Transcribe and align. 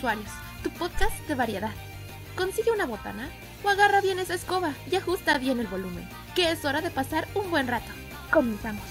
Usuarios, 0.00 0.30
tu 0.62 0.70
podcast 0.70 1.14
de 1.28 1.34
variedad. 1.34 1.72
Consigue 2.34 2.70
una 2.70 2.86
botana 2.86 3.28
o 3.62 3.68
agarra 3.68 4.00
bien 4.00 4.18
esa 4.18 4.32
escoba 4.32 4.72
y 4.90 4.96
ajusta 4.96 5.36
bien 5.36 5.60
el 5.60 5.66
volumen, 5.66 6.08
que 6.34 6.50
es 6.50 6.64
hora 6.64 6.80
de 6.80 6.88
pasar 6.88 7.28
un 7.34 7.50
buen 7.50 7.68
rato. 7.68 7.90
Comenzamos. 8.32 8.82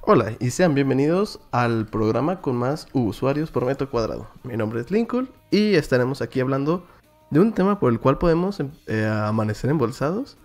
Hola 0.00 0.32
y 0.40 0.48
sean 0.48 0.74
bienvenidos 0.74 1.38
al 1.50 1.84
programa 1.84 2.40
con 2.40 2.56
más 2.56 2.88
usuarios 2.94 3.50
por 3.50 3.66
metro 3.66 3.90
cuadrado. 3.90 4.30
Mi 4.42 4.56
nombre 4.56 4.80
es 4.80 4.90
Lincoln 4.90 5.28
y 5.50 5.74
estaremos 5.74 6.22
aquí 6.22 6.40
hablando 6.40 6.86
de 7.30 7.40
un 7.40 7.52
tema 7.52 7.78
por 7.78 7.92
el 7.92 8.00
cual 8.00 8.16
podemos 8.16 8.58
em, 8.58 8.70
eh, 8.86 9.04
amanecer 9.06 9.68
embolsados. 9.68 10.38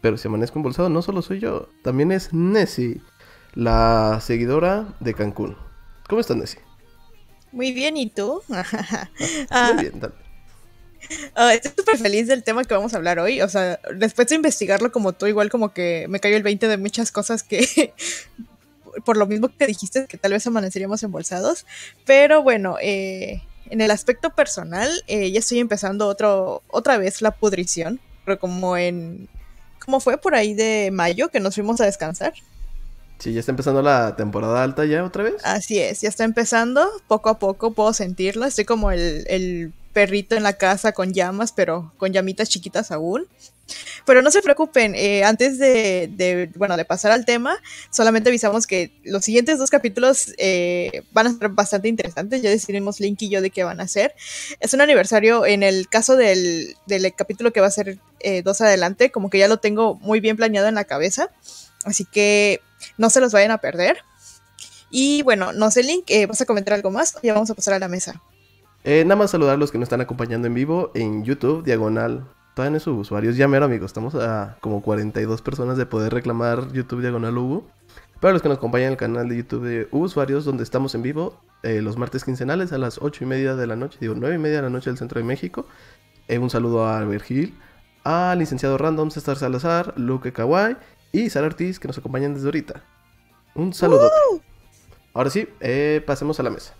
Pero 0.00 0.16
si 0.16 0.28
amanezco 0.28 0.58
embolsado 0.58 0.88
no 0.88 1.02
solo 1.02 1.22
soy 1.22 1.40
yo, 1.40 1.68
también 1.82 2.12
es 2.12 2.32
Nessie, 2.32 3.00
la 3.54 4.18
seguidora 4.22 4.94
de 5.00 5.14
Cancún. 5.14 5.56
¿Cómo 6.08 6.20
estás, 6.20 6.36
Nessie? 6.36 6.60
Muy 7.52 7.72
bien, 7.72 7.96
¿y 7.96 8.08
tú? 8.08 8.42
Ah, 9.50 9.72
muy 9.74 9.84
bien, 9.84 10.00
dale. 10.00 10.14
Ah, 11.34 11.54
estoy 11.54 11.72
súper 11.76 11.98
feliz 11.98 12.28
del 12.28 12.44
tema 12.44 12.64
que 12.64 12.74
vamos 12.74 12.94
a 12.94 12.98
hablar 12.98 13.18
hoy. 13.18 13.40
O 13.42 13.48
sea, 13.48 13.80
después 13.94 14.28
de 14.28 14.36
investigarlo 14.36 14.92
como 14.92 15.12
tú, 15.12 15.26
igual 15.26 15.50
como 15.50 15.72
que 15.72 16.06
me 16.08 16.20
cayó 16.20 16.36
el 16.36 16.42
20 16.42 16.68
de 16.68 16.76
muchas 16.76 17.10
cosas 17.10 17.42
que 17.42 17.92
por 19.04 19.16
lo 19.16 19.26
mismo 19.26 19.48
que 19.48 19.66
dijiste, 19.66 20.06
que 20.06 20.18
tal 20.18 20.32
vez 20.32 20.46
amaneceríamos 20.46 21.02
embolsados. 21.02 21.66
Pero 22.04 22.42
bueno, 22.42 22.76
eh, 22.80 23.42
en 23.68 23.80
el 23.80 23.90
aspecto 23.90 24.30
personal, 24.30 24.90
eh, 25.06 25.30
ya 25.30 25.38
estoy 25.38 25.58
empezando 25.58 26.06
otro, 26.06 26.62
otra 26.68 26.98
vez 26.98 27.22
la 27.22 27.32
pudrición, 27.32 28.00
pero 28.24 28.38
como 28.38 28.76
en... 28.76 29.28
¿Cómo 29.84 30.00
fue 30.00 30.18
por 30.18 30.34
ahí 30.34 30.54
de 30.54 30.90
mayo 30.92 31.28
que 31.28 31.40
nos 31.40 31.54
fuimos 31.54 31.80
a 31.80 31.86
descansar? 31.86 32.32
Sí, 33.18 33.34
ya 33.34 33.40
está 33.40 33.52
empezando 33.52 33.82
la 33.82 34.16
temporada 34.16 34.62
alta 34.62 34.84
ya 34.86 35.04
otra 35.04 35.24
vez. 35.24 35.34
Así 35.44 35.78
es, 35.78 36.00
ya 36.00 36.08
está 36.08 36.24
empezando, 36.24 36.88
poco 37.06 37.28
a 37.28 37.38
poco 37.38 37.72
puedo 37.72 37.92
sentirlo, 37.92 38.46
estoy 38.46 38.64
como 38.64 38.90
el, 38.90 39.24
el 39.28 39.72
perrito 39.92 40.36
en 40.36 40.42
la 40.42 40.54
casa 40.54 40.92
con 40.92 41.12
llamas, 41.12 41.52
pero 41.52 41.92
con 41.96 42.12
llamitas 42.12 42.48
chiquitas 42.48 42.90
aún. 42.90 43.26
Pero 44.04 44.22
no 44.22 44.30
se 44.30 44.42
preocupen, 44.42 44.94
eh, 44.96 45.22
antes 45.24 45.58
de, 45.58 46.50
bueno, 46.56 46.76
de 46.76 46.84
pasar 46.84 47.12
al 47.12 47.24
tema, 47.24 47.56
solamente 47.90 48.28
avisamos 48.28 48.66
que 48.66 48.92
los 49.04 49.24
siguientes 49.24 49.58
dos 49.58 49.70
capítulos 49.70 50.34
eh, 50.38 51.04
van 51.12 51.28
a 51.28 51.38
ser 51.38 51.50
bastante 51.50 51.86
interesantes, 51.88 52.42
ya 52.42 52.50
decidimos 52.50 52.98
Link 52.98 53.22
y 53.22 53.28
yo 53.28 53.40
de 53.40 53.50
qué 53.50 53.62
van 53.62 53.80
a 53.80 53.86
ser. 53.86 54.14
Es 54.58 54.74
un 54.74 54.80
aniversario, 54.80 55.46
en 55.46 55.62
el 55.62 55.88
caso 55.88 56.16
del, 56.16 56.74
del 56.86 57.14
capítulo 57.14 57.52
que 57.52 57.60
va 57.60 57.68
a 57.68 57.70
ser 57.70 57.98
eh, 58.20 58.42
dos 58.42 58.60
adelante, 58.60 59.10
como 59.10 59.30
que 59.30 59.38
ya 59.38 59.46
lo 59.46 59.58
tengo 59.58 59.94
muy 59.96 60.20
bien 60.20 60.36
planeado 60.36 60.66
en 60.66 60.74
la 60.74 60.84
cabeza, 60.84 61.30
así 61.84 62.04
que 62.04 62.60
no 62.98 63.10
se 63.10 63.20
los 63.20 63.32
vayan 63.32 63.52
a 63.52 63.58
perder. 63.58 63.98
Y 64.90 65.22
bueno, 65.22 65.52
no 65.52 65.70
sé, 65.70 65.84
Link, 65.84 66.10
¿vas 66.26 66.40
a 66.40 66.46
comentar 66.46 66.74
algo 66.74 66.90
más? 66.90 67.14
Ya 67.22 67.34
vamos 67.34 67.50
a 67.50 67.54
pasar 67.54 67.74
a 67.74 67.78
la 67.78 67.86
mesa. 67.86 68.20
Nada 68.84 69.16
más 69.16 69.30
saludar 69.30 69.54
a 69.54 69.58
los 69.58 69.70
que 69.70 69.78
nos 69.78 69.86
están 69.86 70.00
acompañando 70.00 70.46
en 70.46 70.54
vivo 70.54 70.90
en 70.94 71.24
YouTube, 71.24 71.64
diagonal 71.64 72.26
todavía 72.54 72.80
sus 72.80 72.98
usuarios. 72.98 73.36
Ya 73.36 73.48
mero, 73.48 73.64
amigos. 73.64 73.86
Estamos 73.86 74.14
a 74.14 74.56
como 74.60 74.82
42 74.82 75.42
personas 75.42 75.76
de 75.76 75.86
poder 75.86 76.12
reclamar 76.12 76.72
YouTube 76.72 77.00
Diagonal 77.00 77.36
Hugo. 77.38 77.66
Para 78.20 78.32
los 78.34 78.42
que 78.42 78.48
nos 78.48 78.58
acompañan 78.58 78.88
en 78.88 78.92
el 78.92 78.98
canal 78.98 79.28
de 79.28 79.36
YouTube 79.36 79.64
de 79.64 79.88
Usuarios, 79.92 80.44
donde 80.44 80.62
estamos 80.62 80.94
en 80.94 81.00
vivo 81.00 81.40
eh, 81.62 81.80
los 81.80 81.96
martes 81.96 82.22
quincenales 82.22 82.70
a 82.72 82.78
las 82.78 82.98
8 83.00 83.24
y 83.24 83.26
media 83.26 83.56
de 83.56 83.66
la 83.66 83.76
noche, 83.76 83.96
digo 83.98 84.14
9 84.14 84.34
y 84.34 84.38
media 84.38 84.56
de 84.56 84.62
la 84.62 84.70
noche 84.70 84.90
del 84.90 84.98
centro 84.98 85.18
de 85.18 85.24
México. 85.24 85.66
Eh, 86.28 86.38
un 86.38 86.50
saludo 86.50 86.86
a 86.86 86.98
Albert 86.98 87.24
Gil, 87.24 87.58
al 88.04 88.38
licenciado 88.38 88.76
Random, 88.76 89.10
César 89.10 89.38
Salazar, 89.38 89.94
Luke 89.96 90.32
Kawai 90.32 90.76
y 91.12 91.30
Sara 91.30 91.46
Ortiz 91.46 91.80
que 91.80 91.88
nos 91.88 91.96
acompañan 91.96 92.34
desde 92.34 92.46
ahorita. 92.46 92.82
Un 93.54 93.72
saludo. 93.72 94.10
Ahora 95.14 95.30
sí, 95.30 95.48
eh, 95.60 96.02
pasemos 96.06 96.38
a 96.40 96.42
la 96.42 96.50
mesa. 96.50 96.74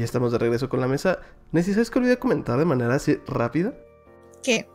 Y 0.00 0.02
ya 0.02 0.06
estamos 0.06 0.32
de 0.32 0.38
regreso 0.38 0.70
con 0.70 0.80
la 0.80 0.88
mesa. 0.88 1.18
Nessie, 1.52 1.74
¿sabes 1.74 1.90
que 1.90 1.98
olvidé 1.98 2.18
comentar 2.18 2.58
de 2.58 2.64
manera 2.64 2.94
así 2.94 3.20
rápida? 3.26 3.74
¿Qué? 4.42 4.66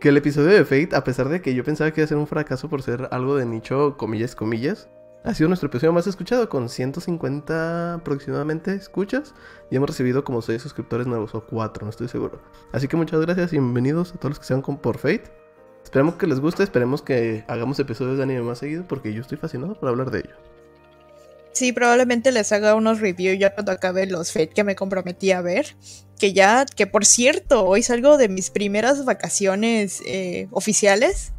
Que 0.00 0.08
el 0.08 0.16
episodio 0.16 0.48
de 0.48 0.64
Fate, 0.64 0.96
a 0.96 1.04
pesar 1.04 1.28
de 1.28 1.42
que 1.42 1.54
yo 1.54 1.62
pensaba 1.62 1.90
que 1.90 2.00
iba 2.00 2.06
a 2.06 2.08
ser 2.08 2.16
un 2.16 2.26
fracaso 2.26 2.70
por 2.70 2.80
ser 2.80 3.06
algo 3.10 3.36
de 3.36 3.44
nicho, 3.44 3.98
comillas, 3.98 4.34
comillas, 4.34 4.88
ha 5.24 5.34
sido 5.34 5.48
nuestro 5.48 5.66
episodio 5.66 5.92
más 5.92 6.06
escuchado, 6.06 6.48
con 6.48 6.70
150 6.70 7.96
aproximadamente 7.96 8.74
escuchas. 8.74 9.34
Y 9.70 9.76
hemos 9.76 9.90
recibido 9.90 10.24
como 10.24 10.40
6 10.40 10.62
suscriptores 10.62 11.06
nuevos, 11.06 11.34
o 11.34 11.44
4, 11.44 11.84
no 11.84 11.90
estoy 11.90 12.08
seguro. 12.08 12.40
Así 12.72 12.88
que 12.88 12.96
muchas 12.96 13.20
gracias 13.20 13.52
y 13.52 13.56
bienvenidos 13.56 14.14
a 14.14 14.16
todos 14.16 14.30
los 14.30 14.38
que 14.38 14.46
sean 14.46 14.62
con 14.62 14.78
por 14.78 14.96
Fate. 14.96 15.30
Esperemos 15.84 16.14
que 16.14 16.26
les 16.26 16.40
guste, 16.40 16.62
esperemos 16.62 17.02
que 17.02 17.44
hagamos 17.46 17.78
episodios 17.78 18.16
de 18.16 18.22
anime 18.22 18.40
más 18.40 18.56
seguido, 18.56 18.86
porque 18.88 19.12
yo 19.12 19.20
estoy 19.20 19.36
fascinado 19.36 19.78
por 19.78 19.90
hablar 19.90 20.10
de 20.10 20.20
ello. 20.20 20.61
Sí, 21.52 21.72
probablemente 21.72 22.32
les 22.32 22.50
haga 22.52 22.74
unos 22.74 23.00
reviews 23.00 23.38
ya 23.38 23.54
cuando 23.54 23.72
acabe 23.72 24.06
los 24.06 24.32
Fate 24.32 24.48
que 24.50 24.64
me 24.64 24.74
comprometí 24.74 25.32
a 25.32 25.40
ver. 25.40 25.76
Que 26.18 26.32
ya, 26.32 26.64
que 26.64 26.86
por 26.86 27.04
cierto, 27.04 27.64
hoy 27.64 27.82
salgo 27.82 28.16
de 28.16 28.28
mis 28.28 28.50
primeras 28.50 29.04
vacaciones 29.04 30.02
eh, 30.06 30.48
oficiales. 30.50 31.32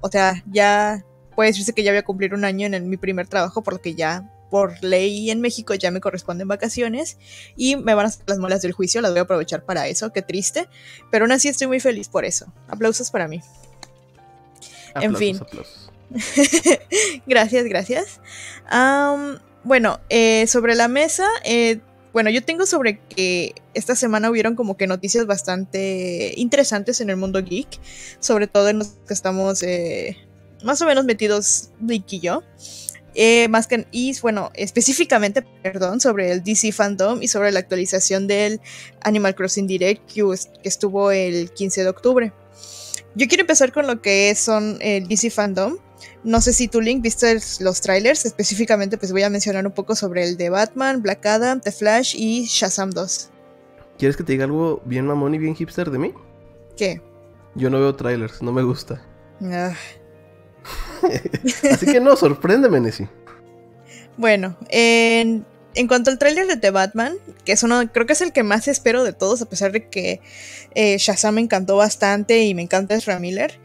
O 0.00 0.10
sea, 0.10 0.44
ya 0.50 1.04
puede 1.34 1.50
decirse 1.50 1.72
que 1.72 1.82
ya 1.82 1.90
voy 1.90 1.98
a 1.98 2.04
cumplir 2.04 2.34
un 2.34 2.44
año 2.44 2.66
en 2.66 2.88
mi 2.88 2.96
primer 2.96 3.26
trabajo, 3.26 3.62
por 3.62 3.74
lo 3.74 3.80
que 3.80 3.94
ya 3.94 4.30
por 4.50 4.82
ley 4.82 5.30
en 5.30 5.40
México 5.40 5.74
ya 5.74 5.90
me 5.90 6.00
corresponden 6.00 6.46
vacaciones 6.46 7.18
y 7.56 7.76
me 7.76 7.94
van 7.94 8.06
a 8.06 8.08
hacer 8.08 8.24
las 8.26 8.38
molas 8.38 8.62
del 8.62 8.72
juicio, 8.72 9.00
las 9.00 9.10
voy 9.10 9.18
a 9.18 9.22
aprovechar 9.22 9.64
para 9.64 9.88
eso, 9.88 10.12
qué 10.12 10.22
triste, 10.22 10.68
pero 11.10 11.24
aún 11.24 11.32
así 11.32 11.48
estoy 11.48 11.66
muy 11.66 11.80
feliz 11.80 12.08
por 12.08 12.24
eso. 12.24 12.46
Aplausos 12.68 13.10
para 13.10 13.26
mí. 13.28 13.42
en 14.94 15.16
fin. 15.16 15.38
Aplausos. 15.40 15.90
gracias, 17.26 17.64
gracias. 17.64 18.20
Bueno, 19.66 19.98
eh, 20.10 20.46
sobre 20.46 20.76
la 20.76 20.86
mesa, 20.86 21.26
eh, 21.44 21.80
bueno, 22.12 22.30
yo 22.30 22.40
tengo 22.44 22.66
sobre 22.66 23.00
que 23.00 23.52
esta 23.74 23.96
semana 23.96 24.30
hubieron 24.30 24.54
como 24.54 24.76
que 24.76 24.86
noticias 24.86 25.26
bastante 25.26 26.34
interesantes 26.36 27.00
en 27.00 27.10
el 27.10 27.16
mundo 27.16 27.42
geek, 27.42 27.66
sobre 28.20 28.46
todo 28.46 28.68
en 28.68 28.78
los 28.78 28.90
que 29.08 29.12
estamos 29.12 29.64
eh, 29.64 30.18
más 30.62 30.80
o 30.82 30.86
menos 30.86 31.04
metidos 31.04 31.70
Nick 31.80 32.12
y 32.12 32.20
yo. 32.20 32.44
más 33.48 33.66
que, 33.66 33.88
y 33.90 34.16
bueno, 34.20 34.52
específicamente, 34.54 35.42
perdón, 35.64 36.00
sobre 36.00 36.30
el 36.30 36.44
DC 36.44 36.70
Fandom 36.70 37.20
y 37.20 37.26
sobre 37.26 37.50
la 37.50 37.58
actualización 37.58 38.28
del 38.28 38.60
Animal 39.02 39.34
Crossing 39.34 39.66
Direct 39.66 40.12
que 40.12 40.68
estuvo 40.68 41.10
el 41.10 41.50
15 41.50 41.82
de 41.82 41.88
octubre. 41.88 42.32
Yo 43.16 43.26
quiero 43.26 43.40
empezar 43.40 43.72
con 43.72 43.88
lo 43.88 44.00
que 44.00 44.32
son 44.36 44.78
el 44.80 45.08
DC 45.08 45.30
Fandom. 45.30 45.78
No 46.24 46.40
sé 46.40 46.52
si 46.52 46.68
tú, 46.68 46.80
Link, 46.80 47.02
viste 47.02 47.38
los 47.60 47.80
trailers. 47.80 48.24
Específicamente, 48.24 48.98
pues 48.98 49.12
voy 49.12 49.22
a 49.22 49.30
mencionar 49.30 49.66
un 49.66 49.72
poco 49.72 49.94
sobre 49.94 50.24
el 50.24 50.36
de 50.36 50.50
Batman, 50.50 51.02
Black 51.02 51.24
Adam, 51.26 51.60
The 51.60 51.72
Flash 51.72 52.14
y 52.16 52.44
Shazam 52.46 52.90
2. 52.90 53.30
¿Quieres 53.98 54.16
que 54.16 54.24
te 54.24 54.32
diga 54.32 54.44
algo 54.44 54.82
bien 54.84 55.06
mamón 55.06 55.34
y 55.34 55.38
bien 55.38 55.54
hipster 55.54 55.90
de 55.90 55.98
mí? 55.98 56.14
¿Qué? 56.76 57.00
Yo 57.54 57.70
no 57.70 57.80
veo 57.80 57.94
trailers, 57.94 58.42
no 58.42 58.52
me 58.52 58.62
gusta. 58.62 59.02
Ah. 59.42 59.74
Así 61.70 61.86
que 61.86 62.00
no, 62.00 62.16
sorpréndeme, 62.16 62.80
Nessie. 62.80 63.08
Bueno, 64.18 64.56
en, 64.68 65.46
en, 65.74 65.88
cuanto 65.88 66.10
al 66.10 66.18
tráiler 66.18 66.46
de 66.46 66.56
The 66.56 66.70
Batman, 66.70 67.16
que 67.44 67.52
es 67.52 67.62
uno, 67.62 67.90
creo 67.92 68.06
que 68.06 68.14
es 68.14 68.20
el 68.20 68.32
que 68.32 68.42
más 68.42 68.68
espero 68.68 69.04
de 69.04 69.12
todos, 69.12 69.42
a 69.42 69.48
pesar 69.48 69.72
de 69.72 69.88
que 69.88 70.20
eh, 70.74 70.96
Shazam 70.98 71.36
me 71.36 71.40
encantó 71.42 71.76
bastante 71.76 72.44
y 72.44 72.54
me 72.54 72.62
encanta 72.62 72.94
Ezra 72.94 73.18
Miller. 73.18 73.58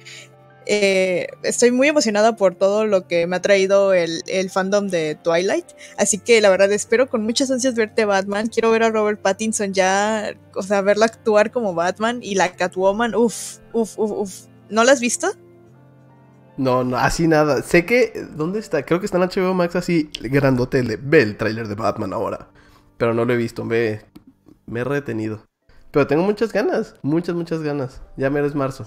Eh, 0.73 1.27
estoy 1.43 1.69
muy 1.71 1.89
emocionada 1.89 2.37
por 2.37 2.55
todo 2.55 2.85
lo 2.85 3.05
que 3.05 3.27
me 3.27 3.35
ha 3.35 3.41
traído 3.41 3.91
el, 3.91 4.23
fandom 4.49 4.87
de 4.87 5.15
Twilight. 5.21 5.65
Así 5.97 6.17
que 6.17 6.39
la 6.39 6.49
verdad 6.49 6.71
espero 6.71 7.09
con 7.09 7.23
muchas 7.23 7.51
ansias 7.51 7.75
verte 7.75 8.05
Batman. 8.05 8.47
Quiero 8.47 8.71
ver 8.71 8.83
a 8.83 8.89
Robert 8.89 9.21
Pattinson 9.21 9.73
ya, 9.73 10.33
o 10.55 10.63
sea, 10.63 10.79
verlo 10.79 11.03
actuar 11.03 11.51
como 11.51 11.73
Batman 11.73 12.19
y 12.21 12.35
la 12.35 12.55
Catwoman. 12.55 13.15
Uf, 13.15 13.57
uf, 13.73 13.99
uf, 13.99 14.11
uf. 14.11 14.33
¿No 14.69 14.85
la 14.85 14.93
has 14.93 15.01
visto? 15.01 15.27
No, 16.55 16.85
no, 16.85 16.95
así 16.95 17.27
nada. 17.27 17.63
Sé 17.63 17.85
que. 17.85 18.25
¿Dónde 18.37 18.59
está? 18.59 18.85
Creo 18.85 19.01
que 19.01 19.07
está 19.07 19.17
en 19.17 19.23
HBO 19.23 19.53
Max 19.53 19.75
así 19.75 20.09
grandote. 20.21 20.81
Ve 21.01 21.21
el 21.21 21.35
tráiler 21.35 21.67
de 21.67 21.75
Batman 21.75 22.13
ahora. 22.13 22.47
Pero 22.97 23.13
no 23.13 23.25
lo 23.25 23.33
he 23.33 23.37
visto. 23.37 23.65
Me, 23.65 24.03
me 24.67 24.79
he 24.79 24.83
retenido. 24.85 25.45
Pero 25.91 26.07
tengo 26.07 26.23
muchas 26.23 26.53
ganas. 26.53 26.95
Muchas, 27.01 27.35
muchas 27.35 27.61
ganas. 27.61 28.01
Ya 28.15 28.29
me 28.29 28.39
eres 28.39 28.55
marzo. 28.55 28.85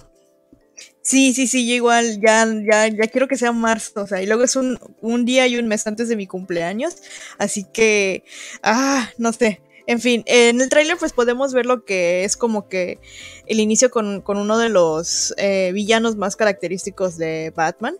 Sí, 1.04 1.34
sí, 1.34 1.46
sí, 1.46 1.68
yo 1.68 1.74
igual, 1.74 2.18
ya, 2.18 2.46
ya, 2.46 2.88
ya 2.88 3.06
quiero 3.08 3.28
que 3.28 3.36
sea 3.36 3.52
marzo, 3.52 4.02
o 4.02 4.06
sea, 4.06 4.22
y 4.22 4.26
luego 4.26 4.42
es 4.42 4.56
un, 4.56 4.78
un 5.02 5.26
día 5.26 5.46
y 5.46 5.58
un 5.58 5.68
mes 5.68 5.86
antes 5.86 6.08
de 6.08 6.16
mi 6.16 6.26
cumpleaños, 6.26 6.96
así 7.36 7.64
que, 7.70 8.24
ah, 8.62 9.10
no 9.18 9.34
sé. 9.34 9.60
En 9.86 10.00
fin, 10.00 10.22
en 10.24 10.62
el 10.62 10.70
tráiler 10.70 10.96
pues 10.96 11.12
podemos 11.12 11.52
ver 11.52 11.66
lo 11.66 11.84
que 11.84 12.24
es 12.24 12.38
como 12.38 12.70
que 12.70 13.00
el 13.46 13.60
inicio 13.60 13.90
con, 13.90 14.22
con 14.22 14.38
uno 14.38 14.56
de 14.56 14.70
los 14.70 15.34
eh, 15.36 15.72
villanos 15.74 16.16
más 16.16 16.36
característicos 16.36 17.18
de 17.18 17.52
Batman. 17.54 17.96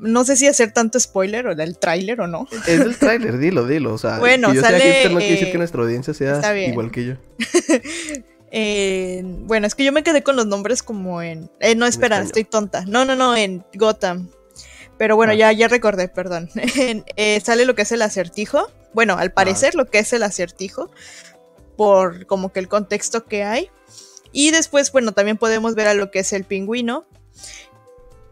No 0.00 0.24
sé 0.24 0.36
si 0.36 0.46
hacer 0.46 0.72
tanto 0.72 0.98
spoiler 0.98 1.48
o 1.48 1.54
del 1.54 1.76
tráiler 1.76 2.22
o 2.22 2.26
no. 2.26 2.48
Es 2.66 2.78
del 2.78 2.96
tráiler, 2.96 3.36
dilo, 3.36 3.66
dilo. 3.66 3.92
O 3.92 3.98
sea, 3.98 4.18
Bueno, 4.20 4.48
que 4.48 4.56
yo 4.56 4.62
sale, 4.62 4.78
sea 4.78 4.90
hipster 4.90 5.12
no 5.12 5.18
quiere 5.18 5.32
decir 5.32 5.48
eh, 5.48 5.52
que 5.52 5.58
nuestra 5.58 5.82
audiencia 5.82 6.14
sea 6.14 6.66
igual 6.66 6.90
que 6.90 7.04
yo. 7.04 7.14
Eh, 8.50 9.22
bueno, 9.24 9.66
es 9.66 9.74
que 9.74 9.84
yo 9.84 9.92
me 9.92 10.02
quedé 10.02 10.22
con 10.22 10.36
los 10.36 10.46
nombres 10.46 10.82
como 10.82 11.20
en... 11.22 11.50
eh, 11.60 11.74
no, 11.74 11.86
espera, 11.86 12.20
estoy 12.20 12.44
tonta. 12.44 12.84
No, 12.86 13.04
no, 13.04 13.16
no, 13.16 13.36
en 13.36 13.64
Gotham. 13.74 14.30
Pero 14.98 15.16
bueno, 15.16 15.32
Ah. 15.32 15.36
ya, 15.36 15.52
ya 15.52 15.68
recordé, 15.68 16.08
perdón. 16.08 16.48
Eh, 17.16 17.40
sale 17.44 17.64
lo 17.66 17.74
que 17.74 17.82
es 17.82 17.92
el 17.92 18.02
acertijo. 18.02 18.70
Bueno, 18.94 19.16
al 19.18 19.32
parecer 19.32 19.74
lo 19.74 19.86
que 19.86 19.98
es 19.98 20.12
el 20.12 20.22
acertijo. 20.22 20.90
Por 21.76 22.26
como 22.26 22.52
que 22.52 22.60
el 22.60 22.68
contexto 22.68 23.26
que 23.26 23.44
hay. 23.44 23.68
Y 24.32 24.50
después, 24.52 24.90
bueno, 24.92 25.12
también 25.12 25.36
podemos 25.36 25.74
ver 25.74 25.88
a 25.88 25.94
lo 25.94 26.10
que 26.10 26.20
es 26.20 26.32
el 26.32 26.44
pingüino. 26.44 27.04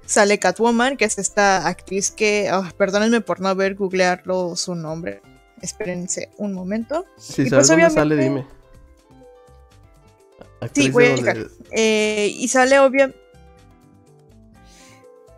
Sale 0.07 0.39
Catwoman, 0.39 0.97
que 0.97 1.07
es 1.07 1.19
esta 1.19 1.67
actriz 1.67 2.11
que... 2.11 2.49
ah, 2.51 2.73
perdónenme 2.77 3.21
por 3.23 3.41
no 3.41 3.49
haber 3.49 3.75
googlearlo 3.75 4.55
su 4.57 4.75
nombre. 4.75 5.23
Espérense 5.63 6.31
un 6.37 6.53
momento. 6.53 7.07
Si 7.17 7.43
Y 7.43 7.49
sabes 7.49 7.69
pues, 7.69 7.79
dónde 7.81 7.91
sale, 7.91 8.17
dime. 8.17 8.47
Actriz 10.65 10.93
voy 10.93 11.05
de 11.05 11.13
a 11.13 11.17
checar. 11.17 11.37
Eh, 11.71 12.35
y 12.37 12.49
sale 12.49 12.79
obvio. 12.79 13.13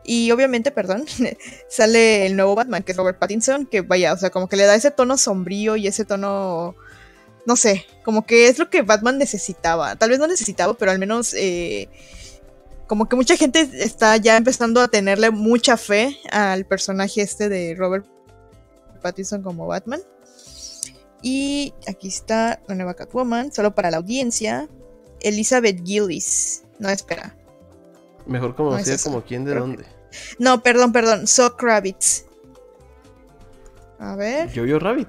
Y 0.04 0.30
obviamente, 0.30 0.70
perdón, 0.70 1.04
sale 1.68 2.26
el 2.26 2.36
nuevo 2.36 2.54
Batman, 2.54 2.82
que 2.82 2.92
es 2.92 2.98
Robert 2.98 3.18
Pattinson, 3.18 3.66
que 3.66 3.80
vaya, 3.80 4.12
o 4.12 4.16
sea, 4.16 4.30
como 4.30 4.48
que 4.48 4.56
le 4.56 4.64
da 4.64 4.74
ese 4.74 4.92
tono 4.92 5.18
sombrío 5.18 5.76
y 5.76 5.88
ese 5.88 6.04
tono, 6.04 6.76
no 7.44 7.56
sé, 7.56 7.84
como 8.04 8.24
que 8.24 8.46
es 8.46 8.58
lo 8.58 8.70
que 8.70 8.82
Batman 8.82 9.18
necesitaba. 9.18 9.96
Tal 9.96 10.10
vez 10.10 10.20
no 10.20 10.28
necesitaba, 10.28 10.74
pero 10.74 10.92
al 10.92 11.00
menos 11.00 11.34
eh, 11.34 11.88
como 12.86 13.08
que 13.08 13.16
mucha 13.16 13.36
gente 13.36 13.68
está 13.72 14.16
ya 14.16 14.36
empezando 14.36 14.80
a 14.80 14.88
tenerle 14.88 15.30
mucha 15.30 15.76
fe 15.76 16.16
al 16.30 16.64
personaje 16.66 17.22
este 17.22 17.48
de 17.48 17.74
Robert 17.74 18.06
Pattinson 19.02 19.42
como 19.42 19.66
Batman. 19.66 20.00
Y 21.22 21.74
aquí 21.88 22.06
está 22.06 22.60
la 22.68 22.74
nueva 22.76 22.94
Catwoman, 22.94 23.52
solo 23.52 23.74
para 23.74 23.90
la 23.90 23.96
audiencia. 23.96 24.68
Elizabeth 25.26 25.84
Gillis. 25.84 26.62
No, 26.78 26.88
espera. 26.88 27.36
Mejor 28.26 28.50
No, 28.50 28.56
conocida 28.56 28.94
es 28.94 29.00
esa. 29.00 29.10
como 29.10 29.22
quién 29.24 29.44
de 29.44 29.52
Creo 29.52 29.62
dónde. 29.66 29.84
No, 30.38 30.62
perdón, 30.62 30.92
perdón. 30.92 31.26
So 31.26 31.56
Kravitz. 31.56 32.24
A 33.98 34.14
ver. 34.16 34.50
Jojo 34.54 34.78
Rabbit. 34.78 35.08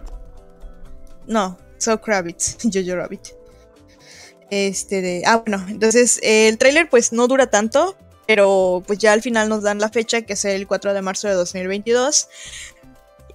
No, 1.25 1.57
So 1.77 1.99
Kravitz. 2.01 2.57
Jojo 2.73 2.95
Rabbit. 2.95 3.27
Este 4.49 5.01
de. 5.01 5.23
Ah, 5.25 5.37
bueno. 5.45 5.65
Entonces, 5.67 6.19
eh, 6.23 6.47
el 6.47 6.57
tráiler 6.57 6.89
pues 6.89 7.11
no 7.11 7.27
dura 7.27 7.47
tanto. 7.47 7.97
Pero 8.27 8.83
pues 8.85 8.99
ya 8.99 9.13
al 9.13 9.21
final 9.21 9.47
nos 9.47 9.63
dan 9.63 9.79
la 9.79 9.87
fecha, 9.89 10.21
que 10.23 10.33
es 10.33 10.43
el 10.43 10.67
4 10.67 10.93
de 10.93 11.01
marzo 11.01 11.27
de 11.29 11.33
2022. 11.35 12.27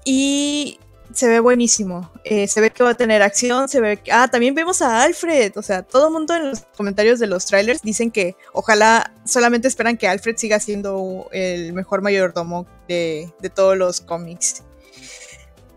Y 0.04 0.78
se 1.14 1.28
ve 1.28 1.40
buenísimo. 1.40 2.10
Eh, 2.24 2.46
se 2.48 2.60
ve 2.60 2.70
que 2.70 2.82
va 2.82 2.90
a 2.90 2.94
tener 2.94 3.22
acción. 3.22 3.68
Se 3.68 3.80
ve 3.80 3.96
que- 3.98 4.12
Ah, 4.12 4.28
también 4.28 4.54
vemos 4.54 4.82
a 4.82 5.02
Alfred. 5.02 5.52
O 5.56 5.62
sea, 5.62 5.82
todo 5.82 6.08
el 6.08 6.12
mundo 6.12 6.34
en 6.34 6.50
los 6.50 6.60
comentarios 6.76 7.18
de 7.18 7.26
los 7.26 7.46
trailers 7.46 7.82
dicen 7.82 8.10
que 8.10 8.36
ojalá 8.52 9.12
solamente 9.24 9.68
esperan 9.68 9.96
que 9.96 10.08
Alfred 10.08 10.36
siga 10.36 10.60
siendo 10.60 11.28
el 11.32 11.72
mejor 11.72 12.02
mayordomo 12.02 12.66
de, 12.88 13.32
de 13.40 13.50
todos 13.50 13.76
los 13.76 14.00
cómics. 14.00 14.62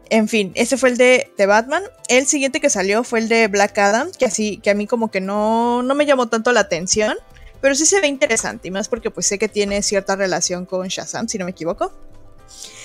En 0.09 0.27
fin, 0.27 0.51
ese 0.55 0.77
fue 0.77 0.89
el 0.89 0.97
de, 0.97 1.31
de 1.37 1.45
Batman. 1.47 1.83
El 2.07 2.27
siguiente 2.27 2.59
que 2.61 2.69
salió 2.69 3.03
fue 3.03 3.19
el 3.19 3.27
de 3.27 3.47
Black 3.47 3.77
Adam, 3.79 4.11
que 4.11 4.25
así, 4.25 4.57
que 4.57 4.69
a 4.69 4.75
mí 4.75 4.85
como 4.85 5.09
que 5.09 5.19
no, 5.21 5.81
no 5.81 5.95
me 5.95 6.05
llamó 6.05 6.27
tanto 6.29 6.51
la 6.51 6.59
atención. 6.61 7.15
Pero 7.61 7.73
sí 7.73 7.87
se 7.87 7.99
ve 7.99 8.07
interesante, 8.07 8.67
y 8.67 8.71
más 8.71 8.87
porque 8.87 9.09
pues 9.09 9.25
sé 9.25 9.39
que 9.39 9.47
tiene 9.49 9.81
cierta 9.81 10.15
relación 10.15 10.65
con 10.67 10.87
Shazam, 10.87 11.27
si 11.27 11.39
no 11.39 11.45
me 11.45 11.51
equivoco. 11.51 11.91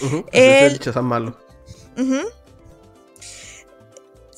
Ujú, 0.01 0.23
pues 0.23 0.29
es 0.33 0.63
El- 0.63 0.73
el 0.73 0.79
Shazam 0.79 1.05
malo. 1.05 1.37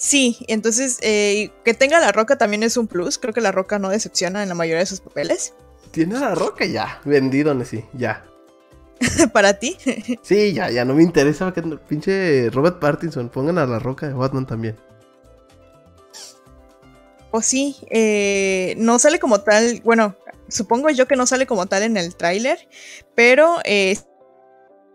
Sí, 0.02 0.36
entonces 0.48 0.98
eh, 1.00 1.52
que 1.64 1.74
tenga 1.74 2.00
la 2.00 2.10
roca 2.10 2.36
también 2.36 2.64
es 2.64 2.76
un 2.76 2.88
plus. 2.88 3.18
Creo 3.18 3.32
que 3.32 3.40
la 3.40 3.52
roca 3.52 3.78
no 3.78 3.88
decepciona 3.88 4.42
en 4.42 4.48
la 4.48 4.56
mayoría 4.56 4.80
de 4.80 4.86
sus 4.86 4.98
papeles. 4.98 5.54
Tiene 5.92 6.18
la 6.18 6.34
roca 6.34 6.64
ya. 6.64 7.00
Vendido, 7.04 7.54
sí, 7.64 7.84
ya. 7.92 8.24
Para 9.32 9.60
ti. 9.60 9.76
Sí, 10.22 10.54
ya, 10.54 10.70
ya 10.70 10.84
no 10.84 10.94
me 10.94 11.04
interesa 11.04 11.52
que 11.52 11.62
pinche 11.62 12.50
Robert 12.50 12.80
Pattinson. 12.80 13.28
Pongan 13.28 13.58
a 13.58 13.66
la 13.66 13.78
roca 13.78 14.08
de 14.08 14.14
Batman 14.14 14.44
también. 14.44 14.76
O 17.30 17.40
sí, 17.40 17.76
eh, 17.88 18.74
no 18.78 18.98
sale 18.98 19.20
como 19.20 19.40
tal, 19.42 19.82
bueno, 19.84 20.16
supongo 20.48 20.90
yo 20.90 21.06
que 21.06 21.14
no 21.14 21.26
sale 21.26 21.46
como 21.46 21.66
tal 21.66 21.84
en 21.84 21.96
el 21.96 22.16
tráiler, 22.16 22.68
pero 23.14 23.58
eh, 23.64 23.96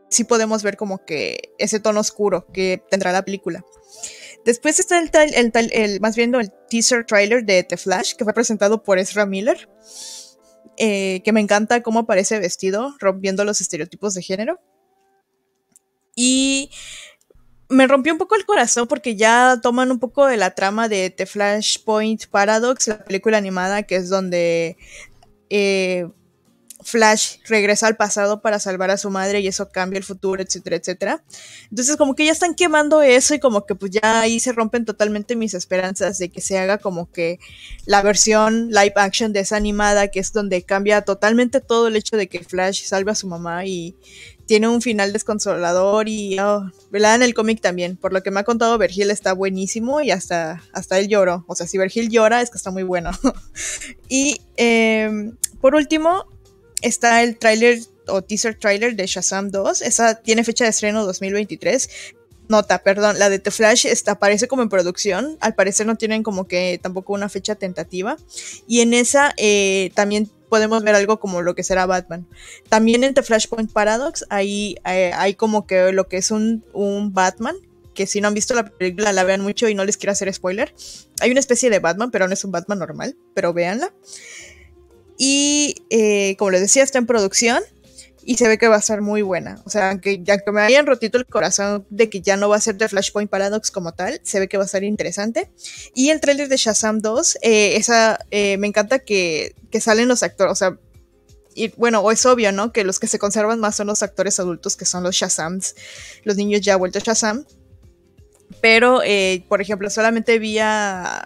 sí 0.10 0.26
podemos 0.26 0.64
ver 0.64 0.76
como 0.76 1.06
que 1.06 1.54
ese 1.60 1.80
tono 1.80 2.02
oscuro 2.02 2.46
que 2.52 2.84
tendrá 2.90 3.14
la 3.14 3.24
película. 3.24 3.64
Después 4.48 4.80
está 4.80 4.98
el, 4.98 5.12
el, 5.14 5.52
el- 5.74 6.00
más 6.00 6.16
bien 6.16 6.34
el 6.34 6.50
teaser 6.70 7.06
trailer 7.06 7.44
de 7.44 7.64
The 7.64 7.76
Flash, 7.76 8.14
que 8.16 8.24
fue 8.24 8.34
presentado 8.34 8.82
por 8.82 8.98
Ezra 8.98 9.26
Miller, 9.26 9.68
eh, 10.78 11.22
que 11.26 11.34
me 11.34 11.42
encanta 11.42 11.84
cómo 11.84 12.00
aparece 12.00 12.40
vestido, 12.40 12.96
rompiendo 13.00 13.44
los 13.44 13.60
estereotipos 13.60 14.14
de 14.14 14.22
género. 14.22 14.62
Y 16.16 16.72
me 17.68 17.88
rompió 17.88 18.14
un 18.14 18.20
poco 18.20 18.36
el 18.36 18.46
corazón 18.46 18.88
porque 18.88 19.18
ya 19.18 19.60
toman 19.62 19.92
un 19.92 20.00
poco 20.00 20.26
de 20.26 20.38
la 20.38 20.56
trama 20.56 20.88
de 20.88 21.10
The 21.10 21.26
Flashpoint 21.26 22.28
Paradox, 22.28 22.88
la 22.88 23.04
película 23.04 23.38
animada 23.38 23.84
que 23.84 23.98
es 23.98 24.08
donde 24.08 24.78
eh, 25.50 26.08
Flash 26.88 27.40
regresa 27.50 27.86
al 27.86 27.98
pasado 27.98 28.42
para 28.42 28.60
salvar 28.60 28.92
a 28.92 28.98
su 28.98 29.10
madre 29.10 29.42
y 29.42 29.48
eso 29.48 29.68
cambia 29.68 29.98
el 29.98 30.06
futuro, 30.06 30.42
etcétera, 30.42 30.78
etcétera. 30.78 31.24
Entonces 31.70 31.98
como 31.98 32.16
que 32.16 32.24
ya 32.24 32.32
están 32.32 32.56
quemando 32.56 33.02
eso 33.02 33.36
y 33.36 33.40
como 33.40 33.66
que 33.66 33.76
pues 33.76 33.92
ya 33.92 34.22
ahí 34.22 34.40
se 34.40 34.54
rompen 34.54 34.86
totalmente 34.86 35.36
mis 35.36 35.54
esperanzas 35.54 36.18
de 36.18 36.30
que 36.30 36.40
se 36.40 36.58
haga 36.58 36.78
como 36.78 37.12
que 37.12 37.40
la 37.86 38.02
versión 38.02 38.70
live 38.70 38.94
action 38.96 39.34
de 39.34 39.42
esa 39.42 39.58
animada 39.58 40.08
que 40.08 40.22
es 40.22 40.32
donde 40.32 40.64
cambia 40.64 41.02
totalmente 41.02 41.60
todo 41.60 41.90
el 41.90 41.98
hecho 41.98 42.16
de 42.16 42.28
que 42.30 42.40
Flash 42.40 42.86
salva 42.86 43.12
a 43.12 43.16
su 43.16 43.28
mamá 43.28 43.66
y 43.66 43.94
tiene 44.46 44.70
un 44.70 44.82
final 44.82 45.12
desconsolador 45.12 46.08
y 46.08 46.40
oh, 46.40 46.72
en 46.94 47.22
el 47.22 47.34
cómic 47.34 47.60
también. 47.60 47.98
Por 47.98 48.14
lo 48.14 48.24
que 48.24 48.32
me 48.32 48.40
ha 48.40 48.46
contado 48.46 48.78
Vergil 48.78 49.12
está 49.12 49.34
buenísimo 49.34 50.00
y 50.00 50.12
hasta, 50.12 50.64
hasta 50.72 50.98
él 51.00 51.10
lloró. 51.10 51.44
O 51.50 51.56
sea, 51.56 51.68
si 51.68 51.78
Vergil 51.78 52.10
llora 52.10 52.42
es 52.42 52.50
que 52.50 52.58
está 52.58 52.72
muy 52.72 52.84
bueno. 52.84 53.12
y 54.08 54.40
eh, 54.56 55.34
por 55.60 55.76
último 55.76 56.26
está 56.82 57.24
el 57.24 57.38
tráiler 57.38 57.80
o 58.08 58.22
teaser 58.22 58.56
trailer 58.56 58.96
de 58.96 59.06
Shazam 59.06 59.50
2. 59.50 59.82
Esa 59.82 60.16
tiene 60.16 60.44
fecha 60.44 60.64
de 60.64 60.70
estreno 60.70 61.06
2023. 61.06 61.90
Nota, 62.50 62.82
perdón, 62.82 63.20
la 63.20 63.30
de 63.30 63.40
The 63.40 63.52
Flash 63.52 63.86
está, 63.86 64.14
aparece 64.14 64.48
como 64.48 64.62
en 64.62 64.70
producción. 64.70 65.38
Al 65.42 65.54
parecer 65.54 65.86
no 65.86 65.96
tienen 65.96 66.24
como 66.24 66.48
que 66.48 66.80
tampoco 66.82 67.14
una 67.14 67.28
fecha 67.28 67.56
tentativa. 67.56 68.18
Y 68.68 68.80
en 68.80 68.94
esa 68.94 69.34
eh, 69.36 69.92
también 69.96 70.30
podemos 70.48 70.82
ver 70.84 70.96
algo 70.96 71.20
como 71.20 71.42
lo 71.42 71.56
que 71.56 71.64
será 71.64 71.86
Batman. 71.86 72.26
También 72.70 73.04
en 73.04 73.14
The 73.14 73.24
Flashpoint 73.24 73.72
Paradox 73.72 74.26
ahí 74.30 74.78
eh, 74.86 75.12
hay 75.14 75.34
como 75.34 75.68
que 75.68 75.92
lo 75.92 76.08
que 76.08 76.18
es 76.18 76.32
un, 76.32 76.64
un 76.72 77.14
Batman, 77.14 77.56
que 77.94 78.08
si 78.08 78.22
no 78.22 78.30
han 78.30 78.34
visto 78.34 78.54
la 78.54 78.70
película 78.70 79.12
la 79.12 79.24
vean 79.24 79.42
mucho 79.42 79.68
y 79.68 79.76
no 79.76 79.84
les 79.84 79.98
quiero 79.98 80.14
hacer 80.14 80.34
spoiler. 80.34 80.74
Hay 81.20 81.32
una 81.32 81.40
especie 81.40 81.70
de 81.70 81.80
Batman, 81.80 82.12
pero 82.12 82.28
no 82.28 82.34
es 82.34 82.46
un 82.46 82.52
Batman 82.52 82.80
normal, 82.80 83.18
pero 83.34 83.54
véanla. 83.54 83.92
Y 85.18 85.84
eh, 85.90 86.36
como 86.38 86.52
les 86.52 86.62
decía, 86.62 86.84
está 86.84 87.00
en 87.00 87.06
producción 87.06 87.64
y 88.24 88.36
se 88.36 88.48
ve 88.48 88.58
que 88.58 88.68
va 88.68 88.76
a 88.76 88.80
estar 88.80 89.02
muy 89.02 89.22
buena. 89.22 89.62
O 89.66 89.70
sea, 89.70 89.90
aunque 89.90 90.22
ya 90.22 90.38
que 90.38 90.52
me 90.52 90.62
hayan 90.62 90.86
rotito 90.86 91.18
el 91.18 91.26
corazón 91.26 91.86
de 91.90 92.10
que 92.10 92.20
ya 92.20 92.36
no 92.36 92.50
va 92.50 92.58
a 92.58 92.62
ser 92.62 92.78
The 92.78 92.90
Flashpoint 92.90 93.30
Paradox 93.30 93.72
como 93.72 93.94
tal, 93.94 94.20
se 94.24 94.42
ve 94.42 94.50
que 94.50 94.58
va 94.58 94.64
a 94.64 94.66
estar 94.66 94.84
interesante. 94.84 95.50
Y 95.96 96.10
el 96.10 96.20
tráiler 96.20 96.50
de 96.50 96.58
Shazam 96.58 97.00
2, 97.00 97.38
eh, 97.42 97.78
esa, 97.78 98.20
eh, 98.30 98.58
me 98.58 98.68
encanta 98.68 99.00
que, 99.00 99.56
que 99.72 99.80
salen 99.80 100.10
los 100.10 100.24
actores, 100.24 100.52
o 100.52 100.56
sea, 100.56 100.78
y 101.56 101.70
bueno, 101.78 102.12
es 102.12 102.26
obvio, 102.26 102.52
¿no? 102.52 102.74
Que 102.74 102.84
los 102.84 103.00
que 103.00 103.08
se 103.08 103.18
conservan 103.18 103.62
más 103.62 103.78
son 103.78 103.88
los 103.88 104.04
actores 104.04 104.40
adultos, 104.42 104.76
que 104.76 104.86
son 104.86 105.04
los 105.04 105.16
Shazams, 105.16 105.76
los 106.24 106.36
niños 106.36 106.62
ya 106.62 106.76
vueltos 106.76 107.04
Shazam. 107.04 107.46
Pero, 108.62 109.02
eh, 109.04 109.46
por 109.48 109.62
ejemplo, 109.62 109.90
solamente 109.90 110.38
vi 110.38 110.60
a, 110.60 111.26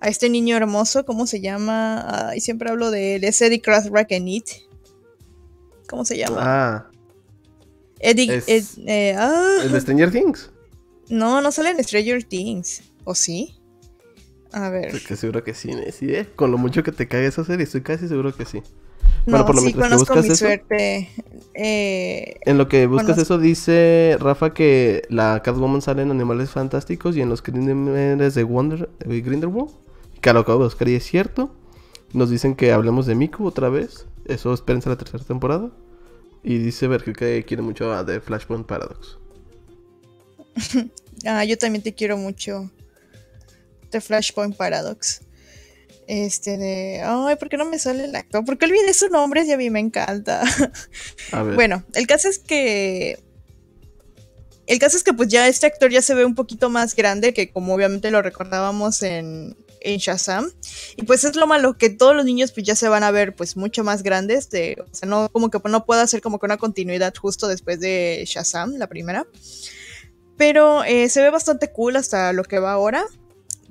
a 0.00 0.08
este 0.08 0.28
niño 0.28 0.56
hermoso, 0.56 1.04
¿cómo 1.04 1.26
se 1.26 1.40
llama? 1.40 2.30
Y 2.36 2.40
siempre 2.40 2.70
hablo 2.70 2.90
de 2.90 3.16
él, 3.16 3.24
es 3.24 3.40
Eddie 3.42 3.60
Krathrakenit. 3.60 4.46
¿Cómo 5.88 6.04
se 6.04 6.16
llama? 6.18 6.36
Ah, 6.40 6.90
Eddie. 8.00 8.34
es- 8.36 8.48
Ed- 8.78 8.88
eh, 8.88 9.16
ah. 9.18 9.56
el 9.62 9.72
de 9.72 9.80
Stranger 9.80 10.10
Things. 10.10 10.50
No, 11.08 11.40
no 11.40 11.50
sale 11.50 11.70
en 11.70 11.82
Stranger 11.82 12.22
Things. 12.24 12.82
¿O 13.04 13.14
sí? 13.14 13.54
A 14.52 14.68
ver. 14.68 14.94
Estoy 14.94 15.16
seguro 15.16 15.42
que 15.42 15.54
sí, 15.54 15.70
sí, 15.92 16.12
¿eh? 16.14 16.26
Con 16.36 16.50
lo 16.50 16.58
mucho 16.58 16.82
que 16.82 16.92
te 16.92 17.08
cague 17.08 17.26
esa 17.26 17.44
serie, 17.44 17.64
estoy 17.64 17.80
casi 17.82 18.06
seguro 18.08 18.34
que 18.36 18.44
sí. 18.44 18.62
No, 19.26 19.32
Bueno, 19.32 19.46
por 19.46 19.54
lo 19.56 19.60
sí 19.62 19.72
que 19.72 19.80
conozco 19.80 20.14
mi 20.16 20.26
eso. 20.26 20.36
suerte. 20.36 21.08
Eh, 21.54 22.36
En 22.44 22.56
lo 22.56 22.68
que 22.68 22.86
buscas 22.86 23.06
Conozco. 23.16 23.22
eso, 23.34 23.38
dice 23.38 24.16
Rafa 24.20 24.54
que 24.54 25.02
la 25.10 25.42
Catwoman 25.42 25.82
sale 25.82 26.02
en 26.02 26.10
Animales 26.10 26.50
Fantásticos 26.50 27.16
y 27.16 27.20
en 27.22 27.28
los 27.28 27.42
crímenes 27.42 28.34
de 28.34 28.44
Wonder, 28.44 28.88
eh, 29.00 29.20
Grindelwald. 29.20 29.70
De 30.22 30.54
buscar 30.54 30.88
y 30.88 30.94
es 30.94 31.04
cierto. 31.04 31.54
Nos 32.12 32.30
dicen 32.30 32.54
que 32.54 32.72
hablemos 32.72 33.06
de 33.06 33.14
Miku 33.14 33.46
otra 33.46 33.68
vez. 33.68 34.06
Eso 34.26 34.52
espérense 34.52 34.88
la 34.88 34.96
tercera 34.96 35.24
temporada. 35.24 35.70
Y 36.42 36.58
dice 36.58 36.86
Vergil 36.86 37.16
que 37.16 37.44
quiere 37.44 37.62
mucho 37.62 37.92
a 37.92 38.04
The 38.04 38.20
Flashpoint 38.20 38.66
Paradox. 38.66 39.18
ah, 41.26 41.44
yo 41.44 41.56
también 41.56 41.82
te 41.82 41.94
quiero 41.94 42.16
mucho. 42.16 42.70
The 43.90 44.00
Flashpoint 44.00 44.56
Paradox. 44.56 45.22
Este 46.06 46.56
de. 46.56 47.02
Ay, 47.04 47.36
¿por 47.36 47.48
qué 47.48 47.56
no 47.56 47.64
me 47.64 47.78
sale 47.78 48.04
el 48.04 48.16
actor? 48.16 48.44
¿Por 48.44 48.56
qué 48.58 48.66
olvidé 48.66 48.94
su 48.94 49.08
nombre 49.08 49.44
si 49.44 49.52
a 49.52 49.56
mí 49.58 49.70
me 49.70 49.80
encanta? 49.80 50.42
A 51.32 51.42
ver. 51.42 51.54
Bueno, 51.54 51.84
el 51.94 52.06
caso 52.06 52.28
es 52.28 52.38
que. 52.38 53.22
El 54.66 54.78
caso 54.78 54.98
es 54.98 55.02
que 55.02 55.14
pues 55.14 55.28
ya 55.28 55.48
este 55.48 55.66
actor 55.66 55.90
ya 55.90 56.02
se 56.02 56.14
ve 56.14 56.26
un 56.26 56.34
poquito 56.34 56.68
más 56.68 56.94
grande 56.94 57.32
que 57.32 57.50
como 57.50 57.74
obviamente 57.74 58.10
lo 58.10 58.20
recordábamos 58.20 59.02
en, 59.02 59.56
en 59.80 59.98
Shazam. 59.98 60.50
Y 60.96 61.02
pues 61.02 61.24
es 61.24 61.36
lo 61.36 61.46
malo 61.46 61.76
que 61.76 61.90
todos 61.90 62.14
los 62.14 62.24
niños 62.24 62.52
pues 62.52 62.66
ya 62.66 62.76
se 62.76 62.88
van 62.88 63.02
a 63.02 63.10
ver 63.10 63.34
pues 63.34 63.56
mucho 63.56 63.84
más 63.84 64.02
grandes. 64.02 64.50
De, 64.50 64.76
o 64.80 64.94
sea, 64.94 65.08
no 65.08 65.28
como 65.30 65.50
que 65.50 65.60
no 65.68 65.84
pueda 65.84 66.02
hacer 66.02 66.20
como 66.20 66.38
que 66.38 66.46
una 66.46 66.56
continuidad 66.56 67.14
justo 67.14 67.48
después 67.48 67.80
de 67.80 68.24
Shazam, 68.26 68.74
la 68.76 68.86
primera. 68.86 69.26
Pero 70.36 70.84
eh, 70.84 71.08
se 71.08 71.22
ve 71.22 71.30
bastante 71.30 71.72
cool 71.72 71.96
hasta 71.96 72.32
lo 72.32 72.44
que 72.44 72.58
va 72.58 72.72
ahora. 72.72 73.04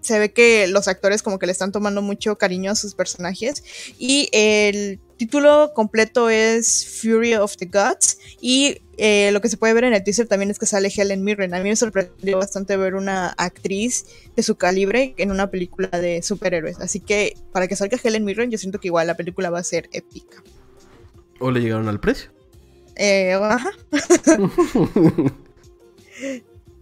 Se 0.02 0.20
ve 0.20 0.32
que 0.32 0.68
los 0.68 0.88
actores 0.88 1.22
como 1.22 1.40
que 1.40 1.46
le 1.46 1.52
están 1.52 1.72
tomando 1.72 2.02
mucho 2.02 2.38
cariño 2.38 2.72
a 2.72 2.76
sus 2.76 2.94
personajes. 2.94 3.64
Y 3.98 4.30
el 4.32 5.00
título 5.18 5.72
completo 5.74 6.30
es 6.30 7.02
Fury 7.02 7.36
of 7.36 7.58
the 7.58 7.66
Gods. 7.66 8.18
Y 8.40 8.82
eh, 8.98 9.32
lo 9.32 9.42
que 9.42 9.50
se 9.50 9.58
puede 9.58 9.74
ver 9.74 9.84
en 9.84 9.94
el 9.94 10.04
teaser 10.04 10.28
también 10.28 10.50
es 10.50 10.60
que 10.60 10.66
sale 10.66 10.92
Helen 10.96 11.24
Mirren. 11.24 11.54
A 11.54 11.60
mí 11.60 11.70
me 11.70 11.76
sorprendió 11.76 12.38
bastante 12.38 12.78
ver 12.78 12.96
una 12.96 13.30
actriz 13.38 14.06
de 14.36 14.44
su 14.44 14.56
calibre 14.56 15.14
en 15.18 15.32
una 15.32 15.50
película 15.50 15.90
de 15.90 16.22
superhéroes. 16.22 16.80
Así 16.80 17.00
que 17.00 17.34
para 17.52 17.68
que 17.68 17.76
salga 17.76 17.98
Helen 18.02 18.24
Mirren, 18.26 18.52
yo 18.52 18.58
siento 18.58 18.80
que 18.80 18.88
igual 18.88 19.08
la 19.08 19.18
película 19.18 19.50
va 19.50 19.60
a 19.60 19.64
ser 19.64 19.90
épica. 19.92 20.44
O 21.40 21.52
le 21.52 21.60
llegaron 21.60 21.88
al 21.88 22.00
precio. 22.00 22.32
Eh, 22.96 23.34
ajá. 23.34 23.72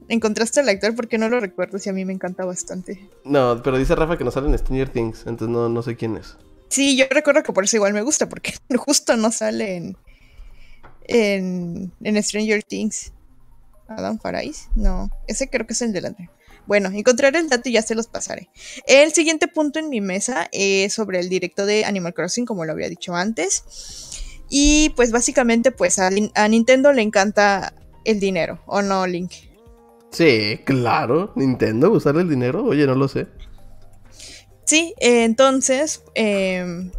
¿Encontraste 0.08 0.60
al 0.60 0.70
actor? 0.70 0.96
Porque 0.96 1.18
no 1.18 1.30
lo 1.30 1.40
recuerdo 1.40 1.80
si 1.80 1.90
a 1.90 1.94
mí 1.94 2.06
me 2.06 2.14
encanta 2.14 2.46
bastante. 2.46 3.10
no, 3.24 3.62
pero 3.64 3.78
dice 3.78 3.96
Rafa 3.96 4.18
que 4.18 4.24
no 4.24 4.32
sale 4.32 4.48
en 4.48 4.58
Stranger 4.58 4.90
Things. 4.90 5.26
Entonces 5.26 5.50
no, 5.50 5.68
no 5.68 5.82
sé 5.82 5.96
quién 5.96 6.16
es. 6.16 6.38
Sí, 6.70 6.98
yo 6.98 7.06
recuerdo 7.10 7.44
que 7.44 7.54
por 7.54 7.64
eso 7.64 7.78
igual 7.78 7.94
me 7.94 8.02
gusta, 8.02 8.28
porque 8.28 8.54
justo 8.78 9.16
no 9.16 9.32
sale 9.32 9.76
en, 9.76 9.98
en, 11.08 11.94
en 12.04 12.24
Stranger 12.24 12.64
Things. 12.64 13.12
Adam 13.88 14.20
Farais, 14.20 14.70
no, 14.76 15.12
ese 15.28 15.48
creo 15.48 15.68
que 15.68 15.74
es 15.74 15.82
el 15.82 15.94
delante. 15.94 16.30
Bueno, 16.66 16.90
encontraré 16.90 17.38
el 17.38 17.50
dato 17.50 17.70
y 17.70 17.74
ya 17.74 17.84
se 17.84 17.94
los 17.94 18.08
pasaré. 18.08 18.50
El 18.88 19.14
siguiente 19.14 19.48
punto 19.48 19.78
en 19.78 19.90
mi 19.90 20.02
mesa 20.02 20.50
es 20.52 20.94
sobre 20.94 21.20
el 21.20 21.30
directo 21.30 21.68
de 21.68 21.86
Animal 21.86 22.16
Crossing, 22.16 22.46
como 22.46 22.66
lo 22.66 22.72
había 22.72 22.90
dicho 22.90 23.14
antes. 23.14 23.64
Y 24.50 24.90
pues 24.96 25.12
básicamente 25.12 25.72
pues 25.72 26.00
a, 26.00 26.10
a 26.34 26.48
Nintendo 26.48 26.92
le 26.94 27.04
encanta 27.04 27.76
el 28.04 28.20
dinero, 28.20 28.62
¿o 28.66 28.82
no, 28.82 29.06
Link? 29.06 29.32
Sí, 30.12 30.62
claro. 30.64 31.34
Nintendo, 31.36 31.92
usar 31.92 32.16
el 32.16 32.30
dinero. 32.30 32.64
Oye, 32.64 32.86
no 32.88 32.96
lo 32.96 33.08
sé. 33.08 33.28
Sí, 34.66 34.94
eh, 35.00 35.24
entonces, 35.24 36.04
eh, 36.16 36.90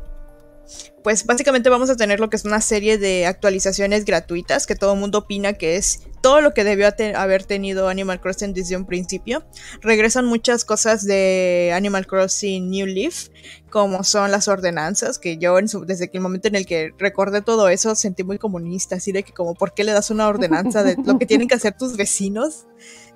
pues 1.06 1.24
básicamente 1.24 1.68
vamos 1.68 1.88
a 1.88 1.96
tener 1.96 2.18
lo 2.18 2.30
que 2.30 2.36
es 2.36 2.44
una 2.44 2.60
serie 2.60 2.98
de 2.98 3.26
actualizaciones 3.26 4.04
gratuitas 4.04 4.66
que 4.66 4.74
todo 4.74 4.94
el 4.94 4.98
mundo 4.98 5.18
opina 5.18 5.52
que 5.52 5.76
es 5.76 6.00
todo 6.20 6.40
lo 6.40 6.52
que 6.52 6.64
debió 6.64 6.90
te 6.90 7.14
haber 7.14 7.44
tenido 7.44 7.88
Animal 7.88 8.20
Crossing 8.20 8.52
desde 8.52 8.76
un 8.76 8.86
principio. 8.86 9.44
Regresan 9.82 10.26
muchas 10.26 10.64
cosas 10.64 11.04
de 11.04 11.70
Animal 11.72 12.08
Crossing 12.08 12.68
New 12.68 12.86
Leaf, 12.86 13.28
como 13.70 14.02
son 14.02 14.32
las 14.32 14.48
ordenanzas, 14.48 15.20
que 15.20 15.38
yo 15.38 15.56
en 15.60 15.68
su, 15.68 15.84
desde 15.84 16.10
el 16.12 16.20
momento 16.20 16.48
en 16.48 16.56
el 16.56 16.66
que 16.66 16.90
recordé 16.98 17.42
todo 17.42 17.68
eso 17.68 17.94
sentí 17.94 18.24
muy 18.24 18.38
comunista, 18.38 18.96
así 18.96 19.12
de 19.12 19.22
que 19.22 19.32
como, 19.32 19.54
¿por 19.54 19.74
qué 19.74 19.84
le 19.84 19.92
das 19.92 20.10
una 20.10 20.26
ordenanza 20.26 20.82
de 20.82 20.96
lo 21.04 21.20
que 21.20 21.26
tienen 21.26 21.46
que 21.46 21.54
hacer 21.54 21.76
tus 21.76 21.96
vecinos? 21.96 22.66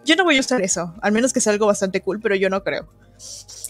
Yo 0.04 0.14
no 0.14 0.23
voy 0.23 0.37
a 0.37 0.40
usar 0.40 0.62
eso, 0.62 0.95
al 1.02 1.11
menos 1.11 1.33
que 1.33 1.40
sea 1.40 1.52
algo 1.52 1.66
bastante 1.66 2.02
cool, 2.02 2.21
pero 2.21 2.37
yo 2.37 2.49
no 2.49 2.62
creo. 2.62 2.88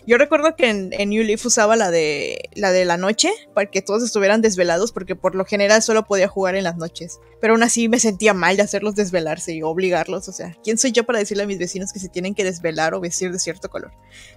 Yo 0.07 0.19
recuerdo 0.19 0.57
que 0.57 0.69
en, 0.69 1.11
New 1.11 1.23
Leaf 1.23 1.45
usaba 1.47 1.77
la 1.77 1.91
de 1.91 2.51
la 2.55 2.73
de 2.73 2.85
la 2.85 2.97
noche 2.97 3.31
para 3.55 3.71
que 3.71 3.83
todos 3.83 4.03
estuvieran 4.03 4.41
desvelados 4.41 4.93
porque 4.93 5.17
por 5.17 5.35
lo 5.35 5.45
general 5.45 5.83
solo 5.83 6.07
podía 6.07 6.29
jugar 6.29 6.55
en 6.55 6.65
las 6.65 6.77
noches. 6.77 7.19
Pero 7.41 7.55
aún 7.55 7.63
así 7.63 7.89
me 7.89 8.01
sentía 8.01 8.35
mal 8.35 8.57
de 8.57 8.63
hacerlos 8.63 8.95
desvelarse 8.95 9.53
y 9.53 9.63
obligarlos. 9.63 10.29
O 10.29 10.33
sea, 10.33 10.57
¿quién 10.63 10.79
soy 10.79 10.93
yo 10.93 11.05
para 11.05 11.19
decirle 11.19 11.45
a 11.45 11.47
mis 11.47 11.59
vecinos 11.59 11.93
que 11.93 11.99
se 11.99 12.09
tienen 12.09 12.35
que 12.35 12.45
desvelar 12.45 12.95
o 12.95 13.01
vestir 13.01 13.33
de 13.33 13.39
cierto 13.39 13.69
color? 13.69 13.93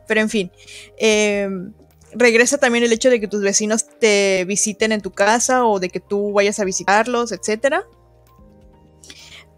Pero 0.07 0.21
en 0.21 0.29
fin, 0.29 0.51
eh, 0.97 1.49
regresa 2.13 2.57
también 2.57 2.83
el 2.83 2.93
hecho 2.93 3.09
de 3.09 3.19
que 3.19 3.27
tus 3.27 3.41
vecinos 3.41 3.85
te 3.99 4.45
visiten 4.45 4.91
en 4.91 5.01
tu 5.01 5.11
casa 5.11 5.65
o 5.65 5.79
de 5.79 5.89
que 5.89 5.99
tú 5.99 6.33
vayas 6.33 6.59
a 6.59 6.65
visitarlos, 6.65 7.31
etcétera. 7.31 7.85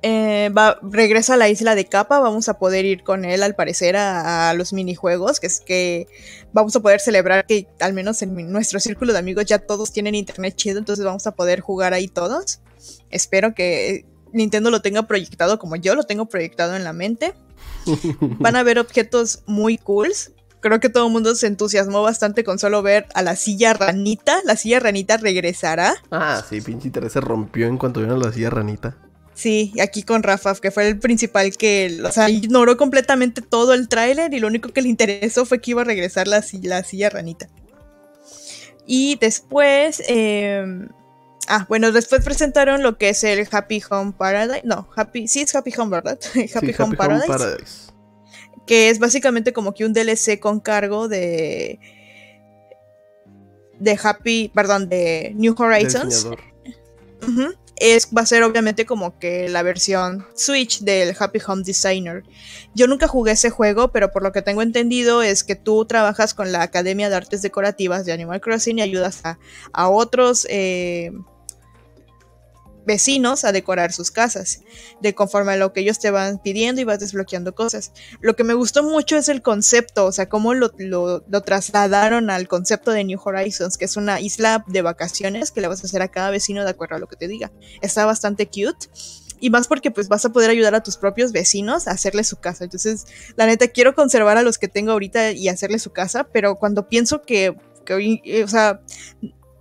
Eh, 0.01 0.51
va, 0.55 0.77
regresa 0.83 1.33
a 1.33 1.37
la 1.37 1.49
isla 1.49 1.73
de 1.73 1.85
Capa, 1.85 2.19
vamos 2.19 2.47
a 2.47 2.59
poder 2.59 2.85
ir 2.85 3.03
con 3.03 3.25
él 3.25 3.41
al 3.41 3.55
parecer 3.55 3.95
a, 3.95 4.49
a, 4.49 4.53
los 4.53 4.71
minijuegos, 4.71 5.39
que 5.39 5.47
es 5.47 5.61
que 5.61 6.07
vamos 6.53 6.75
a 6.75 6.79
poder 6.79 6.99
celebrar 6.99 7.47
que 7.47 7.67
al 7.79 7.93
menos 7.93 8.21
en 8.21 8.35
mi, 8.35 8.43
nuestro 8.43 8.79
círculo 8.79 9.13
de 9.13 9.19
amigos 9.19 9.45
ya 9.45 9.59
todos 9.59 9.91
tienen 9.91 10.13
internet 10.13 10.55
chido, 10.55 10.77
entonces 10.77 11.03
vamos 11.03 11.25
a 11.25 11.35
poder 11.35 11.59
jugar 11.59 11.93
ahí 11.93 12.07
todos. 12.07 12.59
Espero 13.09 13.55
que 13.55 14.05
Nintendo 14.31 14.69
lo 14.69 14.81
tenga 14.81 15.03
proyectado 15.03 15.57
como 15.57 15.75
yo 15.75 15.95
lo 15.95 16.03
tengo 16.03 16.25
proyectado 16.27 16.75
en 16.75 16.83
la 16.83 16.93
mente. 16.93 17.33
Van 18.39 18.55
a 18.55 18.63
ver 18.63 18.79
objetos 18.79 19.43
muy 19.45 19.77
cools. 19.77 20.31
Creo 20.59 20.79
que 20.79 20.89
todo 20.89 21.07
el 21.07 21.13
mundo 21.13 21.35
se 21.35 21.47
entusiasmó 21.47 22.01
bastante 22.01 22.43
con 22.43 22.57
solo 22.57 22.81
ver 22.81 23.07
a 23.13 23.21
la 23.21 23.35
silla 23.35 23.73
ranita. 23.73 24.37
La 24.45 24.55
silla 24.55 24.79
ranita 24.79 25.17
regresará. 25.17 25.95
Ah, 26.11 26.43
sí, 26.47 26.59
pinche 26.61 26.87
interés 26.87 27.13
se 27.13 27.21
rompió 27.21 27.67
en 27.67 27.77
cuanto 27.77 27.99
vieron 27.99 28.19
la 28.19 28.31
silla 28.31 28.49
ranita. 28.49 28.97
Sí, 29.35 29.73
aquí 29.81 30.03
con 30.03 30.23
Rafa, 30.23 30.55
que 30.55 30.71
fue 30.71 30.87
el 30.87 30.97
principal 30.97 31.55
que, 31.57 31.99
o 32.05 32.11
sea, 32.11 32.29
ignoró 32.29 32.77
completamente 32.77 33.41
todo 33.41 33.73
el 33.73 33.89
tráiler 33.89 34.33
y 34.33 34.39
lo 34.39 34.47
único 34.47 34.69
que 34.69 34.81
le 34.81 34.87
interesó 34.87 35.45
fue 35.45 35.59
que 35.59 35.71
iba 35.71 35.81
a 35.81 35.85
regresar 35.85 36.25
la, 36.25 36.41
la 36.63 36.83
silla 36.85 37.09
ranita. 37.09 37.49
Y 38.87 39.17
después, 39.19 40.01
eh, 40.07 40.87
ah, 41.49 41.65
bueno, 41.67 41.91
después 41.91 42.23
presentaron 42.23 42.81
lo 42.81 42.97
que 42.97 43.09
es 43.09 43.25
el 43.25 43.45
Happy 43.51 43.83
Home 43.89 44.13
Paradise, 44.17 44.61
no, 44.63 44.87
Happy, 44.95 45.27
sí 45.27 45.41
es 45.41 45.53
Happy 45.53 45.73
Home, 45.77 45.91
¿verdad? 45.91 46.17
Happy, 46.33 46.47
sí, 46.47 46.57
Home, 46.57 46.71
Happy 46.71 46.95
Paradise, 46.95 47.25
Home 47.25 47.37
Paradise. 47.37 47.91
Que 48.65 48.89
es 48.89 48.99
básicamente 48.99 49.51
como 49.51 49.73
que 49.73 49.83
un 49.83 49.91
DLC 49.91 50.39
con 50.39 50.61
cargo 50.61 51.09
de 51.09 51.77
de 53.79 53.99
Happy, 54.01 54.49
perdón, 54.55 54.87
de 54.87 55.33
New 55.35 55.53
Horizons. 55.57 56.23
Uh 56.23 56.37
-huh 57.21 57.64
es, 57.77 58.09
va 58.15 58.21
a 58.21 58.25
ser 58.25 58.43
obviamente 58.43 58.85
como 58.85 59.19
que 59.19 59.49
la 59.49 59.63
versión 59.63 60.25
Switch 60.35 60.81
del 60.81 61.15
Happy 61.17 61.39
Home 61.47 61.63
Designer. 61.63 62.23
Yo 62.73 62.87
nunca 62.87 63.07
jugué 63.07 63.33
ese 63.33 63.49
juego, 63.49 63.91
pero 63.91 64.11
por 64.11 64.23
lo 64.23 64.31
que 64.31 64.41
tengo 64.41 64.61
entendido 64.61 65.21
es 65.21 65.43
que 65.43 65.55
tú 65.55 65.85
trabajas 65.85 66.33
con 66.33 66.51
la 66.51 66.61
Academia 66.61 67.09
de 67.09 67.15
Artes 67.15 67.41
Decorativas 67.41 68.05
de 68.05 68.13
Animal 68.13 68.41
Crossing 68.41 68.79
y 68.79 68.81
ayudas 68.81 69.21
a, 69.25 69.39
a 69.73 69.89
otros 69.89 70.47
eh, 70.49 71.11
vecinos 72.85 73.43
a 73.43 73.51
decorar 73.51 73.91
sus 73.91 74.11
casas, 74.11 74.61
de 75.01 75.15
conforme 75.15 75.53
a 75.53 75.57
lo 75.57 75.73
que 75.73 75.81
ellos 75.81 75.99
te 75.99 76.11
van 76.11 76.39
pidiendo 76.39 76.81
y 76.81 76.83
vas 76.83 76.99
desbloqueando 76.99 77.55
cosas. 77.55 77.91
Lo 78.21 78.35
que 78.35 78.43
me 78.43 78.53
gustó 78.53 78.83
mucho 78.83 79.17
es 79.17 79.29
el 79.29 79.41
concepto, 79.41 80.05
o 80.05 80.11
sea, 80.11 80.29
cómo 80.29 80.53
lo, 80.53 80.71
lo, 80.77 81.21
trasladaron 81.41 82.29
al 82.29 82.47
concepto 82.47 82.91
de 82.91 83.03
New 83.03 83.19
Horizons, 83.23 83.77
que 83.77 83.85
es 83.85 83.97
una 83.97 84.19
isla 84.19 84.63
de 84.67 84.81
vacaciones 84.81 85.51
que 85.51 85.61
le 85.61 85.67
vas 85.67 85.83
a 85.83 85.87
hacer 85.87 86.01
a 86.01 86.09
cada 86.09 86.29
vecino 86.29 86.63
de 86.63 86.69
acuerdo 86.69 86.95
a 86.95 86.99
lo 86.99 87.07
que 87.07 87.15
te 87.15 87.27
diga. 87.27 87.51
Está 87.81 88.05
bastante 88.05 88.47
cute. 88.47 88.87
Y 89.39 89.49
más 89.49 89.67
porque 89.67 89.91
pues 89.91 90.07
vas 90.07 90.23
a 90.25 90.31
poder 90.31 90.49
ayudar 90.49 90.75
a 90.75 90.81
tus 90.81 90.95
propios 90.95 91.31
vecinos 91.33 91.87
a 91.87 91.91
hacerle 91.91 92.23
su 92.23 92.37
casa. 92.37 92.63
Entonces, 92.63 93.05
la 93.35 93.45
neta, 93.45 93.67
quiero 93.67 93.93
conservar 93.93 94.37
a 94.37 94.41
los 94.41 94.57
que 94.57 94.69
tengo 94.69 94.93
ahorita 94.93 95.31
y 95.31 95.49
hacerle 95.49 95.77
su 95.79 95.91
casa, 95.91 96.29
pero 96.31 96.55
cuando 96.55 96.87
pienso 96.87 97.21
que, 97.21 97.55
que 97.85 98.43
o 98.43 98.47
sea, 98.47 98.81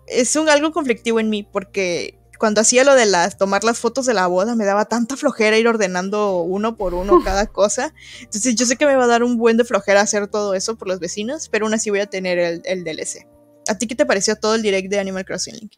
es 0.06 0.36
un 0.36 0.48
algo 0.48 0.72
conflictivo 0.72 1.20
en 1.20 1.28
mí 1.28 1.42
porque 1.42 2.18
cuando 2.38 2.60
hacía 2.60 2.84
lo 2.84 2.94
de 2.94 3.06
las 3.06 3.36
tomar 3.38 3.64
las 3.64 3.78
fotos 3.78 4.06
de 4.06 4.14
la 4.14 4.26
boda 4.26 4.54
me 4.54 4.64
daba 4.64 4.84
tanta 4.86 5.16
flojera 5.16 5.58
ir 5.58 5.68
ordenando 5.68 6.40
uno 6.40 6.76
por 6.76 6.94
uno 6.94 7.20
cada 7.24 7.46
cosa. 7.46 7.94
Entonces 8.20 8.54
yo 8.54 8.66
sé 8.66 8.76
que 8.76 8.86
me 8.86 8.96
va 8.96 9.04
a 9.04 9.08
dar 9.08 9.22
un 9.22 9.36
buen 9.36 9.56
de 9.56 9.64
flojera 9.64 10.00
hacer 10.00 10.28
todo 10.28 10.54
eso 10.54 10.76
por 10.76 10.88
los 10.88 11.00
vecinos, 11.00 11.48
pero 11.48 11.66
aún 11.66 11.74
así 11.74 11.90
voy 11.90 12.00
a 12.00 12.06
tener 12.06 12.38
el, 12.38 12.62
el 12.64 12.84
DLC. 12.84 13.26
¿A 13.68 13.78
ti 13.78 13.86
qué 13.86 13.94
te 13.94 14.06
pareció 14.06 14.36
todo 14.36 14.54
el 14.54 14.62
direct 14.62 14.90
de 14.90 14.98
Animal 14.98 15.24
Crossing 15.24 15.54
Link? 15.56 15.72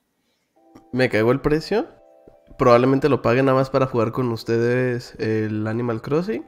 Me 0.93 1.09
cagó 1.09 1.33
el 1.33 1.41
precio. 1.41 1.87
Probablemente 2.59 3.09
lo 3.09 3.23
pague 3.23 3.43
nada 3.43 3.57
más 3.57 3.71
para 3.71 3.87
jugar 3.87 4.13
con 4.13 4.31
ustedes 4.33 5.15
el 5.19 5.67
Animal 5.67 6.01
Crossing. 6.01 6.45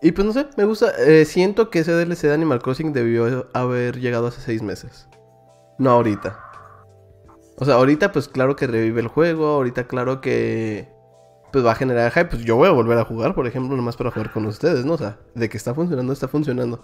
Y 0.00 0.12
pues 0.12 0.26
no 0.26 0.32
sé, 0.32 0.46
me 0.56 0.64
gusta. 0.64 0.90
eh, 0.98 1.24
siento 1.24 1.70
que 1.70 1.80
ese 1.80 1.92
DLC 1.92 2.22
de 2.22 2.34
Animal 2.34 2.60
Crossing 2.60 2.92
debió 2.92 3.48
haber 3.52 4.00
llegado 4.00 4.26
hace 4.26 4.40
seis 4.40 4.62
meses. 4.62 5.06
No 5.78 5.90
ahorita. 5.90 6.40
O 7.62 7.64
sea, 7.64 7.74
ahorita 7.74 8.10
pues 8.10 8.26
claro 8.26 8.56
que 8.56 8.66
revive 8.66 9.00
el 9.00 9.06
juego, 9.06 9.46
ahorita 9.46 9.86
claro 9.86 10.20
que 10.20 10.88
pues 11.52 11.64
va 11.64 11.70
a 11.70 11.74
generar 11.76 12.10
hype. 12.10 12.24
Pues 12.24 12.42
yo 12.42 12.56
voy 12.56 12.66
a 12.66 12.72
volver 12.72 12.98
a 12.98 13.04
jugar, 13.04 13.36
por 13.36 13.46
ejemplo, 13.46 13.76
nomás 13.76 13.96
para 13.96 14.10
jugar 14.10 14.32
con 14.32 14.46
ustedes, 14.46 14.84
¿no? 14.84 14.94
O 14.94 14.98
sea, 14.98 15.20
de 15.36 15.48
que 15.48 15.58
está 15.58 15.72
funcionando, 15.72 16.12
está 16.12 16.26
funcionando. 16.26 16.82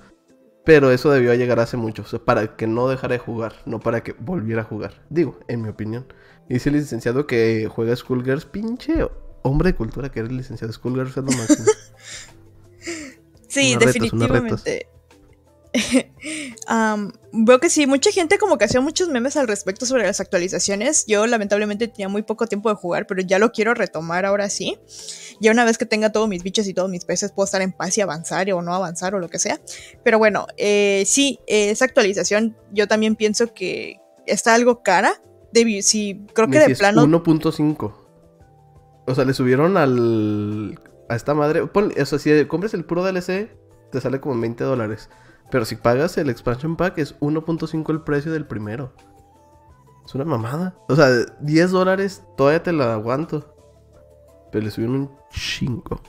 Pero 0.65 0.93
eso 0.93 1.11
debió 1.11 1.35
llegar 1.35 1.59
hace 1.59 1.77
mucho, 1.77 2.03
o 2.03 2.05
sea, 2.05 2.21
para 2.21 2.55
que 2.55 2.69
no 2.69 2.87
dejara 2.87 3.15
de 3.15 3.19
jugar, 3.19 3.55
no 3.67 3.81
para 3.81 4.05
que 4.05 4.13
volviera 4.21 4.63
a 4.63 4.65
jugar. 4.67 5.03
Digo, 5.11 5.41
en 5.49 5.63
mi 5.63 5.69
opinión. 5.69 6.07
Y 6.49 6.55
dice 6.55 6.69
el 6.69 6.77
licenciado 6.77 7.27
que 7.27 7.69
juega 7.69 7.97
Skullgirls, 7.97 8.45
pinche 8.45 9.05
hombre 9.43 9.73
de 9.73 9.77
cultura 9.77 10.13
que 10.13 10.21
eres 10.21 10.31
licenciado 10.31 10.73
Skullgirls 10.73 11.17
es 11.17 11.25
lo 11.25 11.33
máximo. 11.33 11.67
Sí, 13.49 13.75
unos 13.75 14.63
veo 17.33 17.61
que 17.61 17.71
sí, 17.71 17.87
mucha 17.87 18.11
gente 18.11 18.39
como 18.39 18.59
que 18.59 18.65
hacía 18.65 18.81
muchos 18.81 19.09
memes 19.09 19.37
al 19.37 19.49
respecto 19.49 19.87
sobre 19.87 20.05
las 20.05 20.21
actualizaciones. 20.21 21.05
Yo 21.07 21.27
lamentablemente 21.27 21.89
tenía 21.89 22.09
muy 22.09 22.23
poco 22.23 22.47
tiempo 22.47 22.69
de 22.69 22.77
jugar, 22.77 23.07
pero 23.07 23.23
ya 23.23 23.39
lo 23.39 23.53
quiero 23.53 23.75
retomar 23.75 24.25
ahora 24.27 24.49
sí. 24.51 24.79
Ya 25.41 25.53
una 25.53 25.65
vez 25.65 25.79
que 25.79 25.87
tenga 25.87 26.11
todos 26.13 26.29
mis 26.29 26.43
bichos 26.43 26.67
y 26.67 26.75
todos 26.75 26.91
mis 26.91 27.05
peces, 27.05 27.33
puedo 27.33 27.45
estar 27.45 27.63
en 27.63 27.73
paz 27.73 27.97
y 27.99 28.01
avanzar 28.01 28.51
o 28.53 28.63
no 28.63 28.75
avanzar 28.75 29.15
o 29.15 29.19
lo 29.19 29.29
que 29.29 29.39
sea. 29.39 29.61
Pero 30.05 30.19
bueno, 30.19 30.47
eh, 30.57 31.05
sí, 31.07 31.39
eh, 31.47 31.71
esa 31.71 31.85
actualización 31.85 32.57
yo 32.73 32.89
también 32.89 33.17
pienso 33.17 33.53
que 33.55 34.01
está 34.27 34.55
algo 34.55 34.83
cara. 34.83 35.21
Debi- 35.53 35.83
sí, 35.83 36.27
creo 36.35 36.49
que 36.49 36.59
de 36.59 36.65
plano 36.79 37.07
1.5. 37.07 37.95
O 39.07 39.15
sea, 39.15 39.25
le 39.25 39.33
subieron 39.33 39.77
al. 39.77 40.79
A 41.09 41.17
esta 41.17 41.33
madre. 41.33 41.63
ponle- 41.65 41.99
o 42.03 42.05
sea, 42.05 42.19
si 42.19 42.45
compras 42.45 42.75
el 42.75 42.85
puro 42.85 43.03
DLC, 43.03 43.49
te 43.91 44.01
sale 44.03 44.21
como 44.21 44.35
en 44.35 44.43
20 44.43 44.65
dólares. 44.65 45.09
Pero 45.51 45.65
si 45.65 45.77
pagas 45.77 46.19
el 46.19 46.31
expansion 46.31 46.77
pack, 46.77 46.99
es 46.99 47.19
1.5 47.21 47.91
el 47.91 48.03
precio 48.03 48.33
del 48.33 48.47
primero. 48.47 48.93
Es 50.05 50.15
una 50.15 50.25
mamada. 50.25 50.75
O 50.89 50.97
sea, 50.97 51.09
10 51.41 51.71
dólares 51.71 52.23
todavía 52.37 52.63
te 52.63 52.73
la 52.73 52.95
aguanto. 52.95 53.55
Pero 54.51 54.65
le 54.65 54.71
subieron 54.71 54.97
un 54.97 55.11
chingo. 55.31 56.01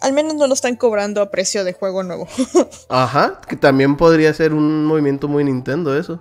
al 0.00 0.12
menos 0.12 0.34
no 0.34 0.46
lo 0.46 0.54
están 0.54 0.76
cobrando 0.76 1.20
a 1.20 1.30
precio 1.30 1.64
de 1.64 1.72
juego 1.72 2.02
nuevo. 2.02 2.26
Ajá, 2.88 3.40
que 3.46 3.56
también 3.56 3.96
podría 3.96 4.32
ser 4.32 4.54
un 4.54 4.86
movimiento 4.86 5.28
muy 5.28 5.44
Nintendo 5.44 5.98
eso. 5.98 6.20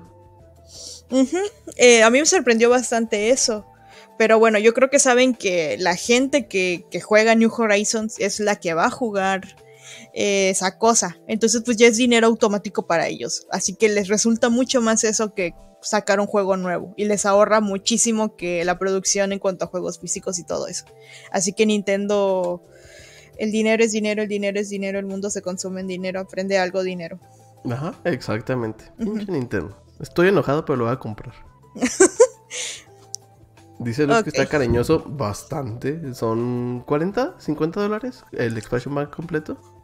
Ujú. 1.10 1.38
Eh, 1.78 2.04
a 2.04 2.10
mí 2.10 2.20
me 2.20 2.26
sorprendió 2.26 2.70
bastante 2.70 3.30
eso. 3.30 3.66
Pero 4.18 4.40
bueno, 4.40 4.58
yo 4.58 4.74
creo 4.74 4.90
que 4.90 5.00
saben 5.00 5.36
que 5.36 5.78
la 5.80 5.96
gente 5.96 6.48
que, 6.48 6.86
que 6.90 7.00
juega 7.00 7.36
New 7.36 7.52
Horizons 7.56 8.20
es 8.20 8.40
la 8.40 8.56
que 8.56 8.74
va 8.74 8.86
a 8.86 8.92
jugar 8.92 9.56
eh, 10.20 10.50
esa 10.50 10.80
cosa. 10.80 11.20
Entonces, 11.28 11.62
pues 11.64 11.78
ya 11.78 11.86
es 11.86 11.98
dinero 11.98 12.26
automático 12.26 12.88
para 12.88 13.08
ellos. 13.08 13.46
Así 13.52 13.76
que 13.76 13.88
les 13.88 14.08
resulta 14.08 14.50
mucho 14.50 14.82
más 14.82 15.04
eso 15.04 15.36
que 15.36 15.54
sacar 15.80 16.20
un 16.20 16.26
juego 16.26 16.58
nuevo. 16.58 16.92
Y 16.98 17.06
les 17.06 17.28
ahorra 17.28 17.62
muchísimo 17.62 18.36
que 18.36 18.66
la 18.66 18.80
producción 18.80 19.32
en 19.32 19.38
cuanto 19.38 19.66
a 19.66 19.68
juegos 19.68 20.00
físicos 20.00 20.40
y 20.40 20.44
todo 20.44 20.68
eso. 20.68 20.86
Así 21.32 21.54
que 21.54 21.68
Nintendo. 21.68 22.64
El 23.38 23.52
dinero 23.52 23.84
es 23.84 23.92
dinero, 23.92 24.24
el 24.24 24.28
dinero 24.28 24.60
es 24.60 24.70
dinero, 24.70 24.98
el 24.98 25.06
mundo 25.06 25.30
se 25.30 25.44
consume 25.44 25.82
en 25.82 25.88
dinero, 25.88 26.20
aprende 26.20 26.58
algo 26.58 26.82
dinero. 26.82 27.20
Ajá, 27.70 27.94
exactamente. 28.04 28.86
Nintendo. 28.98 29.80
Estoy 30.00 30.30
enojado, 30.30 30.66
pero 30.66 30.78
lo 30.78 30.86
voy 30.86 30.94
a 30.94 30.98
comprar. 30.98 31.36
Dice 33.78 34.08
Luz 34.08 34.24
que 34.24 34.32
está 34.32 34.48
cariñoso 34.48 35.04
bastante. 35.08 36.16
Son 36.16 36.84
40, 36.88 37.36
50 37.38 37.80
dólares 37.80 38.24
el 38.32 38.58
expansion 38.58 38.96
pack 38.96 39.16
completo. 39.16 39.77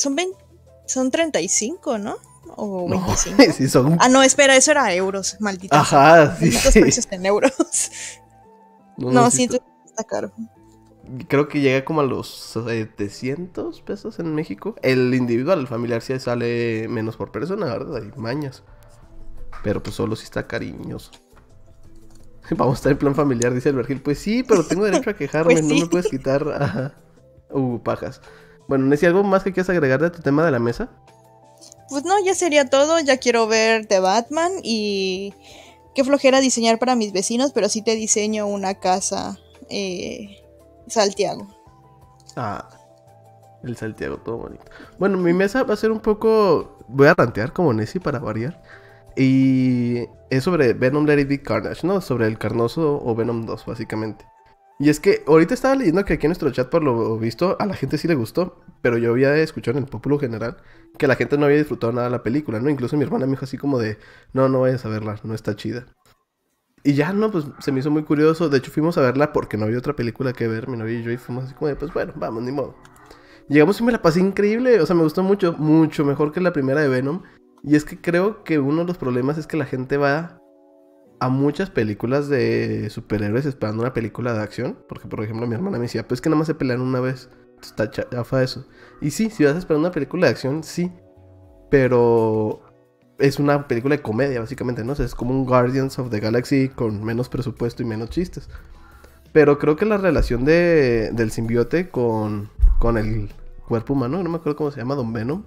Son, 0.00 0.16
20 0.16 0.34
son 0.86 1.10
35, 1.10 1.98
¿no? 1.98 2.16
O 2.56 2.88
No, 2.88 3.04
25. 3.06 3.52
sí, 3.52 3.68
son. 3.68 3.98
Ah, 4.00 4.08
no, 4.08 4.22
espera, 4.22 4.56
eso 4.56 4.70
era 4.70 4.94
euros, 4.94 5.36
maldita. 5.40 5.78
Ajá, 5.78 6.36
sí, 6.36 6.50
sí. 6.50 6.80
precios 6.80 7.06
en 7.10 7.26
euros. 7.26 7.52
No, 8.96 9.12
No, 9.12 9.22
no, 9.24 9.30
sí 9.30 9.42
entonces 9.42 9.66
está 9.84 10.04
caro. 10.04 10.32
Creo 11.28 11.48
que 11.48 11.60
llega 11.60 11.84
como 11.84 12.00
a 12.00 12.04
los 12.04 12.28
700 12.54 13.82
pesos 13.82 14.18
en 14.20 14.34
México. 14.34 14.74
El 14.80 15.12
individual, 15.14 15.58
el 15.58 15.66
familiar, 15.66 16.00
sí 16.00 16.18
sale 16.18 16.86
menos 16.88 17.16
por 17.16 17.30
persona, 17.30 17.66
¿verdad? 17.66 17.96
Hay 17.96 18.10
mañas. 18.16 18.62
Pero 19.62 19.82
pues 19.82 19.96
solo 19.96 20.16
si 20.16 20.24
está 20.24 20.46
cariñoso. 20.46 21.10
Vamos 22.56 22.76
a 22.76 22.78
estar 22.78 22.92
en 22.92 22.98
plan 22.98 23.14
familiar, 23.14 23.52
dice 23.52 23.68
el 23.68 23.76
Vergil. 23.76 24.00
Pues 24.00 24.18
sí, 24.18 24.44
pero 24.44 24.64
tengo 24.64 24.84
derecho 24.84 25.10
a 25.10 25.14
quejarme, 25.16 25.52
Pues 25.52 25.64
no 25.64 25.74
me 25.74 25.86
puedes 25.86 26.08
quitar. 26.08 26.48
Ajá. 26.58 26.94
Uh, 27.50 27.78
pajas. 27.82 28.22
Bueno, 28.70 28.86
Nessie, 28.86 29.08
¿algo 29.08 29.24
más 29.24 29.42
que 29.42 29.52
quieras 29.52 29.68
agregar 29.70 30.00
de 30.00 30.10
tu 30.10 30.22
tema 30.22 30.44
de 30.44 30.52
la 30.52 30.60
mesa? 30.60 30.88
Pues 31.88 32.04
no, 32.04 32.14
ya 32.24 32.36
sería 32.36 32.70
todo. 32.70 33.00
Ya 33.00 33.16
quiero 33.16 33.48
ver 33.48 33.86
The 33.86 33.98
Batman 33.98 34.52
y 34.62 35.34
qué 35.92 36.04
flojera 36.04 36.38
diseñar 36.38 36.78
para 36.78 36.94
mis 36.94 37.12
vecinos, 37.12 37.50
pero 37.52 37.68
sí 37.68 37.82
te 37.82 37.96
diseño 37.96 38.46
una 38.46 38.74
casa 38.74 39.40
eh, 39.70 40.40
Santiago. 40.86 41.48
Ah, 42.36 42.68
el 43.64 43.76
Santiago, 43.76 44.18
todo 44.18 44.38
bonito. 44.38 44.62
Bueno, 45.00 45.18
mi 45.18 45.32
mesa 45.32 45.64
va 45.64 45.74
a 45.74 45.76
ser 45.76 45.90
un 45.90 45.98
poco. 45.98 46.78
Voy 46.86 47.08
a 47.08 47.14
rantear 47.14 47.52
como 47.52 47.72
Nessie 47.72 48.00
para 48.00 48.20
variar. 48.20 48.62
Y 49.16 50.06
es 50.30 50.44
sobre 50.44 50.74
Venom 50.74 51.06
Let 51.06 51.22
It 51.22 51.28
Be 51.28 51.42
Carnage, 51.42 51.84
¿no? 51.84 52.00
Sobre 52.00 52.28
el 52.28 52.38
Carnoso 52.38 53.02
o 53.04 53.16
Venom 53.16 53.46
2, 53.46 53.66
básicamente. 53.66 54.24
Y 54.80 54.88
es 54.88 54.98
que 54.98 55.22
ahorita 55.26 55.52
estaba 55.52 55.74
leyendo 55.74 56.02
que 56.06 56.14
aquí 56.14 56.24
en 56.24 56.30
nuestro 56.30 56.50
chat, 56.50 56.70
por 56.70 56.82
lo 56.82 57.18
visto, 57.18 57.54
a 57.60 57.66
la 57.66 57.74
gente 57.74 57.98
sí 57.98 58.08
le 58.08 58.14
gustó. 58.14 58.64
Pero 58.80 58.96
yo 58.96 59.10
había 59.10 59.36
escuchado 59.36 59.76
en 59.76 59.84
el 59.84 59.90
populo 59.90 60.18
general 60.18 60.56
que 60.96 61.06
la 61.06 61.16
gente 61.16 61.36
no 61.36 61.44
había 61.44 61.58
disfrutado 61.58 61.92
nada 61.92 62.06
de 62.06 62.12
la 62.12 62.22
película, 62.22 62.60
¿no? 62.60 62.70
Incluso 62.70 62.96
mi 62.96 63.04
hermana 63.04 63.26
me 63.26 63.32
dijo 63.32 63.44
así 63.44 63.58
como 63.58 63.78
de: 63.78 63.98
No, 64.32 64.48
no 64.48 64.62
vayas 64.62 64.86
a 64.86 64.88
verla, 64.88 65.20
no 65.22 65.34
está 65.34 65.54
chida. 65.54 65.84
Y 66.82 66.94
ya, 66.94 67.12
no, 67.12 67.30
pues 67.30 67.44
se 67.58 67.72
me 67.72 67.80
hizo 67.80 67.90
muy 67.90 68.04
curioso. 68.04 68.48
De 68.48 68.56
hecho, 68.56 68.70
fuimos 68.70 68.96
a 68.96 69.02
verla 69.02 69.34
porque 69.34 69.58
no 69.58 69.66
había 69.66 69.76
otra 69.76 69.94
película 69.94 70.32
que 70.32 70.48
ver, 70.48 70.66
mi 70.66 70.78
novia 70.78 70.98
y 70.98 71.02
yo, 71.02 71.10
y 71.10 71.18
fuimos 71.18 71.44
así 71.44 71.52
como 71.52 71.68
de: 71.68 71.76
Pues 71.76 71.92
bueno, 71.92 72.14
vamos, 72.16 72.42
ni 72.42 72.50
modo. 72.50 72.74
Llegamos 73.50 73.78
y 73.82 73.84
me 73.84 73.92
la 73.92 74.00
pasé 74.00 74.20
increíble, 74.20 74.80
o 74.80 74.86
sea, 74.86 74.96
me 74.96 75.02
gustó 75.02 75.22
mucho, 75.22 75.52
mucho 75.58 76.06
mejor 76.06 76.32
que 76.32 76.40
la 76.40 76.54
primera 76.54 76.80
de 76.80 76.88
Venom. 76.88 77.22
Y 77.62 77.76
es 77.76 77.84
que 77.84 78.00
creo 78.00 78.44
que 78.44 78.58
uno 78.58 78.78
de 78.78 78.86
los 78.86 78.96
problemas 78.96 79.36
es 79.36 79.46
que 79.46 79.58
la 79.58 79.66
gente 79.66 79.98
va 79.98 80.39
a 81.20 81.28
muchas 81.28 81.70
películas 81.70 82.28
de 82.28 82.88
superhéroes 82.90 83.46
esperando 83.46 83.82
una 83.82 83.92
película 83.92 84.32
de 84.32 84.40
acción. 84.40 84.78
Porque, 84.88 85.06
por 85.06 85.22
ejemplo, 85.22 85.46
mi 85.46 85.54
hermana 85.54 85.78
me 85.78 85.84
decía, 85.84 86.08
pues 86.08 86.20
que 86.20 86.30
nada 86.30 86.38
más 86.38 86.46
se 86.46 86.54
pelean 86.54 86.80
una 86.80 87.00
vez. 87.00 87.28
Está 87.62 87.90
chafa 87.90 88.42
eso. 88.42 88.66
Y 89.02 89.10
sí, 89.10 89.28
si 89.30 89.44
vas 89.44 89.54
a 89.54 89.58
esperar 89.58 89.80
una 89.80 89.90
película 89.90 90.26
de 90.26 90.32
acción, 90.32 90.64
sí. 90.64 90.90
Pero 91.70 92.62
es 93.18 93.38
una 93.38 93.68
película 93.68 93.96
de 93.96 94.02
comedia, 94.02 94.40
básicamente, 94.40 94.82
¿no? 94.82 94.94
Es 94.94 95.14
como 95.14 95.32
un 95.32 95.44
Guardians 95.44 95.98
of 95.98 96.10
the 96.10 96.20
Galaxy 96.20 96.70
con 96.70 97.04
menos 97.04 97.28
presupuesto 97.28 97.82
y 97.82 97.86
menos 97.86 98.10
chistes. 98.10 98.48
Pero 99.32 99.58
creo 99.58 99.76
que 99.76 99.84
la 99.84 99.98
relación 99.98 100.44
de, 100.44 101.10
del 101.12 101.30
simbiote 101.30 101.90
con, 101.90 102.50
con 102.78 102.96
el 102.96 103.30
cuerpo 103.68 103.92
humano, 103.92 104.22
no 104.22 104.30
me 104.30 104.36
acuerdo 104.36 104.56
cómo 104.56 104.70
se 104.70 104.80
llama, 104.80 104.96
Don 104.96 105.12
Venom, 105.12 105.44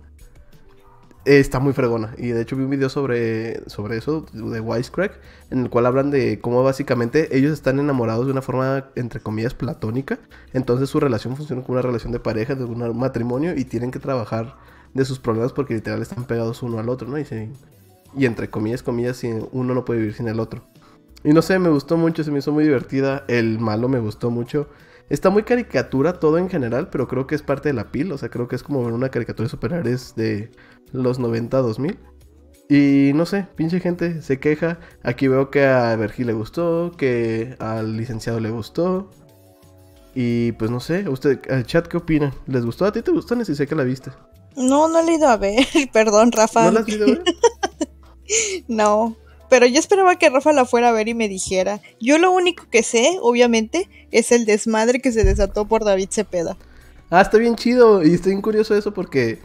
está 1.25 1.59
muy 1.59 1.73
fregona. 1.73 2.13
Y 2.17 2.29
de 2.29 2.41
hecho 2.41 2.55
vi 2.55 2.63
un 2.63 2.69
video 2.69 2.89
sobre, 2.89 3.67
sobre 3.69 3.97
eso, 3.97 4.25
de 4.33 4.59
Wisecrack, 4.59 5.19
en 5.51 5.59
el 5.59 5.69
cual 5.69 5.85
hablan 5.85 6.11
de 6.11 6.39
cómo 6.39 6.63
básicamente 6.63 7.37
ellos 7.37 7.53
están 7.53 7.79
enamorados 7.79 8.25
de 8.25 8.31
una 8.31 8.41
forma, 8.41 8.89
entre 8.95 9.19
comillas, 9.19 9.53
platónica. 9.53 10.19
Entonces 10.53 10.89
su 10.89 10.99
relación 10.99 11.35
funciona 11.35 11.61
como 11.61 11.73
una 11.73 11.81
relación 11.81 12.11
de 12.11 12.19
pareja, 12.19 12.55
de 12.55 12.65
un 12.65 12.97
matrimonio, 12.97 13.55
y 13.55 13.65
tienen 13.65 13.91
que 13.91 13.99
trabajar 13.99 14.55
de 14.93 15.05
sus 15.05 15.19
problemas 15.19 15.53
porque 15.53 15.73
literal 15.73 16.01
están 16.01 16.25
pegados 16.25 16.61
uno 16.61 16.79
al 16.79 16.89
otro, 16.89 17.07
¿no? 17.07 17.17
Y, 17.17 18.25
entre 18.25 18.49
comillas, 18.49 18.83
comillas, 18.83 19.23
uno 19.51 19.73
no 19.73 19.85
puede 19.85 20.01
vivir 20.01 20.13
sin 20.13 20.27
el 20.27 20.39
otro. 20.39 20.61
Y 21.23 21.33
no 21.33 21.41
sé, 21.41 21.57
me 21.57 21.69
gustó 21.69 21.97
mucho, 21.97 22.23
se 22.23 22.31
me 22.31 22.39
hizo 22.39 22.51
muy 22.51 22.65
divertida. 22.65 23.23
El 23.27 23.59
malo 23.59 23.87
me 23.87 23.99
gustó 23.99 24.29
mucho. 24.29 24.67
Está 25.09 25.29
muy 25.29 25.43
caricatura 25.43 26.19
todo 26.19 26.37
en 26.37 26.49
general, 26.49 26.89
pero 26.89 27.07
creo 27.07 27.27
que 27.27 27.35
es 27.35 27.41
parte 27.41 27.69
de 27.69 27.73
la 27.73 27.91
pil. 27.91 28.11
O 28.11 28.17
sea, 28.17 28.29
creo 28.29 28.47
que 28.47 28.55
es 28.55 28.63
como 28.63 28.83
ver 28.83 28.93
una 28.93 29.09
caricatura 29.09 29.45
de 29.45 29.49
superhéroes 29.49 30.15
de 30.15 30.51
los 30.93 31.19
90 31.19 31.57
2000. 31.57 31.99
Y 32.69 33.11
no 33.13 33.25
sé, 33.25 33.45
pinche 33.55 33.79
gente 33.79 34.21
se 34.21 34.39
queja. 34.39 34.79
Aquí 35.03 35.27
veo 35.27 35.51
que 35.51 35.65
a 35.65 35.95
Vergil 35.95 36.27
le 36.27 36.33
gustó, 36.33 36.91
que 36.97 37.55
al 37.59 37.97
licenciado 37.97 38.39
le 38.39 38.51
gustó. 38.51 39.09
Y 40.15 40.53
pues 40.53 40.71
no 40.71 40.79
sé, 40.79 41.09
usted, 41.09 41.39
al 41.51 41.65
chat, 41.65 41.87
¿qué 41.87 41.97
opinan? 41.97 42.33
¿Les 42.47 42.63
gustó? 42.63 42.85
¿A 42.85 42.91
ti 42.91 43.01
te 43.01 43.11
gustó? 43.11 43.35
Ni 43.35 43.45
si 43.45 43.55
sé 43.55 43.67
que 43.67 43.75
la 43.75 43.83
viste. 43.83 44.11
No, 44.55 44.87
no 44.87 44.99
he 44.99 45.13
ido 45.13 45.27
a 45.27 45.37
ver. 45.37 45.65
Perdón, 45.93 46.31
Rafa. 46.31 46.65
¿No 46.65 46.71
la 46.71 46.79
has 46.81 46.89
ido 46.89 47.05
a 47.05 47.07
ver? 47.07 47.23
No, 48.67 49.17
pero 49.49 49.67
yo 49.67 49.79
esperaba 49.79 50.15
que 50.15 50.29
Rafa 50.29 50.53
la 50.53 50.65
fuera 50.65 50.89
a 50.89 50.91
ver 50.93 51.07
y 51.07 51.13
me 51.13 51.29
dijera. 51.29 51.81
Yo 51.99 52.17
lo 52.17 52.31
único 52.31 52.63
que 52.71 52.81
sé, 52.81 53.19
obviamente, 53.21 53.87
es 54.09 54.31
el 54.31 54.45
desmadre 54.45 54.99
que 54.99 55.11
se 55.11 55.23
desató 55.23 55.67
por 55.67 55.83
David 55.83 56.07
Cepeda. 56.09 56.57
Ah, 57.11 57.21
está 57.21 57.37
bien 57.37 57.55
chido. 57.55 58.01
Y 58.03 58.13
estoy 58.15 58.31
bien 58.31 58.41
curioso 58.41 58.73
de 58.73 58.79
eso 58.79 58.93
porque. 58.95 59.39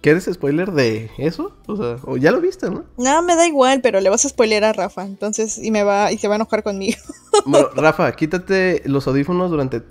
¿Quieres 0.00 0.24
spoiler 0.32 0.72
de 0.72 1.10
eso? 1.18 1.54
O 1.66 1.76
sea, 1.76 1.96
o 2.04 2.16
ya 2.16 2.30
lo 2.32 2.40
viste, 2.40 2.70
¿no? 2.70 2.84
Nada, 2.96 3.20
me 3.20 3.36
da 3.36 3.46
igual, 3.46 3.82
pero 3.82 4.00
le 4.00 4.08
vas 4.08 4.24
a 4.24 4.28
spoiler 4.30 4.64
a 4.64 4.72
Rafa, 4.72 5.04
entonces, 5.04 5.58
y 5.62 5.70
me 5.70 5.82
va, 5.82 6.10
y 6.10 6.16
se 6.18 6.26
va 6.28 6.34
a 6.34 6.36
enojar 6.36 6.62
conmigo. 6.62 6.98
Bueno, 7.46 7.68
Rafa, 7.74 8.10
quítate 8.16 8.82
los 8.86 9.06
audífonos 9.06 9.50
durante 9.50 9.82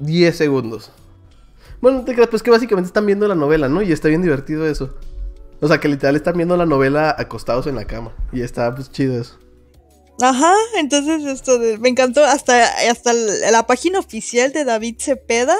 10 0.00 0.36
segundos. 0.36 0.92
Bueno, 1.80 1.98
no 1.98 2.04
te 2.04 2.14
creas, 2.14 2.28
pues 2.28 2.42
que 2.42 2.50
básicamente 2.50 2.86
están 2.86 3.06
viendo 3.06 3.26
la 3.26 3.34
novela, 3.34 3.68
¿no? 3.68 3.82
Y 3.82 3.90
está 3.90 4.08
bien 4.08 4.22
divertido 4.22 4.66
eso. 4.66 4.94
O 5.60 5.66
sea, 5.68 5.78
que 5.78 5.88
literal 5.88 6.14
están 6.14 6.36
viendo 6.36 6.56
la 6.56 6.66
novela 6.66 7.14
acostados 7.18 7.66
en 7.66 7.74
la 7.76 7.84
cama. 7.86 8.12
Y 8.32 8.42
está 8.42 8.72
pues 8.74 8.90
chido 8.92 9.20
eso. 9.20 9.38
Ajá, 10.20 10.52
entonces 10.78 11.24
esto 11.24 11.58
de- 11.58 11.78
me 11.78 11.88
encantó 11.88 12.22
hasta, 12.24 12.64
hasta 12.90 13.12
la 13.12 13.66
página 13.66 13.98
oficial 13.98 14.52
de 14.52 14.64
David 14.64 14.96
Cepeda 15.00 15.56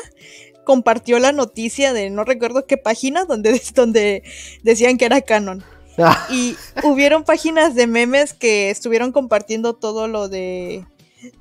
compartió 0.64 1.18
la 1.18 1.32
noticia 1.32 1.92
de 1.92 2.10
no 2.10 2.24
recuerdo 2.24 2.66
qué 2.66 2.76
página 2.76 3.24
donde, 3.24 3.60
donde 3.74 4.22
decían 4.62 4.98
que 4.98 5.06
era 5.06 5.20
canon. 5.20 5.64
Ah, 5.98 6.26
Y 6.30 6.56
hubieron 6.84 7.24
páginas 7.24 7.74
de 7.74 7.86
memes 7.86 8.32
que 8.32 8.70
estuvieron 8.70 9.12
compartiendo 9.12 9.74
todo 9.74 10.08
lo 10.08 10.28
de 10.28 10.86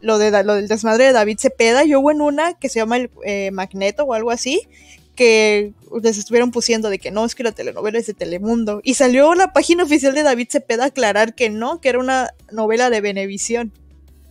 lo 0.02 0.18
de 0.18 0.44
lo 0.44 0.56
del 0.56 0.68
desmadre 0.68 1.06
de 1.06 1.14
David 1.14 1.40
Cepeda. 1.40 1.86
Y 1.86 1.96
hubo 1.96 2.12
en 2.12 2.22
una 2.22 2.54
que 2.56 2.70
se 2.70 2.80
llama 2.80 2.98
el 2.98 3.10
eh, 3.24 3.52
Magneto 3.52 4.04
o 4.04 4.14
algo 4.14 4.32
así, 4.32 4.68
que 5.16 5.74
les 6.02 6.18
estuvieron 6.18 6.52
pusiendo 6.52 6.90
de 6.90 7.00
que 7.00 7.12
no, 7.12 7.26
es 7.26 7.36
que 7.36 7.44
la 7.44 7.52
telenovela 7.52 8.00
es 8.00 8.08
de 8.08 8.14
Telemundo. 8.14 8.82
Y 8.84 8.96
salió 8.96 9.34
la 9.36 9.54
página 9.54 9.84
oficial 9.84 10.14
de 10.14 10.24
David 10.24 10.48
Cepeda 10.50 10.84
a 10.84 10.88
aclarar 10.88 11.34
que 11.34 11.50
no, 11.50 11.80
que 11.80 11.90
era 11.90 12.00
una 12.00 12.34
novela 12.52 12.90
de 12.90 13.02
Venevisión. 13.02 13.72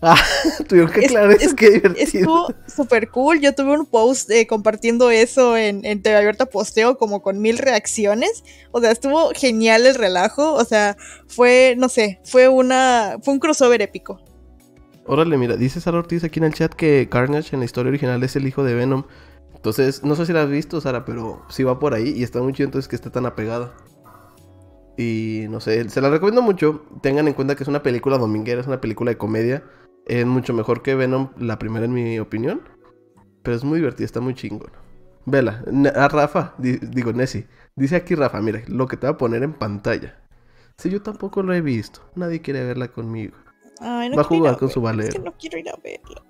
Ah, 0.03 0.17
tuvieron 0.69 0.91
que 0.93 1.01
Es- 1.01 1.07
aclarar 1.07 1.33
eso, 1.33 1.47
es- 1.47 1.55
qué 1.55 1.71
divertido. 1.71 2.05
Estuvo 2.21 2.55
súper 2.67 3.09
cool. 3.11 3.41
Yo 3.41 3.55
tuve 3.55 3.73
un 3.79 3.87
post 3.87 4.31
eh, 4.31 4.47
compartiendo 4.47 5.11
eso 5.11 5.57
en, 5.57 5.85
en 5.85 6.03
TV 6.03 6.17
Abierta 6.17 6.47
Posteo, 6.47 6.97
como 6.99 7.23
con 7.23 7.41
mil 7.41 7.59
reacciones. 7.59 8.45
O 8.73 8.81
sea, 8.81 8.91
estuvo 8.91 9.31
genial 9.35 9.87
el 9.87 9.95
relajo. 9.95 10.55
O 10.55 10.65
sea, 10.65 10.97
fue, 11.27 11.75
no 11.79 11.89
sé, 11.89 12.21
fue 12.25 12.49
una. 12.49 13.17
Fue 13.23 13.35
un 13.35 13.41
crossover 13.41 13.83
épico. 13.83 14.21
Órale, 15.07 15.37
mira, 15.37 15.57
dice 15.57 15.81
Sara 15.81 15.99
Ortiz 15.99 16.23
aquí 16.25 16.39
en 16.39 16.45
el 16.45 16.55
chat 16.55 16.73
que 16.73 17.09
Carnage 17.11 17.55
en 17.57 17.61
la 17.61 17.65
historia 17.65 17.91
original 17.91 18.23
es 18.23 18.37
el 18.37 18.47
hijo 18.47 18.63
de 18.63 18.75
Venom. 18.75 19.05
Entonces, 19.57 20.05
no 20.05 20.15
sé 20.15 20.25
si 20.25 20.33
la 20.33 20.43
has 20.43 20.49
visto, 20.51 20.81
Sara, 20.81 21.05
pero 21.05 21.43
sí 21.51 21.65
va 21.65 21.79
por 21.79 21.95
ahí 21.95 22.15
y 22.17 22.23
está 22.23 22.41
muy 22.41 22.53
chido 22.53 22.67
entonces 22.67 22.89
que 22.89 22.97
esté 22.97 23.11
tan 23.11 23.27
apegada. 23.27 23.75
Y 24.97 25.47
no 25.49 25.61
sé, 25.61 25.89
se 25.89 26.01
la 26.01 26.11
recomiendo 26.11 26.43
mucho. 26.43 26.83
Tengan 27.03 27.27
en 27.27 27.35
cuenta 27.35 27.55
que 27.57 27.63
es 27.63 27.69
una 27.69 27.83
película 27.83 28.19
dominguera, 28.19 28.61
es 28.61 28.67
una 28.67 28.81
película 28.81 29.11
de 29.11 29.17
comedia. 29.19 29.65
Es 30.11 30.27
mucho 30.27 30.53
mejor 30.55 30.83
que 30.83 30.97
Venom, 30.97 31.31
la 31.39 31.57
primera 31.59 31.85
en 31.85 31.93
mi 31.93 32.19
opinión. 32.19 32.63
Pero 33.43 33.57
es 33.57 33.63
muy 33.63 33.79
divertida, 33.79 34.05
está 34.07 34.21
muy 34.21 34.35
chingón. 34.35 34.73
Vela, 35.25 35.63
a 35.95 36.09
Rafa, 36.09 36.55
di- 36.59 36.79
digo 36.79 37.13
Nessie. 37.13 37.47
Dice 37.77 37.95
aquí 37.95 38.15
Rafa, 38.17 38.41
mira, 38.41 38.63
lo 38.67 38.89
que 38.89 38.97
te 38.97 39.07
va 39.07 39.13
a 39.13 39.17
poner 39.17 39.43
en 39.45 39.53
pantalla. 39.53 40.19
Si 40.79 40.91
yo 40.91 41.01
tampoco 41.01 41.43
lo 41.45 41.55
he 41.55 41.61
visto, 41.61 42.01
nadie 42.17 42.41
quiere 42.43 42.65
verla 42.65 42.89
conmigo. 42.89 43.37
Ay, 43.81 44.09
no 44.11 44.17
Va 44.17 44.23
a 44.23 44.25
jugar 44.25 44.59
con 44.59 44.69
su 44.69 44.83
verla, 44.83 45.05
Es 45.05 45.09
Valero. 45.11 45.23
que 45.23 45.31
no 45.31 45.37
quiero 45.39 45.59
ir 45.59 45.69
a 45.69 45.77
verla. 45.83 46.23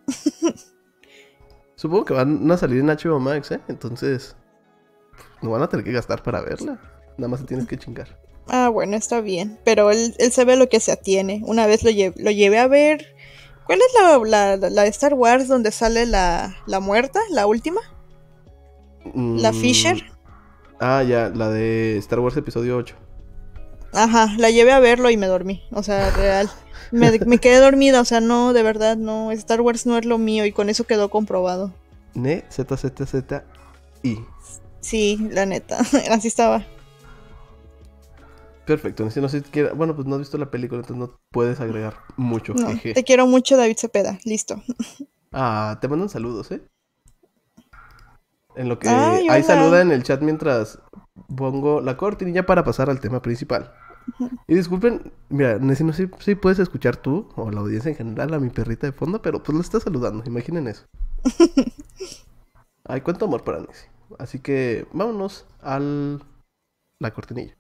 Supongo 1.75 2.05
que 2.05 2.13
van 2.15 2.51
a 2.51 2.57
salir 2.59 2.81
en 2.81 2.91
HBO 2.91 3.19
Max, 3.19 3.51
¿eh? 3.53 3.61
Entonces, 3.69 4.37
no 5.41 5.51
van 5.51 5.63
a 5.63 5.69
tener 5.69 5.85
que 5.85 5.93
gastar 5.93 6.23
para 6.23 6.43
verla. 6.43 6.79
Nada 7.17 7.29
más 7.29 7.41
te 7.41 7.47
tienes 7.47 7.67
que 7.67 7.79
chingar. 7.79 8.19
Ah, 8.53 8.69
bueno, 8.69 8.97
está 8.97 9.21
bien. 9.21 9.61
Pero 9.65 9.93
él, 9.93 10.13
él 10.19 10.33
sabe 10.33 10.57
lo 10.57 10.69
que 10.69 10.81
se 10.81 10.91
atiene. 10.91 11.41
Una 11.47 11.67
vez 11.69 11.85
lo, 11.85 11.91
lle- 11.91 12.15
lo 12.17 12.33
llevé 12.33 12.59
a 12.59 12.67
ver. 12.67 13.15
¿Cuál 13.71 13.79
es 13.83 14.29
la, 14.29 14.57
la, 14.57 14.83
de 14.83 14.89
Star 14.89 15.15
Wars 15.15 15.47
donde 15.47 15.71
sale 15.71 16.05
la, 16.05 16.57
la 16.67 16.81
muerta? 16.81 17.21
¿La 17.31 17.47
última? 17.47 17.81
¿La 19.15 19.53
Mm, 19.53 19.55
Fisher? 19.55 20.11
Ah, 20.81 21.05
ya, 21.05 21.29
la 21.29 21.51
de 21.51 21.97
Star 21.99 22.19
Wars 22.19 22.37
Episodio 22.37 22.77
8. 22.77 22.97
Ajá, 23.93 24.35
la 24.39 24.51
llevé 24.51 24.73
a 24.73 24.81
verlo 24.81 25.09
y 25.09 25.17
me 25.17 25.29
dormí. 25.29 25.63
O 25.71 25.85
sea, 25.85 26.11
real. 26.11 26.51
Me, 26.91 27.17
me 27.27 27.39
quedé 27.39 27.61
dormida, 27.61 28.01
o 28.01 28.05
sea, 28.05 28.21
no, 28.21 28.53
de 28.53 28.65
verdad, 28.65 28.97
no. 28.97 29.31
Star 29.31 29.61
Wars 29.61 29.87
no 29.87 29.97
es 29.99 30.05
lo 30.05 30.19
mío 30.19 30.45
y 30.47 30.51
con 30.51 30.69
eso 30.69 30.83
quedó 30.83 31.09
comprobado. 31.09 31.73
Ne, 32.15 32.43
Z, 32.49 32.77
Z, 32.77 33.07
Z, 33.07 33.45
I. 34.03 34.19
Sí, 34.81 35.29
la 35.31 35.47
neta. 35.47 35.79
Así 36.11 36.27
estaba. 36.27 36.67
Perfecto, 38.67 39.05
no 39.05 39.11
sé, 39.11 39.21
no 39.21 39.29
sé 39.29 39.41
si 39.41 39.51
quiera- 39.51 39.73
Bueno, 39.73 39.95
pues 39.97 40.07
no 40.07 40.15
has 40.15 40.21
visto 40.21 40.39
la 40.39 40.51
película, 40.51 40.81
entonces 40.81 40.97
no 41.09 41.19
puedes 41.33 41.61
agregar 41.61 41.95
mucho. 42.17 42.55
No, 42.55 42.69
jeje. 42.69 42.95
te 42.95 43.05
quiero 43.05 43.27
mucho, 43.27 43.57
David 43.57 43.77
Cepeda. 43.79 44.19
Listo. 44.25 44.63
Ah, 45.33 45.79
te 45.81 45.89
mandan 45.89 46.09
saludos, 46.09 46.51
¿eh? 46.53 46.63
En 48.57 48.69
lo 48.69 48.79
que 48.79 48.89
Ay, 48.89 49.29
hay 49.29 49.43
saluda 49.43 49.81
en 49.81 49.93
el 49.93 50.03
chat 50.03 50.21
mientras 50.23 50.81
pongo 51.37 51.81
la 51.81 51.97
cortinilla 51.97 52.47
para 52.47 52.65
pasar 52.65 52.91
al 52.91 53.01
tema 53.01 53.23
principal. 53.23 53.73
Y 54.49 54.55
disculpen, 54.55 55.13
mira, 55.29 55.59
no 55.59 55.75
sé 55.93 56.09
si 56.19 56.35
puedes 56.35 56.59
escuchar 56.59 56.97
tú 56.97 57.29
o 57.37 57.51
la 57.51 57.61
audiencia 57.61 57.91
en 57.91 57.97
general 57.97 58.35
a 58.35 58.41
mi 58.41 58.51
perrita 58.51 58.87
de 58.87 58.93
fondo, 58.93 59.23
pero 59.23 59.43
pues 59.43 59.55
lo 59.55 59.61
está 59.61 59.79
saludando, 59.79 60.25
imaginen 60.27 60.67
eso. 60.67 60.85
Ay, 62.85 63.03
cuánto 63.03 63.27
amor 63.27 63.45
para 63.45 63.61
Nessie. 63.61 63.89
Así 64.19 64.41
que 64.41 64.87
vámonos 64.93 65.47
al 65.61 66.23
la 67.01 67.13
cortinilla. 67.13 67.57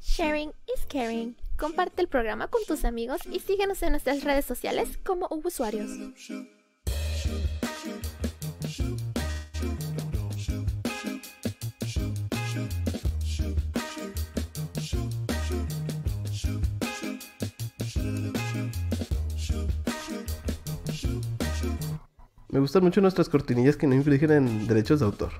Sharing 0.00 0.52
is 0.74 0.86
caring. 0.88 1.36
Comparte 1.56 2.02
el 2.02 2.08
programa 2.08 2.48
con 2.48 2.62
tus 2.66 2.84
amigos 2.84 3.20
y 3.30 3.40
síguenos 3.40 3.82
en 3.82 3.92
nuestras 3.92 4.22
redes 4.22 4.44
sociales 4.44 4.98
como 5.02 5.28
usuarios. 5.30 5.90
Me 22.52 22.60
gustan 22.60 22.84
mucho 22.84 23.00
nuestras 23.00 23.30
cortinillas 23.30 23.76
que 23.76 23.86
no 23.86 23.94
infringen 23.94 24.30
en 24.30 24.66
derechos 24.66 25.00
de 25.00 25.06
autor. 25.06 25.32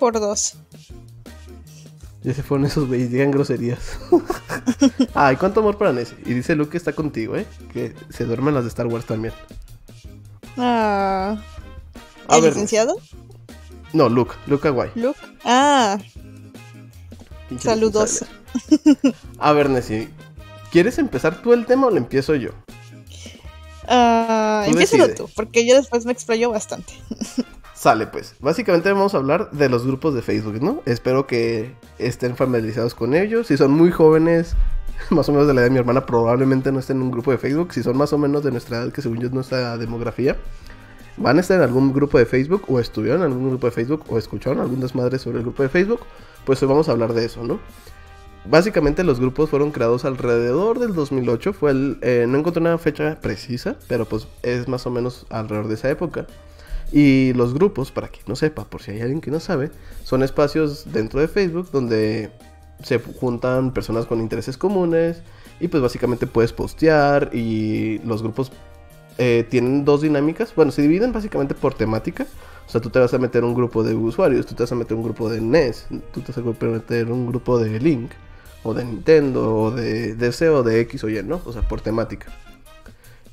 Por 0.00 0.18
dos. 0.18 0.56
Ya 2.24 2.34
se 2.34 2.42
fueron 2.42 2.66
esos 2.66 2.88
güeyes, 2.88 3.12
digan 3.12 3.30
groserías. 3.30 4.00
Ay, 5.14 5.36
cuánto 5.36 5.60
amor 5.60 5.78
para 5.78 5.92
Nessie. 5.92 6.18
Y 6.26 6.34
dice 6.34 6.56
Luke 6.56 6.72
que 6.72 6.78
está 6.78 6.92
contigo, 6.92 7.36
¿eh? 7.36 7.46
Que 7.72 7.94
se 8.10 8.24
duermen 8.24 8.54
las 8.54 8.64
de 8.64 8.68
Star 8.70 8.88
Wars 8.88 9.06
también. 9.06 9.32
Ah. 10.56 11.40
¿El 12.28 12.42
ver, 12.42 12.52
licenciado? 12.52 12.96
No, 13.92 14.08
Luke, 14.08 14.34
Luke 14.48 14.66
Aguay. 14.66 14.90
Luke. 14.96 15.20
Ah, 15.44 15.96
Pinche 17.48 17.68
Saludos. 17.68 18.24
A 19.38 19.52
ver, 19.52 19.70
Nessie, 19.70 20.08
¿quieres 20.72 20.98
empezar 20.98 21.40
tú 21.40 21.52
el 21.52 21.66
tema 21.66 21.86
o 21.86 21.90
lo 21.90 21.98
empiezo 21.98 22.34
yo? 22.34 22.50
Empiézalo 23.88 25.06
decide. 25.08 25.16
tú, 25.16 25.30
porque 25.34 25.66
yo 25.66 25.76
después 25.76 26.06
me 26.06 26.12
explayo 26.12 26.50
bastante. 26.50 26.92
Sale, 27.74 28.06
pues. 28.06 28.34
Básicamente 28.40 28.90
vamos 28.90 29.14
a 29.14 29.18
hablar 29.18 29.50
de 29.50 29.68
los 29.68 29.86
grupos 29.86 30.14
de 30.14 30.22
Facebook, 30.22 30.62
¿no? 30.62 30.82
Espero 30.86 31.26
que 31.26 31.74
estén 31.98 32.34
familiarizados 32.34 32.94
con 32.94 33.14
ellos. 33.14 33.48
Si 33.48 33.56
son 33.58 33.72
muy 33.72 33.90
jóvenes, 33.90 34.56
más 35.10 35.28
o 35.28 35.32
menos 35.32 35.46
de 35.46 35.52
la 35.52 35.60
edad 35.60 35.66
de 35.68 35.72
mi 35.72 35.78
hermana, 35.78 36.06
probablemente 36.06 36.72
no 36.72 36.78
estén 36.78 36.96
en 36.96 37.02
un 37.02 37.10
grupo 37.10 37.32
de 37.32 37.38
Facebook. 37.38 37.74
Si 37.74 37.82
son 37.82 37.96
más 37.96 38.12
o 38.14 38.18
menos 38.18 38.42
de 38.42 38.50
nuestra 38.50 38.78
edad, 38.78 38.92
que 38.92 39.02
según 39.02 39.20
yo 39.20 39.26
es 39.26 39.32
nuestra 39.34 39.76
demografía, 39.76 40.36
van 41.18 41.36
a 41.36 41.40
estar 41.40 41.58
en 41.58 41.64
algún 41.64 41.92
grupo 41.92 42.18
de 42.18 42.24
Facebook, 42.24 42.64
o 42.68 42.80
estuvieron 42.80 43.20
en 43.20 43.26
algún 43.26 43.50
grupo 43.50 43.66
de 43.66 43.72
Facebook, 43.72 44.04
o 44.08 44.16
escucharon 44.16 44.60
algún 44.60 44.80
desmadre 44.80 45.18
sobre 45.18 45.38
el 45.38 45.44
grupo 45.44 45.62
de 45.62 45.68
Facebook. 45.68 46.00
Pues 46.46 46.62
hoy 46.62 46.68
vamos 46.68 46.88
a 46.88 46.92
hablar 46.92 47.12
de 47.12 47.26
eso, 47.26 47.44
¿no? 47.44 47.60
Básicamente 48.48 49.02
los 49.02 49.18
grupos 49.18 49.50
fueron 49.50 49.72
creados 49.72 50.04
alrededor 50.04 50.78
del 50.78 50.94
2008. 50.94 51.52
Fue 51.52 51.72
el, 51.72 51.98
eh, 52.02 52.26
no 52.28 52.38
encontré 52.38 52.60
una 52.60 52.78
fecha 52.78 53.18
precisa, 53.20 53.76
pero 53.88 54.04
pues 54.04 54.28
es 54.42 54.68
más 54.68 54.86
o 54.86 54.90
menos 54.90 55.26
alrededor 55.30 55.68
de 55.68 55.74
esa 55.74 55.90
época. 55.90 56.26
Y 56.92 57.32
los 57.32 57.54
grupos, 57.54 57.90
para 57.90 58.08
quien 58.08 58.24
no 58.28 58.36
sepa, 58.36 58.64
por 58.64 58.82
si 58.82 58.92
hay 58.92 59.00
alguien 59.00 59.20
que 59.20 59.30
no 59.30 59.40
sabe, 59.40 59.70
son 60.04 60.22
espacios 60.22 60.92
dentro 60.92 61.20
de 61.20 61.26
Facebook 61.26 61.70
donde 61.72 62.30
se 62.82 62.98
juntan 62.98 63.72
personas 63.72 64.06
con 64.06 64.20
intereses 64.20 64.56
comunes 64.56 65.22
y 65.60 65.68
pues 65.68 65.82
básicamente 65.82 66.26
puedes 66.26 66.52
postear 66.52 67.30
y 67.32 67.98
los 68.04 68.22
grupos 68.22 68.52
eh, 69.18 69.46
tienen 69.48 69.84
dos 69.84 70.02
dinámicas. 70.02 70.54
Bueno, 70.54 70.70
se 70.70 70.82
dividen 70.82 71.12
básicamente 71.12 71.54
por 71.54 71.74
temática. 71.74 72.26
O 72.66 72.70
sea, 72.70 72.80
tú 72.80 72.90
te 72.90 72.98
vas 72.98 73.14
a 73.14 73.18
meter 73.18 73.44
un 73.44 73.54
grupo 73.54 73.82
de 73.82 73.94
usuarios, 73.94 74.44
tú 74.44 74.54
te 74.54 74.62
vas 74.64 74.72
a 74.72 74.74
meter 74.74 74.96
un 74.96 75.04
grupo 75.04 75.28
de 75.28 75.40
NES, 75.40 75.86
tú 76.12 76.20
te 76.20 76.32
vas 76.32 76.38
a 76.38 76.66
meter 76.66 77.10
un 77.10 77.26
grupo 77.28 77.58
de 77.58 77.78
Link, 77.78 78.10
o 78.66 78.74
de 78.74 78.84
Nintendo, 78.84 79.54
o 79.54 79.70
de 79.70 80.14
DC, 80.14 80.48
o 80.50 80.62
de 80.62 80.80
X 80.80 81.04
o 81.04 81.08
Y, 81.08 81.22
¿no? 81.22 81.40
O 81.44 81.52
sea, 81.52 81.62
por 81.62 81.80
temática. 81.80 82.26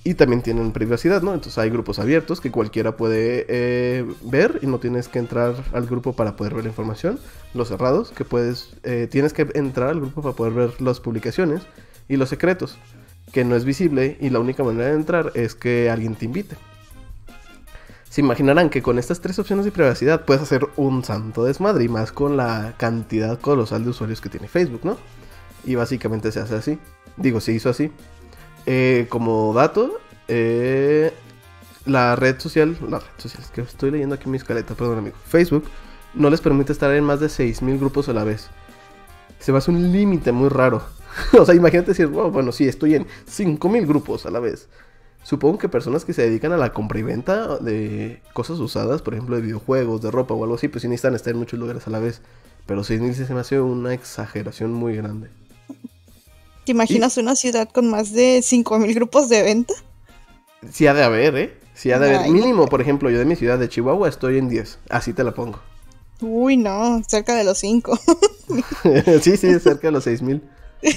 Y 0.03 0.15
también 0.15 0.41
tienen 0.41 0.73
privacidad, 0.73 1.21
¿no? 1.21 1.33
Entonces 1.33 1.57
hay 1.57 1.69
grupos 1.69 1.97
abiertos 1.97 2.41
que 2.41 2.51
cualquiera 2.51 2.97
puede 2.97 3.45
eh, 3.47 4.05
ver 4.21 4.59
y 4.61 4.67
no 4.67 4.79
tienes 4.79 5.07
que 5.07 5.17
entrar 5.17 5.55
al 5.71 5.85
grupo 5.85 6.13
para 6.13 6.35
poder 6.35 6.53
ver 6.53 6.65
la 6.65 6.69
información. 6.69 7.19
Los 7.53 7.69
cerrados, 7.69 8.11
que 8.11 8.25
puedes, 8.25 8.75
eh, 8.83 9.07
tienes 9.09 9.33
que 9.33 9.47
entrar 9.55 9.89
al 9.89 10.01
grupo 10.01 10.21
para 10.21 10.35
poder 10.35 10.53
ver 10.53 10.81
las 10.81 10.99
publicaciones. 10.99 11.61
Y 12.09 12.17
los 12.17 12.29
secretos, 12.29 12.77
que 13.31 13.45
no 13.45 13.55
es 13.55 13.63
visible 13.63 14.17
y 14.19 14.29
la 14.29 14.39
única 14.39 14.63
manera 14.63 14.89
de 14.89 14.95
entrar 14.95 15.31
es 15.35 15.55
que 15.55 15.89
alguien 15.89 16.15
te 16.15 16.25
invite. 16.25 16.57
Se 18.09 18.21
imaginarán 18.21 18.69
que 18.69 18.83
con 18.83 18.99
estas 18.99 19.21
tres 19.21 19.39
opciones 19.39 19.65
de 19.65 19.71
privacidad 19.71 20.25
puedes 20.25 20.43
hacer 20.43 20.67
un 20.75 21.03
santo 21.03 21.45
desmadre 21.45 21.85
y 21.85 21.89
más 21.89 22.11
con 22.11 22.37
la 22.37 22.75
cantidad 22.77 23.39
colosal 23.39 23.85
de 23.85 23.89
usuarios 23.89 24.21
que 24.21 24.29
tiene 24.29 24.47
Facebook, 24.47 24.81
¿no? 24.83 24.97
Y 25.63 25.75
básicamente 25.75 26.31
se 26.31 26.39
hace 26.39 26.55
así. 26.55 26.79
Digo, 27.17 27.39
se 27.41 27.53
hizo 27.53 27.69
así. 27.69 27.91
Eh, 28.65 29.07
como 29.09 29.53
dato, 29.53 29.99
eh, 30.27 31.13
la 31.85 32.15
red 32.15 32.39
social, 32.39 32.77
la 32.89 32.99
red 32.99 33.07
social, 33.17 33.43
es 33.43 33.51
que 33.51 33.61
estoy 33.61 33.91
leyendo 33.91 34.15
aquí 34.15 34.29
mi 34.29 34.37
escaleta, 34.37 34.73
perdón 34.73 34.99
amigo, 34.99 35.17
Facebook 35.25 35.65
no 36.13 36.29
les 36.29 36.41
permite 36.41 36.71
estar 36.71 36.91
en 36.93 37.03
más 37.03 37.19
de 37.19 37.27
6.000 37.27 37.79
grupos 37.79 38.07
a 38.09 38.13
la 38.13 38.23
vez. 38.23 38.49
Se 39.39 39.51
va 39.51 39.59
a 39.59 39.63
un 39.71 39.91
límite 39.91 40.31
muy 40.31 40.49
raro. 40.49 40.83
o 41.37 41.45
sea, 41.45 41.55
imagínate 41.55 41.89
decir, 41.89 42.07
bueno, 42.07 42.51
sí, 42.51 42.67
estoy 42.67 42.95
en 42.95 43.07
5.000 43.27 43.87
grupos 43.87 44.25
a 44.25 44.31
la 44.31 44.39
vez. 44.39 44.69
Supongo 45.23 45.57
que 45.57 45.69
personas 45.69 46.05
que 46.05 46.13
se 46.13 46.21
dedican 46.21 46.51
a 46.51 46.57
la 46.57 46.73
compra 46.73 46.99
y 46.99 47.03
venta 47.03 47.57
de 47.57 48.21
cosas 48.33 48.59
usadas, 48.59 49.01
por 49.01 49.13
ejemplo, 49.13 49.35
de 49.35 49.41
videojuegos, 49.41 50.01
de 50.01 50.11
ropa 50.11 50.33
o 50.33 50.43
algo 50.43 50.55
así, 50.55 50.67
pues 50.67 50.81
sí 50.81 50.87
necesitan 50.87 51.15
estar 51.15 51.31
en 51.31 51.39
muchos 51.39 51.59
lugares 51.59 51.87
a 51.87 51.91
la 51.91 51.99
vez. 51.99 52.21
Pero 52.65 52.81
6.000 52.81 53.13
se 53.13 53.33
me 53.33 53.39
hace 53.39 53.59
una 53.59 53.93
exageración 53.93 54.73
muy 54.73 54.95
grande. 54.95 55.29
¿Te 56.65 56.71
imaginas 56.71 57.17
una 57.17 57.35
ciudad 57.35 57.69
con 57.69 57.89
más 57.89 58.13
de 58.13 58.39
5.000 58.39 58.95
grupos 58.95 59.27
de 59.27 59.43
venta? 59.43 59.73
Sí 60.71 60.87
ha 60.87 60.93
de 60.93 61.03
haber, 61.03 61.35
¿eh? 61.35 61.57
Sí 61.73 61.91
ha 61.91 61.99
de 61.99 62.15
haber. 62.15 62.31
Mínimo, 62.31 62.67
por 62.67 62.81
ejemplo, 62.81 63.09
yo 63.09 63.19
de 63.19 63.25
mi 63.25 63.35
ciudad 63.35 63.59
de 63.59 63.67
Chihuahua 63.67 64.07
estoy 64.07 64.37
en 64.37 64.47
10. 64.47 64.79
Así 64.89 65.11
te 65.11 65.23
la 65.23 65.33
pongo. 65.33 65.59
Uy, 66.21 66.55
no, 66.55 67.01
cerca 67.05 67.35
de 67.35 67.43
los 67.43 67.57
5. 67.57 67.99
sí, 69.21 69.35
sí, 69.35 69.59
cerca 69.59 69.87
de 69.87 69.91
los 69.91 70.05
6000. 70.05 70.41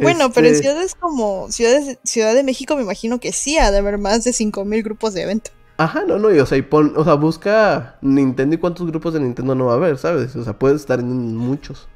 bueno, 0.00 0.30
pero 0.32 0.46
en 0.46 0.52
este 0.52 0.68
ciudades 0.68 0.94
como 0.94 1.50
ciudades, 1.50 1.98
Ciudad 2.04 2.34
de 2.34 2.44
México 2.44 2.76
me 2.76 2.82
imagino 2.82 3.18
que 3.18 3.32
sí 3.32 3.58
ha 3.58 3.72
de 3.72 3.78
haber 3.78 3.98
más 3.98 4.22
de 4.22 4.32
5000 4.32 4.82
grupos 4.84 5.14
de 5.14 5.22
evento. 5.22 5.50
Ajá, 5.78 6.04
no, 6.06 6.18
no, 6.18 6.32
y, 6.32 6.38
o 6.38 6.46
sea, 6.46 6.58
y 6.58 6.62
pon, 6.62 6.92
o 6.96 7.04
sea, 7.04 7.14
busca 7.14 7.98
Nintendo 8.02 8.56
y 8.56 8.58
cuántos 8.58 8.86
grupos 8.86 9.14
de 9.14 9.20
Nintendo 9.20 9.54
no 9.54 9.66
va 9.66 9.72
a 9.72 9.76
haber, 9.76 9.96
¿sabes? 9.98 10.34
O 10.36 10.44
sea, 10.44 10.58
puede 10.58 10.76
estar 10.76 11.00
en 11.00 11.36
muchos. 11.36 11.88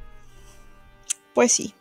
Pues 1.35 1.53
sí. 1.53 1.75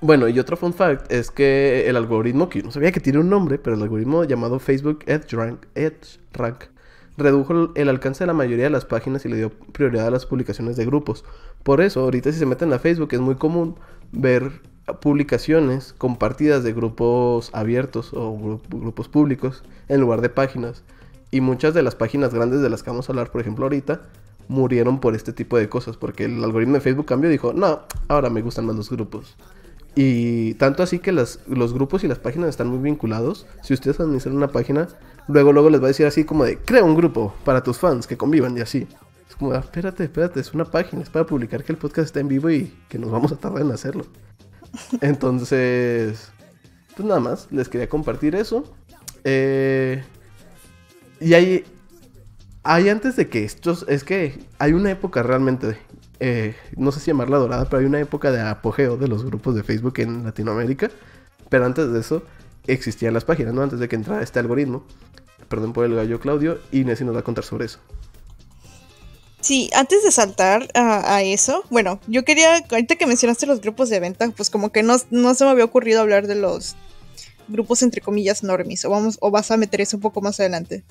Bueno, 0.00 0.28
y 0.28 0.38
otro 0.38 0.56
fun 0.56 0.72
fact 0.72 1.10
es 1.10 1.30
que 1.30 1.88
el 1.88 1.96
algoritmo, 1.96 2.48
que 2.48 2.60
yo 2.60 2.66
no 2.66 2.70
sabía 2.70 2.92
que 2.92 3.00
tiene 3.00 3.18
un 3.18 3.28
nombre, 3.28 3.58
pero 3.58 3.74
el 3.74 3.82
algoritmo 3.82 4.22
llamado 4.22 4.60
Facebook 4.60 5.00
EdgeRank, 5.06 5.66
EdgeRank 5.74 6.64
redujo 7.16 7.72
el 7.74 7.88
alcance 7.88 8.22
de 8.22 8.28
la 8.28 8.32
mayoría 8.32 8.64
de 8.64 8.70
las 8.70 8.84
páginas 8.84 9.24
y 9.24 9.28
le 9.28 9.36
dio 9.36 9.50
prioridad 9.50 10.06
a 10.06 10.10
las 10.10 10.24
publicaciones 10.24 10.76
de 10.76 10.86
grupos. 10.86 11.24
Por 11.64 11.80
eso, 11.80 12.00
ahorita 12.00 12.30
si 12.32 12.38
se 12.38 12.46
meten 12.46 12.72
a 12.72 12.78
Facebook 12.78 13.08
es 13.12 13.20
muy 13.20 13.34
común 13.34 13.74
ver 14.12 14.62
publicaciones 15.00 15.94
compartidas 15.98 16.62
de 16.62 16.72
grupos 16.72 17.50
abiertos 17.52 18.12
o 18.14 18.60
grupos 18.68 19.08
públicos 19.08 19.64
en 19.88 20.00
lugar 20.00 20.20
de 20.20 20.28
páginas. 20.28 20.84
Y 21.30 21.40
muchas 21.40 21.74
de 21.74 21.82
las 21.82 21.94
páginas 21.94 22.32
grandes 22.32 22.62
de 22.62 22.70
las 22.70 22.82
que 22.82 22.90
vamos 22.90 23.08
a 23.08 23.12
hablar, 23.12 23.30
por 23.30 23.40
ejemplo, 23.40 23.64
ahorita, 23.64 24.02
murieron 24.48 25.00
por 25.00 25.14
este 25.14 25.32
tipo 25.32 25.56
de 25.56 25.68
cosas, 25.68 25.96
porque 25.96 26.24
el 26.24 26.42
algoritmo 26.42 26.74
de 26.74 26.80
Facebook 26.80 27.06
cambió 27.06 27.28
y 27.30 27.32
dijo, 27.32 27.52
no, 27.52 27.82
ahora 28.08 28.30
me 28.30 28.42
gustan 28.42 28.66
más 28.66 28.76
los 28.76 28.90
grupos. 28.90 29.36
Y 29.94 30.54
tanto 30.54 30.82
así 30.82 30.98
que 30.98 31.12
los 31.12 31.38
grupos 31.46 32.04
y 32.04 32.08
las 32.08 32.18
páginas 32.18 32.50
están 32.50 32.68
muy 32.68 32.78
vinculados. 32.78 33.46
Si 33.62 33.74
ustedes 33.74 33.98
administran 33.98 34.36
una 34.36 34.48
página, 34.48 34.88
luego 35.26 35.52
luego 35.52 35.70
les 35.70 35.80
va 35.80 35.86
a 35.86 35.88
decir 35.88 36.06
así 36.06 36.24
como 36.24 36.44
de, 36.44 36.58
crea 36.58 36.84
un 36.84 36.94
grupo 36.94 37.34
para 37.44 37.62
tus 37.62 37.78
fans 37.78 38.06
que 38.06 38.16
convivan 38.16 38.56
y 38.56 38.60
así. 38.60 38.86
Es 39.28 39.36
como, 39.36 39.52
ah, 39.52 39.58
espérate, 39.58 40.04
espérate, 40.04 40.40
es 40.40 40.54
una 40.54 40.64
página, 40.64 41.02
es 41.02 41.10
para 41.10 41.26
publicar 41.26 41.64
que 41.64 41.72
el 41.72 41.78
podcast 41.78 42.06
está 42.06 42.20
en 42.20 42.28
vivo 42.28 42.48
y 42.50 42.72
que 42.88 42.98
nos 42.98 43.10
vamos 43.10 43.32
a 43.32 43.36
tardar 43.36 43.62
en 43.62 43.72
hacerlo. 43.72 44.04
Entonces, 45.00 46.30
pues 46.96 47.06
nada 47.06 47.20
más, 47.20 47.48
les 47.50 47.68
quería 47.68 47.88
compartir 47.88 48.34
eso. 48.34 48.64
Eh, 49.24 50.02
y 51.20 51.34
hay, 51.34 51.64
hay 52.62 52.88
antes 52.88 53.16
de 53.16 53.28
que 53.28 53.44
estos, 53.44 53.84
es 53.88 54.04
que 54.04 54.38
hay 54.58 54.72
una 54.72 54.90
época 54.90 55.22
realmente, 55.22 55.78
eh, 56.20 56.54
no 56.76 56.92
sé 56.92 57.00
si 57.00 57.06
llamarla 57.06 57.38
dorada, 57.38 57.64
pero 57.66 57.80
hay 57.80 57.86
una 57.86 58.00
época 58.00 58.30
de 58.30 58.40
apogeo 58.40 58.96
de 58.96 59.08
los 59.08 59.24
grupos 59.24 59.54
de 59.54 59.62
Facebook 59.62 59.94
en 59.98 60.24
Latinoamérica. 60.24 60.90
Pero 61.48 61.64
antes 61.64 61.92
de 61.92 62.00
eso 62.00 62.22
existían 62.66 63.14
las 63.14 63.24
páginas, 63.24 63.54
¿no? 63.54 63.62
Antes 63.62 63.78
de 63.78 63.88
que 63.88 63.96
entrara 63.96 64.22
este 64.22 64.38
algoritmo. 64.38 64.84
Perdón 65.48 65.72
por 65.72 65.84
el 65.84 65.94
gallo 65.94 66.20
Claudio. 66.20 66.58
Y 66.70 66.84
Nessie 66.84 67.06
nos 67.06 67.14
va 67.14 67.20
a 67.20 67.24
contar 67.24 67.44
sobre 67.44 67.66
eso. 67.66 67.78
Sí, 69.40 69.70
antes 69.74 70.02
de 70.02 70.10
saltar 70.10 70.68
a, 70.74 71.22
eso, 71.22 71.62
bueno, 71.70 72.00
yo 72.08 72.24
quería, 72.24 72.56
ahorita 72.70 72.96
que 72.96 73.06
mencionaste 73.06 73.46
los 73.46 73.60
grupos 73.60 73.88
de 73.88 74.00
venta, 74.00 74.28
pues 74.36 74.50
como 74.50 74.72
que 74.72 74.82
no, 74.82 74.96
no 75.10 75.34
se 75.34 75.44
me 75.44 75.50
había 75.50 75.64
ocurrido 75.64 76.00
hablar 76.00 76.26
de 76.26 76.34
los 76.34 76.74
grupos 77.46 77.82
entre 77.82 78.00
comillas 78.00 78.42
normis, 78.42 78.84
o 78.84 78.90
vamos, 78.90 79.16
o 79.20 79.30
vas 79.30 79.50
a 79.52 79.56
meter 79.56 79.80
eso 79.80 79.96
un 79.96 80.02
poco 80.02 80.20
más 80.20 80.40
adelante. 80.40 80.82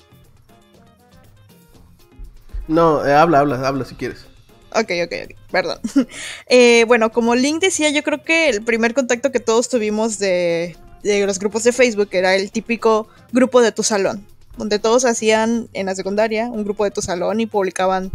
No, 2.68 3.04
eh, 3.04 3.12
habla, 3.12 3.40
habla, 3.40 3.66
habla 3.66 3.84
si 3.84 3.94
quieres. 3.94 4.26
Ok, 4.70 4.90
ok, 5.04 5.12
ok, 5.24 5.38
perdón. 5.50 5.78
Eh, 6.48 6.84
bueno, 6.86 7.10
como 7.10 7.34
Link 7.34 7.60
decía, 7.60 7.90
yo 7.90 8.02
creo 8.02 8.22
que 8.22 8.48
el 8.48 8.62
primer 8.62 8.94
contacto 8.94 9.32
que 9.32 9.40
todos 9.40 9.68
tuvimos 9.68 10.18
de, 10.18 10.76
de 11.02 11.26
los 11.26 11.38
grupos 11.38 11.64
de 11.64 11.72
Facebook 11.72 12.08
era 12.12 12.34
el 12.34 12.50
típico 12.50 13.08
grupo 13.32 13.60
de 13.60 13.72
tu 13.72 13.82
salón, 13.82 14.26
donde 14.56 14.78
todos 14.78 15.04
hacían 15.04 15.68
en 15.72 15.86
la 15.86 15.94
secundaria 15.94 16.46
un 16.46 16.64
grupo 16.64 16.84
de 16.84 16.90
tu 16.90 17.02
salón 17.02 17.40
y 17.40 17.46
publicaban, 17.46 18.10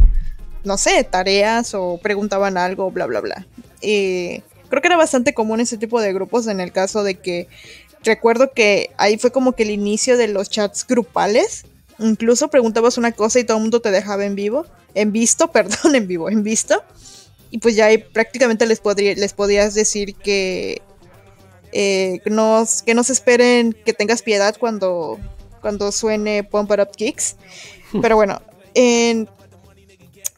no 0.64 0.78
sé, 0.78 1.04
tareas 1.04 1.74
o 1.74 1.98
preguntaban 2.02 2.56
algo, 2.56 2.90
bla, 2.90 3.06
bla, 3.06 3.20
bla. 3.20 3.46
Y 3.80 4.42
creo 4.68 4.80
que 4.80 4.88
era 4.88 4.96
bastante 4.96 5.34
común 5.34 5.60
ese 5.60 5.78
tipo 5.78 6.00
de 6.00 6.12
grupos 6.12 6.46
en 6.46 6.60
el 6.60 6.72
caso 6.72 7.02
de 7.02 7.16
que 7.16 7.48
recuerdo 8.02 8.52
que 8.52 8.90
ahí 8.96 9.18
fue 9.18 9.32
como 9.32 9.52
que 9.52 9.64
el 9.64 9.70
inicio 9.70 10.16
de 10.16 10.28
los 10.28 10.50
chats 10.50 10.86
grupales. 10.86 11.64
Incluso 11.98 12.48
preguntabas 12.48 12.98
una 12.98 13.12
cosa 13.12 13.38
y 13.38 13.44
todo 13.44 13.56
el 13.58 13.62
mundo 13.62 13.80
te 13.80 13.90
dejaba 13.90 14.24
en 14.24 14.34
vivo, 14.34 14.66
en 14.94 15.12
visto, 15.12 15.48
perdón, 15.52 15.94
en 15.94 16.06
vivo, 16.06 16.28
en 16.30 16.42
visto. 16.42 16.82
Y 17.50 17.58
pues 17.58 17.76
ya 17.76 17.86
ahí 17.86 17.98
prácticamente 17.98 18.66
les, 18.66 18.80
les 19.16 19.32
podías 19.32 19.74
decir 19.74 20.14
que 20.16 20.82
eh, 21.76 22.20
que, 22.22 22.30
no, 22.30 22.64
se 22.64 23.12
esperen 23.12 23.72
que 23.72 23.92
tengas 23.92 24.22
piedad 24.22 24.54
cuando, 24.56 25.18
cuando 25.60 25.90
suene 25.90 26.44
Pump 26.44 26.70
It 26.70 26.78
Up 26.78 26.92
Kicks. 26.96 27.34
Pero 28.00 28.14
bueno, 28.14 28.40
en, 28.74 29.28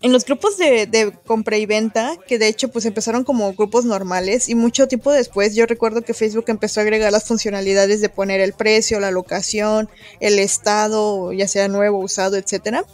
en 0.03 0.13
los 0.13 0.25
grupos 0.25 0.59
de, 0.59 1.13
compra 1.27 1.57
y 1.57 1.65
venta, 1.65 2.17
que 2.27 2.39
de 2.39 2.49
hecho 2.49 2.69
pues 2.69 2.85
empezaron 2.85 3.25
como 3.25 3.55
grupos 3.55 3.85
normales 3.85 4.49
y 4.49 4.55
mucho 4.55 4.89
tiempo 4.89 5.11
después 5.11 5.55
yo 5.55 5.65
recuerdo 5.65 6.03
que 6.03 6.13
Facebook 6.13 6.45
empezó 6.49 6.81
a 6.81 6.83
agregar 6.83 7.11
las 7.13 7.25
funcionalidades 7.25 8.01
de 8.01 8.09
poner 8.09 8.41
el 8.41 8.53
precio, 8.53 9.01
la 9.01 9.11
locación, 9.11 9.89
el 10.21 10.39
estado, 10.39 11.33
ya 11.33 11.49
sea 11.49 11.69
nuevo, 11.69 11.99
usado, 11.99 12.37
etcétera. 12.37 12.85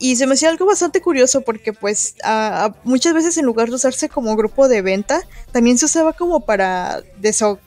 Y 0.00 0.14
se 0.14 0.28
me 0.28 0.34
hacía 0.34 0.48
algo 0.48 0.64
bastante 0.64 1.00
curioso 1.00 1.40
porque 1.40 1.72
pues 1.72 2.14
muchas 2.84 3.14
veces 3.14 3.36
en 3.36 3.44
lugar 3.44 3.68
de 3.68 3.74
usarse 3.74 4.08
como 4.08 4.36
grupo 4.36 4.68
de 4.68 4.80
venta, 4.80 5.22
también 5.50 5.76
se 5.76 5.86
usaba 5.86 6.12
como 6.12 6.40
para, 6.40 7.02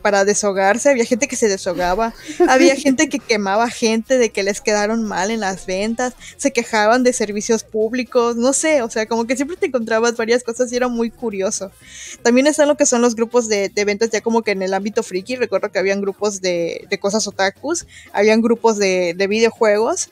para 0.01 0.23
deshogarse. 0.23 0.89
Había 0.89 1.03
gente 1.03 1.27
que 1.27 1.35
se 1.35 1.49
deshogaba, 1.49 2.13
había 2.47 2.77
gente 2.77 3.09
que 3.09 3.19
quemaba 3.19 3.69
gente 3.69 4.17
de 4.17 4.29
que 4.29 4.43
les 4.43 4.61
quedaron 4.61 5.03
mal 5.03 5.29
en 5.29 5.41
las 5.41 5.65
ventas, 5.65 6.13
se 6.37 6.53
quejaban 6.53 7.03
de 7.03 7.11
servicios 7.11 7.65
públicos, 7.65 8.37
no 8.37 8.53
sé, 8.53 8.81
o 8.81 8.89
sea, 8.89 9.05
como 9.05 9.27
que 9.27 9.35
siempre 9.35 9.57
te 9.57 9.65
encontrabas 9.65 10.15
varias 10.15 10.41
cosas 10.43 10.71
y 10.71 10.77
era 10.77 10.87
muy 10.87 11.09
curioso. 11.09 11.69
También 12.23 12.47
están 12.47 12.69
lo 12.69 12.77
que 12.77 12.85
son 12.85 13.01
los 13.01 13.15
grupos 13.15 13.49
de, 13.49 13.71
ventas 13.85 14.09
ya 14.09 14.21
como 14.21 14.41
que 14.41 14.51
en 14.51 14.61
el 14.61 14.73
ámbito 14.73 15.03
friki, 15.03 15.35
recuerdo 15.35 15.69
que 15.69 15.79
habían 15.79 15.99
grupos 15.99 16.39
de, 16.39 16.87
cosas 17.01 17.27
otakus, 17.27 17.87
habían 18.13 18.41
grupos 18.41 18.77
de, 18.77 19.15
de 19.17 19.27
videojuegos 19.27 20.09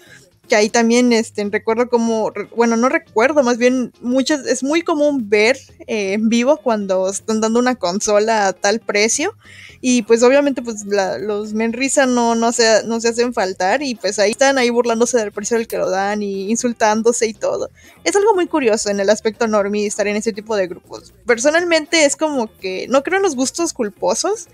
que 0.50 0.58
ahí 0.58 0.70
también 0.70 1.14
este, 1.14 1.48
recuerdo 1.50 1.88
como, 1.90 2.34
bueno, 2.56 2.76
no 2.76 2.90
recuerdo, 2.90 3.44
más 3.44 3.58
bien 3.58 3.94
muchas, 4.02 4.46
es 4.46 4.64
muy 4.64 4.82
común 4.82 5.30
ver 5.30 5.58
eh, 5.88 6.14
en 6.14 6.28
vivo 6.28 6.58
cuando 6.58 7.10
están 7.10 7.40
dando 7.40 7.60
una 7.60 7.76
consola 7.76 8.48
a 8.48 8.54
tal 8.54 8.82
precio 8.82 9.34
y 9.82 10.02
pues 10.02 10.24
obviamente 10.24 10.62
pues 10.62 10.84
los 10.86 11.54
menrisa 11.54 12.06
no, 12.06 12.36
no, 12.36 12.52
se, 12.52 12.84
no 12.86 13.00
se 13.00 13.10
hacen 13.10 13.34
faltar 13.34 13.82
y 13.82 13.96
pues 13.96 14.20
ahí 14.20 14.32
están 14.32 14.58
ahí 14.58 14.70
burlándose 14.70 15.18
del 15.18 15.32
precio 15.32 15.58
del 15.58 15.68
que 15.68 15.78
lo 15.78 15.90
dan 15.90 16.22
y 16.22 16.50
insultándose 16.50 17.28
y 17.28 17.34
todo. 17.34 17.70
Es 18.04 18.16
algo 18.16 18.34
muy 18.36 18.48
curioso 18.48 18.90
en 18.90 19.00
el 19.00 19.10
aspecto 19.10 19.48
normie 19.48 19.86
estar 19.86 20.08
en 20.08 20.18
ese 20.18 20.34
tipo 20.34 20.58
de 20.58 20.68
grupos. 20.68 21.14
Personalmente 21.26 22.04
es 22.04 22.18
como 22.18 22.54
que 22.58 22.88
no 22.90 23.04
creo 23.04 23.18
en 23.18 23.24
los 23.24 23.36
gustos 23.36 23.72
culposos, 23.72 24.48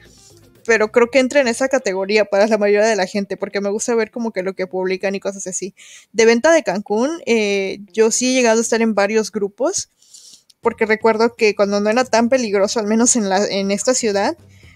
pero 0.65 0.91
creo 0.91 1.09
que 1.09 1.19
entra 1.19 1.41
en 1.41 1.47
esa 1.47 1.67
categoría 1.67 2.25
para 2.25 2.47
la 2.47 2.57
mayoría 2.57 2.87
de 2.87 2.95
la 2.95 3.05
gente, 3.05 3.37
porque 3.37 3.61
me 3.61 3.69
gusta 3.69 3.95
ver 3.95 4.11
como 4.11 4.31
que 4.31 4.43
lo 4.43 4.53
que 4.53 4.67
publican 4.67 5.15
y 5.15 5.19
cosas 5.19 5.47
así. 5.47 5.73
De 6.11 6.25
venta 6.25 6.51
de 6.51 6.63
Cancún, 6.63 7.21
eh, 7.25 7.79
yo 7.93 8.11
sí 8.11 8.31
he 8.31 8.33
llegado 8.33 8.59
a 8.59 8.61
estar 8.61 8.81
en 8.81 8.95
varios 8.95 9.31
grupos, 9.31 9.89
porque 10.61 10.85
recuerdo 10.85 11.35
que 11.35 11.55
cuando 11.55 11.79
no 11.79 11.89
era 11.89 12.03
tan 12.05 12.29
peligroso, 12.29 12.79
al 12.79 12.87
menos 12.87 13.15
en, 13.15 13.29
la, 13.29 13.45
en 13.45 13.71
esta 13.71 13.93
ciudad, 13.93 14.35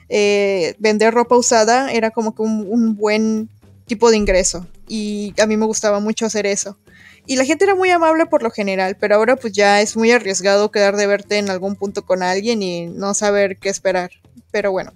eh, 0.10 0.76
vender 0.80 1.14
ropa 1.14 1.36
usada 1.36 1.92
era 1.92 2.12
como 2.12 2.36
que 2.36 2.44
un, 2.44 2.66
un 2.70 2.96
buen 2.96 3.50
tipo 3.86 4.12
de 4.12 4.18
ingreso, 4.18 4.68
y 4.88 5.34
a 5.42 5.48
mí 5.48 5.58
me 5.58 5.66
gustaba 5.66 6.00
mucho 6.00 6.26
hacer 6.26 6.46
eso. 6.46 6.78
Y 7.26 7.36
la 7.36 7.46
gente 7.46 7.66
era 7.66 7.76
muy 7.76 7.92
amable 7.92 8.26
por 8.26 8.42
lo 8.42 8.50
general, 8.50 8.98
pero 9.00 9.16
ahora 9.16 9.36
pues 9.36 9.54
ya 9.54 9.82
es 9.82 9.96
muy 9.96 10.12
arriesgado 10.12 10.72
quedar 10.72 10.96
de 10.96 11.06
verte 11.06 11.38
en 11.38 11.50
algún 11.50 11.76
punto 11.76 12.04
con 12.04 12.24
alguien 12.24 12.64
y 12.64 12.88
no 12.88 13.14
saber 13.14 13.58
qué 13.58 13.70
esperar. 13.70 14.10
Pero 14.52 14.72
bueno, 14.72 14.94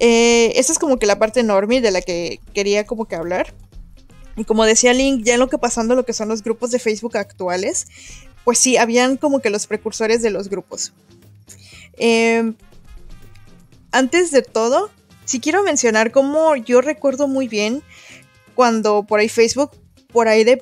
eh, 0.00 0.52
esa 0.56 0.72
es 0.72 0.78
como 0.78 0.98
que 0.98 1.06
la 1.06 1.18
parte 1.18 1.40
enorme 1.40 1.80
de 1.80 1.90
la 1.90 2.00
que 2.02 2.40
quería 2.52 2.84
como 2.84 3.06
que 3.06 3.16
hablar. 3.16 3.54
Y 4.36 4.44
como 4.44 4.64
decía 4.64 4.92
Link, 4.92 5.22
ya 5.24 5.34
en 5.34 5.40
lo 5.40 5.48
que 5.48 5.58
pasando 5.58 5.94
lo 5.94 6.04
que 6.04 6.12
son 6.12 6.28
los 6.28 6.42
grupos 6.42 6.70
de 6.70 6.78
Facebook 6.78 7.16
actuales, 7.16 7.86
pues 8.42 8.58
sí, 8.58 8.76
habían 8.76 9.16
como 9.16 9.40
que 9.40 9.50
los 9.50 9.66
precursores 9.66 10.22
de 10.22 10.30
los 10.30 10.48
grupos. 10.48 10.92
Em, 11.96 12.54
antes 13.92 14.32
de 14.32 14.42
todo, 14.42 14.90
sí 15.24 15.40
quiero 15.40 15.62
mencionar 15.62 16.10
cómo 16.10 16.56
yo 16.56 16.80
recuerdo 16.80 17.28
muy 17.28 17.46
bien 17.46 17.82
cuando 18.54 19.04
por 19.04 19.20
ahí 19.20 19.28
Facebook, 19.28 19.70
por 20.12 20.26
ahí 20.26 20.42
de 20.42 20.56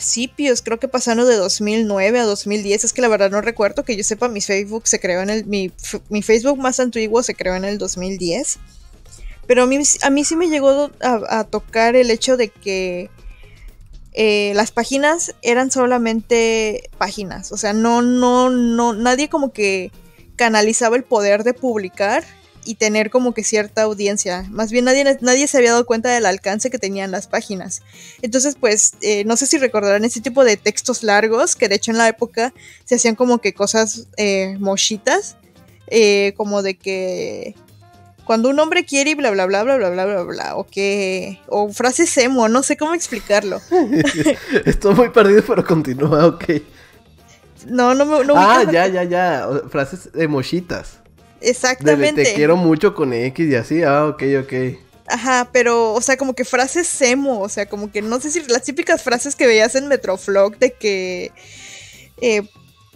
principios, 0.00 0.62
creo 0.62 0.80
que 0.80 0.88
pasando 0.88 1.26
de 1.26 1.36
2009 1.36 2.20
a 2.20 2.24
2010, 2.24 2.84
es 2.84 2.92
que 2.94 3.02
la 3.02 3.08
verdad 3.08 3.30
no 3.30 3.42
recuerdo 3.42 3.84
que 3.84 3.96
yo 3.96 4.02
sepa, 4.02 4.28
mi 4.28 4.40
Facebook 4.40 4.88
se 4.88 4.98
creó 4.98 5.20
en 5.20 5.28
el, 5.28 5.44
mi, 5.44 5.70
Facebook 6.22 6.58
más 6.58 6.80
antiguo 6.80 7.22
se 7.22 7.34
creó 7.34 7.54
en 7.54 7.66
el 7.66 7.76
2010. 7.76 8.58
Pero 9.46 9.64
a 9.64 9.66
mí, 9.66 9.78
a 10.02 10.10
mí 10.10 10.24
sí 10.24 10.36
me 10.36 10.48
llegó 10.48 10.90
a, 11.02 11.44
tocar 11.44 11.96
el 11.96 12.10
hecho 12.10 12.38
de 12.38 12.48
que 12.48 13.10
eh, 14.12 14.52
las 14.54 14.70
páginas 14.70 15.34
eran 15.42 15.70
solamente 15.70 16.88
páginas. 16.96 17.52
O 17.52 17.58
sea, 17.58 17.74
no, 17.74 18.00
no, 18.00 18.48
no, 18.48 18.94
nadie 18.94 19.28
como 19.28 19.52
que 19.52 19.92
canalizaba 20.36 20.96
el 20.96 21.04
poder 21.04 21.44
de 21.44 21.52
publicar 21.52 22.24
y 22.64 22.74
tener 22.74 23.10
como 23.10 23.32
que 23.34 23.44
cierta 23.44 23.82
audiencia. 23.82 24.44
Más 24.50 24.70
bien 24.70 24.84
nadie, 24.84 25.18
nadie 25.20 25.46
se 25.46 25.56
había 25.58 25.72
dado 25.72 25.86
cuenta 25.86 26.10
del 26.10 26.26
alcance 26.26 26.70
que 26.70 26.78
tenían 26.78 27.10
las 27.10 27.26
páginas. 27.26 27.82
Entonces, 28.22 28.56
pues, 28.58 28.94
eh, 29.00 29.24
no 29.24 29.36
sé 29.36 29.46
si 29.46 29.58
recordarán 29.58 30.04
ese 30.04 30.20
tipo 30.20 30.44
de 30.44 30.56
textos 30.56 31.02
largos, 31.02 31.56
que 31.56 31.68
de 31.68 31.76
hecho 31.76 31.90
en 31.90 31.98
la 31.98 32.08
época 32.08 32.52
se 32.84 32.96
hacían 32.96 33.14
como 33.14 33.38
que 33.38 33.54
cosas 33.54 34.08
eh, 34.16 34.56
mochitas, 34.58 35.36
eh, 35.86 36.34
como 36.36 36.62
de 36.62 36.76
que 36.76 37.54
cuando 38.24 38.48
un 38.48 38.58
hombre 38.60 38.84
quiere 38.84 39.10
y 39.10 39.14
bla 39.14 39.30
bla 39.30 39.46
bla 39.46 39.64
bla 39.64 39.76
bla 39.76 39.90
bla 39.90 40.04
bla 40.04 40.22
bla, 40.22 40.56
o 40.56 40.66
que, 40.66 41.40
o 41.48 41.72
frases 41.72 42.16
emo, 42.18 42.48
no 42.48 42.62
sé 42.62 42.76
cómo 42.76 42.94
explicarlo. 42.94 43.60
Estoy 44.64 44.94
muy 44.94 45.08
perdido, 45.08 45.42
pero 45.46 45.64
continúa, 45.64 46.26
ok. 46.26 46.44
No, 47.66 47.94
no 47.94 48.06
me... 48.06 48.24
No 48.24 48.34
ah, 48.36 48.64
ya, 48.70 48.86
ya, 48.86 49.04
ya, 49.04 49.48
frases 49.68 50.10
mochitas 50.28 50.99
Exactamente. 51.40 52.24
te 52.24 52.34
quiero 52.34 52.56
mucho 52.56 52.94
con 52.94 53.12
X 53.12 53.48
y 53.48 53.54
así, 53.54 53.82
ah, 53.82 54.06
ok, 54.06 54.22
ok. 54.42 54.52
Ajá, 55.06 55.48
pero, 55.52 55.92
o 55.94 56.00
sea, 56.00 56.16
como 56.16 56.34
que 56.34 56.44
frases 56.44 57.00
emo, 57.02 57.40
o 57.40 57.48
sea, 57.48 57.66
como 57.66 57.90
que 57.90 58.00
no 58.00 58.20
sé 58.20 58.30
si 58.30 58.42
las 58.44 58.62
típicas 58.62 59.02
frases 59.02 59.34
que 59.34 59.46
veías 59.46 59.74
en 59.74 59.88
Metroflog 59.88 60.56
de 60.58 60.72
que 60.72 61.32
eh, 62.20 62.42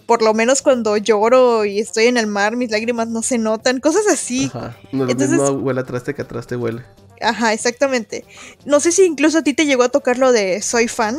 por 0.06 0.22
lo 0.22 0.34
menos 0.34 0.62
cuando 0.62 0.96
lloro 0.96 1.64
y 1.64 1.80
estoy 1.80 2.04
en 2.04 2.16
el 2.16 2.26
mar, 2.26 2.56
mis 2.56 2.70
lágrimas 2.70 3.08
no 3.08 3.22
se 3.22 3.38
notan, 3.38 3.80
cosas 3.80 4.06
así. 4.06 4.46
Ajá, 4.46 4.76
no 4.92 5.06
lo 5.06 5.14
mismo 5.14 5.50
huele 5.50 5.80
atrás 5.80 6.02
que 6.02 6.22
atrás 6.22 6.46
te 6.46 6.56
huele. 6.56 6.82
Ajá, 7.20 7.52
exactamente. 7.52 8.24
No 8.64 8.80
sé 8.80 8.92
si 8.92 9.04
incluso 9.04 9.38
a 9.38 9.42
ti 9.42 9.54
te 9.54 9.66
llegó 9.66 9.82
a 9.82 9.88
tocar 9.88 10.18
lo 10.18 10.32
de 10.32 10.60
soy 10.62 10.88
fan. 10.88 11.18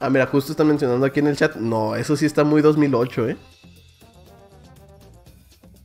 Ah, 0.00 0.10
mira, 0.10 0.26
justo 0.26 0.52
están 0.52 0.68
mencionando 0.68 1.04
aquí 1.04 1.20
en 1.20 1.26
el 1.26 1.36
chat. 1.36 1.56
No, 1.56 1.96
eso 1.96 2.16
sí 2.16 2.24
está 2.24 2.44
muy 2.44 2.62
2008, 2.62 3.28
¿eh? 3.28 3.36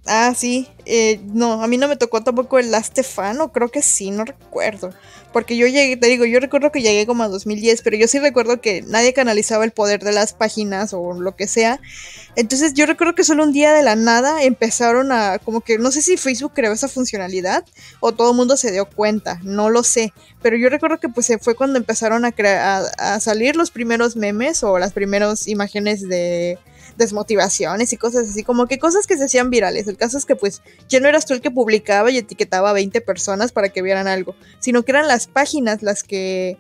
Ah, 0.05 0.33
sí. 0.35 0.67
Eh, 0.85 1.21
no, 1.33 1.63
a 1.63 1.67
mí 1.67 1.77
no 1.77 1.87
me 1.87 1.95
tocó 1.95 2.21
tampoco 2.21 2.59
el 2.59 2.71
Last 2.71 2.99
Fan, 3.03 3.37
creo 3.53 3.69
que 3.69 3.81
sí, 3.81 4.11
no 4.11 4.25
recuerdo. 4.25 4.89
Porque 5.33 5.57
yo 5.57 5.67
llegué, 5.67 5.97
te 5.97 6.07
digo, 6.07 6.25
yo 6.25 6.39
recuerdo 6.39 6.71
que 6.71 6.81
llegué 6.81 7.05
como 7.05 7.23
a 7.23 7.27
2010, 7.27 7.81
pero 7.81 7.97
yo 7.97 8.07
sí 8.07 8.19
recuerdo 8.19 8.61
que 8.61 8.83
nadie 8.83 9.13
canalizaba 9.13 9.65
el 9.65 9.71
poder 9.71 10.03
de 10.03 10.13
las 10.13 10.33
páginas 10.33 10.93
o 10.93 11.13
lo 11.13 11.35
que 11.35 11.47
sea. 11.47 11.81
Entonces 12.35 12.73
yo 12.73 12.85
recuerdo 12.85 13.15
que 13.15 13.23
solo 13.23 13.43
un 13.43 13.51
día 13.51 13.73
de 13.73 13.83
la 13.83 13.95
nada 13.95 14.43
empezaron 14.43 15.11
a, 15.11 15.39
como 15.39 15.61
que, 15.61 15.77
no 15.79 15.91
sé 15.91 16.01
si 16.01 16.17
Facebook 16.17 16.53
creó 16.53 16.71
esa 16.71 16.87
funcionalidad 16.87 17.65
o 17.99 18.11
todo 18.11 18.31
el 18.31 18.37
mundo 18.37 18.55
se 18.55 18.71
dio 18.71 18.85
cuenta, 18.85 19.39
no 19.43 19.69
lo 19.69 19.83
sé. 19.83 20.13
Pero 20.41 20.55
yo 20.55 20.69
recuerdo 20.69 20.99
que 20.99 21.09
pues 21.09 21.31
fue 21.41 21.55
cuando 21.55 21.77
empezaron 21.77 22.25
a, 22.25 22.33
a 22.97 23.19
salir 23.19 23.55
los 23.55 23.71
primeros 23.71 24.15
memes 24.15 24.63
o 24.63 24.77
las 24.77 24.93
primeras 24.93 25.47
imágenes 25.47 26.07
de 26.07 26.59
desmotivaciones 26.97 27.91
y 27.93 27.97
cosas 27.97 28.29
así, 28.29 28.43
como 28.43 28.67
que 28.67 28.79
cosas 28.79 29.07
que 29.07 29.17
se 29.17 29.25
hacían 29.25 29.49
virales. 29.49 29.87
El 29.87 29.97
caso 29.97 30.17
es 30.17 30.25
que 30.25 30.35
pues 30.35 30.61
ya 30.89 30.99
no 30.99 31.07
eras 31.07 31.25
tú 31.25 31.33
el 31.33 31.41
que 31.41 31.51
publicaba 31.51 32.11
y 32.11 32.17
etiquetaba 32.17 32.69
a 32.69 32.73
20 32.73 33.01
personas 33.01 33.51
para 33.51 33.69
que 33.69 33.81
vieran 33.81 34.07
algo, 34.07 34.35
sino 34.59 34.83
que 34.83 34.91
eran 34.91 35.07
las 35.07 35.22
páginas 35.27 35.81
las 35.83 36.03
que 36.03 36.57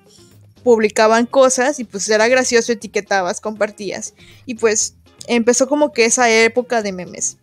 publicaban 0.63 1.25
cosas 1.25 1.79
y 1.79 1.83
pues 1.83 2.07
era 2.09 2.27
gracioso, 2.27 2.71
etiquetabas, 2.71 3.41
compartías. 3.41 4.13
Y 4.45 4.55
pues 4.55 4.95
empezó 5.27 5.67
como 5.67 5.91
que 5.91 6.05
esa 6.05 6.29
época 6.29 6.81
de 6.81 6.93
memes. 6.93 7.37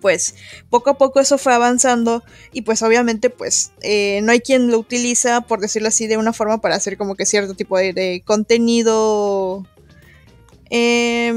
Pues 0.00 0.34
poco 0.68 0.90
a 0.90 0.98
poco 0.98 1.20
eso 1.20 1.38
fue 1.38 1.54
avanzando 1.54 2.22
y 2.52 2.62
pues 2.62 2.82
obviamente 2.82 3.30
pues 3.30 3.72
eh, 3.80 4.20
no 4.22 4.32
hay 4.32 4.40
quien 4.40 4.70
lo 4.70 4.78
utiliza, 4.78 5.40
por 5.40 5.60
decirlo 5.60 5.88
así, 5.88 6.06
de 6.06 6.18
una 6.18 6.34
forma 6.34 6.60
para 6.60 6.74
hacer 6.74 6.98
como 6.98 7.14
que 7.14 7.24
cierto 7.24 7.54
tipo 7.54 7.78
de 7.78 8.22
contenido 8.26 9.66
eh, 10.70 11.32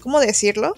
¿Cómo 0.00 0.20
decirlo? 0.20 0.74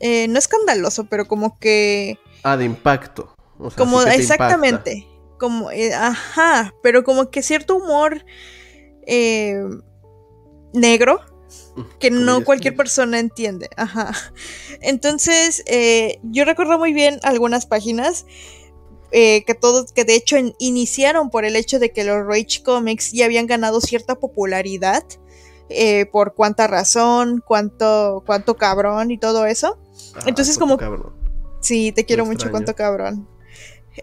eh, 0.00 0.28
no 0.28 0.38
escandaloso, 0.38 1.04
pero 1.04 1.26
como 1.26 1.58
que... 1.58 2.18
Ah, 2.42 2.56
de 2.56 2.64
impacto. 2.64 3.34
como 3.76 4.02
exactamente. 4.02 5.07
Como, 5.38 5.70
eh, 5.70 5.94
ajá, 5.94 6.74
pero 6.82 7.04
como 7.04 7.30
que 7.30 7.42
cierto 7.42 7.76
humor 7.76 8.24
eh, 9.06 9.62
negro 10.72 11.20
que 11.98 12.10
no 12.10 12.44
cualquier 12.44 12.76
persona 12.76 13.18
entiende. 13.18 13.70
Ajá. 13.76 14.12
Entonces, 14.80 15.62
eh, 15.66 16.18
yo 16.22 16.44
recuerdo 16.44 16.78
muy 16.78 16.92
bien 16.92 17.20
algunas 17.22 17.66
páginas 17.66 18.26
eh, 19.10 19.44
que 19.44 19.54
todos, 19.54 19.92
que 19.92 20.04
de 20.04 20.16
hecho 20.16 20.36
iniciaron 20.58 21.30
por 21.30 21.44
el 21.44 21.56
hecho 21.56 21.78
de 21.78 21.92
que 21.92 22.04
los 22.04 22.26
Rage 22.26 22.62
Comics 22.62 23.12
ya 23.12 23.24
habían 23.24 23.46
ganado 23.46 23.80
cierta 23.80 24.16
popularidad 24.16 25.02
eh, 25.70 26.06
por 26.06 26.34
cuánta 26.34 26.66
razón, 26.66 27.42
cuánto, 27.46 28.22
cuánto 28.26 28.56
cabrón 28.56 29.10
y 29.10 29.18
todo 29.18 29.46
eso. 29.46 29.78
Ah, 30.14 30.24
Entonces 30.26 30.58
como... 30.58 30.78
Sí, 31.60 31.90
te 31.92 32.04
quiero 32.04 32.24
mucho, 32.24 32.50
cuánto 32.50 32.74
cabrón. 32.74 33.28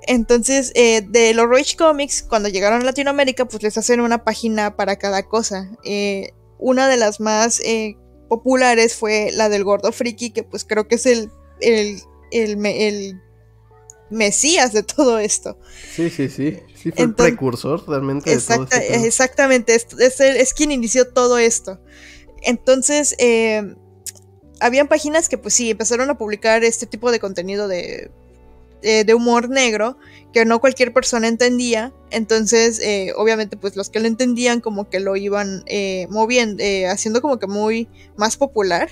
Entonces, 0.08 0.72
eh, 0.76 1.04
de 1.08 1.34
los 1.34 1.48
Rage 1.48 1.76
Comics, 1.76 2.24
cuando 2.24 2.50
llegaron 2.50 2.82
a 2.82 2.86
Latinoamérica, 2.86 3.46
pues 3.46 3.64
les 3.64 3.78
hacen 3.78 4.00
una 4.00 4.24
página 4.24 4.76
para 4.76 4.98
cada 4.98 5.24
cosa. 5.24 5.72
Eh, 5.84 6.32
una 6.58 6.88
de 6.88 6.98
las 6.98 7.20
más 7.20 7.62
populares 8.30 8.96
fue 8.96 9.30
la 9.32 9.50
del 9.50 9.64
Gordo 9.64 9.92
Friki, 9.92 10.32
que 10.32 10.44
pues 10.44 10.66
creo 10.66 10.88
que 10.88 10.96
es 10.96 11.06
el, 11.06 11.30
el, 11.62 12.02
el 12.32 13.22
mesías 14.10 14.74
de 14.74 14.84
todo 14.84 15.20
esto. 15.20 15.58
Sí, 15.96 16.10
sí, 16.10 16.30
sí. 16.30 16.60
Sí, 16.76 16.92
fue 16.92 17.06
el 17.06 17.16
precursor 17.16 17.84
realmente 17.88 18.30
de 18.30 18.40
todo 18.40 18.68
Exactamente, 19.06 19.74
es, 19.74 20.20
es, 20.20 20.54
quien 20.54 20.72
inició 20.72 21.12
todo 21.12 21.38
esto. 21.38 21.80
Entonces, 22.44 23.16
eh, 23.18 23.74
habían 24.60 24.88
páginas 24.88 25.28
que 25.28 25.38
pues 25.38 25.56
sí, 25.56 25.72
empezaron 25.72 26.10
a 26.10 26.18
publicar 26.18 26.64
este 26.64 26.86
tipo 26.86 27.12
de 27.12 27.20
contenido 27.20 27.68
de, 27.68 28.12
de 28.82 29.14
humor 29.14 29.50
negro 29.50 29.98
que 30.34 30.44
no 30.44 30.60
cualquier 30.60 30.92
persona 30.92 31.28
entendía. 31.28 31.94
Entonces, 32.12 32.80
eh, 32.80 33.14
obviamente, 33.16 33.56
pues 33.58 33.76
los 33.76 33.90
que 33.90 34.00
lo 34.00 34.08
entendían 34.08 34.60
como 34.60 34.90
que 34.90 35.00
lo 35.00 35.16
iban 35.16 35.64
eh, 35.66 36.08
moviendo, 36.10 36.62
haciendo 36.90 37.22
como 37.22 37.40
que 37.40 37.48
muy 37.48 37.88
más 38.18 38.36
popular. 38.38 38.90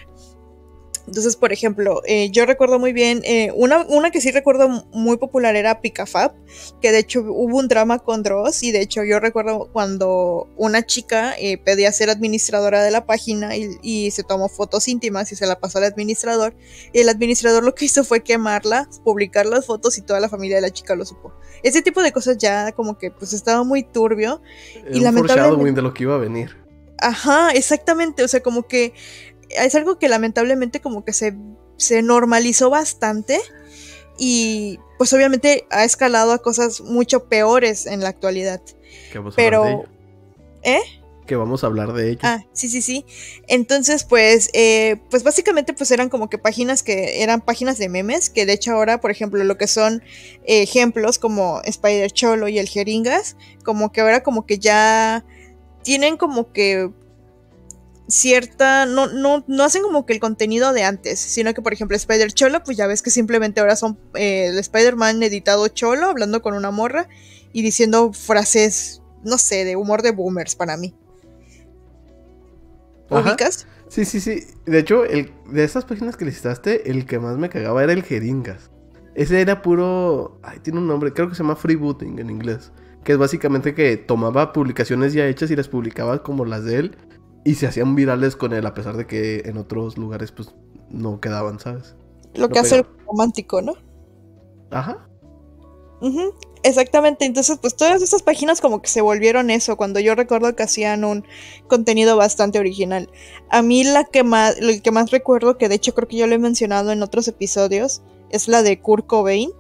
Entonces, 1.05 1.35
por 1.35 1.51
ejemplo, 1.51 2.01
eh, 2.05 2.29
yo 2.31 2.45
recuerdo 2.45 2.79
muy 2.79 2.93
bien, 2.93 3.21
eh, 3.25 3.51
una, 3.55 3.85
una, 3.89 4.09
que 4.09 4.21
sí 4.21 4.31
recuerdo 4.31 4.87
muy 4.93 5.17
popular 5.17 5.55
era 5.55 5.81
Picafab, 5.81 6.33
que 6.81 6.91
de 6.91 6.99
hecho 6.99 7.21
hubo 7.21 7.57
un 7.57 7.67
drama 7.67 7.99
con 7.99 8.23
Dross 8.23 8.63
y 8.63 8.71
de 8.71 8.81
hecho 8.81 9.03
yo 9.03 9.19
recuerdo 9.19 9.69
cuando 9.73 10.47
una 10.55 10.85
chica 10.85 11.33
eh, 11.37 11.57
pedía 11.57 11.91
ser 11.91 12.09
administradora 12.09 12.81
de 12.83 12.91
la 12.91 13.05
página 13.05 13.57
y, 13.57 13.77
y, 13.81 14.11
se 14.11 14.23
tomó 14.23 14.47
fotos 14.47 14.87
íntimas 14.87 15.31
y 15.31 15.35
se 15.35 15.45
la 15.45 15.59
pasó 15.59 15.79
al 15.79 15.83
administrador 15.85 16.55
y 16.93 16.99
el 17.01 17.09
administrador 17.09 17.63
lo 17.63 17.75
que 17.75 17.85
hizo 17.85 18.05
fue 18.05 18.23
quemarla, 18.23 18.87
publicar 19.03 19.45
las 19.45 19.65
fotos 19.65 19.97
y 19.97 20.01
toda 20.01 20.21
la 20.21 20.29
familia 20.29 20.55
de 20.55 20.61
la 20.61 20.71
chica 20.71 20.95
lo 20.95 21.05
supo. 21.05 21.33
Ese 21.63 21.81
tipo 21.81 22.01
de 22.01 22.13
cosas 22.13 22.37
ya 22.37 22.71
como 22.71 22.97
que 22.97 23.11
pues 23.11 23.33
estaba 23.33 23.63
muy 23.63 23.83
turbio 23.83 24.41
y 24.91 25.01
lamentablemente... 25.01 25.73
de 25.73 25.81
lo 25.81 25.93
que 25.93 26.03
iba 26.03 26.15
a 26.15 26.19
venir. 26.19 26.63
Ajá, 26.99 27.51
exactamente, 27.51 28.23
o 28.23 28.27
sea, 28.29 28.41
como 28.41 28.63
que 28.63 28.93
es 29.56 29.75
algo 29.75 29.99
que 29.99 30.08
lamentablemente 30.08 30.81
como 30.81 31.04
que 31.06 31.13
se, 31.13 31.35
se 31.77 32.01
normalizó 32.01 32.69
bastante 32.69 33.39
y 34.17 34.79
pues 34.97 35.12
obviamente 35.13 35.65
ha 35.69 35.83
escalado 35.83 36.31
a 36.31 36.39
cosas 36.39 36.81
mucho 36.81 37.25
peores 37.25 37.85
en 37.85 38.01
la 38.01 38.10
actualidad. 38.10 38.62
Pero... 39.35 39.85
¿Eh? 40.62 40.81
Que 41.25 41.35
vamos 41.37 41.63
a 41.63 41.67
hablar 41.67 41.93
de 41.93 42.12
ello. 42.12 42.19
Ah, 42.23 42.43
sí, 42.51 42.67
sí, 42.67 42.81
sí. 42.81 43.06
Entonces, 43.47 44.04
pues, 44.04 44.49
eh, 44.54 44.97
pues 45.10 45.23
básicamente 45.23 45.73
pues 45.73 45.89
eran 45.91 46.10
como 46.10 46.29
que 46.29 46.37
páginas 46.37 46.83
que 46.83 47.23
eran 47.23 47.39
páginas 47.39 47.77
de 47.77 47.87
memes, 47.87 48.29
que 48.29 48.45
de 48.45 48.54
hecho 48.54 48.73
ahora, 48.73 48.99
por 48.99 49.10
ejemplo, 49.10 49.41
lo 49.43 49.58
que 49.58 49.67
son 49.67 50.04
ejemplos 50.45 51.19
como 51.19 51.62
Spider 51.63 52.12
Cholo 52.12 52.49
y 52.49 52.60
el 52.60 52.67
Jeringas, 52.67 53.37
como 53.63 53.93
que 53.93 54.01
ahora 54.01 54.21
como 54.21 54.45
que 54.45 54.60
ya 54.60 55.23
tienen 55.83 56.17
como 56.17 56.51
que 56.51 56.91
cierta, 58.08 58.85
no, 58.85 59.08
no, 59.08 59.43
no 59.47 59.63
hacen 59.63 59.81
como 59.81 60.06
que 60.06 60.13
el 60.13 60.19
contenido 60.19 60.73
de 60.73 60.83
antes, 60.83 61.19
sino 61.19 61.54
que 61.54 61.62
por 61.62 61.73
ejemplo 61.73 61.95
Spider 61.95 62.31
Cholo, 62.31 62.63
pues 62.63 62.77
ya 62.77 62.87
ves 62.87 63.01
que 63.01 63.10
simplemente 63.10 63.62
ahora 63.62 63.75
son 63.75 63.97
eh, 64.15 64.47
el 64.47 64.60
Spider-Man 64.60 65.23
editado 65.23 65.67
cholo, 65.69 66.08
hablando 66.08 66.41
con 66.41 66.54
una 66.54 66.71
morra 66.71 67.08
y 67.54 67.62
diciendo 67.62 68.12
frases, 68.13 69.01
no 69.23 69.37
sé, 69.37 69.65
de 69.65 69.75
humor 69.75 70.01
de 70.01 70.12
boomers 70.12 70.56
para 70.56 70.75
mí. 70.77 70.93
¿Ubicas? 73.10 73.67
Sí, 73.87 74.06
sí, 74.06 74.19
sí. 74.19 74.43
De 74.65 74.79
hecho, 74.79 75.06
el, 75.06 75.31
de 75.51 75.63
esas 75.63 75.85
páginas 75.85 76.17
que 76.17 76.25
listaste, 76.25 76.89
el 76.89 77.06
que 77.06 77.19
más 77.19 77.37
me 77.37 77.49
cagaba 77.49 77.83
era 77.83 77.93
el 77.93 78.01
Jeringas. 78.01 78.71
Ese 79.13 79.39
era 79.39 79.62
puro. 79.62 80.39
Ay, 80.41 80.58
tiene 80.60 80.79
un 80.79 80.87
nombre, 80.87 81.13
creo 81.13 81.29
que 81.29 81.35
se 81.35 81.43
llama 81.43 81.56
freebooting 81.56 82.17
en 82.17 82.31
inglés. 82.31 82.71
Que 83.04 83.12
es 83.12 83.17
básicamente 83.19 83.75
que 83.75 83.97
tomaba 83.97 84.51
publicaciones 84.51 85.13
ya 85.13 85.27
hechas 85.27 85.51
y 85.51 85.56
las 85.56 85.67
publicaba 85.67 86.23
como 86.23 86.43
las 86.45 86.63
de 86.63 86.77
él. 86.77 86.97
Y 87.44 87.56
se 87.56 87.67
hacían 87.67 87.96
virales 87.96 88.35
con 88.35 88.54
él, 88.54 88.65
a 88.65 88.73
pesar 88.73 88.96
de 88.98 89.06
que 89.06 89.44
en 89.46 89.58
otros 89.58 89.98
lugares, 89.98 90.31
pues, 90.31 90.54
no 90.89 91.19
quedaban, 91.19 91.60
¿sabes? 91.60 91.96
Lo 92.35 92.50
que 92.50 92.60
hace 92.60 92.77
el 92.77 92.85
romántico, 93.06 93.62
¿no? 93.62 93.73
Ajá. 94.71 95.08
Ujú, 96.02 96.33
Exactamente, 96.63 97.25
entonces 97.25 97.58
pues 97.62 97.75
todas 97.75 98.02
estas 98.02 98.23
páginas 98.23 98.62
como 98.62 98.81
que 98.81 98.87
se 98.87 99.02
volvieron 99.02 99.50
eso, 99.50 99.75
cuando 99.75 100.00
yo 100.00 100.15
recuerdo 100.15 100.56
que 100.56 100.63
hacían 100.63 101.04
un 101.04 101.25
contenido 101.67 102.15
bastante 102.15 102.58
original. 102.58 103.10
A 103.50 103.62
mí 103.62 103.83
la 103.83 104.06
que 104.06 104.23
más, 104.23 104.58
el 104.58 104.81
que 104.81 104.91
más 104.91 105.12
recuerdo, 105.12 105.58
que 105.58 105.67
de 105.67 105.75
hecho 105.75 105.94
creo 105.94 106.08
que 106.08 106.15
yo 106.15 106.25
lo 106.25 106.35
he 106.35 106.39
mencionado 106.39 106.94
en 106.94 107.04
otros 107.04 107.27
episodios, 107.27 108.02
es 108.29 108.48
la 108.48 108.63
de 108.63 108.79
Kurt 108.79 109.06
Cobain. 109.08 109.52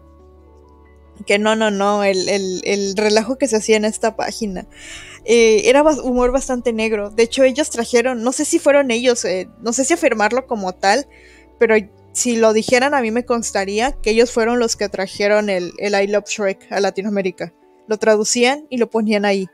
Que 1.25 1.39
no, 1.39 1.57
no, 1.57 1.71
no, 1.71 2.05
el, 2.05 2.27
el, 2.29 2.61
el 2.63 2.95
relajo 2.95 3.37
que 3.37 3.47
se 3.47 3.57
hacía 3.57 3.75
en 3.75 3.85
esta 3.85 4.15
página. 4.15 4.65
Eh, 5.25 5.69
era 5.69 5.83
humor 5.83 6.31
bastante 6.31 6.73
negro. 6.73 7.09
De 7.09 7.23
hecho, 7.23 7.43
ellos 7.43 7.69
trajeron, 7.69 8.23
no 8.23 8.31
sé 8.31 8.45
si 8.45 8.59
fueron 8.59 8.91
ellos, 8.91 9.23
eh, 9.25 9.49
no 9.61 9.73
sé 9.73 9.85
si 9.85 9.93
afirmarlo 9.93 10.47
como 10.47 10.73
tal, 10.73 11.07
pero 11.59 11.75
si 12.11 12.35
lo 12.35 12.53
dijeran 12.53 12.93
a 12.93 13.01
mí 13.01 13.09
me 13.11 13.25
constaría 13.25 13.93
que 13.93 14.11
ellos 14.11 14.31
fueron 14.31 14.59
los 14.59 14.75
que 14.75 14.89
trajeron 14.89 15.49
el, 15.49 15.73
I 15.79 16.07
Love 16.07 16.27
Shrek 16.27 16.71
a 16.71 16.79
Latinoamérica. 16.79 17.53
Lo 17.87 17.97
traducían 17.97 18.67
y 18.69 18.77
lo 18.77 18.89
ponían 18.89 19.25
ahí. 19.25 19.47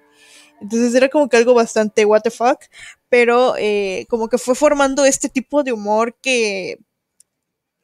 Entonces 0.62 0.94
era 0.94 1.10
como 1.10 1.30
que 1.30 1.38
algo 1.38 1.54
bastante 1.54 2.04
what 2.04 2.22
the 2.22 2.32
fuck, 2.32 2.60
pero 3.08 3.56
eh, 3.58 4.06
como 4.10 4.28
que 4.28 4.38
fue 4.38 4.56
formando 4.56 5.06
este 5.06 5.30
tipo 5.30 5.64
de 5.64 5.72
humor 5.72 6.16
que 6.22 6.80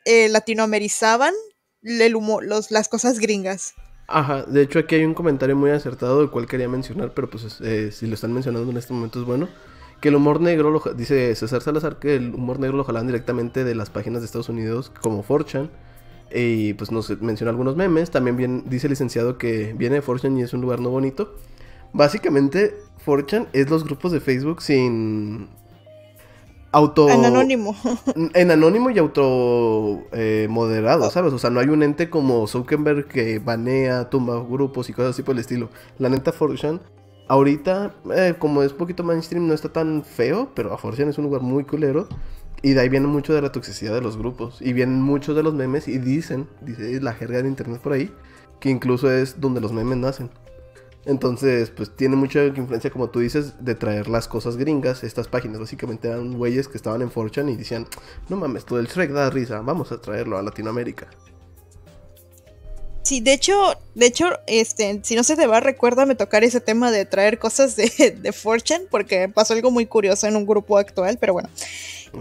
latinoamerizaban 0.06 1.34
el 1.82 2.16
humor, 2.16 2.46
los, 2.46 2.70
las 2.70 2.90
cosas 2.90 3.18
gringas. 3.18 3.74
Ajá, 4.08 4.44
de 4.44 4.62
hecho 4.62 4.80
aquí 4.80 4.96
hay 4.96 5.04
un 5.04 5.16
comentario 5.16 5.56
muy 5.56 5.72
acertado, 5.72 6.22
el 6.22 6.30
cual 6.30 6.46
quería 6.46 6.70
mencionar, 6.70 7.14
pero 7.14 7.30
pues 7.30 7.60
eh, 7.62 7.92
si 7.92 8.06
lo 8.06 8.14
están 8.14 8.34
mencionando 8.34 8.70
en 8.70 8.78
este 8.78 8.94
momento 8.94 9.20
es 9.20 9.26
bueno. 9.26 9.48
Que 10.00 10.10
el 10.10 10.16
humor 10.16 10.42
negro, 10.42 10.70
lo, 10.70 10.80
dice 10.94 11.34
César 11.36 11.62
Salazar, 11.62 11.98
que 11.98 12.16
el 12.16 12.36
humor 12.36 12.60
negro 12.60 12.78
lo 12.78 12.84
jalaban 12.84 13.08
directamente 13.08 13.64
de 13.64 13.74
las 13.74 13.90
páginas 13.90 14.22
de 14.22 14.28
Estados 14.28 14.50
Unidos 14.50 14.92
como 15.02 15.24
4chan. 15.24 15.70
Y 16.34 16.74
pues 16.74 16.92
nos 16.92 17.22
menciona 17.22 17.52
algunos 17.52 17.76
memes. 17.76 18.12
También 18.12 18.36
bien, 18.38 18.64
dice 18.68 18.88
el 18.88 18.92
licenciado 18.92 19.38
que 19.38 19.74
viene 19.78 19.96
de 19.96 20.04
4chan 20.04 20.38
y 20.38 20.44
es 20.44 20.54
un 20.54 20.62
lugar 20.62 20.80
no 20.82 20.90
bonito. 20.90 21.36
Básicamente, 21.94 22.76
4chan 23.06 23.48
es 23.54 23.70
los 23.70 23.86
grupos 23.86 24.12
de 24.12 24.20
Facebook 24.20 24.62
sin 24.62 25.48
auto... 26.76 27.10
En 27.10 27.26
anónimo. 27.26 27.76
En 28.34 28.52
anónimo 28.52 28.90
y 28.90 29.00
auto 29.00 30.04
eh, 30.12 30.48
moderado, 30.50 31.10
¿sabes? 31.10 31.34
O 31.34 31.40
sea, 31.40 31.50
no 31.50 31.60
hay 31.60 31.70
un 31.70 31.84
ente 31.84 32.10
como 32.10 32.48
Zuckerberg 32.48 33.08
que 33.08 33.40
banea, 33.40 34.10
tumba 34.10 34.44
grupos 34.44 34.90
y 34.90 34.94
cosas 34.94 35.12
así 35.12 35.24
por 35.24 35.36
el 35.36 35.40
estilo. 35.40 35.70
La 35.98 36.10
neta, 36.10 36.34
4chan, 36.34 36.82
ahorita, 37.28 37.96
eh, 38.14 38.36
como 38.38 38.62
es 38.62 38.74
poquito 38.74 39.04
mainstream, 39.04 39.48
no 39.48 39.54
está 39.54 39.70
tan 39.70 40.04
feo, 40.04 40.52
pero 40.54 40.74
a 40.74 40.78
4chan 40.78 41.10
es 41.10 41.18
un 41.18 41.26
lugar 41.26 41.42
muy 41.42 41.64
culero. 41.64 42.08
Y 42.62 42.74
de 42.74 42.82
ahí 42.82 42.90
viene 42.90 43.08
mucho 43.08 43.34
de 43.34 43.42
la 43.42 43.52
toxicidad 43.52 43.94
de 43.94 44.02
los 44.02 44.18
grupos. 44.18 44.62
Y 44.62 44.74
vienen 44.74 45.02
muchos 45.02 45.36
de 45.36 45.44
los 45.44 45.54
memes 45.54 45.88
y 45.88 45.98
dicen, 45.98 46.48
dice 46.62 47.00
la 47.00 47.14
jerga 47.14 47.42
de 47.42 47.48
internet 47.48 47.80
por 47.80 47.94
ahí, 47.94 48.12
que 48.60 48.70
incluso 48.70 49.12
es 49.12 49.40
donde 49.40 49.62
los 49.62 49.72
memes 49.72 49.98
nacen. 49.98 50.30
Entonces, 51.06 51.70
pues 51.70 51.96
tiene 51.96 52.16
mucha 52.16 52.46
influencia, 52.46 52.90
como 52.90 53.10
tú 53.10 53.20
dices, 53.20 53.54
de 53.64 53.76
traer 53.76 54.08
las 54.08 54.28
cosas 54.28 54.58
gringas. 54.58 55.04
Estas 55.04 55.28
páginas 55.28 55.60
básicamente 55.60 56.08
eran 56.08 56.34
güeyes 56.34 56.68
que 56.68 56.78
estaban 56.78 57.02
en 57.04 57.12
4chan 57.12 57.52
y 57.52 57.56
decían, 57.56 57.88
no 58.28 58.38
mames, 58.38 58.66
todo 58.66 58.80
el 58.80 58.88
Shrek 58.88 59.12
da 59.12 59.30
risa, 59.30 59.62
vamos 59.62 59.92
a 59.92 60.02
traerlo 60.02 60.38
a 60.38 60.42
Latinoamérica. 60.42 61.08
Sí, 63.04 63.20
de 63.20 63.34
hecho, 63.34 63.76
de 63.94 64.08
hecho, 64.08 64.26
este, 64.48 65.00
si 65.04 65.16
no 65.16 65.24
se 65.24 65.36
te 65.36 65.46
va, 65.46 65.60
recuérdame 65.60 66.16
tocar 66.16 66.44
ese 66.44 66.60
tema 66.60 66.92
de 66.92 67.06
traer 67.06 67.38
cosas 67.38 67.76
de, 67.76 67.84
de 68.20 68.32
4chan, 68.32 68.88
porque 68.90 69.30
pasó 69.30 69.54
algo 69.54 69.70
muy 69.70 69.86
curioso 69.86 70.26
en 70.26 70.36
un 70.36 70.48
grupo 70.48 70.80
actual, 70.80 71.20
pero 71.20 71.34
bueno. 71.34 71.50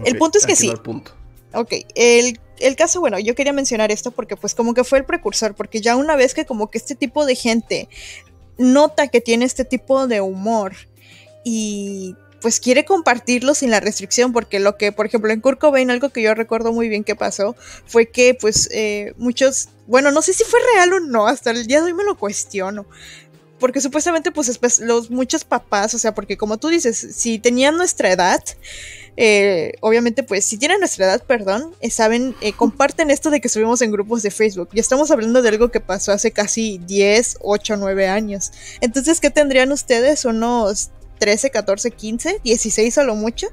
El 0.03 0.17
punto 0.17 0.37
es 0.37 0.45
que 0.45 0.55
sí. 0.55 0.69
el 0.69 0.77
punto. 0.77 1.11
Ok, 1.53 1.73
el, 1.95 2.39
el 2.59 2.75
caso, 2.75 2.99
bueno, 2.99 3.17
yo 3.17 3.33
quería 3.33 3.53
mencionar 3.53 3.91
esto 3.91 4.11
porque 4.11 4.35
pues 4.35 4.53
como 4.53 4.73
que 4.73 4.83
fue 4.83 4.99
el 4.99 5.05
precursor, 5.05 5.55
porque 5.55 5.81
ya 5.81 5.95
una 5.95 6.15
vez 6.15 6.33
que 6.33 6.45
como 6.45 6.69
que 6.69 6.77
este 6.77 6.95
tipo 6.95 7.25
de 7.25 7.35
gente 7.35 7.89
nota 8.57 9.07
que 9.07 9.21
tiene 9.21 9.45
este 9.45 9.65
tipo 9.65 10.07
de 10.07 10.21
humor 10.21 10.73
y 11.43 12.15
pues 12.41 12.59
quiere 12.59 12.85
compartirlo 12.85 13.55
sin 13.55 13.71
la 13.71 13.79
restricción, 13.79 14.31
porque 14.31 14.59
lo 14.59 14.77
que, 14.77 14.91
por 14.91 15.07
ejemplo, 15.07 15.31
en 15.31 15.41
Kurt 15.41 15.59
Cobain, 15.59 15.89
algo 15.89 16.09
que 16.09 16.21
yo 16.21 16.35
recuerdo 16.35 16.71
muy 16.73 16.89
bien 16.89 17.03
que 17.03 17.15
pasó, 17.15 17.55
fue 17.87 18.07
que 18.07 18.35
pues 18.39 18.69
eh, 18.71 19.13
muchos, 19.17 19.69
bueno, 19.87 20.11
no 20.11 20.21
sé 20.21 20.33
si 20.33 20.43
fue 20.43 20.59
real 20.73 20.93
o 20.93 20.99
no, 20.99 21.25
hasta 21.25 21.51
el 21.51 21.65
día 21.65 21.79
de 21.79 21.85
hoy 21.85 21.93
me 21.93 22.03
lo 22.03 22.17
cuestiono. 22.17 22.85
Porque 23.59 23.81
supuestamente, 23.81 24.31
pues, 24.31 24.59
los 24.81 25.09
muchos 25.09 25.43
papás, 25.45 25.93
o 25.93 25.97
sea, 25.97 26.13
porque 26.13 26.37
como 26.37 26.57
tú 26.57 26.67
dices, 26.67 27.15
si 27.15 27.39
tenían 27.39 27.77
nuestra 27.77 28.11
edad, 28.11 28.43
eh, 29.17 29.73
obviamente, 29.81 30.23
pues, 30.23 30.45
si 30.45 30.57
tienen 30.57 30.79
nuestra 30.79 31.05
edad, 31.05 31.23
perdón, 31.23 31.73
eh, 31.79 31.89
saben, 31.89 32.35
eh, 32.41 32.53
comparten 32.53 33.11
esto 33.11 33.29
de 33.29 33.39
que 33.39 33.49
subimos 33.49 33.81
en 33.81 33.91
grupos 33.91 34.23
de 34.23 34.31
Facebook. 34.31 34.69
Y 34.73 34.79
estamos 34.79 35.11
hablando 35.11 35.41
de 35.41 35.49
algo 35.49 35.71
que 35.71 35.79
pasó 35.79 36.11
hace 36.11 36.31
casi 36.31 36.79
10, 36.79 37.37
8, 37.41 37.77
9 37.77 38.07
años. 38.07 38.51
Entonces, 38.81 39.21
¿qué 39.21 39.29
tendrían 39.29 39.71
ustedes? 39.71 40.25
Unos 40.25 40.91
13, 41.25 41.49
14, 41.49 41.89
15, 41.89 42.41
16 42.43 42.99
a 42.99 43.03
lo 43.03 43.15
mucho. 43.15 43.47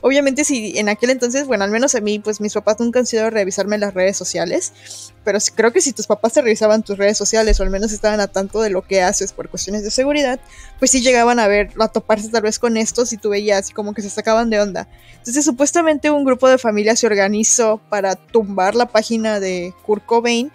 Obviamente, 0.00 0.42
si 0.42 0.76
en 0.76 0.88
aquel 0.88 1.10
entonces, 1.10 1.46
bueno, 1.46 1.62
al 1.62 1.70
menos 1.70 1.94
a 1.94 2.00
mí, 2.00 2.18
pues 2.18 2.40
mis 2.40 2.52
papás 2.52 2.80
nunca 2.80 2.98
han 2.98 3.06
sido 3.06 3.30
revisarme 3.30 3.78
las 3.78 3.94
redes 3.94 4.16
sociales. 4.16 5.12
Pero 5.22 5.38
creo 5.54 5.72
que 5.72 5.80
si 5.80 5.92
tus 5.92 6.08
papás 6.08 6.32
te 6.32 6.42
revisaban 6.42 6.82
tus 6.82 6.98
redes 6.98 7.16
sociales 7.16 7.60
o 7.60 7.62
al 7.62 7.70
menos 7.70 7.92
estaban 7.92 8.18
a 8.18 8.26
tanto 8.26 8.60
de 8.60 8.70
lo 8.70 8.82
que 8.82 9.02
haces 9.02 9.32
por 9.32 9.48
cuestiones 9.48 9.84
de 9.84 9.92
seguridad, 9.92 10.40
pues 10.80 10.90
sí 10.90 11.00
llegaban 11.00 11.38
a 11.38 11.46
ver, 11.46 11.70
a 11.78 11.86
toparse 11.86 12.28
tal 12.28 12.42
vez 12.42 12.58
con 12.58 12.76
estos 12.76 13.12
y 13.12 13.18
tú 13.18 13.28
veías 13.28 13.60
así 13.60 13.72
como 13.72 13.94
que 13.94 14.02
se 14.02 14.10
sacaban 14.10 14.50
de 14.50 14.60
onda. 14.60 14.88
Entonces 15.18 15.44
supuestamente 15.44 16.10
un 16.10 16.24
grupo 16.24 16.48
de 16.48 16.58
familias 16.58 16.98
se 16.98 17.06
organizó 17.06 17.80
para 17.88 18.16
tumbar 18.16 18.74
la 18.74 18.86
página 18.86 19.38
de 19.38 19.72
Kurt 19.86 20.04
Cobain 20.06 20.50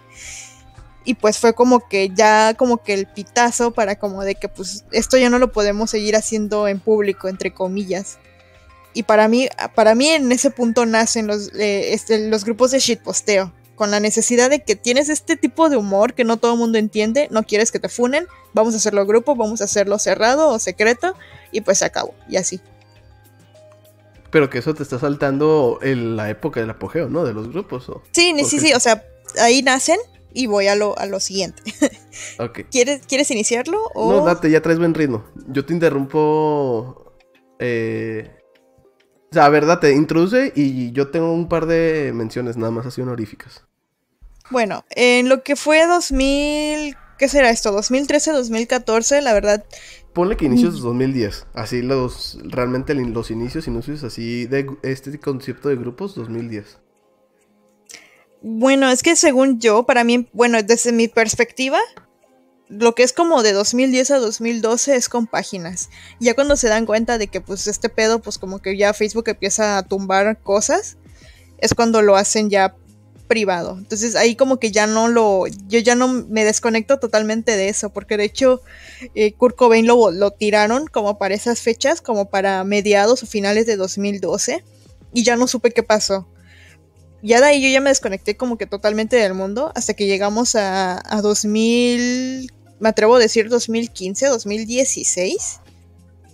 y 1.08 1.14
pues 1.14 1.38
fue 1.38 1.54
como 1.54 1.88
que 1.88 2.10
ya 2.10 2.52
como 2.52 2.82
que 2.82 2.92
el 2.92 3.06
pitazo 3.06 3.70
para 3.70 3.98
como 3.98 4.24
de 4.24 4.34
que 4.34 4.50
pues 4.50 4.84
esto 4.90 5.16
ya 5.16 5.30
no 5.30 5.38
lo 5.38 5.52
podemos 5.52 5.88
seguir 5.88 6.14
haciendo 6.16 6.68
en 6.68 6.80
público 6.80 7.28
entre 7.28 7.50
comillas. 7.50 8.18
Y 8.92 9.04
para 9.04 9.26
mí, 9.26 9.48
para 9.74 9.94
mí 9.94 10.08
en 10.08 10.30
ese 10.30 10.50
punto 10.50 10.84
nacen 10.84 11.26
los, 11.26 11.48
eh, 11.54 11.94
este, 11.94 12.28
los 12.28 12.44
grupos 12.44 12.72
de 12.72 12.80
shitposteo 12.80 13.54
con 13.74 13.90
la 13.90 14.00
necesidad 14.00 14.50
de 14.50 14.62
que 14.62 14.76
tienes 14.76 15.08
este 15.08 15.36
tipo 15.36 15.70
de 15.70 15.78
humor 15.78 16.12
que 16.12 16.24
no 16.24 16.36
todo 16.36 16.52
el 16.52 16.58
mundo 16.58 16.76
entiende, 16.76 17.26
no 17.30 17.42
quieres 17.42 17.72
que 17.72 17.78
te 17.78 17.88
funen, 17.88 18.26
vamos 18.52 18.74
a 18.74 18.76
hacerlo 18.76 19.06
grupo, 19.06 19.34
vamos 19.34 19.62
a 19.62 19.64
hacerlo 19.64 19.98
cerrado 19.98 20.50
o 20.50 20.58
secreto 20.58 21.14
y 21.52 21.62
pues 21.62 21.78
se 21.78 21.86
acabó, 21.86 22.12
y 22.28 22.36
así. 22.36 22.60
Pero 24.30 24.50
que 24.50 24.58
eso 24.58 24.74
te 24.74 24.82
está 24.82 24.98
saltando 24.98 25.78
en 25.80 26.16
la 26.16 26.28
época 26.28 26.60
del 26.60 26.68
apogeo, 26.68 27.08
¿no? 27.08 27.24
De 27.24 27.32
los 27.32 27.48
grupos. 27.48 27.88
¿o? 27.88 28.02
Sí, 28.12 28.34
sí, 28.44 28.60
sí, 28.60 28.74
o 28.74 28.80
sea, 28.80 29.02
ahí 29.38 29.62
nacen 29.62 29.98
y 30.38 30.46
voy 30.46 30.68
a 30.68 30.76
lo, 30.76 30.96
a 30.96 31.06
lo 31.06 31.18
siguiente. 31.18 31.60
¿Quieres, 32.70 33.02
¿Quieres 33.08 33.28
iniciarlo? 33.32 33.82
O... 33.94 34.12
No, 34.12 34.24
date, 34.24 34.48
ya 34.48 34.62
traes 34.62 34.78
buen 34.78 34.94
ritmo. 34.94 35.24
Yo 35.48 35.64
te 35.64 35.72
interrumpo. 35.72 37.12
Eh... 37.58 38.30
O 39.30 39.34
sea, 39.34 39.46
a 39.46 39.48
ver, 39.48 39.66
date, 39.66 39.92
introduce 39.92 40.52
y 40.54 40.92
yo 40.92 41.08
tengo 41.08 41.32
un 41.32 41.48
par 41.48 41.66
de 41.66 42.12
menciones 42.14 42.56
nada 42.56 42.70
más 42.70 42.86
así 42.86 43.00
honoríficas. 43.00 43.64
Bueno, 44.48 44.84
en 44.90 45.28
lo 45.28 45.42
que 45.42 45.56
fue 45.56 45.84
2000, 45.86 46.96
¿qué 47.18 47.28
será 47.28 47.50
esto? 47.50 47.72
2013, 47.72 48.30
2014, 48.30 49.20
la 49.20 49.34
verdad, 49.34 49.64
Ponle 50.14 50.36
que 50.36 50.46
inicios 50.46 50.76
de 50.76 50.80
2010. 50.80 51.46
Así 51.52 51.82
los. 51.82 52.38
Realmente 52.44 52.94
los 52.94 53.30
inicios, 53.30 53.66
inicios 53.66 54.02
así 54.04 54.46
de 54.46 54.66
este 54.82 55.18
concepto 55.20 55.68
de 55.68 55.76
grupos, 55.76 56.14
2010. 56.14 56.78
Bueno, 58.40 58.88
es 58.90 59.02
que 59.02 59.16
según 59.16 59.58
yo, 59.58 59.84
para 59.84 60.04
mí, 60.04 60.28
bueno, 60.32 60.62
desde 60.62 60.92
mi 60.92 61.08
perspectiva, 61.08 61.78
lo 62.68 62.94
que 62.94 63.02
es 63.02 63.12
como 63.12 63.42
de 63.42 63.52
2010 63.52 64.12
a 64.12 64.18
2012 64.18 64.94
es 64.94 65.08
con 65.08 65.26
páginas. 65.26 65.88
Ya 66.20 66.34
cuando 66.34 66.56
se 66.56 66.68
dan 66.68 66.86
cuenta 66.86 67.18
de 67.18 67.26
que 67.28 67.40
pues 67.40 67.66
este 67.66 67.88
pedo, 67.88 68.20
pues 68.20 68.38
como 68.38 68.60
que 68.60 68.76
ya 68.76 68.92
Facebook 68.92 69.28
empieza 69.28 69.78
a 69.78 69.82
tumbar 69.82 70.40
cosas, 70.40 70.98
es 71.58 71.74
cuando 71.74 72.02
lo 72.02 72.16
hacen 72.16 72.48
ya 72.50 72.76
privado. 73.26 73.76
Entonces 73.76 74.14
ahí 74.14 74.36
como 74.36 74.58
que 74.58 74.70
ya 74.70 74.86
no 74.86 75.08
lo, 75.08 75.46
yo 75.66 75.80
ya 75.80 75.94
no 75.94 76.08
me 76.08 76.44
desconecto 76.44 76.98
totalmente 76.98 77.56
de 77.56 77.68
eso, 77.68 77.90
porque 77.90 78.16
de 78.16 78.24
hecho 78.24 78.62
eh, 79.14 79.32
Kurt 79.32 79.56
Cobain 79.56 79.86
lo, 79.86 80.12
lo 80.12 80.30
tiraron 80.30 80.86
como 80.86 81.18
para 81.18 81.34
esas 81.34 81.60
fechas, 81.60 82.00
como 82.00 82.30
para 82.30 82.62
mediados 82.64 83.22
o 83.22 83.26
finales 83.26 83.66
de 83.66 83.76
2012, 83.76 84.64
y 85.12 85.24
ya 85.24 85.36
no 85.36 85.48
supe 85.48 85.72
qué 85.72 85.82
pasó 85.82 86.28
ya 87.22 87.40
de 87.40 87.46
ahí 87.46 87.62
yo 87.62 87.68
ya 87.68 87.80
me 87.80 87.90
desconecté 87.90 88.36
como 88.36 88.58
que 88.58 88.66
totalmente 88.66 89.16
del 89.16 89.34
mundo 89.34 89.72
hasta 89.74 89.94
que 89.94 90.06
llegamos 90.06 90.54
a, 90.54 91.00
a 91.04 91.20
2000, 91.22 92.52
me 92.80 92.88
atrevo 92.88 93.16
a 93.16 93.18
decir 93.18 93.48
2015, 93.48 94.26
2016, 94.26 95.60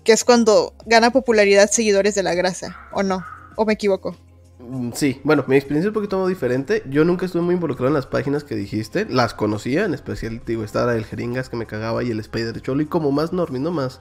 que 0.04 0.12
es 0.12 0.24
cuando 0.24 0.74
gana 0.86 1.10
popularidad 1.12 1.70
seguidores 1.70 2.14
de 2.14 2.22
la 2.22 2.34
grasa, 2.34 2.76
¿o 2.92 3.02
no? 3.02 3.24
¿O 3.56 3.64
me 3.66 3.74
equivoco? 3.74 4.16
Mm, 4.58 4.92
Sí, 4.94 5.20
bueno, 5.24 5.44
mi 5.48 5.56
experiencia 5.56 5.88
es 5.88 5.90
un 5.90 5.94
poquito 5.94 6.26
diferente. 6.26 6.82
Yo 6.86 7.04
nunca 7.04 7.26
estuve 7.26 7.42
muy 7.42 7.54
involucrado 7.54 7.88
en 7.88 7.94
las 7.94 8.06
páginas 8.06 8.44
que 8.44 8.54
dijiste. 8.56 9.06
Las 9.08 9.34
conocía, 9.34 9.84
en 9.84 9.94
especial, 9.94 10.42
digo, 10.46 10.64
estaba 10.64 10.94
el 10.96 11.04
Jeringas 11.04 11.48
que 11.48 11.56
me 11.56 11.66
cagaba 11.66 12.02
y 12.04 12.10
el 12.10 12.20
Spider 12.20 12.60
Cholo. 12.62 12.82
Y 12.82 12.86
como 12.86 13.10
más 13.12 13.32
normis, 13.32 13.60
no 13.62 13.70
más. 13.72 14.00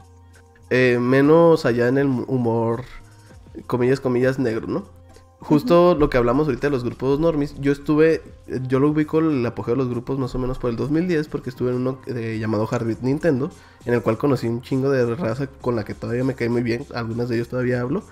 eh, 0.70 0.98
menos 1.00 1.66
allá 1.66 1.88
en 1.88 1.98
el 2.00 2.08
humor, 2.08 2.86
comillas, 3.68 4.00
comillas, 4.00 4.40
negro, 4.40 4.68
¿no? 4.68 4.90
Justo 5.46 5.96
lo 5.96 6.10
que 6.10 6.18
hablamos 6.18 6.48
ahorita 6.48 6.68
de 6.68 6.72
los 6.72 6.84
grupos 6.84 7.20
normis. 7.20 7.56
Yo 7.60 7.72
estuve, 7.72 8.22
yo 8.68 8.80
lo 8.80 8.90
ubico 8.90 9.20
el 9.20 9.46
apogeo 9.46 9.74
de 9.74 9.78
los 9.80 9.90
grupos 9.90 10.18
más 10.20 10.34
o 10.36 10.40
menos 10.40 10.58
por 10.58 10.70
el 10.70 10.76
2010 10.76 11.28
porque 11.28 11.50
estuve 11.50 11.72
en 11.72 11.78
uno 11.78 12.00
eh, 12.08 12.38
llamado 12.40 12.66
Hardbeat 12.66 13.02
Nintendo, 13.02 13.50
en 13.86 13.94
el 13.94 14.02
cual 14.02 14.18
conocí 14.18 14.48
un 14.48 14.62
chingo 14.62 14.90
de 14.90 15.16
raza 15.16 15.48
con 15.48 15.76
la 15.76 15.84
que 15.86 15.94
todavía 15.94 16.24
me 16.24 16.36
cae 16.36 16.50
muy 16.50 16.64
bien. 16.64 16.86
Algunas 16.94 17.30
de 17.30 17.36
ellos 17.36 17.50
todavía 17.50 17.82
hablo. 17.82 18.04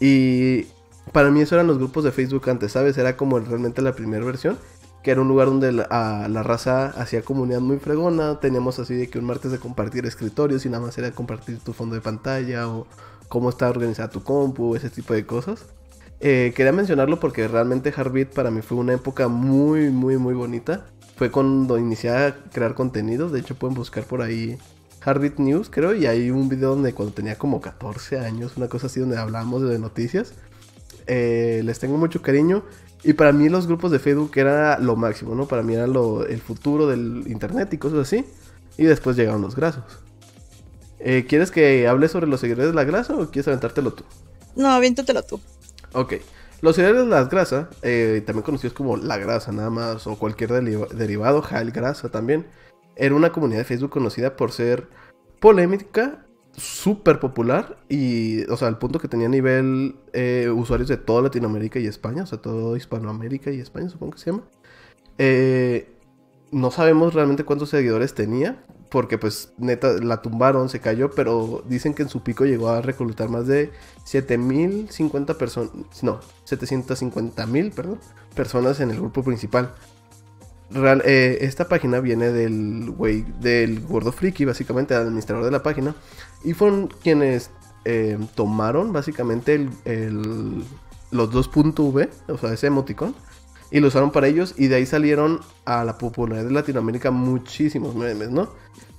Y 0.00 0.66
para 1.12 1.30
mí 1.30 1.40
eso 1.40 1.54
eran 1.54 1.66
los 1.66 1.78
grupos 1.78 2.04
de 2.04 2.12
Facebook 2.12 2.48
antes, 2.50 2.72
¿sabes? 2.72 2.96
Era 2.98 3.16
como 3.16 3.38
realmente 3.38 3.82
la 3.82 3.92
primera 3.94 4.24
versión, 4.24 4.58
que 5.02 5.10
era 5.10 5.20
un 5.20 5.28
lugar 5.28 5.48
donde 5.48 5.72
la, 5.72 5.82
a- 5.90 6.28
la 6.28 6.42
raza 6.42 6.86
hacía 6.88 7.22
comunidad 7.22 7.60
muy 7.60 7.78
fregona, 7.78 8.40
teníamos 8.40 8.78
así 8.78 8.94
de 8.94 9.08
que 9.08 9.18
un 9.18 9.24
martes 9.26 9.52
de 9.52 9.58
compartir 9.58 10.06
escritorios 10.06 10.64
y 10.66 10.68
nada 10.70 10.84
más 10.84 10.96
era 10.98 11.10
compartir 11.12 11.58
tu 11.60 11.72
fondo 11.72 11.94
de 11.94 12.00
pantalla 12.00 12.68
o 12.68 12.86
cómo 13.28 13.48
está 13.50 13.68
organizada 13.68 14.10
tu 14.10 14.22
compu, 14.22 14.76
ese 14.76 14.90
tipo 14.90 15.14
de 15.14 15.26
cosas. 15.26 15.66
Eh, 16.26 16.54
quería 16.56 16.72
mencionarlo 16.72 17.20
porque 17.20 17.46
realmente 17.48 17.92
Heartbeat 17.92 18.32
para 18.32 18.50
mí 18.50 18.62
fue 18.62 18.78
una 18.78 18.94
época 18.94 19.28
muy, 19.28 19.90
muy, 19.90 20.16
muy 20.16 20.32
bonita. 20.32 20.86
Fue 21.16 21.30
cuando 21.30 21.76
inicié 21.76 22.08
a 22.08 22.34
crear 22.50 22.74
contenido, 22.74 23.28
de 23.28 23.40
hecho 23.40 23.56
pueden 23.56 23.74
buscar 23.74 24.04
por 24.04 24.22
ahí 24.22 24.56
Heartbeat 25.04 25.38
News, 25.38 25.68
creo, 25.68 25.94
y 25.94 26.06
hay 26.06 26.30
un 26.30 26.48
video 26.48 26.70
donde 26.70 26.94
cuando 26.94 27.12
tenía 27.12 27.36
como 27.36 27.60
14 27.60 28.20
años, 28.20 28.56
una 28.56 28.68
cosa 28.68 28.86
así, 28.86 29.00
donde 29.00 29.18
hablábamos 29.18 29.68
de 29.68 29.78
noticias. 29.78 30.32
Eh, 31.06 31.60
les 31.62 31.78
tengo 31.78 31.98
mucho 31.98 32.22
cariño. 32.22 32.64
Y 33.02 33.12
para 33.12 33.32
mí 33.32 33.50
los 33.50 33.66
grupos 33.66 33.90
de 33.90 33.98
Facebook 33.98 34.32
era 34.36 34.78
lo 34.78 34.96
máximo, 34.96 35.34
¿no? 35.34 35.46
Para 35.46 35.62
mí 35.62 35.74
era 35.74 35.86
lo, 35.86 36.26
el 36.26 36.40
futuro 36.40 36.86
del 36.86 37.24
internet 37.26 37.70
y 37.74 37.76
cosas 37.76 37.98
así. 37.98 38.24
Y 38.78 38.84
después 38.84 39.14
llegaron 39.14 39.42
los 39.42 39.54
grasos. 39.54 39.84
Eh, 41.00 41.26
¿Quieres 41.28 41.50
que 41.50 41.86
hable 41.86 42.08
sobre 42.08 42.28
los 42.28 42.40
seguidores 42.40 42.68
de 42.68 42.74
la 42.74 42.84
grasa 42.84 43.14
o 43.14 43.30
quieres 43.30 43.48
aventártelo 43.48 43.92
tú? 43.92 44.04
No, 44.56 44.70
aviéntatelo 44.70 45.22
tú. 45.22 45.38
Ok. 45.94 46.14
Los 46.60 46.76
seguidores 46.76 47.04
de 47.04 47.08
la 47.08 47.24
grasa, 47.24 47.70
eh, 47.82 48.22
también 48.26 48.42
conocidos 48.44 48.74
como 48.74 48.96
la 48.96 49.16
grasa 49.16 49.52
nada 49.52 49.70
más, 49.70 50.06
o 50.06 50.18
cualquier 50.18 50.50
derivado, 50.50 51.42
Jael 51.42 51.72
Grasa 51.72 52.08
también, 52.08 52.46
era 52.96 53.14
una 53.14 53.32
comunidad 53.32 53.58
de 53.58 53.64
Facebook 53.64 53.90
conocida 53.90 54.36
por 54.36 54.50
ser 54.50 54.88
polémica, 55.40 56.24
súper 56.52 57.20
popular, 57.20 57.76
y, 57.88 58.44
o 58.50 58.56
sea, 58.56 58.68
al 58.68 58.78
punto 58.78 58.98
que 58.98 59.08
tenía 59.08 59.28
nivel 59.28 59.96
eh, 60.12 60.50
usuarios 60.54 60.88
de 60.88 60.96
toda 60.96 61.22
Latinoamérica 61.22 61.78
y 61.78 61.86
España, 61.86 62.22
o 62.22 62.26
sea, 62.26 62.40
todo 62.40 62.76
Hispanoamérica 62.76 63.50
y 63.50 63.60
España, 63.60 63.88
supongo 63.88 64.12
que 64.12 64.18
se 64.18 64.30
llama. 64.30 64.44
Eh, 65.18 65.92
no 66.50 66.70
sabemos 66.70 67.14
realmente 67.14 67.44
cuántos 67.44 67.68
seguidores 67.68 68.14
tenía, 68.14 68.64
porque 68.94 69.18
pues 69.18 69.52
neta 69.58 69.94
la 69.94 70.22
tumbaron, 70.22 70.68
se 70.68 70.78
cayó, 70.78 71.10
pero 71.10 71.64
dicen 71.68 71.94
que 71.94 72.02
en 72.04 72.08
su 72.08 72.22
pico 72.22 72.44
llegó 72.44 72.68
a 72.68 72.80
reclutar 72.80 73.28
más 73.28 73.48
de 73.48 73.72
7050 74.04 75.34
personas, 75.36 75.72
no, 76.02 76.20
750 76.44 77.44
mil, 77.48 77.72
perdón, 77.72 77.98
personas 78.36 78.78
en 78.78 78.92
el 78.92 78.98
grupo 78.98 79.24
principal. 79.24 79.74
Real- 80.70 81.02
eh, 81.04 81.38
esta 81.40 81.66
página 81.66 81.98
viene 81.98 82.30
del 82.30 82.92
güey, 82.92 83.24
del 83.40 83.80
gordo 83.80 84.12
friki, 84.12 84.44
básicamente, 84.44 84.94
el 84.94 85.00
administrador 85.00 85.44
de 85.44 85.50
la 85.50 85.64
página, 85.64 85.96
y 86.44 86.52
fueron 86.54 86.86
quienes 87.02 87.50
eh, 87.84 88.16
tomaron 88.36 88.92
básicamente 88.92 89.54
el, 89.56 89.70
el- 89.86 90.62
los 91.10 91.32
dos 91.32 91.48
punto 91.48 91.82
V, 91.82 92.08
o 92.28 92.38
sea, 92.38 92.52
ese 92.52 92.68
emoticón, 92.68 93.16
y 93.72 93.80
lo 93.80 93.88
usaron 93.88 94.12
para 94.12 94.28
ellos, 94.28 94.54
y 94.56 94.68
de 94.68 94.76
ahí 94.76 94.86
salieron 94.86 95.40
a 95.64 95.82
la 95.82 95.98
popularidad 95.98 96.46
de 96.46 96.52
Latinoamérica 96.52 97.10
muchísimos 97.10 97.96
memes, 97.96 98.30
¿no? 98.30 98.50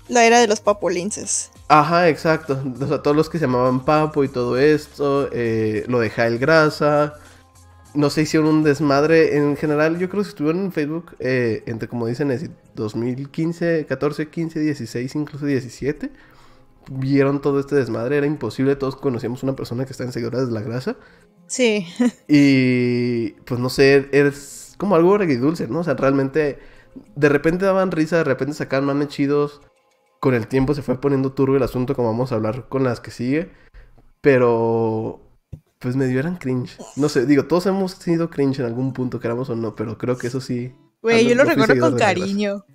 La 0.08 0.26
era 0.26 0.40
de 0.40 0.48
los 0.48 0.60
papolinces. 0.60 1.52
Ajá, 1.68 2.10
exacto. 2.10 2.62
O 2.80 2.88
sea, 2.88 3.02
todos 3.02 3.18
los 3.18 3.30
que 3.30 3.40
se 3.40 3.46
llamaban 3.46 3.84
Papo 3.86 4.24
y 4.24 4.28
todo 4.28 4.58
esto, 4.58 5.30
eh, 5.32 5.84
lo 5.88 6.00
de 6.00 6.10
Jael 6.10 6.38
Grasa. 6.38 7.14
No 7.96 8.10
sé, 8.10 8.24
hicieron 8.24 8.50
un 8.50 8.64
desmadre. 8.64 9.38
En 9.38 9.58
general, 9.58 9.98
yo 9.98 10.10
creo 10.10 10.22
que 10.22 10.30
estuvieron 10.30 10.66
en 10.66 10.72
Facebook 10.72 11.16
eh, 11.20 11.64
entre, 11.66 11.88
como 11.88 12.08
dicen, 12.08 12.30
es 12.30 12.50
2015, 12.76 13.86
14, 13.88 14.30
15, 14.30 14.60
16, 14.60 15.16
incluso 15.16 15.46
17. 15.46 16.12
Vieron 16.92 17.42
todo 17.42 17.60
este 17.60 17.76
desmadre, 17.76 18.18
era 18.18 18.28
imposible. 18.28 18.76
Todos 18.76 18.96
conocíamos 18.96 19.42
una 19.42 19.56
persona 19.56 19.86
que 19.86 19.92
está 19.92 20.04
en 20.04 20.12
seguidores 20.12 20.48
de 20.48 20.54
la 20.54 20.62
grasa. 20.62 20.98
Sí. 21.48 21.88
Y 22.28 23.32
pues 23.46 23.60
no 23.60 23.70
sé, 23.70 24.10
es 24.12 24.76
como 24.78 24.96
algo 24.96 25.16
agridulce, 25.16 25.68
¿no? 25.68 25.80
O 25.80 25.84
sea, 25.84 25.96
realmente 25.96 26.60
de 27.16 27.30
repente 27.30 27.66
daban 27.66 27.92
risa, 27.92 28.18
de 28.18 28.24
repente 28.24 28.54
sacaban 28.54 28.86
mames 28.86 29.10
chidos. 29.10 29.62
Con 30.20 30.34
el 30.34 30.48
tiempo 30.48 30.74
se 30.74 30.82
fue 30.82 31.00
poniendo 31.00 31.34
turbio 31.34 31.58
el 31.58 31.64
asunto, 31.64 31.96
como 31.96 32.10
vamos 32.10 32.32
a 32.32 32.36
hablar 32.36 32.68
con 32.70 32.84
las 32.84 33.00
que 33.00 33.12
sigue. 33.12 33.52
Pero 34.22 35.22
pues 35.80 35.96
medio 35.96 36.20
eran 36.20 36.38
cringe. 36.38 36.78
No 36.96 37.10
sé, 37.10 37.26
digo, 37.26 37.46
todos 37.46 37.68
hemos 37.68 37.92
sido 37.92 38.30
cringe 38.30 38.60
en 38.60 38.66
algún 38.66 38.94
punto, 38.94 39.20
queramos 39.20 39.50
o 39.50 39.56
no, 39.56 39.76
pero 39.76 39.98
creo 39.98 40.18
que 40.18 40.28
eso 40.28 40.42
sí. 40.42 40.74
Güey, 41.02 41.28
yo 41.28 41.36
lo 41.36 41.44
recuerdo 41.44 41.80
con 41.80 41.98
cariño. 41.98 42.66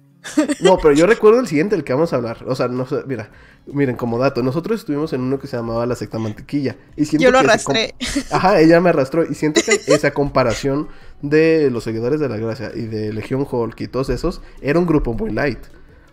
No, 0.61 0.79
pero 0.79 0.95
yo 0.95 1.07
recuerdo 1.07 1.41
el 1.41 1.47
siguiente, 1.47 1.75
el 1.75 1.85
que 1.85 1.93
vamos 1.93 2.13
a 2.13 2.17
hablar. 2.17 2.45
O 2.47 2.55
sea, 2.55 2.69
no 2.69 2.87
sé, 2.87 2.97
mira, 3.07 3.31
miren, 3.67 3.97
como 3.97 4.19
dato, 4.19 4.43
nosotros 4.43 4.81
estuvimos 4.81 5.13
en 5.13 5.23
uno 5.23 5.39
que 5.39 5.47
se 5.47 5.57
llamaba 5.57 5.87
la 5.87 5.95
secta 5.95 6.19
mantequilla. 6.19 6.77
Y 6.97 7.07
siento 7.07 7.25
Yo 7.25 7.31
lo 7.31 7.41
que 7.41 7.47
arrastré. 7.47 7.95
Ajá, 8.31 8.61
ella 8.61 8.81
me 8.81 8.91
arrastró. 8.91 9.25
Y 9.25 9.35
siento 9.35 9.61
que 9.65 9.93
esa 9.93 10.13
comparación 10.13 10.89
de 11.23 11.71
los 11.71 11.85
seguidores 11.85 12.21
de 12.21 12.29
la 12.29 12.37
gracia 12.37 12.71
y 12.75 12.83
de 12.83 13.13
Legión 13.13 13.47
Hulk 13.51 13.81
y 13.81 13.89
todos 13.89 14.11
esos, 14.11 14.43
era 14.61 14.79
un 14.79 14.87
grupo 14.87 15.15
muy 15.15 15.31
light. 15.31 15.61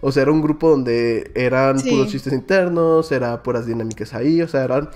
O 0.02 0.12
sea, 0.12 0.24
era 0.24 0.32
un 0.32 0.42
grupo 0.42 0.70
donde 0.70 1.32
eran 1.36 1.80
Sí. 1.80 1.90
puros 1.90 2.10
chistes 2.10 2.34
internos, 2.34 3.12
era 3.12 3.42
puras 3.44 3.66
dinámicas 3.66 4.14
ahí, 4.14 4.42
o 4.42 4.48
sea, 4.48 4.64
eran 4.64 4.90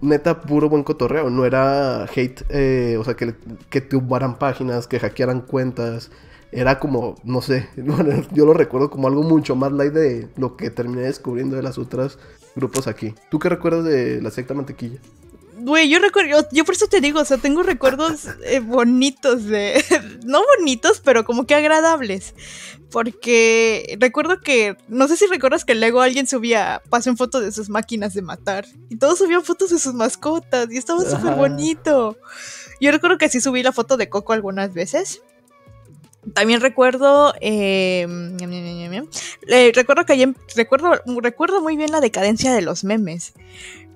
neta 0.00 0.40
puro 0.42 0.68
buen 0.68 0.82
cotorreo. 0.84 1.30
No 1.30 1.44
era 1.44 2.04
hate, 2.04 2.42
eh, 2.50 2.96
o 2.98 3.04
sea, 3.04 3.14
que, 3.14 3.34
que 3.70 3.80
tumbaran 3.80 4.38
páginas, 4.38 4.86
que 4.86 4.98
hackearan 5.00 5.40
cuentas. 5.42 6.10
Era 6.52 6.78
como, 6.78 7.16
no 7.24 7.42
sé, 7.42 7.68
bueno, 7.76 8.22
yo 8.32 8.46
lo 8.46 8.52
recuerdo 8.54 8.90
como 8.90 9.08
algo 9.08 9.22
mucho 9.22 9.56
más 9.56 9.72
light 9.72 9.92
de 9.92 10.28
lo 10.36 10.56
que 10.56 10.70
terminé 10.70 11.02
descubriendo 11.02 11.56
de 11.56 11.62
las 11.62 11.78
otras 11.78 12.18
grupos 12.54 12.86
aquí. 12.86 13.14
¿Tú 13.30 13.38
qué 13.38 13.48
recuerdas 13.48 13.84
de 13.84 14.20
la 14.22 14.30
secta 14.30 14.54
mantequilla? 14.54 15.00
Güey, 15.64 15.88
yo 15.88 15.98
recuerdo, 15.98 16.46
yo, 16.52 16.64
por 16.66 16.74
eso 16.74 16.88
te 16.88 17.00
digo, 17.00 17.20
o 17.20 17.24
sea, 17.24 17.38
tengo 17.38 17.62
recuerdos 17.62 18.26
eh, 18.44 18.60
bonitos 18.60 19.46
de, 19.46 19.82
no 20.26 20.42
bonitos, 20.58 21.00
pero 21.02 21.24
como 21.24 21.46
que 21.46 21.54
agradables, 21.54 22.34
porque 22.90 23.96
recuerdo 23.98 24.42
que, 24.42 24.76
no 24.88 25.08
sé 25.08 25.16
si 25.16 25.26
recuerdas 25.26 25.64
que 25.64 25.74
luego 25.74 26.02
alguien 26.02 26.26
subía, 26.26 26.82
pasen 26.90 27.16
fotos 27.16 27.42
de 27.42 27.50
sus 27.50 27.70
máquinas 27.70 28.12
de 28.12 28.20
matar, 28.20 28.66
y 28.90 28.96
todos 28.98 29.18
subían 29.20 29.42
fotos 29.42 29.70
de 29.70 29.78
sus 29.78 29.94
mascotas, 29.94 30.70
y 30.70 30.76
estaba 30.76 31.02
súper 31.02 31.34
bonito. 31.34 32.18
Yo 32.78 32.90
recuerdo 32.90 33.16
que 33.16 33.30
sí 33.30 33.40
subí 33.40 33.62
la 33.62 33.72
foto 33.72 33.96
de 33.96 34.10
Coco 34.10 34.34
algunas 34.34 34.74
veces. 34.74 35.22
También 36.34 36.60
recuerdo, 36.60 37.34
eh, 37.40 38.06
ñam, 38.08 38.52
eh, 39.48 39.72
recuerdo 39.74 40.04
que 40.04 40.12
ayer- 40.14 40.34
recuerdo, 40.56 40.92
recuerdo 41.22 41.62
muy 41.62 41.76
bien 41.76 41.90
la 41.90 42.00
decadencia 42.00 42.52
de 42.52 42.60
los 42.62 42.82
memes. 42.84 43.32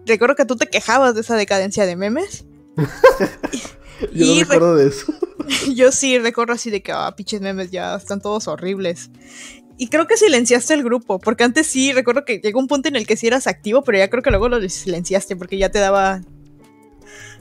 Recuerdo 0.08 0.34
que 0.34 0.44
tú 0.44 0.56
te 0.56 0.66
quejabas 0.66 1.14
de 1.14 1.20
esa 1.20 1.36
decadencia 1.36 1.86
de 1.86 1.96
memes. 1.96 2.44
Yo 4.12 4.24
Y 4.24 4.34
no 4.34 4.40
recuerdo 4.40 4.76
de 4.76 4.88
eso. 4.88 5.12
Yo 5.74 5.92
sí 5.92 6.18
recuerdo 6.18 6.54
así 6.54 6.70
de 6.70 6.82
que, 6.82 6.92
ah, 6.92 7.14
pinches 7.16 7.40
memes 7.40 7.70
ya 7.70 7.94
están 7.96 8.20
todos 8.20 8.48
horribles. 8.48 9.10
Y 9.76 9.88
creo 9.88 10.06
que 10.06 10.16
silenciaste 10.16 10.74
el 10.74 10.82
grupo, 10.82 11.18
porque 11.20 11.44
antes 11.44 11.66
sí, 11.66 11.92
recuerdo 11.92 12.24
que 12.24 12.38
llegó 12.38 12.58
un 12.58 12.66
punto 12.66 12.88
en 12.88 12.96
el 12.96 13.06
que 13.06 13.16
sí 13.16 13.28
eras 13.28 13.46
activo, 13.46 13.82
pero 13.82 13.98
ya 13.98 14.10
creo 14.10 14.22
que 14.22 14.30
luego 14.30 14.48
lo 14.48 14.68
silenciaste 14.68 15.36
porque 15.36 15.56
ya 15.56 15.70
te 15.70 15.78
daba... 15.78 16.20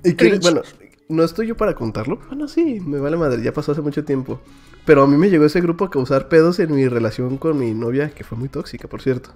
Y 0.04 0.14
que, 0.14 0.38
bueno, 0.38 0.62
no 1.10 1.24
estoy 1.24 1.48
yo 1.48 1.58
para 1.58 1.74
contarlo. 1.74 2.20
Bueno, 2.28 2.48
sí, 2.48 2.80
me 2.80 3.00
vale 3.00 3.18
madre, 3.18 3.42
ya 3.42 3.54
pasó 3.54 3.72
hace 3.72 3.82
mucho 3.82 4.06
tiempo. 4.06 4.40
Pero 4.86 5.04
a 5.04 5.08
mí 5.08 5.18
me 5.18 5.30
llegó 5.30 5.46
ese 5.46 5.62
grupo 5.62 5.86
a 5.86 5.90
causar 5.90 6.30
pedos 6.30 6.60
en 6.60 6.74
mi 6.74 6.88
relación 6.88 7.38
con 7.38 7.58
mi 7.58 7.74
novia, 7.74 8.12
que 8.12 8.24
fue 8.24 8.38
muy 8.38 8.50
tóxica, 8.50 8.88
por 8.88 9.02
cierto. 9.02 9.34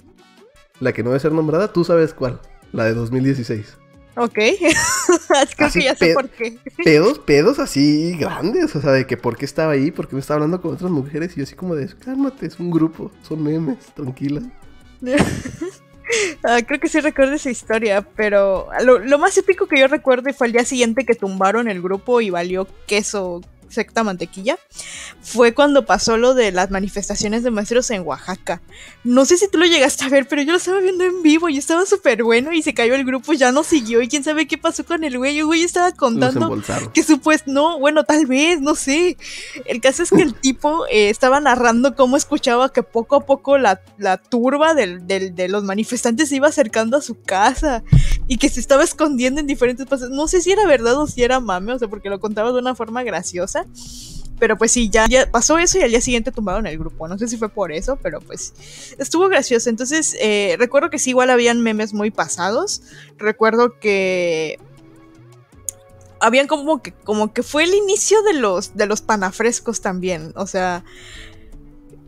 La 0.79 0.93
que 0.93 1.03
no 1.03 1.09
debe 1.09 1.19
ser 1.19 1.32
nombrada, 1.32 1.73
tú 1.73 1.84
sabes 1.84 2.13
cuál. 2.13 2.39
La 2.72 2.86
de 2.86 2.93
2016. 2.93 3.78
Ok, 4.17 4.34
creo 4.36 5.67
Así 5.67 5.80
que 5.80 5.86
ya 5.86 5.95
sé 5.95 6.13
por 6.13 6.30
qué. 6.30 6.57
Pedos, 6.84 7.19
pedos 7.19 7.59
así 7.59 8.15
grandes. 8.19 8.76
O 8.76 8.82
sea, 8.82 8.91
de 8.91 9.07
que 9.07 9.17
por 9.17 9.38
qué 9.38 9.45
estaba 9.45 9.74
ahí, 9.74 9.91
por 9.91 10.07
qué 10.07 10.15
me 10.15 10.19
estaba 10.19 10.36
hablando 10.36 10.61
con 10.61 10.74
otras 10.74 10.91
mujeres. 10.91 11.34
Y 11.34 11.38
yo 11.38 11.43
así 11.43 11.55
como 11.55 11.76
de, 11.76 11.88
cálmate, 11.88 12.45
es 12.45 12.59
un 12.59 12.72
grupo, 12.72 13.11
son 13.22 13.43
memes, 13.43 13.86
tranquila. 13.95 14.41
Ah, 16.43 16.59
creo 16.67 16.78
que 16.78 16.89
sí 16.89 16.99
recuerdo 16.99 17.36
esa 17.36 17.49
historia, 17.49 18.01
pero 18.01 18.67
lo, 18.84 18.99
lo 18.99 19.17
más 19.17 19.38
épico 19.38 19.67
que 19.67 19.80
yo 19.80 19.88
recuerdo 19.88 20.34
fue 20.34 20.47
el 20.47 20.51
día 20.51 20.65
siguiente 20.65 21.05
que 21.05 21.15
tumbaron 21.15 21.69
el 21.69 21.82
grupo 21.82 22.19
y 22.19 22.30
valió 22.30 22.67
queso 22.86 23.39
secta 23.72 24.03
mantequilla, 24.03 24.57
fue 25.22 25.53
cuando 25.53 25.86
pasó 25.86 26.17
lo 26.17 26.34
de 26.34 26.51
las 26.51 26.72
manifestaciones 26.72 27.43
de 27.43 27.51
maestros 27.51 27.89
en 27.91 28.01
Oaxaca. 28.05 28.61
No 29.03 29.26
sé 29.26 29.38
si 29.38 29.49
tú 29.49 29.57
lo 29.57 29.65
llegaste 29.65 30.05
a 30.05 30.09
ver, 30.09 30.28
pero 30.28 30.41
yo 30.41 30.51
lo 30.51 30.57
estaba 30.57 30.80
viendo 30.80 31.03
en 31.03 31.22
vivo 31.22 31.49
y 31.49 31.57
estaba 31.57 31.86
súper 31.86 32.24
bueno 32.24 32.53
y 32.53 32.61
se 32.61 32.74
cayó 32.74 32.95
el 32.95 33.05
grupo, 33.05 33.34
ya 33.34 33.51
no 33.51 33.63
siguió 33.63 34.01
y 34.01 34.07
quién 34.07 34.24
sabe 34.24 34.47
qué 34.47 34.57
pasó 34.57 34.86
con 34.86 35.03
el 35.03 35.17
güey. 35.17 35.39
El 35.39 35.45
güey 35.45 35.63
estaba 35.63 35.91
contando 35.91 36.61
que 36.93 37.03
supuesto, 37.03 37.51
no, 37.51 37.80
bueno, 37.80 38.03
tal 38.03 38.26
vez, 38.26 38.61
no 38.61 38.76
sé. 38.76 39.17
El 39.65 39.82
caso 39.82 40.03
es 40.03 40.09
que 40.09 40.22
el 40.22 40.34
tipo 40.41 40.86
eh, 40.88 41.09
estaba 41.09 41.39
narrando 41.39 41.95
cómo 41.95 42.17
escuchaba 42.17 42.72
que 42.72 42.84
poco 42.84 43.15
a 43.15 43.26
poco 43.26 43.57
la, 43.57 43.82
turba 44.30 44.74
de 44.74 45.47
los 45.49 45.63
manifestantes 45.63 46.30
se 46.30 46.36
iba 46.36 46.47
acercando 46.47 46.97
a 46.97 47.01
su 47.01 47.22
casa 47.22 47.84
y 48.28 48.38
que 48.38 48.49
se 48.49 48.59
estaba 48.59 48.84
escondiendo 48.84 49.41
en 49.41 49.47
diferentes 49.47 49.86
pasos. 49.86 50.09
No 50.09 50.28
sé 50.28 50.41
si 50.41 50.51
era 50.51 50.65
verdad 50.65 50.97
o 50.97 51.07
si 51.07 51.24
era 51.24 51.39
mame, 51.39 51.74
o 51.74 51.80
sea, 51.80 51.88
porque 51.88 52.09
lo 52.09 52.19
contaba 52.19 52.51
de 52.51 52.59
una 52.59 52.76
forma 52.76 53.03
graciosa. 53.03 53.61
Pero 54.39 54.57
pues 54.57 54.72
sí, 54.72 54.89
ya, 54.89 55.07
pasó 55.30 55.59
eso 55.59 55.78
y 55.78 55.84
al 55.84 55.91
día 55.91 56.01
siguiente 56.01 56.32
tumbaron 56.32 56.66
el 56.66 56.80
grupo. 56.80 57.07
No 57.07 57.18
sé 57.20 57.28
si 57.28 57.38
fue 57.38 57.49
por 57.49 57.72
eso, 57.72 57.99
pero 58.01 58.20
pues 58.22 58.53
estuvo 58.97 59.30
gracioso. 59.30 59.70
Entonces, 59.70 60.18
eh, 60.20 60.55
recuerdo 60.57 60.89
que 60.89 60.97
sí, 60.97 61.12
igual 61.12 61.30
habían 61.30 61.62
memes 61.62 61.93
muy 61.93 62.09
pasados. 62.09 62.82
Recuerdo 63.20 63.80
que 63.80 64.57
habían 66.20 66.47
como 66.47 66.82
que, 66.82 66.91
como 66.91 67.34
que 67.34 67.43
fue 67.43 67.66
el 67.66 67.74
inicio 67.76 68.24
de 68.24 68.34
los, 68.34 68.76
de 68.76 68.88
los 68.88 69.01
panafrescos 69.01 69.82
también. 69.82 70.34
O 70.36 70.47
sea, 70.47 70.84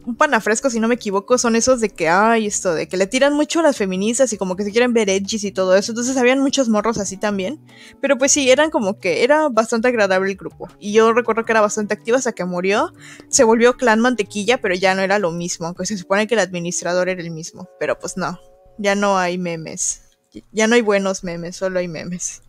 un 0.05 0.15
panafresco, 0.15 0.69
si 0.69 0.79
no 0.79 0.87
me 0.87 0.95
equivoco, 0.95 1.37
son 1.37 1.55
esos 1.55 1.79
de 1.79 1.89
que, 1.89 2.09
ay, 2.09 2.47
esto, 2.47 2.73
de 2.73 2.87
que 2.87 2.97
le 2.97 3.07
tiran 3.07 3.33
mucho 3.33 3.59
a 3.59 3.63
las 3.63 3.77
feministas 3.77 4.33
y 4.33 4.37
como 4.37 4.55
que 4.55 4.63
se 4.63 4.71
quieren 4.71 4.93
ver 4.93 5.09
edgys 5.09 5.43
y 5.43 5.51
todo 5.51 5.75
eso. 5.75 5.91
Entonces 5.91 6.17
habían 6.17 6.39
muchos 6.39 6.69
morros 6.69 6.97
así 6.97 7.17
también. 7.17 7.59
Pero 8.01 8.17
pues 8.17 8.31
sí, 8.31 8.49
eran 8.49 8.69
como 8.69 8.99
que 8.99 9.23
era 9.23 9.49
bastante 9.49 9.87
agradable 9.87 10.31
el 10.31 10.37
grupo. 10.37 10.67
Y 10.79 10.93
yo 10.93 11.13
recuerdo 11.13 11.45
que 11.45 11.51
era 11.51 11.61
bastante 11.61 11.93
activo 11.93 12.17
hasta 12.17 12.33
que 12.33 12.45
murió. 12.45 12.93
Se 13.29 13.43
volvió 13.43 13.73
clan 13.77 13.99
mantequilla, 13.99 14.59
pero 14.59 14.75
ya 14.75 14.95
no 14.95 15.01
era 15.01 15.19
lo 15.19 15.31
mismo. 15.31 15.67
Aunque 15.67 15.85
se 15.85 15.97
supone 15.97 16.27
que 16.27 16.35
el 16.35 16.39
administrador 16.41 17.09
era 17.09 17.21
el 17.21 17.31
mismo. 17.31 17.69
Pero 17.79 17.97
pues 17.99 18.17
no, 18.17 18.39
ya 18.77 18.95
no 18.95 19.17
hay 19.17 19.37
memes. 19.37 20.01
Ya 20.51 20.67
no 20.67 20.75
hay 20.75 20.81
buenos 20.81 21.23
memes, 21.23 21.55
solo 21.55 21.79
hay 21.79 21.87
memes. 21.87 22.41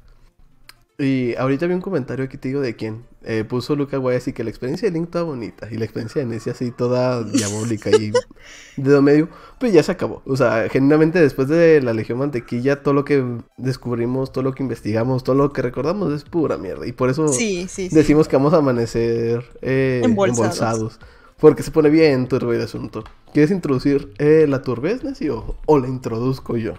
Y 0.96 1.34
ahorita 1.34 1.66
vi 1.66 1.74
un 1.74 1.80
comentario 1.80 2.24
aquí 2.24 2.36
te 2.36 2.48
digo 2.48 2.60
de 2.60 2.76
quién. 2.76 3.04
Eh, 3.24 3.42
puso 3.42 3.74
Luca 3.74 3.96
Guay 3.96 4.16
así 4.16 4.32
que 4.32 4.44
la 4.44 4.50
experiencia 4.50 4.88
de 4.88 4.94
Link 4.94 5.10
toda 5.10 5.24
bonita. 5.24 5.68
Y 5.70 5.76
la 5.76 5.84
experiencia 5.84 6.20
de 6.20 6.26
Nessie 6.26 6.52
así 6.52 6.70
toda 6.70 7.24
diabólica 7.24 7.90
y 7.90 8.12
de 8.76 9.00
medio. 9.00 9.28
Pues 9.58 9.72
ya 9.72 9.82
se 9.82 9.90
acabó. 9.90 10.22
O 10.24 10.36
sea, 10.36 10.68
genuinamente 10.68 11.20
después 11.20 11.48
de 11.48 11.80
la 11.82 11.94
Legión 11.94 12.18
Mantequilla, 12.18 12.82
todo 12.82 12.94
lo 12.94 13.04
que 13.04 13.24
descubrimos, 13.56 14.30
todo 14.30 14.44
lo 14.44 14.54
que 14.54 14.62
investigamos, 14.62 15.24
todo 15.24 15.34
lo 15.34 15.52
que 15.52 15.62
recordamos 15.62 16.12
es 16.12 16.22
pura 16.22 16.58
mierda. 16.58 16.86
Y 16.86 16.92
por 16.92 17.10
eso 17.10 17.26
decimos 17.26 18.28
que 18.28 18.36
vamos 18.36 18.54
a 18.54 18.58
amanecer 18.58 19.44
eh, 19.62 20.02
embolsados. 20.04 21.00
Porque 21.40 21.64
se 21.64 21.72
pone 21.72 21.90
bien 21.90 22.28
turbio 22.28 22.52
el 22.52 22.62
asunto. 22.62 23.02
¿Quieres 23.32 23.50
introducir 23.50 24.14
eh, 24.18 24.46
la 24.48 24.62
turbez, 24.62 25.02
Nessie, 25.02 25.30
o 25.30 25.78
la 25.78 25.88
introduzco 25.88 26.56
yo? 26.56 26.74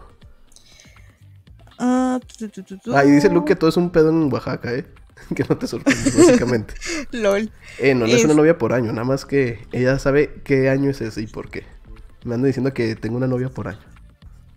Ah, 1.77 2.19
Ahí 2.93 3.11
dice 3.11 3.29
Luke 3.29 3.47
que 3.47 3.55
todo 3.55 3.69
es 3.69 3.77
un 3.77 3.89
pedo 3.89 4.09
en 4.09 4.31
Oaxaca, 4.31 4.73
¿eh? 4.73 4.85
que 5.35 5.43
no 5.47 5.57
te 5.57 5.67
sorprende, 5.67 6.11
básicamente. 6.17 6.73
LOL. 7.11 7.51
Eh, 7.79 7.93
no, 7.93 8.07
no 8.07 8.13
es... 8.13 8.23
una 8.23 8.33
novia 8.33 8.57
por 8.57 8.73
año, 8.73 8.91
nada 8.91 9.05
más 9.05 9.25
que 9.25 9.65
ella 9.71 9.99
sabe 9.99 10.41
qué 10.43 10.69
año 10.69 10.89
es 10.89 11.01
ese 11.01 11.21
y 11.21 11.27
por 11.27 11.49
qué. 11.49 11.65
Me 12.23 12.35
ando 12.35 12.47
diciendo 12.47 12.73
que 12.73 12.95
tengo 12.95 13.17
una 13.17 13.27
novia 13.27 13.49
por 13.49 13.67
año. 13.67 13.79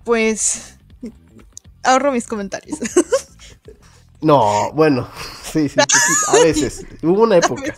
Pues. 0.04 0.78
Ahorro 1.82 2.12
mis 2.12 2.26
comentarios. 2.26 2.78
no, 4.20 4.72
bueno, 4.72 5.08
sí, 5.44 5.68
sí, 5.68 5.78
a 6.28 6.44
veces. 6.44 6.86
Hubo 7.02 7.22
una 7.22 7.36
época. 7.36 7.74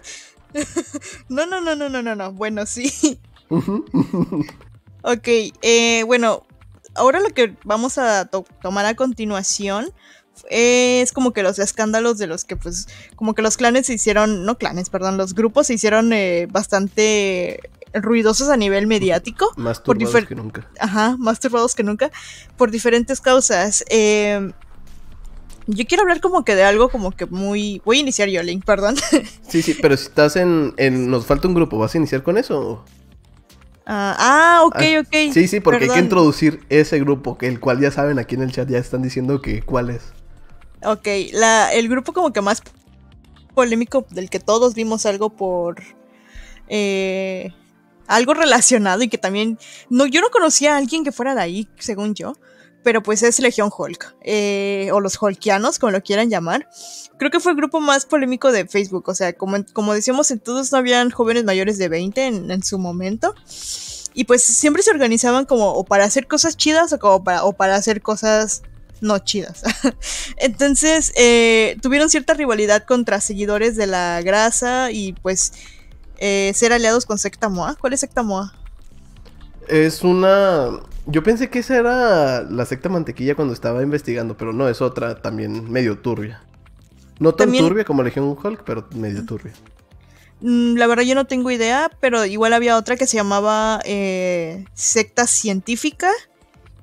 No, 1.29 1.47
no, 1.47 1.61
no, 1.61 1.77
no, 1.77 1.89
no, 1.89 2.03
no, 2.03 2.15
no. 2.15 2.33
Bueno, 2.33 2.67
sí. 2.67 3.21
ok, 5.03 5.29
eh, 5.63 6.03
bueno, 6.05 6.45
ahora 6.95 7.21
lo 7.21 7.31
que 7.31 7.57
vamos 7.65 7.99
a 7.99 8.27
tomar 8.63 8.87
a 8.87 8.95
continuación 8.95 9.93
es 10.49 11.13
como 11.13 11.33
que 11.33 11.43
los 11.43 11.59
escándalos 11.59 12.19
de 12.19 12.27
los 12.27 12.45
que 12.45 12.57
pues 12.57 12.89
como 13.17 13.35
que 13.35 13.43
los 13.43 13.57
clanes 13.57 13.87
se 13.87 13.95
hicieron, 13.95 14.45
no 14.45 14.57
clanes, 14.57 14.89
perdón, 14.91 15.17
los 15.17 15.35
grupos 15.35 15.67
se 15.67 15.75
hicieron 15.75 16.13
eh, 16.13 16.47
bastante 16.51 17.61
ruidosos 17.93 18.49
a 18.49 18.57
nivel 18.57 18.87
mediático. 18.87 19.53
Más 19.57 19.83
turbados 19.83 20.27
que 20.27 20.35
nunca. 20.35 20.69
Ajá, 20.79 21.17
más 21.19 21.41
turbados 21.41 21.75
que 21.75 21.83
nunca, 21.83 22.11
por 22.57 22.71
diferentes 22.71 23.21
causas. 23.21 23.85
Em, 23.89 24.53
yo 25.67 25.85
quiero 25.87 26.03
hablar 26.03 26.21
como 26.21 26.45
que 26.45 26.55
de 26.55 26.65
algo 26.65 26.89
como 26.89 27.13
que 27.13 27.27
muy... 27.27 27.83
Voy 27.85 27.99
a 27.99 28.01
iniciar 28.01 28.29
yo, 28.29 28.43
Link, 28.43 28.65
perdón. 28.65 28.97
Sí, 29.49 29.63
sí, 29.63 29.77
pero 29.81 29.97
si 29.97 30.05
estás 30.05 30.37
en, 30.37 30.75
en... 30.77 31.11
Nos 31.11 31.27
falta 31.27 31.49
un 31.49 31.55
grupo, 31.55 31.79
¿vas 31.79 31.95
a 31.95 31.99
iniciar 31.99 32.23
con 32.23 32.39
eso? 32.39 32.85
Ah, 33.87 34.17
ah, 34.19 34.63
ok, 34.65 34.77
ah, 34.77 35.01
ok. 35.01 35.33
Sí, 35.33 35.49
sí, 35.49 35.61
porque 35.61 35.85
hay 35.85 35.91
que 35.91 35.99
introducir 35.99 36.65
ese 36.69 36.99
grupo, 37.01 37.37
que 37.37 37.49
el 37.49 37.61
cual 37.61 37.81
ya 37.81 37.91
saben 37.91 38.19
aquí 38.19 38.35
en 38.35 38.43
el 38.43 38.53
chat, 38.53 38.69
ya 38.69 38.79
están 38.79 39.03
diciendo 39.03 39.41
que 39.41 39.63
cuál 39.63 39.91
es. 39.91 40.13
Ok, 40.85 41.07
la, 41.33 41.73
el 41.73 41.89
grupo 41.89 42.13
como 42.13 42.33
que 42.33 42.41
más 42.41 42.63
polémico 43.55 44.07
del 44.11 44.31
que 44.31 44.41
todos 44.41 44.75
vimos 44.75 45.07
algo 45.07 45.31
por... 45.31 45.83
Eh, 46.69 47.53
algo 48.07 48.35
relacionado 48.35 49.03
y 49.03 49.09
que 49.09 49.19
también... 49.19 49.59
No, 49.89 50.07
yo 50.07 50.21
no 50.21 50.31
conocía 50.31 50.75
a 50.75 50.79
alguien 50.79 51.05
que 51.05 51.13
fuera 51.13 51.35
de 51.35 51.43
ahí, 51.43 51.69
según 51.79 52.15
yo 52.15 52.35
pero 52.83 53.03
pues 53.03 53.23
es 53.23 53.39
Legión 53.41 53.71
Hulk, 53.77 54.17
eh, 54.23 54.91
o 54.93 55.01
los 55.01 55.21
Hulkianos, 55.21 55.79
como 55.79 55.93
lo 55.93 56.03
quieran 56.03 56.31
llamar. 56.31 56.69
Creo 57.19 57.31
que 57.31 57.41
fue 57.41 57.53
el 57.53 57.57
grupo 57.57 57.81
más 57.81 58.07
polémico 58.07 58.53
de 58.53 58.67
Facebook, 58.67 59.09
o 59.09 59.15
sea, 59.15 59.33
como, 59.35 59.59
como 59.73 59.93
decíamos, 59.93 60.33
todos 60.43 60.73
no 60.73 60.79
habían 60.79 61.11
jóvenes 61.11 61.45
mayores 61.45 61.79
de 61.79 61.89
20 61.89 62.27
en, 62.27 62.63
su 62.63 62.79
momento. 62.79 63.35
Y 64.15 64.25
pues 64.25 64.43
siempre 64.43 64.83
se 64.83 64.91
organizaban 64.91 65.45
como 65.45 65.73
o 65.73 65.85
para 65.85 66.05
hacer 66.05 66.27
cosas 66.27 66.57
chidas 66.57 66.93
o, 66.93 66.99
como 66.99 67.23
para, 67.23 67.45
o 67.45 67.53
para 67.53 67.77
hacer 67.77 68.03
cosas 68.03 68.63
no 69.01 69.19
chidas. 69.19 69.63
Entonces, 70.37 71.13
eh, 71.17 71.77
tuvieron 71.83 72.11
cierta 72.11 72.35
rivalidad 72.35 72.85
contra 72.85 73.21
seguidores 73.21 73.77
de 73.77 73.87
la 73.87 74.21
grasa 74.23 74.91
y 74.91 75.13
pues 75.15 75.53
eh, 76.19 76.53
ser 76.55 76.73
aliados 76.73 77.07
con 77.07 77.19
Secta 77.19 77.49
Moa. 77.49 77.77
¿Cuál 77.81 77.93
es 77.93 78.01
Secta 78.01 78.23
Moa? 78.23 78.53
Es 79.69 80.03
una 80.03 80.81
yo 81.07 81.23
pensé 81.23 81.51
que 81.51 81.61
esa 81.61 81.77
era 81.77 82.43
la 82.43 82.65
secta 82.67 82.89
mantequilla 82.89 83.35
cuando 83.35 83.55
estaba 83.55 83.83
investigando, 83.83 84.37
pero 84.37 84.53
no, 84.53 84.69
es 84.69 84.81
otra 84.81 85.21
también 85.21 85.71
medio 85.71 85.99
turbia. 85.99 86.43
No 87.19 87.35
tan 87.35 87.53
turbia 87.53 87.85
como 87.85 88.03
Legión 88.03 88.37
Hulk, 88.43 88.63
pero 88.65 88.87
medio 88.95 89.25
turbia. 89.27 89.53
Mm, 90.41 90.77
la 90.77 90.87
verdad 90.87 91.05
yo 91.05 91.15
no 91.15 91.27
tengo 91.27 91.51
idea, 91.51 91.91
pero 92.01 92.25
igual 92.25 92.53
había 92.55 92.77
otra 92.77 92.97
que 92.97 93.07
se 93.07 93.17
llamaba 93.17 93.81
eh, 93.85 94.65
Secta 94.75 95.27
Científica 95.27 96.11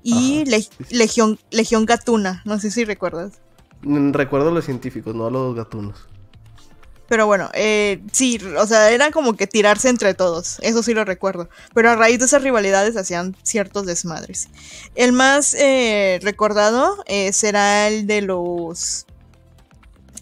y 0.03 0.45
Legión, 0.91 1.39
Legión 1.49 1.85
Gatuna. 1.85 2.41
No 2.45 2.59
sé 2.59 2.69
si 2.69 2.85
recuerdas. 2.85 3.41
Mm, 3.81 4.11
recuerdo 4.11 4.51
los 4.51 4.65
científicos, 4.65 5.15
no 5.15 5.25
a 5.25 5.31
los 5.31 5.55
gatunos. 5.55 6.07
Pero 7.07 7.25
bueno, 7.25 7.49
eh, 7.53 8.01
sí, 8.11 8.39
o 8.57 8.67
sea, 8.67 8.91
era 8.91 9.11
como 9.11 9.35
que 9.37 9.47
tirarse 9.47 9.89
entre 9.89 10.13
todos, 10.13 10.59
eso 10.61 10.83
sí 10.83 10.93
lo 10.93 11.05
recuerdo. 11.05 11.49
Pero 11.73 11.89
a 11.89 11.95
raíz 11.95 12.19
de 12.19 12.25
esas 12.25 12.43
rivalidades 12.43 12.97
hacían 12.97 13.35
ciertos 13.43 13.85
desmadres. 13.85 14.49
El 14.95 15.13
más 15.13 15.53
eh, 15.53 16.19
recordado 16.21 17.03
eh, 17.07 17.31
será 17.31 17.87
el 17.87 18.07
de 18.07 18.21
los... 18.21 19.05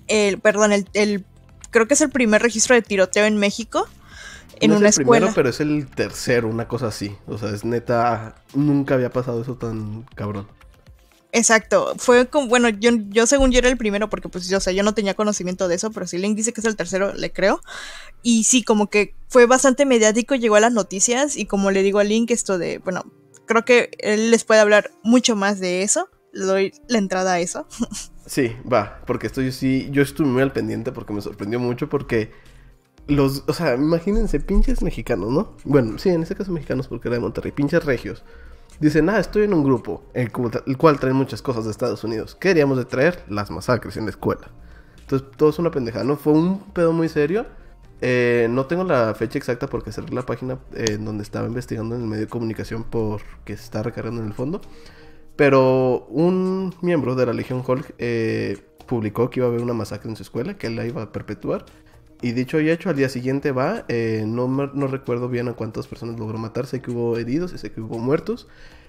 El, 0.07 0.39
perdón, 0.39 0.71
el, 0.93 1.25
creo 1.71 1.87
que 1.87 1.95
es 1.95 2.01
el 2.01 2.11
primer 2.11 2.41
registro 2.43 2.75
de 2.75 2.83
tiroteo 2.83 3.25
en 3.25 3.37
México. 3.37 3.87
En 4.59 4.71
una 4.71 4.87
es 4.89 4.97
el 4.97 5.01
escuela. 5.01 5.25
primero, 5.25 5.35
pero 5.35 5.49
es 5.49 5.59
el 5.59 5.87
tercero, 5.87 6.47
una 6.47 6.67
cosa 6.67 6.87
así. 6.87 7.15
O 7.27 7.37
sea, 7.37 7.49
es 7.49 7.65
neta, 7.65 8.35
nunca 8.53 8.93
había 8.93 9.09
pasado 9.09 9.41
eso 9.41 9.55
tan 9.55 10.03
cabrón. 10.15 10.47
Exacto, 11.35 11.95
fue 11.97 12.27
como, 12.27 12.47
bueno, 12.47 12.69
yo, 12.69 12.91
yo 13.09 13.27
según 13.27 13.51
yo 13.51 13.59
era 13.59 13.67
el 13.67 13.75
primero 13.75 14.09
porque 14.09 14.29
pues 14.29 14.47
yo, 14.47 14.57
o 14.57 14.61
sea, 14.61 14.71
yo 14.71 14.83
no 14.83 14.93
tenía 14.93 15.15
conocimiento 15.15 15.67
de 15.67 15.75
eso, 15.75 15.91
pero 15.91 16.07
si 16.07 16.17
Link 16.17 16.37
dice 16.37 16.53
que 16.53 16.61
es 16.61 16.65
el 16.65 16.77
tercero, 16.77 17.13
le 17.13 17.29
creo. 17.29 17.59
Y 18.23 18.45
sí, 18.45 18.63
como 18.63 18.89
que 18.89 19.15
fue 19.27 19.45
bastante 19.45 19.85
mediático, 19.85 20.35
llegó 20.35 20.55
a 20.55 20.61
las 20.61 20.71
noticias 20.71 21.35
y 21.35 21.45
como 21.45 21.71
le 21.71 21.83
digo 21.83 21.99
a 21.99 22.05
Link 22.05 22.31
esto 22.31 22.57
de, 22.57 22.77
bueno, 22.77 23.03
creo 23.45 23.65
que 23.65 23.91
él 23.99 24.31
les 24.31 24.45
puede 24.45 24.61
hablar 24.61 24.91
mucho 25.03 25.35
más 25.35 25.59
de 25.59 25.83
eso, 25.83 26.07
le 26.31 26.45
doy 26.45 26.73
la 26.87 26.99
entrada 26.99 27.33
a 27.33 27.39
eso. 27.41 27.67
Sí, 28.27 28.55
va, 28.71 29.03
porque 29.05 29.27
estoy 29.27 29.51
sí, 29.51 29.87
yo 29.91 30.01
estuve 30.01 30.25
muy 30.25 30.41
al 30.41 30.51
pendiente 30.51 30.91
porque 30.91 31.13
me 31.13 31.21
sorprendió 31.21 31.59
mucho 31.59 31.89
porque 31.89 32.31
los, 33.05 33.43
o 33.45 33.53
sea, 33.53 33.75
imagínense, 33.75 34.39
pinches 34.39 34.81
mexicanos, 34.81 35.31
¿no? 35.31 35.55
Bueno, 35.63 35.99
sí, 35.99 36.09
en 36.09 36.23
este 36.23 36.33
caso 36.33 36.51
mexicanos 36.51 36.87
porque 36.87 37.09
era 37.09 37.17
de 37.17 37.21
Monterrey, 37.21 37.51
pinches 37.51 37.85
regios 37.85 38.23
Dicen, 38.79 39.09
ah, 39.09 39.19
estoy 39.19 39.43
en 39.43 39.53
un 39.53 39.63
grupo, 39.63 40.03
el, 40.13 40.31
cual 40.31 40.99
trae 40.99 41.13
muchas 41.13 41.41
cosas 41.41 41.65
de 41.65 41.71
Estados 41.71 42.03
Unidos. 42.03 42.35
¿Qué 42.35 42.49
queríamos 42.49 42.77
de 42.77 42.85
traer? 42.85 43.23
Las 43.29 43.49
masacres 43.49 43.95
en 43.95 44.05
la 44.05 44.09
escuela. 44.09 44.49
Entonces, 44.99 45.27
todo 45.37 45.49
es 45.49 45.59
una 45.59 45.71
pendejada, 45.71 46.03
¿no? 46.03 46.17
Fue 46.17 46.33
un 46.33 46.59
pedo 46.73 46.91
muy 46.91 47.07
serio. 47.07 47.45
Eh, 48.01 48.47
no 48.49 48.65
tengo 48.65 48.83
la 48.83 49.15
fecha 49.15 49.37
exacta 49.37 49.67
porque 49.67 49.91
cerré 49.91 50.13
la 50.13 50.25
página 50.25 50.59
en 50.73 50.93
eh, 50.93 50.97
donde 50.97 51.23
estaba 51.23 51.47
investigando 51.47 51.95
en 51.95 52.01
el 52.01 52.07
medio 52.07 52.25
de 52.25 52.29
comunicación 52.29 52.83
porque 52.83 53.55
se 53.55 53.63
está 53.63 53.81
recargando 53.81 54.21
en 54.21 54.27
el 54.27 54.33
fondo. 54.33 54.61
Pero 55.35 56.05
un 56.09 56.73
miembro 56.81 57.15
de 57.15 57.25
la 57.25 57.33
Legión 57.33 57.63
Hulk 57.65 57.95
eh, 57.97 58.57
publicó 58.85 59.29
que 59.29 59.39
iba 59.39 59.47
a 59.47 59.49
haber 59.49 59.61
una 59.61 59.73
masacre 59.73 60.09
en 60.09 60.15
su 60.15 60.23
escuela, 60.23 60.57
que 60.57 60.67
él 60.67 60.75
la 60.75 60.85
iba 60.85 61.01
a 61.01 61.11
perpetuar. 61.11 61.65
Y 62.25 62.31
dicho 62.31 62.59
y 62.59 62.71
hecho, 62.71 62.89
al 62.89 62.95
día 62.95 63.07
siguiente 63.07 63.51
va. 63.51 63.85
Eh, 63.87 64.23
no, 64.25 64.47
no 64.47 64.87
recuerdo 64.87 65.29
bien 65.29 65.47
a 65.47 65.53
cuántas 65.53 65.85
personas 65.85 66.19
logró 66.19 66.39
matar. 66.39 66.65
Sé 66.65 66.81
que 66.81 66.89
hubo 66.89 67.19
heridos 67.19 67.53
y 67.53 67.59
sé 67.59 67.71
que 67.71 67.81
hubo 67.81 67.99
muertos. 67.99 68.47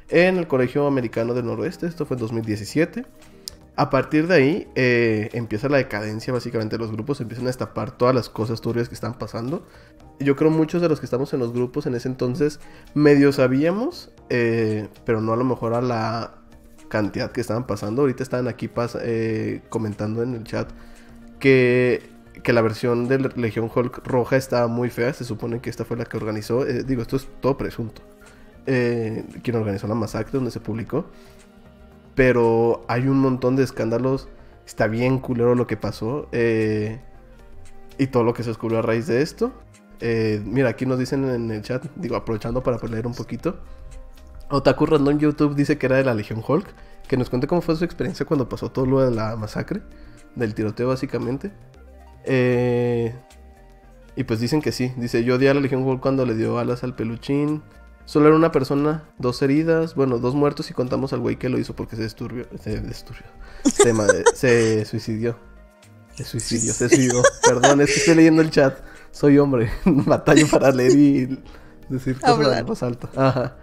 En 0.09 0.39
el 0.39 0.47
Colegio 0.47 0.87
Americano 0.87 1.35
del 1.35 1.45
Noroeste, 1.45 1.87
esto 1.87 2.07
fue 2.07 2.17
en 2.17 2.23
2017. 2.23 3.05
A 3.77 3.91
partir 3.91 4.27
de 4.27 4.35
ahí 4.35 4.69
eh, 4.75 5.29
empieza 5.35 5.69
la 5.69 5.77
decadencia 5.77 6.33
básicamente 6.33 6.79
los 6.79 6.91
grupos, 6.91 7.21
empiezan 7.21 7.45
a 7.45 7.49
destapar 7.49 7.91
todas 7.99 8.15
las 8.15 8.31
cosas 8.31 8.63
turbias 8.63 8.89
que 8.89 8.95
están 8.95 9.19
pasando. 9.19 9.67
Yo 10.19 10.35
creo 10.35 10.51
muchos 10.51 10.81
de 10.81 10.89
los 10.89 10.99
que 10.99 11.05
estamos 11.05 11.35
en 11.35 11.41
los 11.41 11.53
grupos 11.53 11.85
en 11.85 11.95
ese 11.95 12.09
entonces 12.09 12.59
medio 12.95 13.33
sabíamos, 13.33 14.13
eh, 14.31 14.89
pero 15.05 15.21
no 15.21 15.35
a 15.35 15.37
lo 15.37 15.45
mejor 15.45 15.75
a 15.75 15.83
la 15.83 16.37
cantidad 16.89 17.33
que 17.33 17.43
estaban 17.43 17.67
pasando. 17.67 18.01
Ahorita 18.01 18.23
estaban 18.23 18.49
aquí 18.49 18.71
eh, 19.03 19.61
comentando 19.69 20.23
en 20.23 20.33
el 20.33 20.45
chat 20.45 20.71
que, 21.39 22.16
que, 22.43 22.53
la 22.53 22.63
versión 22.63 23.09
de 23.09 23.19
Legión 23.37 23.71
Hulk 23.75 24.07
roja 24.07 24.37
estaba 24.37 24.67
muy 24.67 24.91
fea. 24.91 25.13
Se 25.13 25.25
supone 25.25 25.61
que 25.61 25.71
esta 25.71 25.85
fue 25.85 25.97
la 25.97 26.05
que 26.05 26.17
organizó. 26.17 26.65
digo, 26.65 27.03
esto 27.03 27.17
es 27.17 27.29
todo 27.41 27.57
presunto. 27.57 28.03
quien 28.65 29.57
organizó 29.57 29.87
la 29.87 29.95
masacre 29.95 30.33
donde 30.33 30.51
se 30.51 30.61
publicó. 30.61 31.07
Pero 32.17 32.85
hay 32.89 33.07
un 33.07 33.21
montón 33.21 33.55
de 33.55 33.63
escándalos. 33.63 34.29
Está 34.67 34.89
bien 34.89 35.19
culero 35.19 35.55
lo 35.55 35.67
que 35.69 35.77
pasó. 35.77 36.29
Eh, 36.33 36.99
y 37.99 38.09
todo 38.09 38.25
lo 38.25 38.35
que 38.35 38.43
se 38.43 38.51
descubrió 38.51 38.81
a 38.81 38.83
raíz 38.83 39.07
de 39.07 39.23
esto. 39.23 39.53
Eh, 40.01 40.43
mira, 40.45 40.71
aquí 40.71 40.87
nos 40.87 40.99
dicen 40.99 41.29
en 41.29 41.51
el 41.51 41.63
chat, 41.63 41.85
digo, 41.95 42.17
aprovechando 42.17 42.63
para 42.63 42.79
leer 42.89 43.07
un 43.07 43.15
poquito. 43.15 43.59
Otaku 44.51 44.87
Random 44.87 45.19
YouTube 45.19 45.55
dice 45.55 45.79
que 45.79 45.87
era 45.87 45.97
de 45.97 46.05
la 46.05 46.15
Legión 46.15 46.43
Hulk. 46.47 46.67
Que 47.07 47.17
nos 47.17 47.31
cuente 47.31 47.47
cómo 47.47 47.61
fue 47.61 47.77
su 47.77 47.85
experiencia 47.85 48.27
cuando 48.27 48.49
pasó 48.49 48.73
todo 48.73 48.87
lo 48.87 49.01
de 49.01 49.15
la 49.15 49.37
masacre. 49.37 49.83
Del 50.35 50.55
tiroteo, 50.55 50.89
básicamente. 50.89 51.53
Eh, 52.27 53.15
y 54.17 54.25
pues 54.25 54.41
dicen 54.41 54.61
que 54.61 54.73
sí. 54.73 54.93
Dice: 54.97 55.25
Yo 55.25 55.37
odié 55.37 55.51
a 55.51 55.55
la 55.55 55.61
Legión 55.61 55.99
cuando 55.99 56.27
le 56.27 56.35
dio 56.35 56.59
alas 56.59 56.85
al 56.85 56.95
peluchín. 56.95 57.63
Solo 58.07 58.29
era 58.29 58.37
una 58.37 58.53
persona, 58.53 59.03
dos 59.19 59.43
heridas, 59.43 59.97
bueno, 59.97 60.19
dos 60.19 60.37
muertos 60.37 60.71
y 60.71 60.75
contamos 60.75 61.13
al 61.13 61.19
güey 61.19 61.37
que 61.37 61.49
lo 61.49 61.59
hizo 61.59 61.75
porque 61.75 61.97
se 61.97 62.05
disturbió, 62.05 62.47
se 62.63 62.81
disturbió, 62.81 63.27
se, 63.65 64.85
suicidió. 64.85 65.37
Se 66.15 66.23
suicidió, 66.23 66.73
se 66.73 66.89
suicidó. 66.89 67.23
Perdón, 67.43 67.81
es 67.81 67.93
que 67.93 67.99
estoy 67.99 68.15
leyendo 68.15 68.43
el 68.43 68.51
chat. 68.51 68.79
Soy 69.11 69.39
hombre, 69.39 69.71
batallo 69.85 70.47
para 70.47 70.71
leer 70.71 70.93
y 70.93 71.43
decir 71.89 72.21
cosas 72.21 72.59
en 72.59 72.67
voz 72.67 72.83
alta. 72.85 73.11
Ajá. 73.17 73.57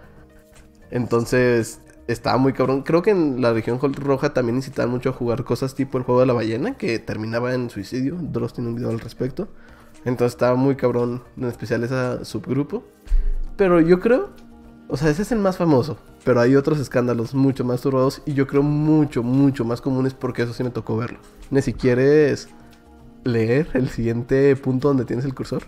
Entonces, 0.90 1.80
estaba 2.06 2.36
muy 2.36 2.52
cabrón. 2.52 2.82
Creo 2.82 3.02
que 3.02 3.10
en 3.10 3.40
la 3.40 3.52
región 3.52 3.78
roja 3.80 4.34
también 4.34 4.56
incitaban 4.56 4.90
mucho 4.90 5.10
a 5.10 5.12
jugar 5.12 5.44
cosas 5.44 5.74
tipo 5.74 5.98
el 5.98 6.04
juego 6.04 6.20
de 6.20 6.26
la 6.26 6.32
ballena, 6.32 6.76
que 6.76 6.98
terminaba 6.98 7.54
en 7.54 7.70
suicidio. 7.70 8.16
Dross 8.20 8.54
tiene 8.54 8.70
un 8.70 8.76
video 8.76 8.90
al 8.90 9.00
respecto. 9.00 9.48
Entonces 10.04 10.34
estaba 10.34 10.54
muy 10.54 10.76
cabrón, 10.76 11.22
en 11.36 11.44
especial 11.44 11.82
ese 11.82 12.24
subgrupo. 12.24 12.84
Pero 13.56 13.80
yo 13.80 14.00
creo, 14.00 14.30
o 14.88 14.96
sea, 14.96 15.10
ese 15.10 15.22
es 15.22 15.32
el 15.32 15.38
más 15.38 15.56
famoso. 15.56 15.96
Pero 16.24 16.40
hay 16.40 16.56
otros 16.56 16.78
escándalos 16.78 17.34
mucho 17.34 17.64
más 17.64 17.80
turbados 17.80 18.22
y 18.26 18.34
yo 18.34 18.46
creo 18.46 18.62
mucho, 18.62 19.22
mucho 19.22 19.64
más 19.64 19.80
comunes 19.80 20.14
porque 20.14 20.42
eso 20.42 20.52
sí 20.52 20.62
me 20.62 20.70
tocó 20.70 20.96
verlo. 20.96 21.18
Ni 21.50 21.62
si 21.62 21.72
quieres 21.72 22.48
leer 23.24 23.68
el 23.74 23.88
siguiente 23.88 24.54
punto 24.56 24.88
donde 24.88 25.04
tienes 25.04 25.24
el 25.24 25.34
cursor. 25.34 25.64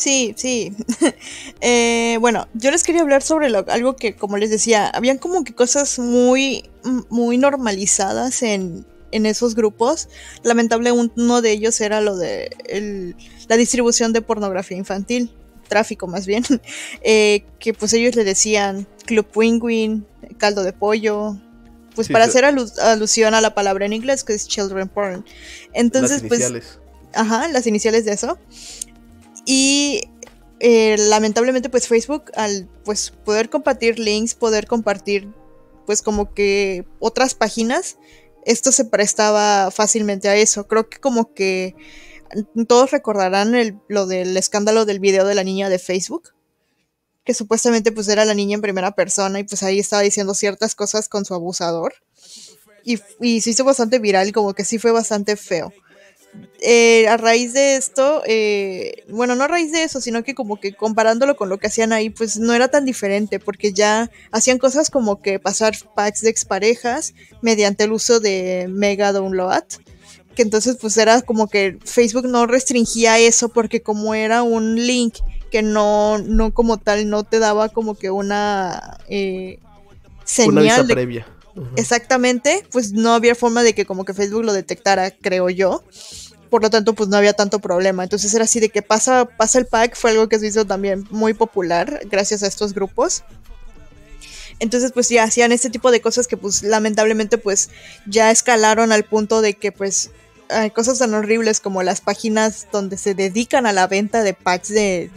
Sí, 0.00 0.32
sí. 0.36 0.72
Eh, 1.62 2.16
bueno, 2.20 2.48
yo 2.54 2.70
les 2.70 2.82
quería 2.84 3.02
hablar 3.02 3.20
sobre 3.20 3.54
algo 3.54 3.94
que, 3.94 4.16
como 4.16 4.38
les 4.38 4.48
decía, 4.48 4.88
habían 4.88 5.18
como 5.18 5.44
que 5.44 5.54
cosas 5.54 5.98
muy, 5.98 6.70
muy 7.10 7.36
normalizadas 7.36 8.42
en, 8.42 8.86
en 9.12 9.26
esos 9.26 9.54
grupos. 9.54 10.08
Lamentable 10.42 10.90
uno 10.90 11.42
de 11.42 11.52
ellos 11.52 11.78
era 11.82 12.00
lo 12.00 12.16
de 12.16 13.14
la 13.46 13.56
distribución 13.58 14.14
de 14.14 14.22
pornografía 14.22 14.78
infantil 14.78 15.30
tráfico 15.68 16.06
más 16.06 16.26
bien, 16.26 16.44
eh, 17.02 17.44
que 17.58 17.74
pues 17.74 17.92
ellos 17.92 18.16
le 18.16 18.24
decían 18.24 18.86
Club 19.04 19.26
Penguin, 19.26 20.06
caldo 20.38 20.62
de 20.62 20.72
pollo, 20.72 21.36
pues 21.94 22.08
para 22.08 22.24
hacer 22.24 22.46
alusión 22.46 23.34
a 23.34 23.40
la 23.42 23.54
palabra 23.54 23.84
en 23.84 23.92
inglés 23.92 24.24
que 24.24 24.32
es 24.32 24.48
children 24.48 24.88
porn. 24.88 25.26
Entonces, 25.74 26.22
las 26.22 26.28
pues. 26.28 26.78
Ajá, 27.12 27.48
las 27.48 27.66
iniciales 27.66 28.04
de 28.04 28.12
eso. 28.12 28.38
Y 29.52 30.02
eh, 30.60 30.94
lamentablemente, 30.96 31.70
pues 31.70 31.88
Facebook, 31.88 32.30
al 32.36 32.68
pues 32.84 33.10
poder 33.10 33.50
compartir 33.50 33.98
links, 33.98 34.36
poder 34.36 34.68
compartir, 34.68 35.28
pues 35.86 36.02
como 36.02 36.32
que 36.34 36.86
otras 37.00 37.34
páginas, 37.34 37.96
esto 38.46 38.70
se 38.70 38.84
prestaba 38.84 39.72
fácilmente 39.72 40.28
a 40.28 40.36
eso. 40.36 40.68
Creo 40.68 40.88
que 40.88 40.98
como 40.98 41.34
que 41.34 41.74
todos 42.68 42.92
recordarán 42.92 43.82
lo 43.88 44.06
del 44.06 44.36
escándalo 44.36 44.84
del 44.84 45.00
video 45.00 45.26
de 45.26 45.34
la 45.34 45.42
niña 45.42 45.68
de 45.68 45.80
Facebook, 45.80 46.32
que 47.24 47.34
supuestamente 47.34 47.90
pues 47.90 48.06
era 48.06 48.24
la 48.24 48.34
niña 48.34 48.54
en 48.54 48.60
primera 48.60 48.94
persona 48.94 49.40
y 49.40 49.42
pues 49.42 49.64
ahí 49.64 49.80
estaba 49.80 50.02
diciendo 50.02 50.34
ciertas 50.34 50.76
cosas 50.76 51.08
con 51.08 51.24
su 51.24 51.34
abusador. 51.34 51.94
Y, 52.84 52.98
se 53.40 53.50
hizo 53.50 53.64
bastante 53.64 53.98
viral, 53.98 54.30
como 54.30 54.54
que 54.54 54.64
sí 54.64 54.78
fue 54.78 54.92
bastante 54.92 55.34
feo. 55.34 55.72
Eh, 56.60 57.08
a 57.08 57.16
raíz 57.16 57.54
de 57.54 57.76
esto, 57.76 58.22
eh, 58.26 59.04
bueno, 59.08 59.34
no 59.34 59.44
a 59.44 59.48
raíz 59.48 59.72
de 59.72 59.82
eso, 59.82 60.00
sino 60.00 60.22
que 60.22 60.34
como 60.34 60.60
que 60.60 60.74
comparándolo 60.74 61.36
con 61.36 61.48
lo 61.48 61.58
que 61.58 61.66
hacían 61.68 61.92
ahí, 61.92 62.10
pues 62.10 62.38
no 62.38 62.52
era 62.52 62.68
tan 62.68 62.84
diferente, 62.84 63.40
porque 63.40 63.72
ya 63.72 64.10
hacían 64.30 64.58
cosas 64.58 64.90
como 64.90 65.22
que 65.22 65.38
pasar 65.38 65.74
packs 65.94 66.20
de 66.20 66.30
exparejas 66.30 67.14
mediante 67.40 67.84
el 67.84 67.92
uso 67.92 68.20
de 68.20 68.66
Mega 68.68 69.12
Download 69.12 69.64
que 70.34 70.42
entonces 70.42 70.76
pues 70.80 70.96
era 70.96 71.22
como 71.22 71.48
que 71.48 71.78
Facebook 71.84 72.28
no 72.28 72.46
restringía 72.46 73.18
eso 73.18 73.48
porque 73.48 73.82
como 73.82 74.14
era 74.14 74.44
un 74.44 74.76
link 74.76 75.16
que 75.50 75.62
no, 75.62 76.18
no 76.18 76.54
como 76.54 76.78
tal, 76.78 77.10
no 77.10 77.24
te 77.24 77.38
daba 77.38 77.68
como 77.68 77.96
que 77.96 78.10
una 78.10 78.98
eh, 79.08 79.58
señal. 80.24 80.86
previa. 80.86 81.26
Exactamente, 81.76 82.64
pues 82.70 82.92
no 82.92 83.12
había 83.12 83.34
forma 83.34 83.62
de 83.62 83.74
que 83.74 83.86
como 83.86 84.04
que 84.04 84.14
Facebook 84.14 84.44
lo 84.44 84.52
detectara, 84.52 85.10
creo 85.10 85.50
yo. 85.50 85.84
Por 86.48 86.62
lo 86.62 86.70
tanto, 86.70 86.94
pues 86.94 87.08
no 87.08 87.16
había 87.16 87.32
tanto 87.32 87.60
problema. 87.60 88.02
Entonces 88.02 88.34
era 88.34 88.44
así 88.44 88.58
de 88.58 88.70
que 88.70 88.82
pasa, 88.82 89.24
pasa 89.24 89.58
el 89.58 89.66
pack, 89.66 89.96
fue 89.96 90.10
algo 90.10 90.28
que 90.28 90.38
se 90.38 90.48
hizo 90.48 90.64
también 90.64 91.06
muy 91.10 91.32
popular 91.32 92.00
gracias 92.10 92.42
a 92.42 92.48
estos 92.48 92.74
grupos. 92.74 93.22
Entonces, 94.58 94.92
pues 94.92 95.08
ya 95.08 95.24
hacían 95.24 95.52
este 95.52 95.70
tipo 95.70 95.90
de 95.90 96.00
cosas 96.00 96.26
que 96.26 96.36
pues 96.36 96.62
lamentablemente 96.62 97.38
pues 97.38 97.70
ya 98.06 98.30
escalaron 98.30 98.92
al 98.92 99.04
punto 99.04 99.40
de 99.40 99.54
que 99.54 99.72
pues 99.72 100.10
hay 100.50 100.70
cosas 100.70 100.98
tan 100.98 101.14
horribles 101.14 101.60
como 101.60 101.82
las 101.82 102.00
páginas 102.00 102.66
donde 102.72 102.98
se 102.98 103.14
dedican 103.14 103.66
a 103.66 103.72
la 103.72 103.86
venta 103.86 104.22
de 104.22 104.34
packs 104.34 104.68
de, 104.68 105.10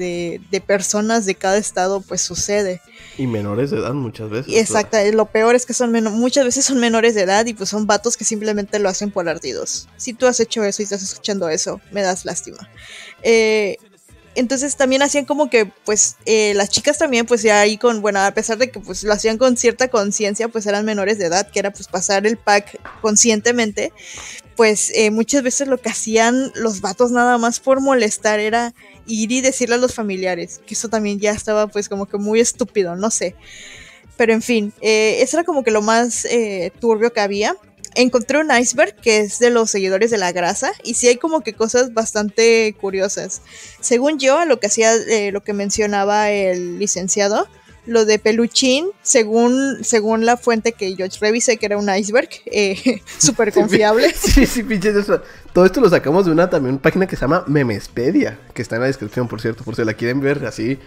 de, 0.49 0.61
personas 0.61 1.25
de 1.25 1.35
cada 1.35 1.57
estado, 1.57 2.01
pues 2.01 2.21
sucede. 2.21 2.81
Y 3.17 3.27
menores 3.27 3.71
de 3.71 3.77
edad 3.77 3.93
muchas 3.93 4.29
veces. 4.29 4.53
Exacto, 4.55 4.97
lo 5.13 5.25
peor 5.25 5.55
es 5.55 5.65
que 5.65 5.73
son 5.73 5.91
muchas 6.13 6.45
veces 6.45 6.65
son 6.65 6.79
menores 6.79 7.13
de 7.15 7.21
edad 7.21 7.45
y 7.45 7.53
pues 7.53 7.69
son 7.69 7.85
vatos 7.85 8.17
que 8.17 8.25
simplemente 8.25 8.79
lo 8.79 8.89
hacen 8.89 9.11
por 9.11 9.29
ardidos. 9.29 9.87
Si 9.97 10.13
tú 10.13 10.25
has 10.25 10.39
hecho 10.39 10.63
eso 10.63 10.81
y 10.81 10.85
estás 10.85 11.03
escuchando 11.03 11.49
eso, 11.49 11.79
me 11.91 12.01
das 12.01 12.25
lástima. 12.25 12.69
Eh, 13.21 13.77
entonces 14.35 14.75
también 14.75 15.01
hacían 15.03 15.25
como 15.25 15.49
que, 15.49 15.71
pues, 15.85 16.17
eh, 16.25 16.53
las 16.55 16.69
chicas 16.69 16.97
también, 16.97 17.25
pues 17.25 17.43
ya 17.43 17.59
ahí 17.59 17.77
con, 17.77 18.01
bueno, 18.01 18.19
a 18.19 18.31
pesar 18.31 18.57
de 18.57 18.71
que 18.71 18.79
pues 18.79 19.03
lo 19.03 19.13
hacían 19.13 19.37
con 19.37 19.57
cierta 19.57 19.89
conciencia, 19.89 20.47
pues 20.47 20.65
eran 20.65 20.85
menores 20.85 21.17
de 21.19 21.25
edad, 21.25 21.49
que 21.49 21.59
era 21.59 21.71
pues 21.71 21.87
pasar 21.87 22.25
el 22.25 22.37
pack 22.37 22.79
conscientemente, 23.01 23.93
pues 24.55 24.91
eh, 24.95 25.11
muchas 25.11 25.43
veces 25.43 25.67
lo 25.67 25.77
que 25.77 25.89
hacían 25.89 26.51
los 26.55 26.81
vatos 26.81 27.11
nada 27.11 27.37
más 27.37 27.59
por 27.59 27.81
molestar 27.81 28.39
era 28.39 28.73
ir 29.05 29.31
y 29.31 29.41
decirle 29.41 29.75
a 29.75 29.79
los 29.79 29.93
familiares, 29.93 30.61
que 30.65 30.73
eso 30.73 30.89
también 30.89 31.19
ya 31.19 31.31
estaba 31.31 31.67
pues 31.67 31.89
como 31.89 32.05
que 32.05 32.17
muy 32.17 32.39
estúpido, 32.39 32.95
no 32.95 33.11
sé. 33.11 33.35
Pero 34.17 34.33
en 34.33 34.41
fin, 34.41 34.73
eh, 34.81 35.17
eso 35.21 35.37
era 35.37 35.43
como 35.43 35.63
que 35.63 35.71
lo 35.71 35.81
más 35.81 36.27
turbio 36.79 37.11
que 37.11 37.19
había 37.19 37.57
encontré 37.95 38.39
un 38.39 38.51
iceberg 38.51 38.95
que 38.95 39.19
es 39.19 39.39
de 39.39 39.49
los 39.49 39.71
seguidores 39.71 40.11
de 40.11 40.17
la 40.17 40.31
grasa 40.31 40.71
y 40.83 40.95
sí 40.95 41.07
hay 41.07 41.17
como 41.17 41.41
que 41.41 41.53
cosas 41.53 41.93
bastante 41.93 42.75
curiosas. 42.79 43.41
Según 43.79 44.19
yo, 44.19 44.45
lo 44.45 44.59
que 44.59 44.67
hacía, 44.67 44.93
eh, 44.95 45.31
lo 45.31 45.43
que 45.43 45.53
mencionaba 45.53 46.31
el 46.31 46.79
licenciado, 46.79 47.47
lo 47.85 48.05
de 48.05 48.19
peluchín, 48.19 48.87
según, 49.01 49.83
según 49.83 50.25
la 50.25 50.37
fuente 50.37 50.71
que 50.71 50.95
yo 50.95 51.05
revisé, 51.19 51.57
que 51.57 51.65
era 51.65 51.77
un 51.77 51.93
iceberg, 51.93 52.29
eh, 52.45 53.01
súper 53.17 53.53
confiable. 53.53 54.13
Sí, 54.13 54.45
sí, 54.45 54.63
pinches 54.63 54.95
eso. 54.95 55.21
Todo 55.53 55.65
esto 55.65 55.81
lo 55.81 55.89
sacamos 55.89 56.25
de 56.25 56.31
una 56.31 56.49
también 56.49 56.77
página 56.79 57.07
que 57.07 57.15
se 57.15 57.21
llama 57.21 57.43
Memespedia, 57.47 58.39
que 58.53 58.61
está 58.61 58.75
en 58.75 58.81
la 58.81 58.87
descripción, 58.87 59.27
por 59.27 59.41
cierto, 59.41 59.63
por 59.63 59.75
si 59.75 59.83
la 59.83 59.93
quieren 59.93 60.21
ver 60.21 60.45
así, 60.45 60.79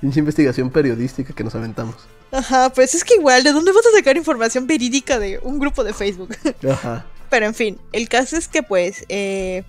pinche 0.00 0.20
investigación 0.20 0.70
periodística 0.70 1.34
que 1.34 1.44
nos 1.44 1.54
aventamos. 1.54 1.96
Ajá, 2.32 2.70
pues 2.70 2.94
es 2.94 3.04
que 3.04 3.14
igual, 3.14 3.42
¿de 3.42 3.52
dónde 3.52 3.72
vas 3.72 3.86
a 3.86 3.96
sacar 3.96 4.16
información 4.16 4.66
verídica 4.66 5.18
de 5.18 5.38
un 5.42 5.58
grupo 5.58 5.84
de 5.84 5.92
Facebook? 5.92 6.36
Ajá. 6.68 7.06
Pero 7.30 7.46
en 7.46 7.54
fin, 7.54 7.78
el 7.92 8.08
caso 8.08 8.36
es 8.36 8.46
que 8.46 8.62
pues 8.62 9.04
eh, 9.08 9.64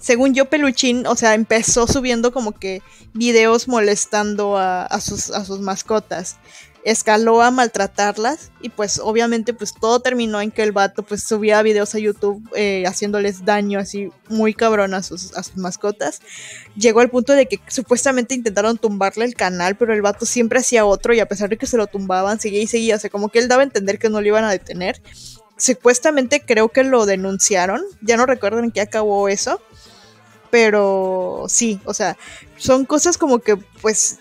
según 0.00 0.34
yo, 0.34 0.46
Peluchín, 0.46 1.06
o 1.06 1.14
sea, 1.14 1.34
empezó 1.34 1.86
subiendo 1.86 2.32
como 2.32 2.52
que 2.52 2.82
videos 3.12 3.68
molestando 3.68 4.56
a, 4.56 5.00
sus, 5.00 5.30
a 5.30 5.44
sus 5.44 5.60
mascotas. 5.60 6.38
Escaló 6.82 7.42
a 7.42 7.50
maltratarlas 7.50 8.50
y 8.62 8.70
pues 8.70 8.98
obviamente 9.04 9.52
pues 9.52 9.74
todo 9.78 10.00
terminó 10.00 10.40
en 10.40 10.50
que 10.50 10.62
el 10.62 10.72
vato 10.72 11.02
pues 11.02 11.22
subía 11.22 11.60
videos 11.60 11.94
a 11.94 11.98
YouTube 11.98 12.42
eh, 12.56 12.84
haciéndoles 12.86 13.44
daño 13.44 13.78
así 13.78 14.10
muy 14.30 14.54
cabrón 14.54 14.94
a 14.94 15.02
sus, 15.02 15.36
a 15.36 15.42
sus 15.42 15.58
mascotas. 15.58 16.22
Llegó 16.76 17.00
al 17.00 17.10
punto 17.10 17.34
de 17.34 17.44
que 17.44 17.60
supuestamente 17.68 18.34
intentaron 18.34 18.78
tumbarle 18.78 19.26
el 19.26 19.34
canal, 19.34 19.76
pero 19.76 19.92
el 19.92 20.00
vato 20.00 20.24
siempre 20.24 20.60
hacía 20.60 20.86
otro 20.86 21.12
y 21.12 21.20
a 21.20 21.26
pesar 21.26 21.50
de 21.50 21.58
que 21.58 21.66
se 21.66 21.76
lo 21.76 21.86
tumbaban, 21.86 22.40
seguía 22.40 22.62
y 22.62 22.66
seguía. 22.66 22.96
O 22.96 22.98
sea, 22.98 23.10
como 23.10 23.28
que 23.28 23.40
él 23.40 23.48
daba 23.48 23.60
a 23.60 23.66
entender 23.66 23.98
que 23.98 24.08
no 24.08 24.22
lo 24.22 24.26
iban 24.26 24.44
a 24.44 24.50
detener. 24.50 25.02
Supuestamente 25.58 26.40
creo 26.40 26.70
que 26.70 26.84
lo 26.84 27.04
denunciaron. 27.04 27.82
Ya 28.00 28.16
no 28.16 28.24
recuerdo 28.24 28.60
en 28.60 28.70
qué 28.70 28.80
acabó 28.80 29.28
eso 29.28 29.60
pero 30.50 31.46
sí, 31.48 31.80
o 31.84 31.94
sea, 31.94 32.16
son 32.56 32.84
cosas 32.84 33.16
como 33.16 33.38
que 33.38 33.56
pues 33.56 34.18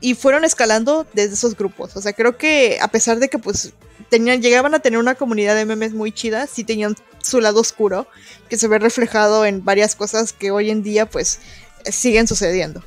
y 0.00 0.14
fueron 0.14 0.44
escalando 0.44 1.06
desde 1.14 1.34
esos 1.34 1.56
grupos. 1.56 1.96
O 1.96 2.00
sea, 2.00 2.12
creo 2.12 2.36
que 2.36 2.78
a 2.80 2.88
pesar 2.88 3.18
de 3.18 3.28
que 3.28 3.38
pues 3.38 3.72
tenían, 4.08 4.42
llegaban 4.42 4.74
a 4.74 4.80
tener 4.80 4.98
una 4.98 5.14
comunidad 5.14 5.54
de 5.56 5.64
memes 5.64 5.94
muy 5.94 6.12
chida, 6.12 6.46
sí 6.46 6.64
tenían 6.64 6.96
su 7.22 7.40
lado 7.40 7.60
oscuro, 7.60 8.06
que 8.48 8.56
se 8.56 8.68
ve 8.68 8.78
reflejado 8.78 9.44
en 9.44 9.64
varias 9.64 9.96
cosas 9.96 10.32
que 10.32 10.50
hoy 10.50 10.70
en 10.70 10.82
día 10.82 11.06
pues 11.06 11.40
siguen 11.84 12.26
sucediendo. 12.26 12.82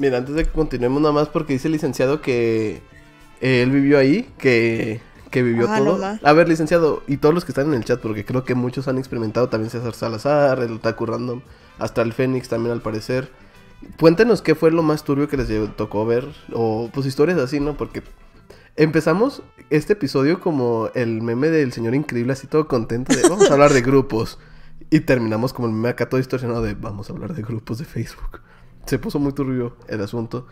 Mira, 0.00 0.18
antes 0.18 0.34
de 0.34 0.44
que 0.44 0.50
continuemos 0.50 1.02
nada 1.02 1.12
más 1.12 1.28
porque 1.28 1.52
dice 1.52 1.68
el 1.68 1.72
licenciado 1.72 2.22
que 2.22 2.80
él 3.40 3.70
vivió 3.70 3.98
ahí, 3.98 4.28
que, 4.38 5.00
que 5.30 5.42
vivió 5.42 5.66
ah, 5.68 5.78
todo. 5.78 6.18
a 6.22 6.32
ver, 6.32 6.48
licenciado, 6.48 7.02
y 7.06 7.18
todos 7.18 7.34
los 7.34 7.44
que 7.44 7.52
están 7.52 7.68
en 7.68 7.74
el 7.74 7.84
chat, 7.84 8.00
porque 8.00 8.24
creo 8.24 8.44
que 8.44 8.54
muchos 8.54 8.88
han 8.88 8.98
experimentado 8.98 9.48
también 9.48 9.70
César 9.70 9.94
Salazar, 9.94 10.60
el 10.60 10.72
Otaku 10.72 11.06
Random. 11.06 11.40
Hasta 11.78 12.02
el 12.02 12.12
Fénix 12.12 12.48
también 12.48 12.72
al 12.72 12.82
parecer. 12.82 13.30
Cuéntenos 13.98 14.42
qué 14.42 14.54
fue 14.54 14.70
lo 14.70 14.82
más 14.82 15.04
turbio 15.04 15.28
que 15.28 15.36
les 15.36 15.48
tocó 15.76 16.04
ver. 16.04 16.28
O 16.52 16.90
pues 16.92 17.06
historias 17.06 17.38
así, 17.38 17.60
¿no? 17.60 17.76
Porque 17.76 18.02
empezamos 18.76 19.42
este 19.70 19.94
episodio 19.94 20.40
como 20.40 20.90
el 20.94 21.22
meme 21.22 21.48
del 21.48 21.72
señor 21.72 21.94
increíble, 21.94 22.32
así 22.32 22.46
todo 22.46 22.68
contento 22.68 23.14
de 23.14 23.22
vamos 23.28 23.50
a 23.50 23.54
hablar 23.54 23.72
de 23.72 23.80
grupos. 23.80 24.38
Y 24.90 25.00
terminamos 25.00 25.52
como 25.52 25.68
el 25.68 25.74
meme 25.74 25.90
acá 25.90 26.08
todo 26.08 26.18
distorsionado 26.18 26.62
de 26.62 26.74
vamos 26.74 27.08
a 27.08 27.12
hablar 27.12 27.34
de 27.34 27.42
grupos 27.42 27.78
de 27.78 27.84
Facebook. 27.84 28.40
Se 28.86 28.98
puso 28.98 29.18
muy 29.18 29.32
turbio 29.32 29.76
el 29.88 30.02
asunto. 30.02 30.46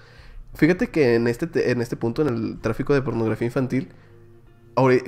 Fíjate 0.54 0.88
que 0.88 1.16
en 1.16 1.28
este, 1.28 1.70
en 1.70 1.82
este 1.82 1.96
punto, 1.96 2.22
en 2.22 2.28
el 2.28 2.58
tráfico 2.60 2.94
de 2.94 3.02
pornografía 3.02 3.46
infantil, 3.46 3.88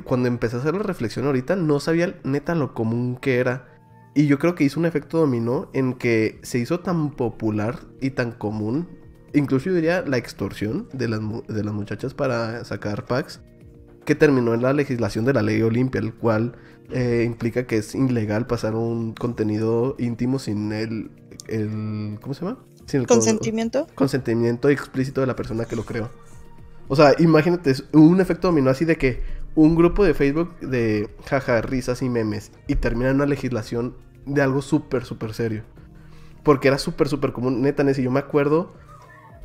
cuando 0.05 0.29
empecé 0.29 0.57
a 0.57 0.61
hacer 0.61 0.75
la 0.75 0.83
reflexión 0.83 1.27
ahorita, 1.27 1.57
no 1.57 1.81
sabía 1.81 2.19
neta 2.25 2.55
lo 2.55 2.75
común 2.75 3.17
que 3.21 3.39
era 3.39 3.71
y 4.15 4.27
yo 4.27 4.39
creo 4.39 4.55
que 4.55 4.65
hizo 4.65 4.81
un 4.81 4.87
efecto 4.87 5.19
dominó 5.19 5.71
en 5.73 5.95
que 5.95 6.41
se 6.43 6.59
hizo 6.59 6.81
tan 6.81 7.13
popular 7.13 7.81
y 8.01 8.11
tan 8.11 8.33
común, 8.33 8.89
incluso 9.33 9.67
yo 9.67 9.75
diría 9.75 10.03
la 10.03 10.17
extorsión 10.17 10.89
de 10.93 11.09
las, 11.09 11.21
de 11.47 11.65
las 11.65 11.73
muchachas 11.73 12.15
para 12.15 12.65
sacar 12.65 13.05
packs, 13.05 13.41
que 14.05 14.15
terminó 14.17 14.55
en 14.55 14.63
la 14.63 14.73
legislación 14.73 15.25
de 15.25 15.35
la 15.35 15.43
ley 15.43 15.63
Olimpia, 15.63 16.01
el 16.01 16.13
cual 16.15 16.57
eh, 16.91 17.23
implica 17.25 17.67
que 17.67 17.77
es 17.77 17.95
ilegal 17.95 18.47
pasar 18.47 18.75
un 18.75 19.15
contenido 19.15 19.95
íntimo 19.99 20.41
sin 20.41 20.73
el, 20.73 21.11
el 21.47 22.19
¿cómo 22.21 22.35
se 22.35 22.45
llama? 22.45 22.59
Sin 22.87 23.03
el 23.03 23.07
consentimiento. 23.07 23.87
consentimiento 23.95 24.69
explícito 24.71 25.21
de 25.21 25.29
la 25.29 25.37
persona 25.37 25.67
que 25.67 25.77
lo 25.77 25.85
creó. 25.85 26.11
O 26.89 26.97
sea, 26.97 27.15
imagínate, 27.21 27.73
un 27.93 28.21
efecto 28.21 28.49
dominó 28.49 28.71
así 28.71 28.85
de 28.85 28.97
que 28.97 29.23
un 29.55 29.75
grupo 29.75 30.05
de 30.05 30.15
Facebook 30.15 30.59
de 30.61 31.11
jaja, 31.27 31.61
risas 31.63 32.03
y 32.03 32.09
memes 32.09 32.53
y 32.67 32.77
termina 32.77 33.11
en 33.11 33.17
una 33.17 33.27
legislación 33.27 33.97
de 34.27 34.43
algo 34.43 34.63
súper, 34.63 35.05
súper 35.05 35.35
serio. 35.35 35.63
Porque 36.43 36.69
era 36.69 36.79
súper, 36.79 37.09
súper 37.09 37.33
común. 37.33 37.61
Neta, 37.61 37.85
Nessie, 37.85 38.05
yo 38.05 38.11
me 38.11 38.21
acuerdo 38.21 38.73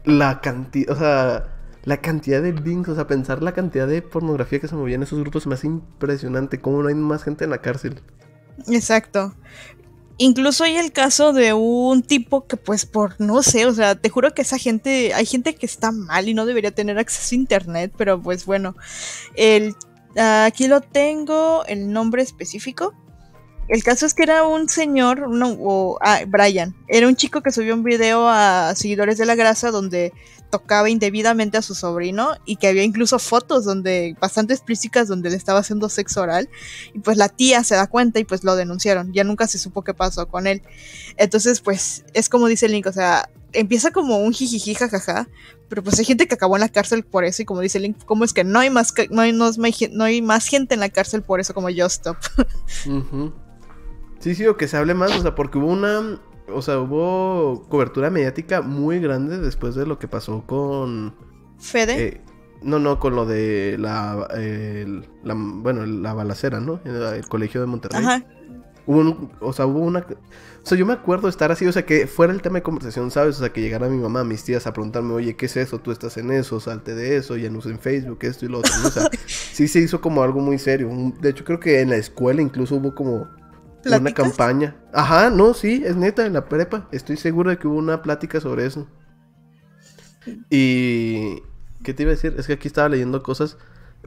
la 0.05 0.39
cantidad, 0.41 0.95
o 0.95 0.97
sea, 0.97 1.55
la 1.83 1.97
cantidad 1.97 2.41
de 2.41 2.53
links, 2.53 2.89
o 2.89 2.95
sea, 2.95 3.07
pensar 3.07 3.43
la 3.43 3.53
cantidad 3.53 3.87
de 3.87 4.01
pornografía 4.01 4.59
que 4.59 4.67
se 4.67 4.75
movía 4.75 4.95
en 4.95 5.03
esos 5.03 5.19
grupos 5.19 5.47
me 5.47 5.55
hace 5.55 5.67
impresionante. 5.67 6.61
Cómo 6.61 6.81
no 6.81 6.89
hay 6.89 6.95
más 6.95 7.23
gente 7.23 7.43
en 7.43 7.49
la 7.49 7.59
cárcel. 7.59 8.01
Exacto. 8.67 9.35
Incluso 10.17 10.63
hay 10.63 10.77
el 10.77 10.93
caso 10.93 11.33
de 11.33 11.53
un 11.53 12.01
tipo 12.01 12.47
que 12.47 12.55
pues 12.55 12.85
por 12.85 13.19
no 13.19 13.43
sé, 13.43 13.65
o 13.65 13.73
sea, 13.73 13.95
te 13.95 14.09
juro 14.09 14.33
que 14.33 14.43
esa 14.43 14.57
gente, 14.57 15.13
hay 15.13 15.25
gente 15.25 15.55
que 15.55 15.65
está 15.65 15.91
mal 15.91 16.29
y 16.29 16.33
no 16.33 16.45
debería 16.45 16.71
tener 16.71 16.97
acceso 16.97 17.35
a 17.35 17.37
internet, 17.37 17.91
pero 17.97 18.21
pues 18.21 18.45
bueno, 18.45 18.77
el 19.35 19.75
Aquí 20.17 20.67
lo 20.67 20.81
tengo, 20.81 21.65
el 21.65 21.91
nombre 21.91 22.21
específico. 22.21 22.93
El 23.67 23.83
caso 23.83 24.05
es 24.05 24.13
que 24.13 24.23
era 24.23 24.43
un 24.43 24.69
señor, 24.69 25.27
no, 25.29 25.97
ah, 26.01 26.19
Brian, 26.27 26.75
era 26.87 27.07
un 27.07 27.15
chico 27.15 27.41
que 27.41 27.51
subió 27.51 27.73
un 27.73 27.83
video 27.83 28.27
a 28.29 28.73
seguidores 28.75 29.17
de 29.17 29.25
la 29.25 29.33
grasa 29.33 29.71
donde 29.71 30.13
tocaba 30.51 30.89
indebidamente 30.89 31.57
a 31.57 31.63
su 31.63 31.73
sobrino 31.73 32.29
y 32.45 32.57
que 32.57 32.67
había 32.67 32.83
incluso 32.83 33.17
fotos 33.17 33.65
donde 33.65 34.15
bastante 34.21 34.53
explícitas 34.53 35.07
donde 35.07 35.31
le 35.31 35.35
estaba 35.35 35.59
haciendo 35.59 35.89
sexo 35.89 36.21
oral 36.21 36.47
y 36.93 36.99
pues 36.99 37.17
la 37.17 37.27
tía 37.27 37.63
se 37.63 37.75
da 37.75 37.87
cuenta 37.87 38.19
y 38.19 38.23
pues 38.23 38.43
lo 38.43 38.55
denunciaron, 38.55 39.11
ya 39.11 39.23
nunca 39.23 39.47
se 39.47 39.57
supo 39.57 39.83
qué 39.83 39.95
pasó 39.95 40.27
con 40.27 40.45
él. 40.45 40.61
Entonces 41.17 41.59
pues 41.59 42.05
es 42.13 42.29
como 42.29 42.47
dice 42.47 42.67
el 42.67 42.73
link, 42.73 42.85
o 42.85 42.93
sea, 42.93 43.29
empieza 43.51 43.91
como 43.91 44.19
un 44.19 44.33
jijiji 44.33 44.75
jajaja, 44.75 45.27
pero 45.67 45.83
pues 45.83 45.97
hay 45.99 46.05
gente 46.05 46.27
que 46.27 46.35
acabó 46.35 46.55
en 46.55 46.61
la 46.61 46.69
cárcel 46.69 47.03
por 47.03 47.25
eso 47.25 47.41
y 47.41 47.45
como 47.45 47.61
dice 47.61 47.79
Link, 47.79 47.97
¿cómo 48.05 48.23
es 48.23 48.33
que 48.33 48.43
no 48.43 48.59
hay 48.59 48.69
más 48.69 48.93
no 49.09 49.21
hay, 49.21 49.33
no, 49.33 50.03
hay 50.03 50.21
más 50.21 50.47
gente 50.47 50.73
en 50.73 50.79
la 50.79 50.89
cárcel 50.89 51.21
por 51.21 51.39
eso 51.39 51.53
como 51.53 51.67
Just 51.67 52.05
Stop? 52.05 52.17
Sí, 54.19 54.33
sí, 54.33 54.47
o 54.47 54.57
que 54.57 54.67
se 54.67 54.77
hable 54.77 54.95
más, 54.95 55.15
o 55.15 55.21
sea, 55.21 55.35
porque 55.35 55.59
hubo 55.59 55.67
una, 55.67 56.19
o 56.51 56.61
sea, 56.61 56.79
hubo 56.79 57.67
cobertura 57.69 58.09
mediática 58.09 58.61
muy 58.61 58.99
grande 58.99 59.37
después 59.37 59.75
de 59.75 59.85
lo 59.85 59.99
que 59.99 60.07
pasó 60.07 60.43
con 60.47 61.13
Fede. 61.59 62.07
Eh, 62.07 62.21
no, 62.63 62.79
no, 62.79 62.99
con 62.99 63.15
lo 63.15 63.25
de 63.25 63.75
la, 63.77 64.27
bueno, 65.23 65.85
la 65.85 66.13
balacera, 66.13 66.59
¿no? 66.59 66.79
En 66.85 66.95
el 66.95 67.27
colegio 67.27 67.61
de 67.61 67.67
Monterrey. 67.67 68.03
Ajá. 68.03 68.25
Hubo 68.87 69.29
o 69.41 69.53
sea, 69.53 69.67
hubo 69.67 69.79
una 69.79 70.05
o 70.65 70.67
sea, 70.67 70.79
yo 70.79 70.87
me 70.87 70.93
acuerdo 70.93 71.27
estar 71.27 71.51
así, 71.51 71.67
o 71.67 71.71
sea, 71.71 71.85
que 71.85 72.07
fuera 72.07 72.33
el 72.33 72.41
tema 72.41 72.57
de 72.57 72.63
conversación, 72.63 73.11
¿sabes? 73.11 73.35
O 73.35 73.39
sea, 73.41 73.53
que 73.53 73.61
llegara 73.61 73.87
mi 73.87 73.99
mamá, 73.99 74.23
mis 74.23 74.43
tías 74.43 74.65
a 74.65 74.73
preguntarme, 74.73 75.13
oye, 75.13 75.35
¿qué 75.35 75.45
es 75.45 75.57
eso? 75.57 75.77
Tú 75.77 75.91
estás 75.91 76.17
en 76.17 76.31
eso, 76.31 76.59
salte 76.59 76.95
de 76.95 77.17
eso, 77.17 77.37
ya 77.37 77.51
no 77.51 77.59
en 77.63 77.77
Facebook, 77.77 78.17
esto 78.21 78.47
y 78.47 78.49
lo 78.49 78.57
otro. 78.57 78.71
O 78.83 78.89
sea, 78.89 79.07
sí 79.27 79.67
se 79.67 79.77
hizo 79.77 80.01
como 80.01 80.23
algo 80.23 80.39
muy 80.39 80.57
serio. 80.57 80.89
De 81.21 81.29
hecho, 81.29 81.45
creo 81.45 81.59
que 81.59 81.81
en 81.81 81.91
la 81.91 81.97
escuela 81.97 82.41
incluso 82.41 82.77
hubo 82.77 82.95
como 82.95 83.27
una 83.85 84.11
campaña. 84.11 84.75
Ajá, 84.91 85.29
no, 85.29 85.53
sí, 85.53 85.83
es 85.85 85.95
neta, 85.97 86.25
en 86.25 86.33
la 86.33 86.49
prepa. 86.49 86.89
Estoy 86.91 87.17
seguro 87.17 87.51
de 87.51 87.59
que 87.59 87.67
hubo 87.67 87.77
una 87.77 88.01
plática 88.01 88.41
sobre 88.41 88.65
eso. 88.65 88.87
Y... 90.49 91.43
¿Qué 91.83 91.93
te 91.93 92.01
iba 92.01 92.11
a 92.11 92.15
decir? 92.15 92.33
Es 92.39 92.47
que 92.47 92.53
aquí 92.53 92.67
estaba 92.67 92.89
leyendo 92.89 93.21
cosas, 93.21 93.59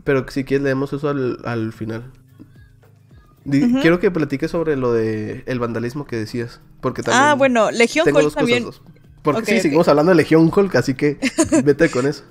pero 0.03 0.27
si 0.29 0.43
quieres 0.43 0.65
leemos 0.65 0.93
eso 0.93 1.09
al, 1.09 1.39
al 1.45 1.73
final. 1.73 2.11
Quiero 3.51 4.01
que 4.01 4.11
platiques 4.11 4.51
sobre 4.51 4.77
lo 4.77 4.93
de 4.93 5.43
el 5.47 5.59
vandalismo 5.59 6.07
que 6.07 6.17
decías. 6.17 6.61
Porque 6.81 7.03
también 7.03 7.23
ah, 7.23 7.35
bueno, 7.35 7.71
Legión 7.71 8.07
Hulk 8.15 8.35
también. 8.35 8.67
Porque 9.23 9.57
sí, 9.57 9.61
seguimos 9.61 9.89
hablando 9.89 10.11
de 10.11 10.17
Legión 10.17 10.51
Hulk, 10.55 10.75
así 10.77 10.95
que 10.95 11.19
vete 11.65 11.91
con 11.91 12.07
eso. 12.07 12.25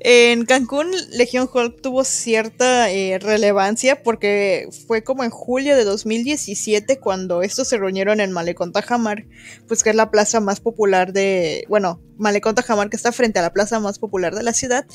En 0.00 0.44
Cancún, 0.44 0.86
Legión 1.10 1.48
Hulk 1.52 1.80
tuvo 1.82 2.04
cierta 2.04 2.88
eh, 2.90 3.18
relevancia 3.18 4.00
porque 4.04 4.68
fue 4.86 5.02
como 5.02 5.24
en 5.24 5.30
julio 5.30 5.76
de 5.76 5.82
2017 5.82 7.00
cuando 7.00 7.42
estos 7.42 7.66
se 7.66 7.78
reunieron 7.78 8.20
en 8.20 8.30
Malecón 8.30 8.70
Tajamar, 8.70 9.26
pues 9.66 9.82
que 9.82 9.90
es 9.90 9.96
la 9.96 10.12
plaza 10.12 10.38
más 10.38 10.60
popular 10.60 11.12
de, 11.12 11.64
bueno, 11.68 12.00
Malecón 12.16 12.54
Tajamar 12.54 12.90
que 12.90 12.96
está 12.96 13.10
frente 13.10 13.40
a 13.40 13.42
la 13.42 13.52
plaza 13.52 13.80
más 13.80 13.98
popular 13.98 14.36
de 14.36 14.44
la 14.44 14.52
ciudad 14.52 14.86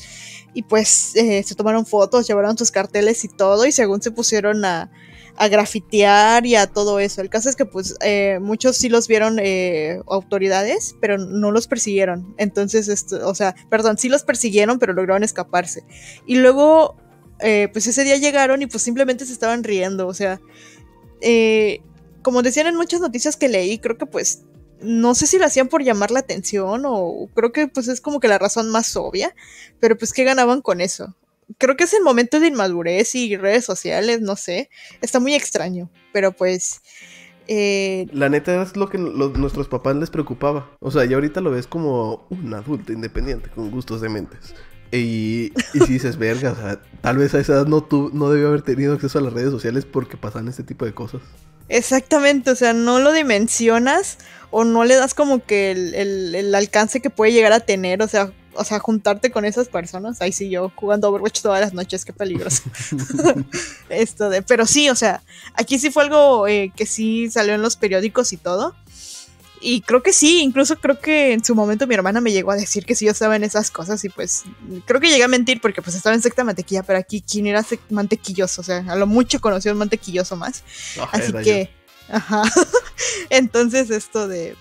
y 0.54 0.62
pues 0.62 1.14
eh, 1.16 1.42
se 1.42 1.54
tomaron 1.54 1.84
fotos, 1.84 2.26
llevaron 2.26 2.56
sus 2.56 2.70
carteles 2.70 3.24
y 3.24 3.28
todo 3.28 3.66
y 3.66 3.72
según 3.72 4.00
se 4.00 4.10
pusieron 4.10 4.64
a 4.64 4.90
a 5.36 5.48
grafitear 5.48 6.46
y 6.46 6.54
a 6.54 6.66
todo 6.66 6.98
eso. 6.98 7.20
El 7.20 7.30
caso 7.30 7.48
es 7.48 7.56
que 7.56 7.64
pues 7.64 7.96
eh, 8.00 8.38
muchos 8.40 8.76
sí 8.76 8.88
los 8.88 9.08
vieron 9.08 9.38
eh, 9.40 10.00
autoridades, 10.06 10.94
pero 11.00 11.18
no 11.18 11.50
los 11.50 11.66
persiguieron. 11.66 12.34
Entonces, 12.38 12.88
esto, 12.88 13.28
o 13.28 13.34
sea, 13.34 13.54
perdón, 13.70 13.98
sí 13.98 14.08
los 14.08 14.22
persiguieron, 14.22 14.78
pero 14.78 14.92
lograron 14.92 15.24
escaparse. 15.24 15.84
Y 16.26 16.36
luego, 16.36 16.96
eh, 17.40 17.68
pues 17.72 17.86
ese 17.86 18.04
día 18.04 18.16
llegaron 18.16 18.62
y 18.62 18.66
pues 18.66 18.82
simplemente 18.82 19.26
se 19.26 19.32
estaban 19.32 19.64
riendo. 19.64 20.06
O 20.06 20.14
sea, 20.14 20.40
como 22.22 22.42
decían 22.42 22.66
en 22.66 22.76
muchas 22.76 23.00
noticias 23.00 23.36
que 23.36 23.48
leí, 23.48 23.78
creo 23.78 23.98
que 23.98 24.06
pues 24.06 24.42
no 24.80 25.14
sé 25.14 25.26
si 25.26 25.38
lo 25.38 25.46
hacían 25.46 25.68
por 25.68 25.82
llamar 25.82 26.10
la 26.10 26.20
atención 26.20 26.82
o 26.84 27.28
creo 27.34 27.52
que 27.52 27.68
pues 27.68 27.88
es 27.88 28.00
como 28.00 28.20
que 28.20 28.28
la 28.28 28.38
razón 28.38 28.70
más 28.70 28.94
obvia, 28.96 29.34
pero 29.80 29.96
pues 29.96 30.12
¿qué 30.12 30.24
ganaban 30.24 30.60
con 30.60 30.80
eso? 30.80 31.16
Creo 31.58 31.76
que 31.76 31.84
es 31.84 31.94
el 31.94 32.02
momento 32.02 32.40
de 32.40 32.48
inmadurez 32.48 33.14
y 33.14 33.36
redes 33.36 33.64
sociales, 33.64 34.20
no 34.20 34.36
sé. 34.36 34.70
Está 35.00 35.20
muy 35.20 35.34
extraño, 35.34 35.90
pero 36.12 36.32
pues... 36.32 36.80
Eh, 37.46 38.06
la 38.10 38.30
neta 38.30 38.62
es 38.62 38.74
lo 38.74 38.88
que 38.88 38.96
nuestros 38.96 39.68
papás 39.68 39.96
les 39.96 40.10
preocupaba. 40.10 40.70
O 40.80 40.90
sea, 40.90 41.04
ya 41.04 41.16
ahorita 41.16 41.40
lo 41.40 41.50
ves 41.50 41.66
como 41.66 42.26
un 42.30 42.54
adulto 42.54 42.92
independiente 42.92 43.50
con 43.50 43.70
gustos 43.70 44.00
de 44.00 44.08
mentes. 44.08 44.54
Y, 44.92 45.52
y 45.74 45.80
si 45.80 45.94
dices, 45.94 46.16
verga, 46.16 46.52
o 46.52 46.56
sea, 46.56 46.80
tal 47.00 47.18
vez 47.18 47.34
a 47.34 47.40
esa 47.40 47.54
edad 47.54 47.66
no, 47.66 47.82
tu, 47.82 48.10
no 48.14 48.30
debió 48.30 48.48
haber 48.48 48.62
tenido 48.62 48.94
acceso 48.94 49.18
a 49.18 49.22
las 49.22 49.32
redes 49.32 49.50
sociales 49.50 49.84
porque 49.84 50.16
pasan 50.16 50.48
este 50.48 50.62
tipo 50.62 50.84
de 50.84 50.94
cosas. 50.94 51.20
Exactamente, 51.68 52.50
o 52.50 52.54
sea, 52.54 52.72
no 52.74 53.00
lo 53.00 53.12
dimensionas 53.12 54.18
o 54.50 54.64
no 54.64 54.84
le 54.84 54.94
das 54.94 55.14
como 55.14 55.44
que 55.44 55.72
el, 55.72 55.94
el, 55.94 56.34
el 56.34 56.54
alcance 56.54 57.00
que 57.00 57.10
puede 57.10 57.32
llegar 57.32 57.52
a 57.52 57.60
tener, 57.60 58.02
o 58.02 58.08
sea, 58.08 58.32
o 58.56 58.64
sea, 58.64 58.78
juntarte 58.78 59.30
con 59.30 59.44
esas 59.44 59.68
personas. 59.68 60.20
Ahí 60.20 60.32
sí, 60.32 60.50
yo 60.50 60.70
jugando 60.74 61.08
Overwatch 61.08 61.40
todas 61.40 61.60
las 61.60 61.74
noches, 61.74 62.04
qué 62.04 62.12
peligroso. 62.12 62.62
Esto 63.88 64.30
de, 64.30 64.42
pero 64.42 64.66
sí, 64.66 64.90
o 64.90 64.94
sea, 64.94 65.22
aquí 65.54 65.78
sí 65.78 65.90
fue 65.90 66.04
algo 66.04 66.46
eh, 66.46 66.72
que 66.74 66.86
sí 66.86 67.30
salió 67.30 67.54
en 67.54 67.62
los 67.62 67.76
periódicos 67.76 68.32
y 68.32 68.36
todo. 68.36 68.74
Y 69.60 69.80
creo 69.80 70.02
que 70.02 70.12
sí, 70.12 70.42
incluso 70.42 70.76
creo 70.76 71.00
que 71.00 71.32
en 71.32 71.42
su 71.42 71.54
momento 71.54 71.86
mi 71.86 71.94
hermana 71.94 72.20
me 72.20 72.32
llegó 72.32 72.50
a 72.50 72.56
decir 72.56 72.84
que 72.84 72.94
sí 72.94 73.06
yo 73.06 73.12
estaba 73.12 73.34
en 73.34 73.44
esas 73.44 73.70
cosas 73.70 74.04
y 74.04 74.10
pues 74.10 74.44
creo 74.84 75.00
que 75.00 75.08
llegué 75.08 75.24
a 75.24 75.28
mentir 75.28 75.58
porque 75.62 75.80
pues 75.80 75.96
estaba 75.96 76.14
en 76.14 76.20
secta 76.20 76.44
mantequilla, 76.44 76.82
pero 76.82 76.98
aquí 76.98 77.22
quién 77.22 77.46
era 77.46 77.64
mantequilloso, 77.88 78.60
o 78.60 78.64
sea, 78.64 78.84
a 78.86 78.94
lo 78.94 79.06
mucho 79.06 79.40
conoció 79.40 79.72
un 79.72 79.78
mantequilloso 79.78 80.36
más. 80.36 80.64
Oh, 81.00 81.08
Así 81.10 81.32
que, 81.32 81.70
yo. 82.10 82.14
ajá. 82.14 82.42
Entonces 83.30 83.88
esto 83.88 84.28
de, 84.28 84.54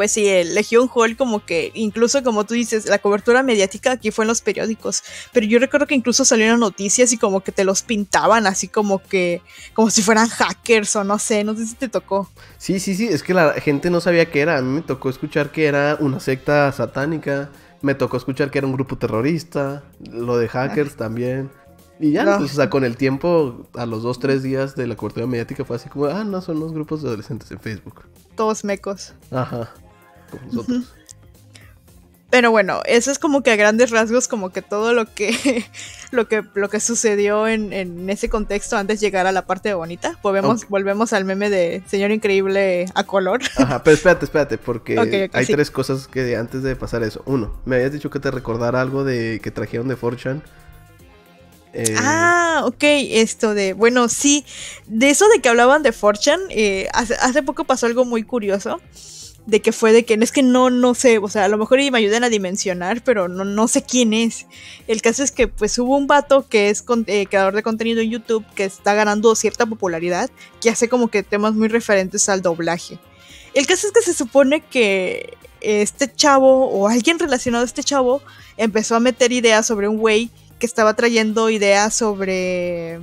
pues 0.00 0.12
sí, 0.12 0.26
el 0.26 0.54
Legion 0.54 0.88
Hall 0.94 1.14
como 1.14 1.44
que, 1.44 1.72
incluso 1.74 2.22
como 2.22 2.46
tú 2.46 2.54
dices, 2.54 2.86
la 2.86 3.00
cobertura 3.00 3.42
mediática 3.42 3.92
aquí 3.92 4.10
fue 4.10 4.24
en 4.24 4.28
los 4.28 4.40
periódicos, 4.40 5.02
pero 5.30 5.44
yo 5.44 5.58
recuerdo 5.58 5.86
que 5.86 5.94
incluso 5.94 6.24
salieron 6.24 6.58
noticias 6.58 7.12
y 7.12 7.18
como 7.18 7.42
que 7.42 7.52
te 7.52 7.64
los 7.64 7.82
pintaban 7.82 8.46
así 8.46 8.66
como 8.66 9.02
que, 9.02 9.42
como 9.74 9.90
si 9.90 10.00
fueran 10.00 10.26
hackers 10.28 10.96
o 10.96 11.04
no 11.04 11.18
sé, 11.18 11.44
no 11.44 11.54
sé 11.54 11.66
si 11.66 11.74
te 11.74 11.90
tocó. 11.90 12.30
Sí, 12.56 12.80
sí, 12.80 12.94
sí, 12.94 13.08
es 13.08 13.22
que 13.22 13.34
la 13.34 13.52
gente 13.60 13.90
no 13.90 14.00
sabía 14.00 14.30
qué 14.30 14.40
era, 14.40 14.56
a 14.56 14.62
mí 14.62 14.72
me 14.72 14.80
tocó 14.80 15.10
escuchar 15.10 15.52
que 15.52 15.66
era 15.66 15.98
una 16.00 16.18
secta 16.18 16.72
satánica, 16.72 17.50
me 17.82 17.94
tocó 17.94 18.16
escuchar 18.16 18.50
que 18.50 18.56
era 18.56 18.66
un 18.66 18.72
grupo 18.72 18.96
terrorista, 18.96 19.82
lo 20.10 20.38
de 20.38 20.48
hackers 20.48 20.96
también. 20.96 21.50
Y 21.98 22.12
ya, 22.12 22.38
pues, 22.38 22.52
o 22.52 22.54
sea, 22.54 22.70
con 22.70 22.84
el 22.84 22.96
tiempo, 22.96 23.68
a 23.74 23.84
los 23.84 24.02
dos, 24.02 24.18
tres 24.18 24.42
días 24.42 24.76
de 24.76 24.86
la 24.86 24.96
cobertura 24.96 25.26
mediática 25.26 25.66
fue 25.66 25.76
así 25.76 25.90
como, 25.90 26.06
ah, 26.06 26.24
no, 26.24 26.40
son 26.40 26.58
los 26.58 26.72
grupos 26.72 27.02
de 27.02 27.08
adolescentes 27.08 27.50
en 27.50 27.60
Facebook. 27.60 28.06
Todos 28.34 28.64
mecos. 28.64 29.12
Ajá 29.30 29.74
nosotros. 30.38 30.94
Pero 32.30 32.52
bueno, 32.52 32.80
eso 32.86 33.10
es 33.10 33.18
como 33.18 33.42
que 33.42 33.50
a 33.50 33.56
grandes 33.56 33.90
rasgos, 33.90 34.28
como 34.28 34.50
que 34.50 34.62
todo 34.62 34.94
lo 34.94 35.12
que 35.12 35.64
lo 36.12 36.28
que, 36.28 36.44
lo 36.54 36.70
que 36.70 36.78
sucedió 36.78 37.48
en, 37.48 38.08
ese 38.08 38.28
contexto 38.28 38.76
antes 38.76 39.00
de 39.00 39.06
llegar 39.06 39.26
a 39.26 39.32
la 39.32 39.46
parte 39.46 39.74
bonita. 39.74 40.16
Volvemos, 40.22 40.68
volvemos 40.68 41.12
al 41.12 41.24
meme 41.24 41.50
de 41.50 41.82
Señor 41.88 42.12
Increíble 42.12 42.86
a 42.94 43.04
color. 43.04 43.40
Ajá, 43.56 43.82
pero 43.82 43.94
espérate, 43.96 44.24
espérate, 44.24 44.58
porque 44.58 45.28
hay 45.32 45.46
tres 45.46 45.70
cosas 45.70 46.06
que 46.06 46.36
antes 46.36 46.62
de 46.62 46.76
pasar 46.76 47.02
eso. 47.02 47.22
Uno, 47.26 47.60
me 47.64 47.76
habías 47.76 47.92
dicho 47.92 48.10
que 48.10 48.20
te 48.20 48.30
recordara 48.30 48.80
algo 48.80 49.02
de 49.02 49.40
que 49.42 49.50
trajeron 49.50 49.88
de 49.88 49.96
Fortune. 49.96 50.40
Eh... 51.72 51.94
Ah, 51.98 52.62
ok, 52.64 52.82
esto 52.82 53.54
de, 53.54 53.72
bueno, 53.72 54.08
sí, 54.08 54.44
de 54.86 55.10
eso 55.10 55.28
de 55.28 55.40
que 55.40 55.48
hablaban 55.48 55.82
de 55.82 55.92
Fortune, 55.92 56.42
eh, 56.50 56.88
hace, 56.92 57.14
hace 57.14 57.42
poco 57.42 57.64
pasó 57.64 57.86
algo 57.86 58.04
muy 58.04 58.24
curioso 58.24 58.80
de 59.46 59.60
que 59.60 59.72
fue 59.72 59.92
de 59.92 60.04
que 60.04 60.14
es 60.14 60.32
que 60.32 60.42
no, 60.42 60.70
no 60.70 60.94
sé, 60.94 61.18
o 61.18 61.28
sea, 61.28 61.44
a 61.44 61.48
lo 61.48 61.58
mejor 61.58 61.78
me 61.90 61.98
ayuden 61.98 62.24
a 62.24 62.28
dimensionar, 62.28 63.02
pero 63.02 63.28
no, 63.28 63.44
no 63.44 63.68
sé 63.68 63.82
quién 63.82 64.12
es. 64.12 64.46
El 64.86 65.02
caso 65.02 65.22
es 65.22 65.32
que 65.32 65.48
pues 65.48 65.78
hubo 65.78 65.96
un 65.96 66.06
vato 66.06 66.46
que 66.48 66.70
es 66.70 66.84
eh, 67.06 67.26
creador 67.26 67.54
de 67.54 67.62
contenido 67.62 68.00
en 68.00 68.10
YouTube 68.10 68.44
que 68.54 68.64
está 68.64 68.94
ganando 68.94 69.34
cierta 69.34 69.66
popularidad, 69.66 70.30
que 70.60 70.70
hace 70.70 70.88
como 70.88 71.08
que 71.08 71.22
temas 71.22 71.54
muy 71.54 71.68
referentes 71.68 72.28
al 72.28 72.42
doblaje. 72.42 72.98
El 73.54 73.66
caso 73.66 73.86
es 73.86 73.92
que 73.92 74.02
se 74.02 74.14
supone 74.14 74.60
que 74.60 75.36
este 75.60 76.12
chavo 76.12 76.66
o 76.66 76.88
alguien 76.88 77.18
relacionado 77.18 77.62
a 77.62 77.66
este 77.66 77.82
chavo 77.82 78.22
empezó 78.56 78.96
a 78.96 79.00
meter 79.00 79.32
ideas 79.32 79.66
sobre 79.66 79.88
un 79.88 79.98
güey 79.98 80.30
que 80.58 80.66
estaba 80.66 80.94
trayendo 80.94 81.50
ideas 81.50 81.94
sobre 81.94 83.00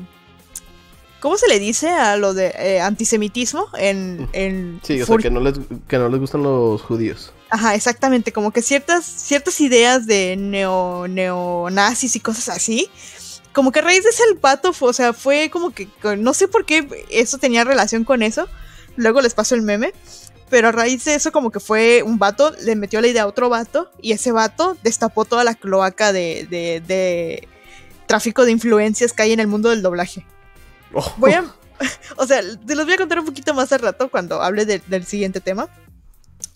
¿Cómo 1.19 1.37
se 1.37 1.47
le 1.47 1.59
dice 1.59 1.89
a 1.89 2.15
lo 2.15 2.33
de 2.33 2.53
eh, 2.57 2.79
antisemitismo 2.79 3.67
en, 3.77 4.29
en 4.33 4.79
Sí, 4.83 5.01
o 5.01 5.05
sea, 5.05 5.17
que 5.17 5.31
no, 5.31 5.39
les, 5.39 5.55
que 5.87 5.97
no 5.97 6.09
les 6.09 6.19
gustan 6.19 6.43
los 6.43 6.81
judíos. 6.81 7.33
Ajá, 7.49 7.75
exactamente, 7.75 8.31
como 8.31 8.51
que 8.51 8.61
ciertas, 8.61 9.05
ciertas 9.05 9.59
ideas 9.61 10.05
de 10.05 10.35
neo, 10.37 11.07
neonazis 11.07 12.15
y 12.15 12.19
cosas 12.19 12.49
así, 12.49 12.89
como 13.53 13.71
que 13.71 13.79
a 13.79 13.81
raíz 13.81 14.03
de 14.03 14.09
ese 14.09 14.23
el 14.29 14.37
pato, 14.37 14.73
o 14.79 14.93
sea, 14.93 15.13
fue 15.13 15.49
como 15.49 15.71
que, 15.71 15.87
no 16.17 16.33
sé 16.33 16.47
por 16.47 16.65
qué 16.65 16.87
eso 17.09 17.37
tenía 17.37 17.63
relación 17.63 18.03
con 18.03 18.21
eso, 18.21 18.47
luego 18.95 19.21
les 19.21 19.33
paso 19.33 19.55
el 19.55 19.61
meme, 19.61 19.93
pero 20.49 20.67
a 20.67 20.71
raíz 20.71 21.05
de 21.05 21.15
eso 21.15 21.31
como 21.31 21.49
que 21.49 21.59
fue 21.59 22.03
un 22.03 22.19
vato, 22.19 22.53
le 22.63 22.75
metió 22.75 23.01
la 23.01 23.07
idea 23.07 23.23
a 23.23 23.27
otro 23.27 23.49
vato, 23.49 23.89
y 24.01 24.11
ese 24.11 24.31
vato 24.31 24.77
destapó 24.83 25.25
toda 25.25 25.43
la 25.43 25.55
cloaca 25.55 26.11
de, 26.11 26.45
de, 26.49 26.83
de 26.85 27.47
tráfico 28.05 28.45
de 28.45 28.51
influencias 28.51 29.13
que 29.13 29.23
hay 29.23 29.31
en 29.31 29.39
el 29.39 29.47
mundo 29.47 29.69
del 29.69 29.81
doblaje. 29.81 30.25
Oh. 30.93 31.13
Voy 31.17 31.33
a. 31.33 31.43
O 32.17 32.25
sea, 32.25 32.41
te 32.65 32.75
los 32.75 32.85
voy 32.85 32.95
a 32.95 32.97
contar 32.97 33.19
un 33.19 33.25
poquito 33.25 33.53
más 33.53 33.71
al 33.71 33.81
rato 33.81 34.09
cuando 34.09 34.41
hable 34.41 34.65
del 34.65 35.05
siguiente 35.05 35.41
tema. 35.41 35.69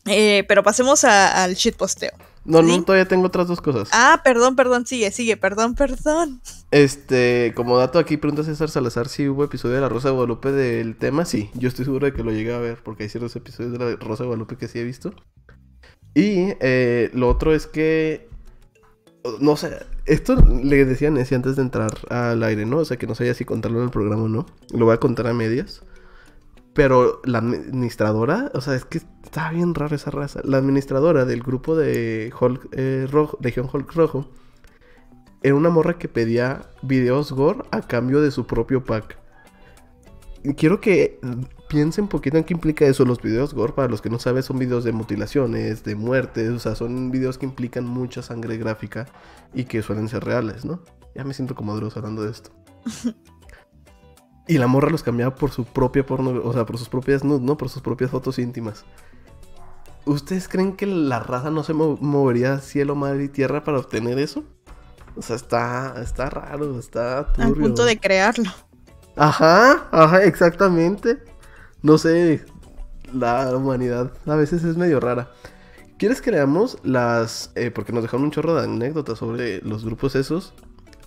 Eh, 0.05 0.43
pero 0.47 0.63
pasemos 0.63 1.03
al 1.03 1.53
shitposteo. 1.53 2.11
No, 2.43 2.63
no, 2.63 2.83
todavía 2.83 3.07
tengo 3.07 3.27
otras 3.27 3.47
dos 3.47 3.61
cosas. 3.61 3.89
Ah, 3.91 4.21
perdón, 4.23 4.55
perdón, 4.55 4.87
sigue, 4.87 5.11
sigue, 5.11 5.37
perdón, 5.37 5.75
perdón. 5.75 6.41
Este, 6.71 7.53
como 7.55 7.77
dato 7.77 7.99
aquí, 7.99 8.17
pregunta 8.17 8.43
César 8.43 8.71
Salazar 8.71 9.07
si 9.07 9.29
hubo 9.29 9.43
episodio 9.43 9.75
de 9.75 9.81
La 9.81 9.89
Rosa 9.89 10.07
de 10.07 10.15
Guadalupe 10.15 10.51
del 10.51 10.95
tema. 10.95 11.25
Sí, 11.25 11.51
yo 11.53 11.67
estoy 11.67 11.85
seguro 11.85 12.07
de 12.07 12.13
que 12.13 12.23
lo 12.23 12.31
llegué 12.31 12.53
a 12.55 12.57
ver, 12.57 12.79
porque 12.83 13.03
hay 13.03 13.09
ciertos 13.09 13.35
episodios 13.35 13.73
de 13.73 13.77
La 13.77 13.95
Rosa 13.97 14.23
de 14.23 14.27
Guadalupe 14.27 14.57
que 14.57 14.67
sí 14.67 14.79
he 14.79 14.83
visto. 14.83 15.13
Y 16.15 16.55
eh, 16.61 17.11
lo 17.13 17.29
otro 17.29 17.53
es 17.53 17.67
que 17.67 18.27
no 19.39 19.55
sé, 19.55 19.77
esto 20.05 20.35
le 20.35 20.85
decía 20.85 21.09
a 21.09 21.11
antes 21.11 21.55
de 21.55 21.61
entrar 21.61 21.91
al 22.09 22.41
aire, 22.43 22.65
¿no? 22.65 22.77
O 22.77 22.85
sea, 22.85 22.97
que 22.97 23.07
no 23.07 23.15
sabía 23.15 23.33
si 23.33 23.45
contarlo 23.45 23.79
en 23.79 23.85
el 23.85 23.91
programa 23.91 24.23
o 24.23 24.27
no. 24.27 24.45
Lo 24.73 24.85
voy 24.85 24.95
a 24.95 24.99
contar 24.99 25.27
a 25.27 25.33
medias. 25.33 25.83
Pero 26.73 27.21
la 27.25 27.39
administradora, 27.39 28.49
o 28.53 28.61
sea, 28.61 28.75
es 28.75 28.85
que 28.85 28.99
está 29.23 29.51
bien 29.51 29.75
rara 29.75 29.95
esa 29.95 30.09
raza. 30.09 30.41
La 30.43 30.57
administradora 30.57 31.25
del 31.25 31.43
grupo 31.43 31.75
de 31.75 32.31
Hulk 32.39 32.69
eh, 32.71 33.07
Rojo, 33.11 33.37
Legión 33.41 33.69
Hulk 33.71 33.93
Rojo, 33.93 34.29
era 35.43 35.55
una 35.55 35.69
morra 35.69 35.97
que 35.97 36.07
pedía 36.07 36.69
videos 36.81 37.31
gore 37.31 37.63
a 37.71 37.81
cambio 37.81 38.21
de 38.21 38.31
su 38.31 38.45
propio 38.45 38.83
pack. 38.83 39.17
Quiero 40.55 40.79
que 40.79 41.19
piensen 41.71 42.03
un 42.03 42.09
poquito 42.09 42.37
en 42.37 42.43
qué 42.43 42.53
implica 42.53 42.85
eso. 42.85 43.05
Los 43.05 43.21
videos 43.21 43.53
gore, 43.53 43.71
para 43.71 43.87
los 43.87 44.01
que 44.01 44.09
no 44.09 44.19
saben, 44.19 44.43
son 44.43 44.59
videos 44.59 44.83
de 44.83 44.91
mutilaciones, 44.91 45.85
de 45.85 45.95
muertes, 45.95 46.49
o 46.49 46.59
sea, 46.59 46.75
son 46.75 47.11
videos 47.11 47.37
que 47.37 47.45
implican 47.45 47.85
mucha 47.85 48.21
sangre 48.21 48.57
gráfica 48.57 49.07
y 49.53 49.63
que 49.63 49.81
suelen 49.81 50.09
ser 50.09 50.25
reales, 50.25 50.65
¿no? 50.65 50.81
Ya 51.15 51.23
me 51.23 51.33
siento 51.33 51.55
como 51.55 51.73
Dross 51.77 51.95
hablando 51.95 52.23
de 52.23 52.31
esto. 52.31 52.51
y 54.49 54.57
la 54.57 54.67
morra 54.67 54.89
los 54.89 55.01
cambiaba 55.01 55.33
por 55.33 55.51
su 55.51 55.63
propia 55.63 56.05
porno, 56.05 56.41
o 56.43 56.51
sea, 56.51 56.65
por 56.65 56.77
sus 56.77 56.89
propias 56.89 57.23
nudes, 57.23 57.41
¿no? 57.41 57.57
Por 57.57 57.69
sus 57.69 57.81
propias 57.81 58.11
fotos 58.11 58.37
íntimas. 58.37 58.83
¿Ustedes 60.03 60.49
creen 60.49 60.75
que 60.75 60.87
la 60.87 61.19
raza 61.19 61.51
no 61.51 61.63
se 61.63 61.73
movería 61.73 62.59
cielo, 62.59 62.95
mar 62.95 63.21
y 63.21 63.29
tierra 63.29 63.63
para 63.63 63.77
obtener 63.77 64.19
eso? 64.19 64.43
O 65.15 65.21
sea, 65.21 65.37
está, 65.37 65.95
está 66.01 66.29
raro, 66.29 66.77
está 66.77 67.31
turbio. 67.31 67.47
Al 67.47 67.53
punto 67.53 67.85
de 67.85 67.97
crearlo. 67.97 68.51
Ajá, 69.15 69.87
ajá, 69.91 70.23
exactamente. 70.23 71.30
No 71.81 71.97
sé, 71.97 72.43
la 73.13 73.55
humanidad 73.55 74.11
a 74.25 74.35
veces 74.35 74.63
es 74.63 74.77
medio 74.77 74.99
rara. 74.99 75.31
¿Quieres 75.97 76.21
que 76.21 76.31
leamos 76.31 76.77
las... 76.83 77.51
Eh, 77.55 77.71
porque 77.71 77.91
nos 77.91 78.03
dejaron 78.03 78.25
un 78.25 78.31
chorro 78.31 78.55
de 78.55 78.63
anécdotas 78.63 79.19
sobre 79.19 79.61
los 79.61 79.85
grupos 79.85 80.15
esos? 80.15 80.53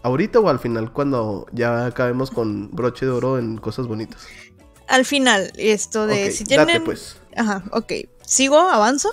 ¿Ahorita 0.02 0.38
o 0.38 0.48
al 0.48 0.58
final 0.58 0.92
cuando 0.92 1.46
ya 1.52 1.86
acabemos 1.86 2.30
con 2.30 2.70
broche 2.70 3.06
de 3.06 3.12
oro 3.12 3.38
en 3.38 3.56
cosas 3.56 3.86
bonitas? 3.86 4.26
Al 4.88 5.04
final, 5.04 5.50
esto 5.56 6.06
de... 6.06 6.30
si 6.30 6.44
tienen... 6.44 6.84
pues. 6.84 7.16
Ajá, 7.36 7.64
ok. 7.72 7.92
¿Sigo? 8.24 8.58
¿Avanzo? 8.58 9.08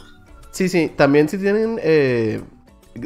Sí, 0.51 0.69
sí. 0.69 0.91
También 0.95 1.29
si 1.29 1.37
tienen... 1.37 1.79
Eh, 1.81 2.41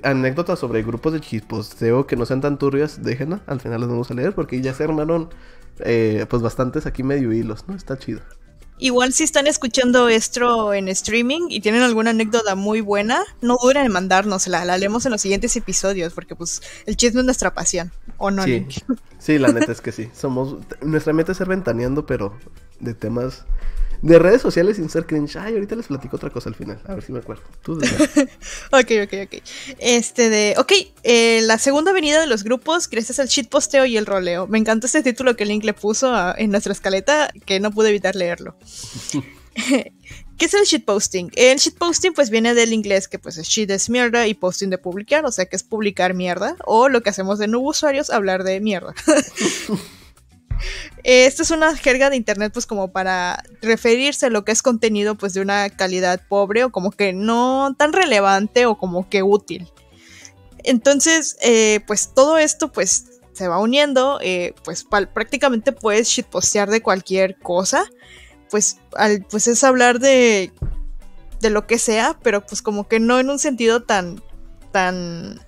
anécdotas 0.04 0.60
sobre 0.60 0.84
grupos 0.84 1.14
de 1.14 1.22
chisposteo 1.22 2.08
que 2.08 2.16
no 2.16 2.26
sean 2.26 2.42
tan 2.42 2.58
turbias, 2.58 3.04
déjenla. 3.04 3.42
Al 3.46 3.60
final 3.60 3.82
las 3.82 3.90
vamos 3.90 4.10
a 4.12 4.14
leer 4.14 4.34
porque 4.34 4.62
ya 4.62 4.74
se 4.74 4.84
armaron 4.84 5.30
eh, 5.80 6.26
pues 6.30 6.42
bastantes 6.42 6.86
aquí 6.86 7.04
medio 7.04 7.32
hilos, 7.32 7.68
¿no? 7.68 7.76
Está 7.76 7.98
chido. 7.98 8.22
Igual 8.78 9.14
si 9.14 9.24
están 9.24 9.48
escuchando 9.48 10.10
esto 10.10 10.74
en 10.74 10.90
streaming 10.90 11.48
y 11.50 11.62
tienen 11.62 11.82
alguna 11.82 12.10
anécdota 12.10 12.56
muy 12.56 12.82
buena, 12.82 13.24
no 13.42 13.56
duden 13.62 13.86
en 13.86 13.92
mandárnosla, 13.92 14.66
la 14.66 14.78
leemos 14.78 15.06
en 15.06 15.14
los 15.14 15.22
siguientes 15.22 15.56
episodios, 15.56 16.14
porque 16.14 16.36
pues 16.36 16.62
el 16.86 16.98
chisme 16.98 17.22
es 17.22 17.26
nuestra 17.26 17.54
pasión, 17.54 17.92
¿o 18.18 18.32
no? 18.32 18.44
Sí, 18.44 18.68
sí 19.18 19.40
la 19.40 19.54
neta 19.54 19.72
es 19.72 19.80
que 19.80 19.94
sí. 19.94 20.10
Somos, 20.14 20.58
nuestra 20.82 21.14
meta 21.14 21.32
es 21.32 21.38
ser 21.38 21.48
ventaneando, 21.48 22.06
pero 22.06 22.38
de 22.82 22.94
temas 22.94 23.46
de 24.06 24.20
redes 24.20 24.42
sociales 24.42 24.78
sin 24.78 24.90
ser 24.90 25.06
cringe. 25.06 25.36
Ay, 25.38 25.56
ahorita 25.56 25.76
les 25.76 25.88
platico 25.88 26.16
otra 26.16 26.30
cosa 26.30 26.50
al 26.50 26.56
final. 26.56 26.80
A 26.88 26.94
ver 26.94 27.04
si 27.04 27.12
me 27.12 27.20
acuerdo. 27.20 27.44
Tú 27.64 27.74
ok, 28.72 28.92
ok, 29.04 29.14
ok. 29.26 29.42
Este 29.80 30.30
de. 30.30 30.54
Ok, 30.58 30.72
eh, 31.04 31.42
la 31.44 31.58
segunda 31.58 31.92
avenida 31.92 32.20
de 32.20 32.28
los 32.28 32.44
grupos, 32.44 32.88
gracias 32.88 33.20
al 33.20 33.28
shitposteo 33.28 33.86
y 33.86 33.98
el 33.98 34.06
roleo. 34.06 34.46
Me 34.48 34.60
encantó 34.60 34.86
este 34.86 35.02
título 35.02 35.36
que 35.36 35.46
Link 35.46 35.64
le 35.64 35.74
puso 35.74 36.14
en 36.38 36.52
nuestra 36.52 36.72
escaleta, 36.72 37.30
que 37.46 37.60
no 37.60 37.72
pude 37.72 37.90
evitar 37.90 38.16
leerlo. 38.16 38.56
¿Qué 40.38 40.46
es 40.46 40.54
el 40.54 40.66
shitposting? 40.66 41.32
El 41.36 41.58
shitposting 41.58 42.14
pues 42.14 42.30
viene 42.30 42.54
del 42.54 42.74
inglés 42.74 43.08
que 43.08 43.20
pues 43.20 43.38
es 43.38 43.48
shit 43.48 43.70
es 43.72 43.90
mierda 43.90 44.28
y 44.28 44.34
posting 44.34 44.70
de 44.70 44.78
publicar, 44.78 45.26
o 45.26 45.32
sea 45.32 45.46
que 45.46 45.56
es 45.56 45.64
publicar 45.64 46.14
mierda, 46.14 46.56
o 46.66 46.90
lo 46.90 47.02
que 47.02 47.10
hacemos 47.10 47.40
de 47.40 47.48
nuevo 47.48 47.70
usuarios, 47.70 48.10
hablar 48.10 48.44
de 48.44 48.60
mierda. 48.60 48.94
Esta 51.04 51.44
es 51.44 51.52
una 51.52 51.76
jerga 51.76 52.10
de 52.10 52.16
internet 52.16 52.52
pues 52.54 52.66
como 52.66 52.92
para 52.92 53.44
referirse 53.62 54.28
a 54.28 54.30
lo 54.30 54.44
que 54.44 54.52
es 54.52 54.62
contenido 54.62 55.16
pues 55.16 55.34
de 55.34 55.42
una 55.42 55.70
calidad 55.70 56.22
pobre 56.28 56.64
o 56.64 56.72
como 56.72 56.92
que 56.92 57.14
no 57.14 57.76
tan 57.78 57.94
relevante 57.94 58.66
o 58.66 58.78
como 58.78 59.10
que 59.10 59.24
útil. 59.24 59.72
Entonces 60.64 61.38
eh, 61.42 61.82
pues 61.86 62.14
todo 62.14 62.38
esto 62.38 62.72
pues 62.72 63.06
se 63.36 63.48
va 63.50 63.60
uniendo, 63.60 64.18
eh, 64.22 64.54
pues 64.64 64.86
prácticamente 64.86 65.74
puedes 65.74 66.08
shitpostear 66.08 66.70
de 66.70 66.82
cualquier 66.82 67.38
cosa, 67.38 67.84
pues, 68.50 68.78
al, 68.96 69.26
pues 69.30 69.48
es 69.48 69.64
hablar 69.66 70.00
de, 70.00 70.54
de 71.42 71.50
lo 71.50 71.68
que 71.68 71.78
sea, 71.78 72.18
pero 72.24 72.46
pues 72.46 72.62
como 72.62 72.88
que 72.88 73.02
no 73.02 73.20
en 73.20 73.30
un 73.30 73.38
sentido 73.38 73.84
tan, 73.84 74.22
tan 74.72 75.45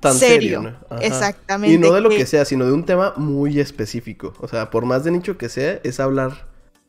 tan 0.00 0.14
serio. 0.14 0.76
Exactamente. 1.00 1.74
Y 1.74 1.78
no 1.78 1.92
de 1.92 2.00
lo 2.00 2.08
que 2.08 2.26
sea, 2.26 2.44
sino 2.44 2.66
de 2.66 2.72
un 2.72 2.84
tema 2.84 3.14
muy 3.16 3.60
específico. 3.60 4.34
O 4.40 4.48
sea, 4.48 4.70
por 4.70 4.84
más 4.84 5.04
de 5.04 5.10
nicho 5.10 5.38
que 5.38 5.48
sea, 5.48 5.80
es 5.82 6.00
hablar 6.00 6.46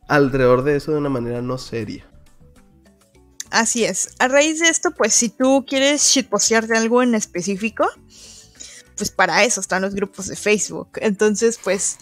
alrededor 0.08 0.64
de 0.64 0.76
eso 0.76 0.92
de 0.92 0.98
una 0.98 1.10
manera 1.10 1.42
no 1.42 1.58
seria. 1.58 2.06
Así 3.52 3.84
es. 3.84 4.14
A 4.20 4.28
raíz 4.28 4.60
de 4.60 4.68
esto, 4.68 4.92
pues 4.92 5.14
si 5.14 5.30
tú 5.30 5.66
quieres 5.68 6.02
shitpostear 6.04 6.68
de 6.68 6.78
algo 6.78 7.02
en 7.02 7.16
específico, 7.16 7.88
pues 8.96 9.10
para 9.10 9.44
eso 9.44 9.62
están 9.62 9.82
los 9.82 9.96
grupos 9.96 10.28
de 10.28 10.36
Facebook. 10.36 10.90
Entonces, 10.98 11.60
pues, 11.64 11.98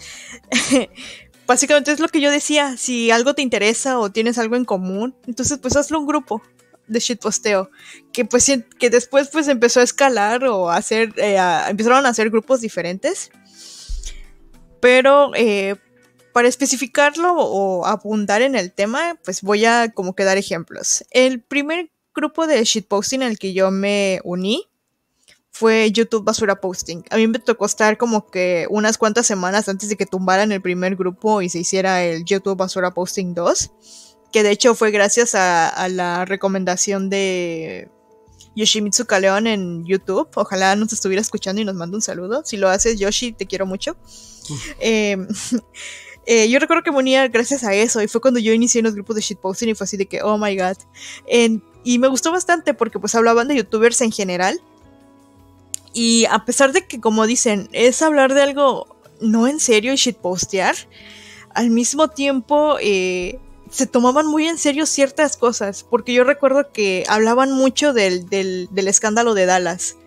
básicamente 1.47 1.91
es 1.91 1.99
lo 1.99 2.10
que 2.10 2.20
yo 2.20 2.32
decía, 2.32 2.76
si 2.76 3.12
algo 3.12 3.34
te 3.34 3.41
interesa 3.41 3.99
o 3.99 4.12
tienes 4.12 4.38
algo 4.38 4.55
en 4.55 4.66
común, 4.66 5.16
entonces 5.26 5.58
pues 5.60 5.78
hazlo 5.78 5.99
un 5.99 6.08
grupo 6.08 6.41
de 6.88 6.99
shitposteo, 6.99 7.69
que 8.11 8.25
pues 8.25 8.51
que 8.79 8.89
después 8.89 9.29
pues 9.31 9.47
empezó 9.47 9.79
a 9.79 9.83
escalar 9.83 10.43
o 10.45 10.69
a 10.69 10.77
hacer, 10.77 11.13
eh, 11.17 11.38
empezaron 11.67 12.05
a 12.05 12.09
hacer 12.09 12.29
grupos 12.29 12.61
diferentes. 12.61 13.29
Pero 14.79 15.31
eh, 15.35 15.75
para 16.33 16.47
especificarlo 16.47 17.33
o 17.33 17.85
abundar 17.85 18.41
en 18.41 18.55
el 18.55 18.71
tema, 18.71 19.17
pues 19.25 19.41
voy 19.41 19.65
a 19.65 19.91
como 19.91 20.15
que 20.15 20.23
dar 20.23 20.38
ejemplos. 20.38 21.03
El 21.11 21.41
primer 21.41 21.91
grupo 22.13 22.47
de 22.47 22.63
shitposting 22.63 23.23
al 23.23 23.38
que 23.38 23.53
yo 23.53 23.71
me 23.71 24.19
uní 24.23 24.67
fue 25.57 25.91
YouTube 25.91 26.23
Basura 26.23 26.61
Posting. 26.61 27.03
A 27.09 27.17
mí 27.17 27.27
me 27.27 27.39
tocó 27.39 27.65
estar 27.65 27.97
como 27.97 28.29
que 28.29 28.67
unas 28.69 28.99
cuantas 28.99 29.25
semanas 29.25 29.67
antes 29.67 29.89
de 29.89 29.97
que 29.97 30.05
tumbaran 30.05 30.51
el 30.51 30.61
primer 30.61 30.95
grupo 30.95 31.41
y 31.41 31.49
se 31.49 31.57
hiciera 31.57 32.03
el 32.03 32.25
YouTube 32.25 32.57
Basura 32.57 32.93
Posting 32.93 33.33
2. 33.33 33.71
Que 34.38 34.43
de 34.43 34.51
hecho 34.51 34.75
fue 34.75 34.91
gracias 34.91 35.33
a, 35.33 35.89
la 35.89 36.23
recomendación 36.23 37.09
de 37.09 37.89
Yoshimitsu 38.55 39.07
Kaleon 39.07 39.47
en 39.47 39.83
YouTube. 39.83 40.29
Ojalá 40.35 40.75
nos 40.75 40.93
estuviera 40.93 41.21
escuchando 41.21 41.59
y 41.59 41.65
nos 41.65 41.73
manda 41.73 41.97
un 41.97 42.03
saludo. 42.03 42.43
Si 42.45 42.55
lo 42.55 42.69
haces, 42.69 42.99
Yoshi, 42.99 43.31
te 43.31 43.47
quiero 43.47 43.65
mucho. 43.65 43.97
Em, 44.79 45.27
eh, 46.27 46.47
yo 46.51 46.59
recuerdo 46.59 46.83
que 46.83 46.91
venía 46.91 47.27
gracias 47.29 47.63
a 47.63 47.73
eso 47.73 47.99
y 47.99 48.07
fue 48.07 48.21
cuando 48.21 48.39
yo 48.39 48.53
inicié 48.53 48.77
en 48.77 48.85
los 48.85 48.93
grupos 48.93 49.15
de 49.15 49.23
shitposting 49.23 49.69
y 49.69 49.73
fue 49.73 49.85
así 49.85 49.97
de 49.97 50.05
que, 50.05 50.21
oh 50.21 50.38
my 50.38 50.55
god. 50.55 50.77
y 51.83 51.97
me 51.97 52.07
gustó 52.07 52.31
bastante 52.31 52.75
porque 52.75 52.99
pues 52.99 53.15
hablaban 53.15 53.47
de 53.47 53.55
youtubers 53.55 54.01
en 54.01 54.11
general 54.11 54.61
y 55.93 56.25
a 56.25 56.45
pesar 56.45 56.73
de 56.73 56.85
que, 56.85 57.01
como 57.01 57.25
dicen, 57.25 57.69
es 57.71 58.03
hablar 58.03 58.35
de 58.35 58.43
algo 58.43 58.85
no 59.19 59.47
en 59.47 59.59
serio 59.59 59.93
y 59.93 59.95
shitpostear, 59.95 60.75
al 61.55 61.71
mismo 61.71 62.09
tiempo 62.09 62.77
eh, 62.79 63.39
se 63.72 63.88
tomaban 63.88 64.28
muy 64.28 64.47
en 64.47 64.57
serio 64.57 64.86
ciertas 64.86 65.38
cosas. 65.38 65.84
Porque 65.84 66.13
yo 66.13 66.24
recuerdo 66.24 66.72
que 66.72 67.03
hablaban 67.07 67.51
mucho 67.51 67.93
del, 67.93 68.30
del, 68.30 68.70
escándalo 68.88 69.34
de 69.34 69.45
Dallas. 69.45 69.97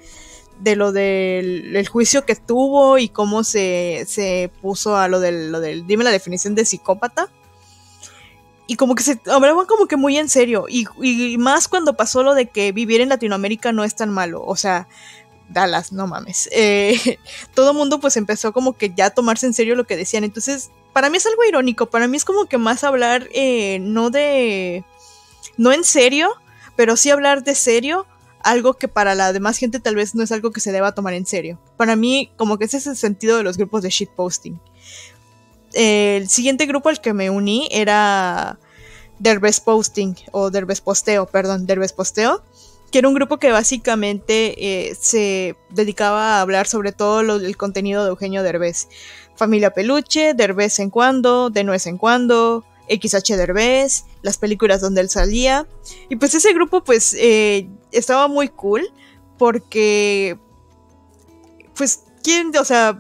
De 0.61 0.77
lo 0.77 0.93
del, 0.93 1.87
juicio 1.89 2.27
que 2.27 2.37
tuvo 2.37 2.99
y 2.99 3.09
cómo 3.09 3.45
se, 3.45 4.05
se 4.07 4.51
puso 4.61 4.97
a 4.97 5.09
lo 5.09 5.21
del, 5.21 5.51
lo 5.53 5.61
del. 5.61 5.87
Dime 5.87 6.05
la 6.05 6.11
definición 6.11 6.55
de 6.55 6.65
psicópata 6.65 7.31
y 8.71 8.77
como 8.77 8.95
que 8.95 9.03
se 9.03 9.21
hablaban 9.27 9.67
como 9.67 9.87
que 9.87 9.97
muy 9.97 10.17
en 10.17 10.29
serio. 10.29 10.67
Y, 10.69 10.87
y, 11.03 11.37
más 11.39 11.67
cuando 11.67 11.97
pasó 11.97 12.23
lo 12.23 12.35
de 12.35 12.51
que 12.51 12.71
vivir 12.71 13.01
en 13.01 13.09
Latinoamérica 13.09 13.73
no 13.73 13.83
es 13.83 13.97
tan 13.97 14.11
malo. 14.11 14.45
O 14.47 14.55
sea, 14.55 14.87
Dallas, 15.51 15.93
no 15.93 16.07
mames. 16.07 16.49
Eh, 16.61 17.19
todo 17.55 17.75
mundo 17.75 18.01
pues 18.01 18.17
empezó 18.17 18.53
como 18.53 18.77
que 18.77 18.93
ya 18.95 19.07
a 19.07 19.11
tomarse 19.11 19.47
en 19.47 19.55
serio 19.55 19.75
lo 19.75 19.87
que 19.87 19.97
decían. 19.97 20.25
Entonces, 20.25 20.71
para 20.93 21.11
mí 21.11 21.17
es 21.17 21.27
algo 21.27 21.45
irónico, 21.45 21.87
para 21.87 22.09
mí 22.09 22.17
es 22.17 22.25
como 22.25 22.47
que 22.47 22.59
más 22.59 22.85
hablar 22.85 23.29
eh, 23.33 23.79
no 23.81 24.11
de... 24.11 24.85
no 25.57 25.73
en 25.73 25.85
serio, 25.85 26.31
pero 26.77 26.97
sí 26.97 27.11
hablar 27.11 27.45
de 27.45 27.55
serio, 27.55 28.07
algo 28.43 28.75
que 28.75 28.89
para 28.89 29.15
la 29.15 29.33
demás 29.33 29.59
gente 29.59 29.81
tal 29.81 29.97
vez 29.97 30.15
no 30.15 30.23
es 30.23 30.33
algo 30.33 30.51
que 30.51 30.61
se 30.61 30.73
deba 30.73 30.93
tomar 30.93 31.15
en 31.15 31.27
serio. 31.27 31.59
Para 31.77 31.97
mí 31.97 32.33
como 32.37 32.59
que 32.59 32.65
ese 32.65 32.79
es 32.79 32.87
el 32.87 32.97
sentido 32.97 33.37
de 33.37 33.43
los 33.43 33.57
grupos 33.57 33.83
de 33.83 33.91
shitposting. 33.91 34.61
el 35.73 36.29
siguiente 36.29 36.67
grupo 36.67 36.89
al 36.89 37.01
que 37.01 37.13
me 37.13 37.31
uní 37.31 37.69
era 37.71 38.59
Derbez 39.19 39.61
Posting 39.61 40.15
o 40.33 40.51
Derbez 40.51 40.81
Posteo, 40.81 41.27
perdón, 41.27 41.67
Derbez 41.67 41.93
Posteo 41.93 42.43
que 42.91 42.99
era 42.99 43.09
un 43.09 43.15
grupo 43.15 43.39
que 43.39 43.53
básicamente 43.53 44.89
eh, 44.89 44.95
se 44.99 45.57
dedicaba 45.71 46.37
a 46.37 46.41
hablar 46.41 46.67
sobre 46.67 46.93
todo 46.93 47.21
el 47.21 47.57
contenido 47.57 48.05
de 48.05 48.11
Eugenio 48.11 48.43
Derbez. 48.43 48.89
Familia 49.37 49.71
Peluche, 49.71 50.35
Derbez 50.35 50.79
en 50.81 50.91
cuando, 50.91 51.49
de 51.51 51.65
nuez 51.65 51.87
en 51.87 51.97
cuando, 51.97 52.65
XH 52.89 53.37
Derbez, 53.37 54.05
las 54.23 54.37
películas 54.37 54.81
donde 54.81 55.01
él 55.01 55.09
salía. 55.09 55.67
Y 56.09 56.17
pues 56.17 56.35
ese 56.35 56.53
grupo 56.53 56.83
pues 56.83 57.15
eh, 57.15 57.69
estaba 57.93 58.29
muy 58.29 58.49
cool 58.49 58.93
porque 59.39 60.39
pues 61.75 62.05
quién, 62.23 62.53
o 62.57 62.65
sea, 62.65 62.99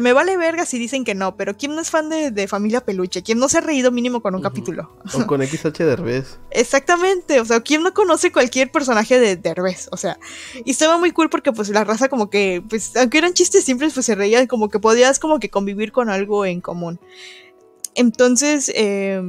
me 0.00 0.12
vale 0.12 0.36
verga 0.36 0.66
si 0.66 0.78
dicen 0.78 1.04
que 1.04 1.14
no, 1.14 1.36
pero 1.36 1.56
¿quién 1.56 1.74
no 1.74 1.80
es 1.80 1.90
fan 1.90 2.08
de, 2.08 2.48
Familia 2.48 2.80
Peluche? 2.80 3.22
¿Quién 3.22 3.38
no 3.38 3.48
se 3.48 3.58
ha 3.58 3.60
reído 3.60 3.90
mínimo 3.90 4.20
con 4.20 4.34
un 4.34 4.42
capítulo? 4.42 4.90
O 5.14 5.26
con 5.26 5.42
XH 5.46 5.78
Derbez. 5.78 6.38
Exactamente, 6.50 7.40
o 7.40 7.44
sea, 7.44 7.60
¿quién 7.60 7.82
no 7.82 7.94
conoce 7.94 8.32
cualquier 8.32 8.70
personaje 8.70 9.18
de 9.18 9.36
Derbez? 9.36 9.88
O 9.92 9.96
sea, 9.96 10.18
y 10.64 10.70
estaba 10.70 10.98
muy 10.98 11.12
cool 11.12 11.30
porque 11.30 11.52
pues 11.52 11.68
la 11.70 11.84
raza 11.84 12.08
como 12.08 12.30
que, 12.30 12.62
pues, 12.68 12.96
aunque 12.96 13.18
eran 13.18 13.34
chistes 13.34 13.64
simples, 13.64 13.94
pues 13.94 14.06
se 14.06 14.14
reían, 14.14 14.46
como 14.46 14.68
que 14.68 14.78
podías 14.78 15.18
como 15.18 15.40
que 15.40 15.50
convivir 15.50 15.92
con 15.92 16.10
algo 16.10 16.44
en 16.44 16.60
común. 16.60 17.00
Entonces, 17.94 18.70
eh, 18.74 19.22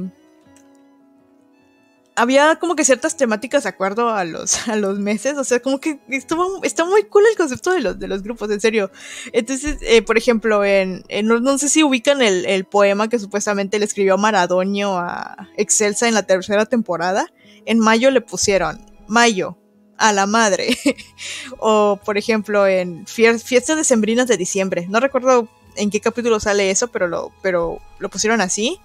había 2.14 2.56
como 2.56 2.76
que 2.76 2.84
ciertas 2.84 3.16
temáticas 3.16 3.62
de 3.62 3.70
acuerdo 3.70 4.10
a 4.10 4.24
los, 4.24 4.68
a 4.68 4.76
los 4.76 4.98
meses, 4.98 5.36
o 5.38 5.44
sea, 5.44 5.60
como 5.60 5.80
que 5.80 6.00
estuvo, 6.08 6.62
está 6.62 6.84
muy 6.84 7.04
cool 7.04 7.24
el 7.30 7.36
concepto 7.36 7.72
de 7.72 7.80
los, 7.80 7.98
de 7.98 8.08
los 8.08 8.22
grupos, 8.22 8.50
en 8.50 8.60
serio. 8.60 8.90
Entonces, 9.32 9.78
eh, 9.82 10.02
por 10.02 10.18
ejemplo, 10.18 10.64
en, 10.64 11.04
no, 11.24 11.58
sé 11.58 11.68
si 11.68 11.82
ubican 11.82 12.22
el, 12.22 12.64
poema 12.64 13.08
que 13.08 13.18
supuestamente 13.18 13.78
le 13.78 13.84
escribió 13.84 14.16
Maradoño 14.16 14.96
a 14.98 15.48
Excelsa 15.56 16.08
en 16.08 16.14
la 16.14 16.22
tercera 16.22 16.64
temporada, 16.66 17.26
en 17.66 17.78
mayo 17.80 18.10
le 18.10 18.20
pusieron 18.20 18.80
Mayo, 19.08 19.58
a 19.98 20.12
la 20.12 20.26
madre. 20.26 20.78
o, 21.58 21.98
por 22.04 22.16
ejemplo, 22.18 22.66
en 22.66 23.06
Fiestas 23.06 23.76
Decembrinas 23.76 24.26
de 24.26 24.36
diciembre, 24.36 24.86
no 24.88 25.00
recuerdo 25.00 25.48
en 25.76 25.90
qué 25.90 26.00
capítulo 26.00 26.40
sale 26.40 26.70
eso, 26.70 26.88
pero 26.88 27.08
lo, 27.08 27.32
pero 27.42 27.80
lo 27.98 28.08
pusieron 28.08 28.40
así. 28.40 28.78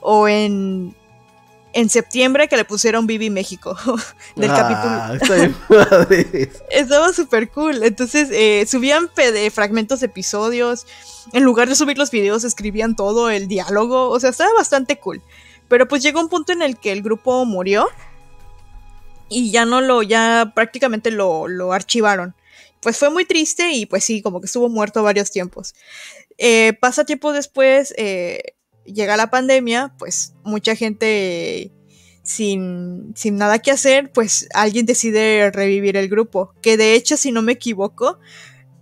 O 0.00 0.28
en 0.28 0.94
en 1.74 1.90
septiembre 1.90 2.48
que 2.48 2.56
le 2.56 2.64
pusieron 2.64 3.06
Vivi 3.06 3.30
México 3.30 3.76
del 4.36 4.50
ah, 4.50 5.18
capítulo. 5.18 6.08
Estaba 6.70 7.12
súper 7.12 7.50
cool. 7.50 7.82
Entonces 7.82 8.28
eh, 8.32 8.64
subían 8.66 9.10
fragmentos 9.52 10.00
de 10.00 10.06
episodios. 10.06 10.86
En 11.32 11.42
lugar 11.42 11.68
de 11.68 11.74
subir 11.74 11.98
los 11.98 12.10
videos, 12.10 12.44
escribían 12.44 12.96
todo 12.96 13.28
el 13.28 13.48
diálogo. 13.48 14.08
O 14.08 14.20
sea, 14.20 14.30
estaba 14.30 14.52
bastante 14.54 14.98
cool. 14.98 15.20
Pero 15.68 15.88
pues 15.88 16.02
llegó 16.02 16.20
un 16.20 16.28
punto 16.28 16.52
en 16.52 16.62
el 16.62 16.78
que 16.78 16.92
el 16.92 17.02
grupo 17.02 17.44
murió. 17.44 17.88
Y 19.28 19.50
ya 19.50 19.64
no 19.64 19.80
lo, 19.80 20.02
ya 20.02 20.52
prácticamente 20.54 21.10
lo, 21.10 21.48
lo 21.48 21.72
archivaron. 21.72 22.34
Pues 22.80 22.98
fue 22.98 23.10
muy 23.10 23.24
triste 23.24 23.72
y 23.72 23.86
pues 23.86 24.04
sí, 24.04 24.22
como 24.22 24.40
que 24.40 24.46
estuvo 24.46 24.68
muerto 24.68 25.02
varios 25.02 25.30
tiempos. 25.30 25.74
Eh, 26.36 26.74
pasa 26.80 27.04
tiempo 27.04 27.32
después, 27.32 27.94
eh, 27.96 28.53
llega 28.84 29.16
la 29.16 29.30
pandemia, 29.30 29.94
pues 29.98 30.34
mucha 30.44 30.74
gente 30.74 31.72
sin, 32.22 33.12
sin, 33.14 33.36
nada 33.36 33.58
que 33.58 33.70
hacer, 33.70 34.10
pues 34.12 34.48
alguien 34.54 34.86
decide 34.86 35.50
revivir 35.50 35.96
el 35.96 36.08
grupo. 36.08 36.54
Que 36.62 36.76
de 36.76 36.94
hecho, 36.94 37.16
si 37.16 37.32
no 37.32 37.42
me 37.42 37.52
equivoco, 37.52 38.18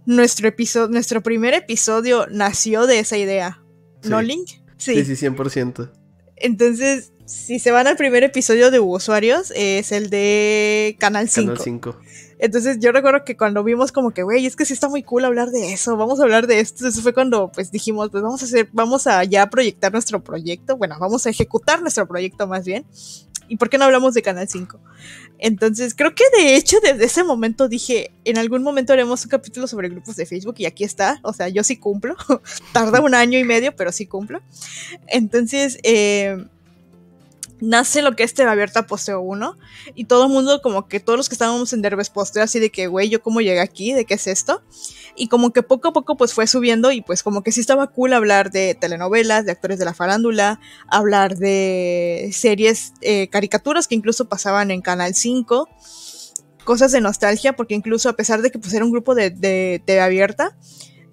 nuestro, 0.07 0.49
episodio, 0.49 0.89
nuestro 0.89 1.23
primer 1.23 1.55
episodio 1.55 2.27
nació 2.31 2.87
de 2.87 3.01
esa 3.01 3.17
idea. 3.17 3.63
¿No, 4.05 4.21
Link? 4.21 4.49
Sí, 4.77 5.05
sí, 5.05 5.17
sí 5.17 5.27
100%. 5.27 5.93
Entonces, 6.37 7.13
si 7.25 7.59
se 7.59 7.71
van 7.71 7.87
al 7.87 7.97
primer 7.97 8.25
episodio 8.25 8.71
de 8.71 8.81
usuarios, 8.81 9.53
es 9.55 9.93
el 9.93 10.11
de 10.11 10.97
Canal 10.99 11.29
5. 11.29 11.53
Canal 11.53 11.63
5. 11.63 12.01
Entonces 12.43 12.79
yo 12.81 12.91
recuerdo 12.91 13.25
que 13.25 13.37
cuando 13.37 13.63
vimos 13.63 13.93
como 13.93 14.11
que, 14.11 14.25
güey, 14.25 14.47
es 14.47 14.57
que 14.57 14.65
sí 14.65 14.73
está 14.73 14.89
muy 14.89 15.05
cool 15.05 15.25
hablar 15.25 15.53
de 15.53 15.73
eso, 15.73 15.97
vamos 15.97 16.19
a 16.19 16.25
hablar 16.25 16.49
de 16.49 16.59
esto. 16.59 16.89
Eso 16.89 17.01
fue 17.01 17.15
cuando 17.15 17.53
pues 17.53 17.71
dijimos, 17.71 18.11
pues 18.11 18.21
vamos 18.21 18.43
a 18.43 18.47
hacer, 18.47 18.69
vamos 18.73 19.07
a 19.07 19.23
ya 19.23 19.49
proyectar 19.49 19.93
nuestro 19.93 20.25
proyecto, 20.25 20.77
bueno, 20.77 20.97
vamos 20.99 21.25
a 21.25 21.31
ejecutar 21.31 21.81
nuestro 21.83 22.09
proyecto 22.09 22.49
más 22.49 22.65
bien. 22.65 22.85
¿Y 23.47 23.59
por 23.59 23.71
qué 23.71 23.79
no 23.79 23.85
hablamos 23.85 24.15
de 24.15 24.23
Canal 24.23 24.49
5? 24.49 24.81
Entonces, 25.39 25.95
creo 25.95 26.17
que 26.17 26.25
de 26.37 26.57
hecho 26.57 26.79
desde 26.83 27.05
ese 27.05 27.23
momento 27.23 27.69
dije, 27.69 28.11
en 28.25 28.39
algún 28.39 28.65
momento 28.65 28.93
haremos 28.93 29.23
un 29.23 29.31
capítulo 29.31 29.69
sobre 29.69 29.89
grupos 29.89 30.17
de 30.17 30.27
Facebook 30.27 30.57
y 30.59 30.67
aquí 30.67 30.83
está. 30.83 31.21
O 31.23 31.33
sea, 31.33 31.49
yo 31.49 31.63
sí 31.63 31.77
cumplo. 31.77 32.17
Tarda 32.73 33.01
un 33.01 33.15
año 33.15 33.39
y 33.39 33.45
medio, 33.45 33.77
pero 33.77 33.93
sí 33.93 34.07
cumplo. 34.07 34.41
Entonces, 35.07 35.79
eh, 35.85 36.45
nace 37.63 38.03
lo 38.03 38.17
que 38.17 38.25
es 38.25 38.35
TV 38.35 38.51
Abierta 38.51 38.89
Posteo 38.89 39.21
1 39.21 39.57
y 39.95 40.07
todo 40.07 40.25
el 40.25 40.33
mundo 40.33 40.61
como 40.63 40.89
que 40.89 40.99
todos 40.99 41.17
los 41.17 41.29
que 41.29 41.37
estábamos 41.37 41.73
en 41.73 41.81
Derbez 41.81 42.11
Posteo 42.11 42.43
así 42.43 42.59
de 42.59 42.71
que, 42.71 42.89
güey, 42.89 43.09
¿yo 43.09 43.23
cómo 43.23 43.41
llegué 43.41 43.61
aquí? 43.61 43.93
¿De 43.93 44.05
qué 44.05 44.15
es 44.15 44.27
esto? 44.27 44.63
Y 45.15 45.29
como 45.29 45.53
que 45.53 45.63
poco 45.63 45.89
a 45.89 45.93
poco 45.93 46.17
pues 46.17 46.35
fue 46.35 46.49
subiendo 46.49 46.91
y 46.91 47.03
pues 47.03 47.23
como 47.23 47.45
que 47.45 47.53
sí 47.53 47.61
estaba 47.61 47.87
cool 47.87 48.15
hablar 48.15 48.51
de 48.51 48.75
telenovelas, 48.75 49.47
de 49.47 49.53
actores 49.53 49.79
de 49.79 49.85
la 49.85 49.95
farándula, 49.95 50.59
hablar 50.89 51.37
de 51.37 52.31
series, 52.33 52.95
eh, 53.01 53.29
caricaturas 53.29 53.87
que 53.87 53.95
incluso 53.95 54.29
pasaban 54.29 54.73
en 54.73 54.83
Canal 54.83 55.15
5, 55.15 55.69
cosas 56.65 56.91
de 56.91 57.01
nostalgia 57.01 57.55
porque 57.55 57.75
incluso 57.75 58.09
a 58.09 58.15
pesar 58.15 58.43
de 58.43 58.51
que 58.51 58.59
pues 58.59 58.75
era 58.75 58.85
un 58.85 58.91
grupo 58.91 59.15
de, 59.15 59.31
de 59.31 59.81
TV 59.87 60.01
Abierta, 60.01 60.59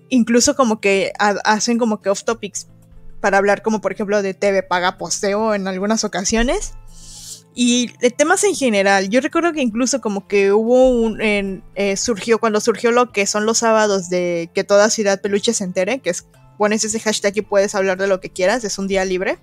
incluso 0.09 0.55
como 0.55 0.81
que 0.81 1.13
hacen 1.19 1.77
como 1.77 2.01
que 2.01 2.09
off 2.09 2.23
topics 2.23 2.65
para 3.19 3.37
hablar 3.37 3.61
como 3.61 3.81
por 3.81 3.91
ejemplo 3.91 4.21
de 4.21 4.33
TV 4.33 4.63
paga 4.63 4.97
posteo 4.97 5.53
en 5.53 5.67
algunas 5.67 6.03
ocasiones. 6.03 6.73
Y 7.55 7.91
de 7.99 8.11
temas 8.11 8.43
en 8.43 8.55
general, 8.55 9.09
yo 9.09 9.21
recuerdo 9.21 9.51
que 9.51 9.61
incluso 9.61 9.99
como 10.01 10.27
que 10.27 10.53
hubo 10.53 10.89
un, 10.91 11.19
en, 11.19 11.63
eh, 11.75 11.97
surgió, 11.97 12.39
cuando 12.39 12.61
surgió 12.61 12.91
lo 12.91 13.11
que 13.11 13.25
son 13.25 13.45
los 13.45 13.57
sábados 13.57 14.09
de 14.09 14.49
que 14.53 14.63
toda 14.63 14.89
ciudad 14.89 15.19
peluche 15.19 15.53
se 15.53 15.63
entere, 15.63 15.99
que 15.99 16.11
es, 16.11 16.25
pones 16.57 16.83
ese 16.83 16.99
hashtag 16.99 17.37
y 17.37 17.41
puedes 17.41 17.75
hablar 17.75 17.97
de 17.97 18.07
lo 18.07 18.21
que 18.21 18.29
quieras, 18.29 18.63
es 18.63 18.77
un 18.77 18.87
día 18.87 19.03
libre. 19.03 19.39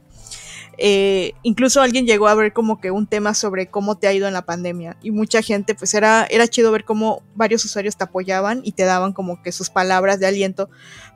Eh, 0.78 1.32
incluso 1.42 1.80
alguien 1.80 2.06
llegó 2.06 2.28
a 2.28 2.34
ver 2.34 2.52
como 2.52 2.80
que 2.80 2.90
un 2.90 3.06
tema 3.06 3.32
sobre 3.32 3.68
cómo 3.68 3.96
te 3.96 4.08
ha 4.08 4.12
ido 4.12 4.28
en 4.28 4.34
la 4.34 4.44
pandemia 4.44 4.98
y 5.02 5.10
mucha 5.10 5.40
gente 5.40 5.74
pues 5.74 5.94
era, 5.94 6.26
era 6.28 6.46
chido 6.48 6.70
ver 6.70 6.84
cómo 6.84 7.22
varios 7.34 7.64
usuarios 7.64 7.96
te 7.96 8.04
apoyaban 8.04 8.60
y 8.62 8.72
te 8.72 8.84
daban 8.84 9.14
como 9.14 9.42
que 9.42 9.52
sus 9.52 9.70
palabras 9.70 10.20
de 10.20 10.26
aliento 10.26 10.68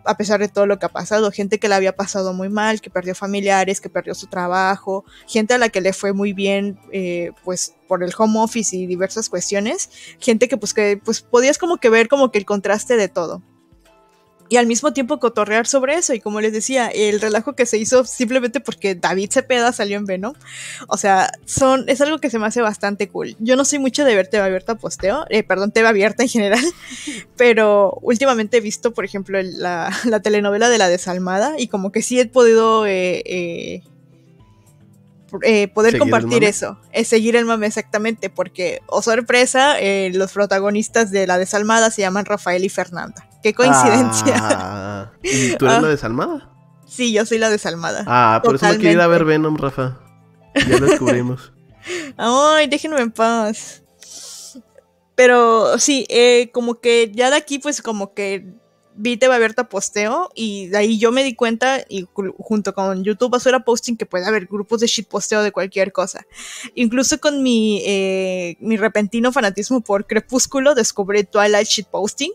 a 0.04 0.16
pesar 0.16 0.40
de 0.40 0.48
todo 0.48 0.66
lo 0.66 0.78
que 0.78 0.86
ha 0.86 0.90
pasado, 0.90 1.30
gente 1.30 1.58
que 1.58 1.68
le 1.68 1.74
había 1.74 1.96
pasado 1.96 2.32
muy 2.32 2.48
mal, 2.48 2.80
que 2.80 2.90
perdió 2.90 3.14
familiares, 3.14 3.80
que 3.80 3.88
perdió 3.88 4.14
su 4.14 4.26
trabajo, 4.26 5.04
gente 5.26 5.54
a 5.54 5.58
la 5.58 5.68
que 5.68 5.80
le 5.80 5.92
fue 5.92 6.12
muy 6.12 6.32
bien 6.32 6.78
eh, 6.92 7.32
pues 7.44 7.74
por 7.88 8.02
el 8.02 8.12
home 8.16 8.38
office 8.40 8.76
y 8.76 8.86
diversas 8.86 9.28
cuestiones, 9.28 9.90
gente 10.18 10.48
que 10.48 10.56
pues 10.56 10.74
que 10.74 11.00
pues 11.02 11.22
podías 11.22 11.58
como 11.58 11.78
que 11.78 11.90
ver 11.90 12.08
como 12.08 12.30
que 12.30 12.38
el 12.38 12.44
contraste 12.44 12.96
de 12.96 13.08
todo 13.08 13.42
y 14.50 14.56
al 14.56 14.66
mismo 14.66 14.92
tiempo 14.92 15.18
cotorrear 15.18 15.66
sobre 15.66 15.94
eso. 15.94 16.12
Y 16.12 16.20
como 16.20 16.42
les 16.42 16.52
decía, 16.52 16.88
el 16.88 17.20
relajo 17.20 17.54
que 17.54 17.64
se 17.64 17.78
hizo 17.78 18.04
simplemente 18.04 18.60
porque 18.60 18.94
David 18.94 19.30
Cepeda 19.30 19.72
salió 19.72 19.96
en 19.96 20.04
Venom. 20.04 20.34
O 20.88 20.98
sea, 20.98 21.32
son, 21.46 21.88
es 21.88 22.02
algo 22.02 22.18
que 22.18 22.28
se 22.28 22.38
me 22.38 22.46
hace 22.46 22.60
bastante 22.60 23.08
cool. 23.08 23.36
Yo 23.38 23.56
no 23.56 23.64
soy 23.64 23.78
mucho 23.78 24.04
de 24.04 24.14
ver 24.14 24.28
TV 24.28 24.44
abierta 24.44 24.74
posteo, 24.74 25.24
eh, 25.30 25.42
perdón, 25.42 25.72
TV 25.72 25.88
abierta 25.88 26.22
en 26.22 26.28
general, 26.28 26.64
pero 27.36 27.98
últimamente 28.02 28.58
he 28.58 28.60
visto, 28.60 28.92
por 28.92 29.04
ejemplo, 29.04 29.40
la, 29.42 29.90
telenovela 30.22 30.68
de 30.68 30.78
La 30.78 30.88
Desalmada 30.88 31.54
y 31.56 31.68
como 31.68 31.92
que 31.92 32.02
sí 32.02 32.20
he 32.20 32.26
podido 32.26 32.86
eh, 32.86 33.22
eh, 33.24 33.82
eh, 35.42 35.68
poder 35.68 35.96
compartir 35.96 36.42
eso, 36.42 36.80
es 36.92 37.06
seguir 37.06 37.36
el 37.36 37.44
mame 37.44 37.66
exactamente, 37.66 38.30
porque, 38.30 38.80
o 38.88 38.98
oh 38.98 39.02
sorpresa, 39.02 39.78
eh, 39.78 40.10
los 40.12 40.32
protagonistas 40.32 41.12
de 41.12 41.26
La 41.28 41.38
Desalmada 41.38 41.92
se 41.92 42.02
llaman 42.02 42.24
Rafael 42.24 42.64
y 42.64 42.68
Fernanda. 42.68 43.29
¡Qué 43.42 43.54
coincidencia! 43.54 44.34
Ah, 44.36 45.12
¿Y 45.22 45.56
tú 45.56 45.66
eres 45.66 45.78
ah. 45.78 45.80
la 45.82 45.88
desalmada? 45.88 46.50
Sí, 46.86 47.12
yo 47.12 47.24
soy 47.24 47.38
la 47.38 47.50
desalmada. 47.50 48.04
Ah, 48.06 48.40
por 48.44 48.56
eso 48.56 48.66
me 48.66 48.76
quiero 48.76 48.92
ir 48.92 49.00
a 49.00 49.06
ver 49.06 49.24
Venom, 49.24 49.56
Rafa. 49.56 49.98
Ya 50.54 50.78
lo 50.78 50.86
descubrimos. 50.86 51.52
Ay, 52.16 52.66
déjenme 52.66 53.00
en 53.00 53.10
paz. 53.10 53.82
Pero 55.14 55.78
sí, 55.78 56.06
eh, 56.08 56.50
como 56.52 56.80
que 56.80 57.12
ya 57.14 57.30
de 57.30 57.36
aquí, 57.36 57.58
pues 57.58 57.80
como 57.82 58.12
que 58.14 58.54
vi 58.94 59.16
TV 59.16 59.34
abierta 59.34 59.68
posteo 59.68 60.30
y 60.34 60.66
de 60.66 60.78
ahí 60.78 60.98
yo 60.98 61.10
me 61.12 61.24
di 61.24 61.34
cuenta 61.34 61.84
y 61.88 62.06
junto 62.38 62.74
con 62.74 63.02
YouTube 63.02 63.30
basura 63.30 63.60
posting 63.60 63.96
que 63.96 64.04
puede 64.04 64.26
haber 64.26 64.46
grupos 64.46 64.80
de 64.80 64.86
shit 64.86 65.08
posteo 65.08 65.42
de 65.42 65.52
cualquier 65.52 65.92
cosa. 65.92 66.26
Incluso 66.74 67.18
con 67.18 67.42
mi, 67.42 67.82
eh, 67.86 68.56
mi 68.60 68.76
repentino 68.76 69.32
fanatismo 69.32 69.80
por 69.80 70.06
Crepúsculo 70.06 70.74
descubrí 70.74 71.24
Twilight 71.24 71.66
shit 71.66 71.86
posting 71.86 72.32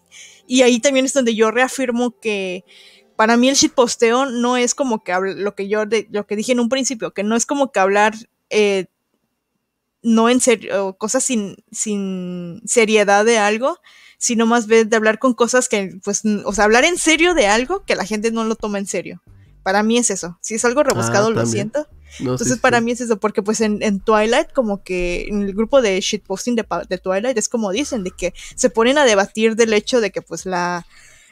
y 0.48 0.62
ahí 0.62 0.80
también 0.80 1.06
es 1.06 1.14
donde 1.14 1.36
yo 1.36 1.52
reafirmo 1.52 2.20
que 2.20 2.64
para 3.16 3.38
mí 3.38 3.50
el 3.50 3.56
shit 3.56 3.74
posteo 3.74 4.26
no 4.26 4.58
es 4.58 4.76
como 4.76 5.04
que 5.04 5.14
lo 5.36 5.56
que 5.56 5.68
yo 5.68 5.86
de, 5.86 6.08
lo 6.12 6.28
que 6.28 6.36
dije 6.36 6.52
en 6.52 6.60
un 6.60 6.70
principio, 6.70 7.14
que 7.14 7.24
no 7.24 7.36
es 7.36 7.46
como 7.46 7.72
que 7.72 7.80
hablar 7.80 8.14
eh, 8.50 8.86
no 10.06 10.30
en 10.30 10.40
serio, 10.40 10.96
cosas 10.98 11.24
sin, 11.24 11.58
sin 11.72 12.62
seriedad 12.66 13.26
de 13.26 13.40
algo, 13.40 13.80
sino 14.20 14.46
más 14.46 14.68
bien 14.68 14.88
de 14.88 14.96
hablar 14.96 15.18
con 15.18 15.34
cosas 15.34 15.68
que, 15.68 15.98
pues, 16.04 16.22
o 16.46 16.54
sea, 16.54 16.66
hablar 16.66 16.86
en 16.86 16.98
serio 16.98 17.34
de 17.34 17.48
algo 17.48 17.84
que 17.86 17.96
la 17.96 18.06
gente 18.06 18.32
no 18.32 18.44
lo 18.44 18.56
toma 18.56 18.78
en 18.78 18.86
serio. 18.86 19.24
Para 19.64 19.82
mí 19.82 19.98
es 19.98 20.12
eso. 20.12 20.38
Si 20.42 20.54
es 20.54 20.64
algo 20.64 20.84
rebuscado, 20.84 21.28
ah, 21.28 21.32
lo 21.32 21.46
siento. 21.48 21.88
Entonces, 22.20 22.60
para 22.60 22.82
mí 22.82 22.92
es 22.92 23.02
eso, 23.02 23.18
porque 23.18 23.42
pues 23.42 23.62
en, 23.62 24.00
Twilight, 24.00 24.52
como 24.54 24.84
que 24.84 25.26
en 25.28 25.44
el 25.44 25.54
grupo 25.54 25.82
de 25.82 26.00
shitposting 26.00 26.56
de, 26.56 26.66
de 26.90 26.98
Twilight, 26.98 27.38
es 27.38 27.50
como 27.50 27.72
dicen, 27.72 28.04
de 28.04 28.12
que 28.12 28.34
se 28.56 28.70
ponen 28.70 28.98
a 28.98 29.06
debatir 29.06 29.56
del 29.56 29.74
hecho 29.74 30.02
de 30.02 30.12
que 30.12 30.22
pues 30.22 30.46
la 30.46 30.86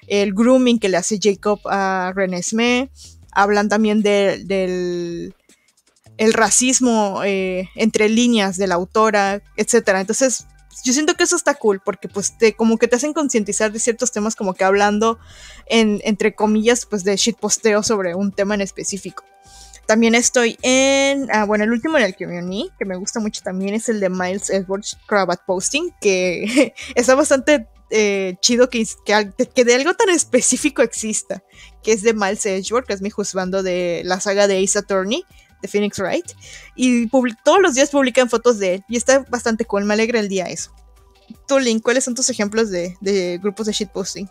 el 0.08 0.34
grooming 0.34 0.80
que 0.80 0.90
le 0.90 0.98
hace 0.98 1.20
Jacob 1.22 1.60
a 1.66 2.12
Renesmee, 2.16 2.90
hablan 3.32 3.70
también 3.70 4.02
del 4.02 5.34
el 6.18 6.34
racismo 6.34 7.22
eh, 7.26 7.70
entre 7.76 8.08
líneas 8.08 8.58
de 8.58 8.68
la 8.68 8.76
autora, 8.76 9.42
etcétera. 9.58 10.00
Entonces, 10.00 10.46
yo 10.84 10.94
siento 10.94 11.16
que 11.16 11.24
eso 11.24 11.36
está 11.36 11.56
cool 11.56 11.82
porque 11.84 12.08
pues 12.08 12.38
te 12.38 12.54
como 12.54 12.78
que 12.78 12.88
te 12.88 12.96
hacen 12.96 13.14
concientizar 13.14 13.72
de 13.72 13.80
ciertos 13.80 14.12
temas 14.12 14.36
como 14.36 14.54
que 14.54 14.64
hablando 14.64 15.20
en 15.68 16.02
entre 16.04 16.36
comillas 16.36 16.86
pues 16.86 17.04
de 17.04 17.16
shitposteo 17.16 17.84
sobre 17.84 18.16
un 18.16 18.32
tema 18.32 18.56
en 18.56 18.62
específico. 18.62 19.24
También 19.86 20.16
estoy 20.16 20.58
en, 20.62 21.28
ah, 21.32 21.46
bueno, 21.46 21.66
el 21.66 21.72
último 21.72 21.98
en 21.98 22.06
el 22.06 22.16
que 22.16 22.26
me 22.26 22.40
uní, 22.40 22.70
que 22.80 22.86
me 22.86 22.96
gusta 22.96 23.20
mucho 23.20 23.42
también, 23.44 23.74
es 23.74 23.90
el 23.90 24.00
de 24.00 24.10
Miles 24.10 24.50
Edwards 24.50 24.98
Cravat 25.08 25.42
Posting, 25.46 25.92
que 26.00 26.74
está 26.96 27.16
bastante 27.16 27.68
eh, 27.90 28.36
chido 28.40 28.70
que, 28.70 28.86
que, 29.54 29.66
de 29.66 29.76
algo 29.76 29.94
tan 29.94 30.10
específico 30.10 30.82
exista, 30.82 31.44
que 31.84 31.92
es 31.92 32.02
de 32.02 32.14
Miles 32.14 32.46
Edgeworth, 32.46 32.88
que 32.88 32.94
es 32.94 33.02
mi 33.02 33.10
juzgando 33.10 33.62
de 33.62 34.02
la 34.06 34.20
saga 34.20 34.48
de 34.48 34.64
Ace 34.64 34.80
Attorney, 34.80 35.26
de 35.64 35.68
Phoenix 35.68 35.98
Wright. 36.00 36.32
Y 36.76 37.08
todos 37.08 37.62
los 37.62 37.74
días 37.74 37.90
publican 37.90 38.30
fotos 38.30 38.60
de 38.60 38.76
él. 38.76 38.86
Y 38.88 38.98
está 38.98 39.26
bastante 39.30 39.66
cool. 39.66 39.86
Me 39.86 39.96
alegra 39.96 40.20
el 40.20 40.30
día 40.30 40.46
eso. 40.46 40.72
Tu 41.48 41.58
link, 41.58 41.82
¿cuáles 41.82 42.04
son 42.04 42.14
tus 42.14 42.30
ejemplos 42.30 42.70
de, 42.70 43.40
grupos 43.42 43.66
de 43.66 43.74
shitposting? 43.74 44.30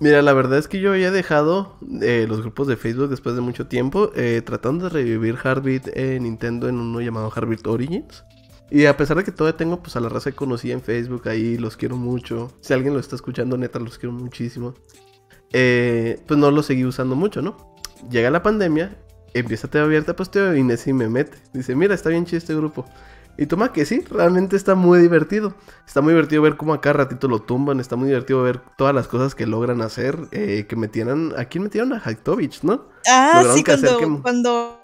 Mira, 0.00 0.22
la 0.22 0.32
verdad 0.32 0.58
es 0.58 0.68
que 0.68 0.80
yo 0.80 0.92
había 0.92 1.10
dejado 1.10 1.76
eh, 2.02 2.26
los 2.28 2.40
grupos 2.40 2.68
de 2.68 2.76
Facebook 2.76 3.08
después 3.08 3.34
de 3.34 3.40
mucho 3.40 3.66
tiempo, 3.66 4.12
eh, 4.14 4.42
tratando 4.44 4.84
de 4.84 4.90
revivir 4.90 5.36
Heartbeat 5.42 5.88
en 5.96 6.22
Nintendo 6.22 6.68
en 6.68 6.76
uno 6.76 7.00
llamado 7.00 7.30
Heartbeat 7.30 7.66
Origins. 7.66 8.24
Y 8.70 8.84
a 8.84 8.96
pesar 8.96 9.16
de 9.16 9.24
que 9.24 9.32
todavía 9.32 9.56
tengo 9.56 9.82
pues 9.82 9.96
a 9.96 10.00
la 10.00 10.08
raza 10.08 10.30
que 10.30 10.36
conocí 10.36 10.70
en 10.70 10.82
Facebook 10.82 11.28
ahí, 11.28 11.56
los 11.56 11.76
quiero 11.76 11.96
mucho. 11.96 12.52
Si 12.60 12.72
alguien 12.74 12.94
lo 12.94 13.00
está 13.00 13.16
escuchando, 13.16 13.56
neta, 13.56 13.78
los 13.78 13.98
quiero 13.98 14.12
muchísimo. 14.12 14.74
Eh, 15.52 16.20
pues 16.26 16.38
no 16.38 16.50
lo 16.50 16.62
seguí 16.62 16.84
usando 16.84 17.16
mucho, 17.16 17.42
¿no? 17.42 17.56
Llega 18.10 18.30
la 18.30 18.42
pandemia 18.42 18.96
empieza 19.34 19.68
TV 19.68 19.84
abierta, 19.84 20.16
pues 20.16 20.30
Teo 20.30 20.54
Inés 20.54 20.86
y 20.86 20.92
me 20.92 21.08
mete. 21.08 21.38
Dice, 21.52 21.74
mira, 21.74 21.94
está 21.94 22.10
bien 22.10 22.24
chido 22.24 22.38
este 22.38 22.54
grupo. 22.54 22.84
Y 23.40 23.46
toma 23.46 23.72
que 23.72 23.86
sí, 23.86 24.00
realmente 24.10 24.56
está 24.56 24.74
muy 24.74 24.98
divertido. 24.98 25.54
Está 25.86 26.00
muy 26.00 26.12
divertido 26.12 26.42
ver 26.42 26.56
cómo 26.56 26.74
acá 26.74 26.92
ratito 26.92 27.28
lo 27.28 27.40
tumban. 27.40 27.78
Está 27.78 27.94
muy 27.94 28.08
divertido 28.08 28.42
ver 28.42 28.60
todas 28.76 28.92
las 28.92 29.06
cosas 29.06 29.36
que 29.36 29.46
logran 29.46 29.80
hacer. 29.80 30.18
Eh, 30.32 30.66
que 30.68 30.74
metieran. 30.74 31.32
¿A 31.38 31.44
quién 31.44 31.62
metieron? 31.62 31.92
A 31.92 32.02
Haitovich, 32.04 32.64
¿no? 32.64 32.88
Ah, 33.06 33.44
sí, 33.54 33.62
cuando, 33.62 34.20
cuando 34.22 34.80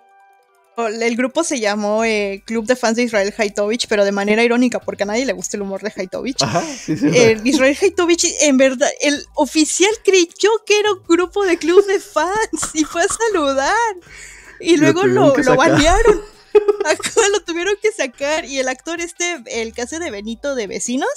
el 0.76 1.16
grupo 1.16 1.43
se 1.43 1.59
llamó 1.59 2.05
eh, 2.05 2.44
Club 2.47 2.64
de 2.66 2.76
Fans 2.76 2.94
de 2.97 3.02
Israel 3.02 3.35
Haitovich, 3.36 3.89
pero 3.89 4.05
de 4.05 4.12
manera 4.12 4.44
irónica, 4.44 4.78
porque 4.78 5.02
a 5.02 5.06
nadie 5.06 5.26
le 5.26 5.32
gusta 5.32 5.56
el 5.56 5.62
humor 5.62 5.82
de 5.82 5.93
Haitovich. 5.94 6.40
Ajá, 6.40 6.62
sí, 6.62 6.97
sí, 6.97 7.09
eh, 7.12 7.36
Israel 7.43 7.76
Haitovich, 7.81 8.24
en 8.40 8.56
verdad, 8.56 8.89
el 9.01 9.20
oficial 9.35 9.90
creyó 10.05 10.51
que 10.64 10.78
era 10.78 10.93
un 10.93 11.02
grupo 11.09 11.44
de 11.44 11.59
club 11.59 11.85
de 11.86 11.98
fans 11.98 12.70
y 12.74 12.85
fue 12.85 13.02
a 13.02 13.09
saludar. 13.09 13.74
Y 14.60 14.76
luego 14.76 15.05
lo, 15.06 15.36
lo, 15.36 15.56
banearon. 15.56 16.20
lo 17.32 17.44
tuvieron 17.44 17.74
que 17.81 17.93
sacar. 17.93 18.44
Y 18.44 18.59
el 18.59 18.68
actor 18.68 19.01
este, 19.01 19.43
el 19.47 19.72
que 19.72 19.82
hace 19.82 19.98
de 19.98 20.10
Benito 20.10 20.55
de 20.55 20.66
Vecinos, 20.66 21.09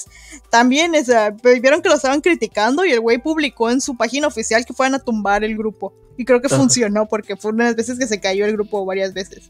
también, 0.49 0.95
o 0.95 1.03
sea, 1.03 1.31
vieron 1.61 1.81
que 1.81 1.89
lo 1.89 1.95
estaban 1.95 2.22
criticando 2.22 2.85
y 2.85 2.91
el 2.91 2.99
güey 2.99 3.18
publicó 3.18 3.69
en 3.69 3.81
su 3.81 3.95
página 3.95 4.27
oficial 4.27 4.65
que 4.65 4.73
fueran 4.73 4.95
a 4.95 4.99
tumbar 4.99 5.43
el 5.43 5.57
grupo. 5.57 5.93
Y 6.18 6.26
creo 6.26 6.41
que 6.41 6.49
funcionó 6.49 7.07
porque 7.07 7.35
fue 7.35 7.51
unas 7.51 7.76
veces 7.76 7.99
que 7.99 8.07
se 8.07 8.19
cayó 8.19 8.45
el 8.45 8.53
grupo 8.53 8.85
varias 8.85 9.14
veces. 9.14 9.49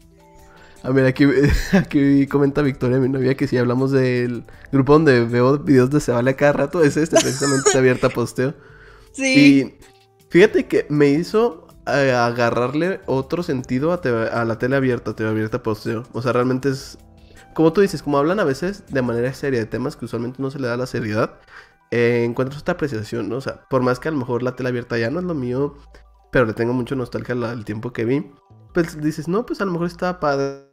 A 0.82 0.90
ver, 0.90 1.06
aquí, 1.06 1.24
aquí 1.72 2.26
comenta 2.26 2.62
Victoria, 2.62 2.98
mi 2.98 3.08
novia, 3.08 3.34
que 3.34 3.48
si 3.48 3.56
hablamos 3.56 3.90
del 3.90 4.44
grupo 4.70 4.92
donde 4.92 5.24
veo 5.24 5.58
videos 5.58 5.90
de 5.90 6.00
Se 6.00 6.12
Vale 6.12 6.36
cada 6.36 6.52
rato, 6.52 6.82
es 6.84 6.96
este, 6.96 7.16
precisamente 7.20 7.68
está 7.68 7.78
abierta 7.78 8.08
posteo. 8.08 8.54
Sí. 9.10 9.24
Y 9.24 9.74
fíjate 10.28 10.66
que 10.66 10.86
me 10.90 11.08
hizo 11.08 11.66
agarrarle 11.88 13.00
otro 13.06 13.42
sentido 13.42 13.92
a, 13.92 14.44
la 14.44 14.58
tele 14.58 14.76
abierta, 14.76 15.14
tele 15.14 15.30
abierta 15.30 15.62
posteo. 15.62 16.04
O 16.12 16.22
sea, 16.22 16.32
realmente 16.32 16.70
es 16.70 16.98
como 17.58 17.72
tú 17.72 17.80
dices, 17.80 18.04
como 18.04 18.18
hablan 18.18 18.38
a 18.38 18.44
veces 18.44 18.84
de 18.86 19.02
manera 19.02 19.34
seria 19.34 19.58
de 19.58 19.66
temas 19.66 19.96
que 19.96 20.04
usualmente 20.04 20.40
no 20.40 20.48
se 20.48 20.60
le 20.60 20.68
da 20.68 20.76
la 20.76 20.86
seriedad, 20.86 21.40
eh, 21.90 22.22
encuentras 22.24 22.58
esta 22.58 22.72
apreciación, 22.72 23.28
¿no? 23.28 23.38
O 23.38 23.40
sea, 23.40 23.66
por 23.68 23.82
más 23.82 23.98
que 23.98 24.06
a 24.06 24.12
lo 24.12 24.18
mejor 24.18 24.44
la 24.44 24.54
tela 24.54 24.68
abierta 24.68 24.96
ya 24.96 25.10
no 25.10 25.18
es 25.18 25.24
lo 25.24 25.34
mío, 25.34 25.76
pero 26.30 26.46
le 26.46 26.52
tengo 26.52 26.72
mucho 26.72 26.94
nostalgia 26.94 27.34
al 27.34 27.64
tiempo 27.64 27.92
que 27.92 28.04
vi, 28.04 28.30
pues 28.74 29.00
dices, 29.00 29.26
no, 29.26 29.44
pues 29.44 29.60
a 29.60 29.64
lo 29.64 29.72
mejor 29.72 29.88
está 29.88 30.20
padre. 30.20 30.68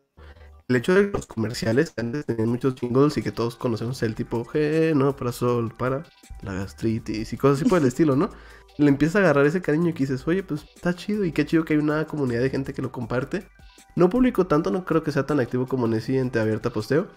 El 0.67 0.75
hecho 0.75 0.93
de 0.93 1.07
que 1.07 1.17
los 1.17 1.25
comerciales 1.25 1.91
antes 1.97 2.27
tenían 2.27 2.49
muchos 2.49 2.75
jingles 2.75 3.17
y 3.17 3.23
que 3.23 3.31
todos 3.31 3.55
conocemos 3.55 4.03
el 4.03 4.13
tipo 4.13 4.45
G, 4.45 4.95
¿no? 4.95 5.15
Para 5.15 5.31
sol, 5.31 5.73
para 5.75 6.03
la 6.43 6.53
gastritis 6.53 7.33
y 7.33 7.37
cosas 7.37 7.61
así 7.61 7.69
por 7.69 7.79
el 7.79 7.87
estilo, 7.87 8.15
¿no? 8.15 8.29
Le 8.77 8.89
empieza 8.89 9.19
a 9.19 9.21
agarrar 9.21 9.45
ese 9.45 9.61
cariño 9.61 9.89
y 9.89 9.93
que 9.93 10.03
dices, 10.03 10.27
oye, 10.27 10.43
pues 10.43 10.65
está 10.75 10.93
chido 10.93 11.23
y 11.23 11.31
qué 11.31 11.45
chido 11.45 11.63
que 11.63 11.73
hay 11.73 11.79
una 11.79 12.05
comunidad 12.05 12.41
de 12.41 12.49
gente 12.49 12.73
que 12.73 12.81
lo 12.81 12.91
comparte. 12.91 13.47
No 13.95 14.09
publico 14.09 14.47
tanto, 14.47 14.71
no 14.71 14.83
creo 14.83 15.03
que 15.03 15.11
sea 15.11 15.25
tan 15.25 15.39
activo 15.39 15.67
como 15.67 15.87
en 15.87 16.31
Te 16.31 16.39
Abierta 16.39 16.69
Posteo. 16.69 17.07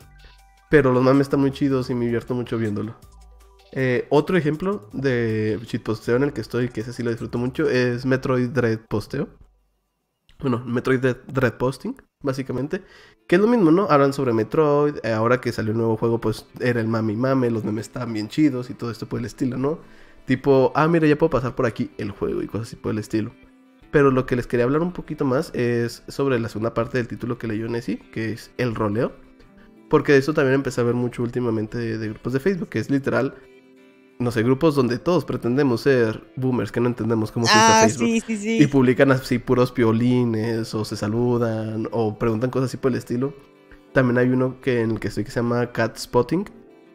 Pero 0.71 0.93
los 0.93 1.03
mames 1.03 1.23
están 1.23 1.41
muy 1.41 1.51
chidos 1.51 1.91
y 1.91 1.95
me 1.95 2.05
divierto 2.05 2.35
mucho 2.35 2.59
viéndolo. 2.59 2.97
Eh, 3.73 4.07
otro 4.11 4.37
ejemplo 4.37 4.89
de 4.93 5.61
posteo 5.85 6.17
en 6.17 6.25
el 6.25 6.33
que 6.33 6.41
estoy, 6.41 6.69
que 6.69 6.81
ese 6.81 6.93
sí 6.93 7.03
lo 7.03 7.11
disfruto 7.11 7.39
mucho, 7.39 7.69
es 7.69 8.07
Metroid 8.07 8.51
Dread 8.51 8.81
Posteo. 8.89 9.29
Bueno, 10.41 10.63
Metroid 10.65 11.01
Dread, 11.01 11.55
Posting, 11.55 11.97
básicamente. 12.23 12.85
Que 13.27 13.37
es 13.37 13.43
lo 13.43 13.49
mismo, 13.49 13.73
¿no? 13.73 13.89
Hablan 13.91 14.13
sobre 14.13 14.33
Metroid. 14.33 14.97
Eh, 15.03 15.13
ahora 15.13 15.41
que 15.41 15.51
salió 15.51 15.73
el 15.73 15.79
nuevo 15.79 15.97
juego, 15.97 16.21
pues 16.21 16.47
era 16.61 16.81
el 16.81 16.87
mami 16.87 17.17
mame, 17.17 17.51
los 17.51 17.65
memes 17.65 17.87
estaban 17.89 18.13
bien 18.13 18.29
chidos 18.29 18.71
y 18.71 18.75
todo 18.75 18.91
esto 18.91 19.07
por 19.09 19.19
el 19.19 19.27
estilo, 19.27 19.59
¿no? 19.59 19.81
Tipo, 20.29 20.73
ah, 20.75 20.87
mira, 20.89 21.09
ya 21.09 21.17
puedo 21.17 21.31
pasar 21.31 21.55
por 21.55 21.65
aquí 21.65 21.91
el 21.97 22.11
juego 22.11 22.43
y 22.43 22.47
cosas 22.47 22.69
así 22.69 22.77
por 22.77 22.93
el 22.93 22.99
estilo. 22.99 23.33
Pero 23.91 24.11
lo 24.11 24.27
que 24.27 24.37
les 24.37 24.47
quería 24.47 24.67
hablar 24.67 24.83
un 24.83 24.93
poquito 24.93 25.25
más 25.25 25.51
es 25.55 26.03
sobre 26.07 26.39
la 26.39 26.51
segunda 26.51 26.75
parte 26.75 26.99
del 26.99 27.09
título 27.09 27.39
que 27.39 27.47
leyó 27.47 27.67
Nessie, 27.67 27.97
que 28.13 28.33
es 28.33 28.51
el 28.59 28.75
roleo. 28.75 29.15
Porque 29.89 30.13
de 30.13 30.19
eso 30.19 30.35
también 30.35 30.57
empecé 30.57 30.83
a 30.83 30.85
ver 30.85 30.95
mucho 30.95 31.23
últimamente 31.23 31.79
de, 31.79 32.09
grupos 32.11 32.35
de 32.35 32.41
Facebook, 32.41 32.69
que 32.69 32.79
es 32.79 32.91
literal, 32.91 33.37
no 34.19 34.31
sé, 34.31 34.43
grupos 34.43 34.75
donde 34.75 34.99
todos 34.99 35.25
pretendemos 35.25 35.81
ser 35.81 36.23
boomers, 36.37 36.73
que 36.73 36.81
no 36.81 36.89
entendemos 36.89 37.33
cómo 37.33 37.47
funciona 37.47 37.81
ah, 37.81 37.85
Facebook. 37.85 38.09
Sí, 38.09 38.21
sí, 38.21 38.37
sí. 38.37 38.63
Y 38.63 38.67
publican 38.67 39.11
así 39.13 39.39
puros 39.39 39.73
piolines, 39.73 40.75
o 40.75 40.85
se 40.85 40.95
saludan, 40.95 41.89
o 41.91 42.19
preguntan 42.19 42.51
cosas 42.51 42.69
así 42.69 42.77
por 42.77 42.93
el 42.93 42.99
estilo. 42.99 43.33
También 43.95 44.19
hay 44.19 44.29
uno 44.29 44.61
que 44.61 44.83
en 44.83 44.91
el 44.91 45.01
que 45.01 45.09
estoy 45.09 45.25
que 45.25 45.31
se 45.31 45.41
llama 45.41 45.73
Cat 45.73 45.97
Spotting, 45.97 46.51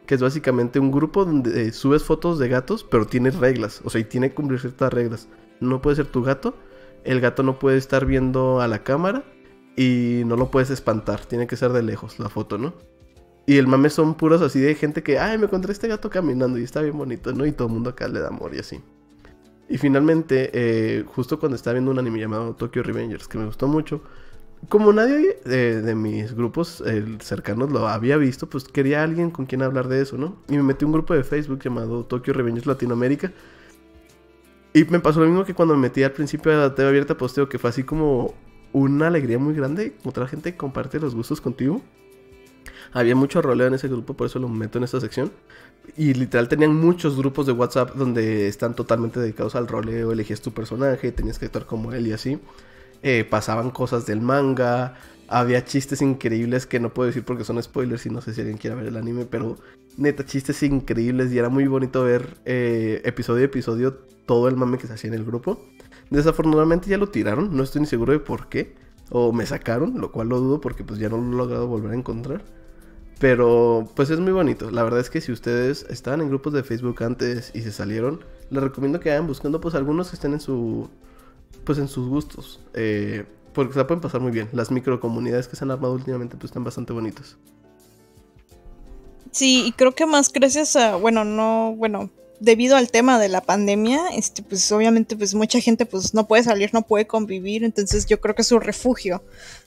que 0.06 0.14
es 0.14 0.22
básicamente 0.22 0.78
un 0.78 0.90
grupo 0.90 1.24
donde 1.24 1.72
subes 1.72 2.02
fotos 2.02 2.38
de 2.38 2.48
gatos, 2.48 2.84
pero 2.84 3.06
tiene 3.06 3.30
reglas, 3.30 3.80
o 3.84 3.90
sea, 3.90 4.00
y 4.00 4.04
tiene 4.04 4.30
que 4.30 4.34
cumplir 4.34 4.60
ciertas 4.60 4.92
reglas. 4.92 5.28
No 5.60 5.80
puede 5.80 5.96
ser 5.96 6.06
tu 6.06 6.22
gato, 6.22 6.56
el 7.04 7.20
gato 7.20 7.42
no 7.42 7.58
puede 7.58 7.78
estar 7.78 8.06
viendo 8.06 8.60
a 8.60 8.68
la 8.68 8.82
cámara 8.82 9.24
y 9.76 10.22
no 10.26 10.36
lo 10.36 10.50
puedes 10.50 10.70
espantar, 10.70 11.24
tiene 11.24 11.46
que 11.46 11.56
ser 11.56 11.72
de 11.72 11.82
lejos 11.82 12.18
la 12.18 12.28
foto, 12.28 12.58
¿no? 12.58 12.74
Y 13.46 13.58
el 13.58 13.66
mame 13.66 13.90
son 13.90 14.14
puros 14.14 14.40
así 14.40 14.58
de 14.58 14.74
gente 14.74 15.02
que, 15.02 15.18
ay, 15.18 15.36
me 15.36 15.44
encontré 15.44 15.72
este 15.72 15.88
gato 15.88 16.08
caminando 16.08 16.58
y 16.58 16.62
está 16.62 16.80
bien 16.80 16.96
bonito, 16.96 17.32
¿no? 17.32 17.44
Y 17.44 17.52
todo 17.52 17.68
el 17.68 17.74
mundo 17.74 17.90
acá 17.90 18.08
le 18.08 18.20
da 18.20 18.28
amor 18.28 18.54
y 18.54 18.58
así. 18.58 18.80
Y 19.68 19.78
finalmente, 19.78 20.50
eh, 20.52 21.04
justo 21.06 21.38
cuando 21.38 21.56
estaba 21.56 21.74
viendo 21.74 21.90
un 21.90 21.98
anime 21.98 22.20
llamado 22.20 22.54
Tokyo 22.54 22.82
Revengers, 22.82 23.28
que 23.28 23.38
me 23.38 23.46
gustó 23.46 23.66
mucho, 23.66 24.02
como 24.68 24.92
nadie 24.92 25.38
de, 25.44 25.94
mis 25.94 26.34
grupos 26.34 26.82
cercanos 27.20 27.72
lo 27.72 27.88
había 27.88 28.16
visto, 28.16 28.48
pues 28.48 28.64
quería 28.64 29.02
alguien 29.02 29.30
con 29.30 29.46
quien 29.46 29.62
hablar 29.62 29.88
de 29.88 30.00
eso, 30.00 30.16
¿no? 30.16 30.36
Y 30.48 30.56
me 30.56 30.62
metí 30.62 30.84
un 30.84 30.92
grupo 30.92 31.14
de 31.14 31.24
Facebook 31.24 31.60
llamado 31.62 32.04
Tokyo 32.04 32.32
Revengers 32.32 32.66
Latinoamérica, 32.66 33.32
y 34.76 34.84
me 34.86 34.98
pasó 34.98 35.20
lo 35.20 35.26
mismo 35.26 35.44
que 35.44 35.54
cuando 35.54 35.74
me 35.74 35.82
metí 35.82 36.02
al 36.02 36.10
principio 36.10 36.50
de 36.50 36.58
la 36.58 36.74
TV 36.74 36.88
abierta 36.88 37.16
posteo, 37.16 37.48
que 37.48 37.60
fue 37.60 37.70
así 37.70 37.84
como 37.84 38.34
una 38.72 39.06
alegría 39.06 39.38
muy 39.38 39.54
grande 39.54 39.94
otra 40.04 40.26
gente 40.26 40.56
comparte 40.56 40.98
los 40.98 41.14
gustos 41.14 41.40
contigo. 41.40 41.80
Había 42.92 43.14
mucho 43.14 43.40
roleo 43.40 43.68
en 43.68 43.74
ese 43.74 43.86
grupo, 43.86 44.14
por 44.14 44.26
eso 44.26 44.40
lo 44.40 44.48
meto 44.48 44.78
en 44.78 44.84
esta 44.84 45.00
sección. 45.00 45.30
Y 45.96 46.14
literal 46.14 46.48
tenían 46.48 46.74
muchos 46.74 47.16
grupos 47.16 47.46
de 47.46 47.52
WhatsApp 47.52 47.94
donde 47.94 48.48
están 48.48 48.74
totalmente 48.74 49.20
dedicados 49.20 49.54
al 49.54 49.68
roleo, 49.68 50.10
elegías 50.10 50.40
tu 50.40 50.52
personaje, 50.52 51.12
tenías 51.12 51.38
que 51.38 51.46
actuar 51.46 51.66
como 51.66 51.92
él 51.92 52.08
y 52.08 52.12
así. 52.12 52.40
Eh, 53.06 53.26
pasaban 53.28 53.70
cosas 53.70 54.06
del 54.06 54.22
manga, 54.22 54.94
había 55.28 55.62
chistes 55.62 56.00
increíbles 56.00 56.64
que 56.64 56.80
no 56.80 56.94
puedo 56.94 57.06
decir 57.06 57.22
porque 57.22 57.44
son 57.44 57.62
spoilers 57.62 58.06
y 58.06 58.08
no 58.08 58.22
sé 58.22 58.32
si 58.32 58.40
alguien 58.40 58.56
quiere 58.56 58.76
ver 58.76 58.86
el 58.86 58.96
anime, 58.96 59.26
pero 59.26 59.58
neta, 59.98 60.24
chistes 60.24 60.62
increíbles 60.62 61.30
y 61.30 61.36
era 61.36 61.50
muy 61.50 61.66
bonito 61.66 62.02
ver 62.02 62.38
eh, 62.46 63.02
episodio 63.04 63.42
a 63.42 63.44
episodio 63.44 63.92
todo 64.24 64.48
el 64.48 64.56
mame 64.56 64.78
que 64.78 64.86
se 64.86 64.94
hacía 64.94 65.08
en 65.08 65.14
el 65.14 65.24
grupo. 65.26 65.60
Desafortunadamente 66.08 66.88
ya 66.88 66.96
lo 66.96 67.10
tiraron, 67.10 67.54
no 67.54 67.62
estoy 67.62 67.82
ni 67.82 67.86
seguro 67.86 68.14
de 68.14 68.20
por 68.20 68.48
qué. 68.48 68.74
O 69.10 69.34
me 69.34 69.44
sacaron, 69.44 70.00
lo 70.00 70.10
cual 70.10 70.30
lo 70.30 70.40
dudo 70.40 70.62
porque 70.62 70.82
pues 70.82 70.98
ya 70.98 71.10
no 71.10 71.18
lo 71.18 71.34
he 71.34 71.36
logrado 71.36 71.66
volver 71.66 71.92
a 71.92 71.96
encontrar. 71.96 72.42
Pero 73.18 73.86
pues 73.94 74.08
es 74.08 74.18
muy 74.18 74.32
bonito. 74.32 74.70
La 74.70 74.82
verdad 74.82 75.00
es 75.00 75.10
que 75.10 75.20
si 75.20 75.30
ustedes 75.30 75.84
estaban 75.90 76.22
en 76.22 76.30
grupos 76.30 76.54
de 76.54 76.62
Facebook 76.62 77.02
antes 77.02 77.50
y 77.54 77.60
se 77.60 77.70
salieron, 77.70 78.24
les 78.48 78.62
recomiendo 78.62 78.98
que 78.98 79.10
vayan 79.10 79.26
buscando 79.26 79.60
pues 79.60 79.74
algunos 79.74 80.08
que 80.08 80.16
estén 80.16 80.32
en 80.32 80.40
su 80.40 80.88
pues 81.64 81.78
en 81.78 81.88
sus 81.88 82.08
gustos. 82.08 82.60
Eh, 82.74 83.24
porque 83.52 83.72
se 83.72 83.78
la 83.78 83.86
pueden 83.86 84.00
pasar 84.00 84.20
muy 84.20 84.32
bien. 84.32 84.48
Las 84.52 84.70
microcomunidades 84.70 85.48
que 85.48 85.56
se 85.56 85.64
han 85.64 85.70
armado 85.70 85.94
últimamente 85.94 86.36
pues 86.36 86.50
están 86.50 86.64
bastante 86.64 86.92
bonitas. 86.92 87.36
Sí, 89.30 89.64
y 89.66 89.72
creo 89.72 89.92
que 89.92 90.06
más 90.06 90.32
gracias 90.32 90.76
a, 90.76 90.96
bueno, 90.96 91.24
no, 91.24 91.74
bueno, 91.76 92.10
debido 92.40 92.76
al 92.76 92.90
tema 92.90 93.18
de 93.18 93.28
la 93.28 93.40
pandemia, 93.40 94.08
este, 94.12 94.42
pues 94.42 94.70
obviamente 94.70 95.16
pues 95.16 95.34
mucha 95.34 95.60
gente 95.60 95.86
pues 95.86 96.14
no 96.14 96.26
puede 96.26 96.44
salir, 96.44 96.70
no 96.72 96.82
puede 96.82 97.06
convivir, 97.06 97.64
entonces 97.64 98.06
yo 98.06 98.20
creo 98.20 98.34
que 98.34 98.44
su 98.44 98.60
refugio 98.60 99.22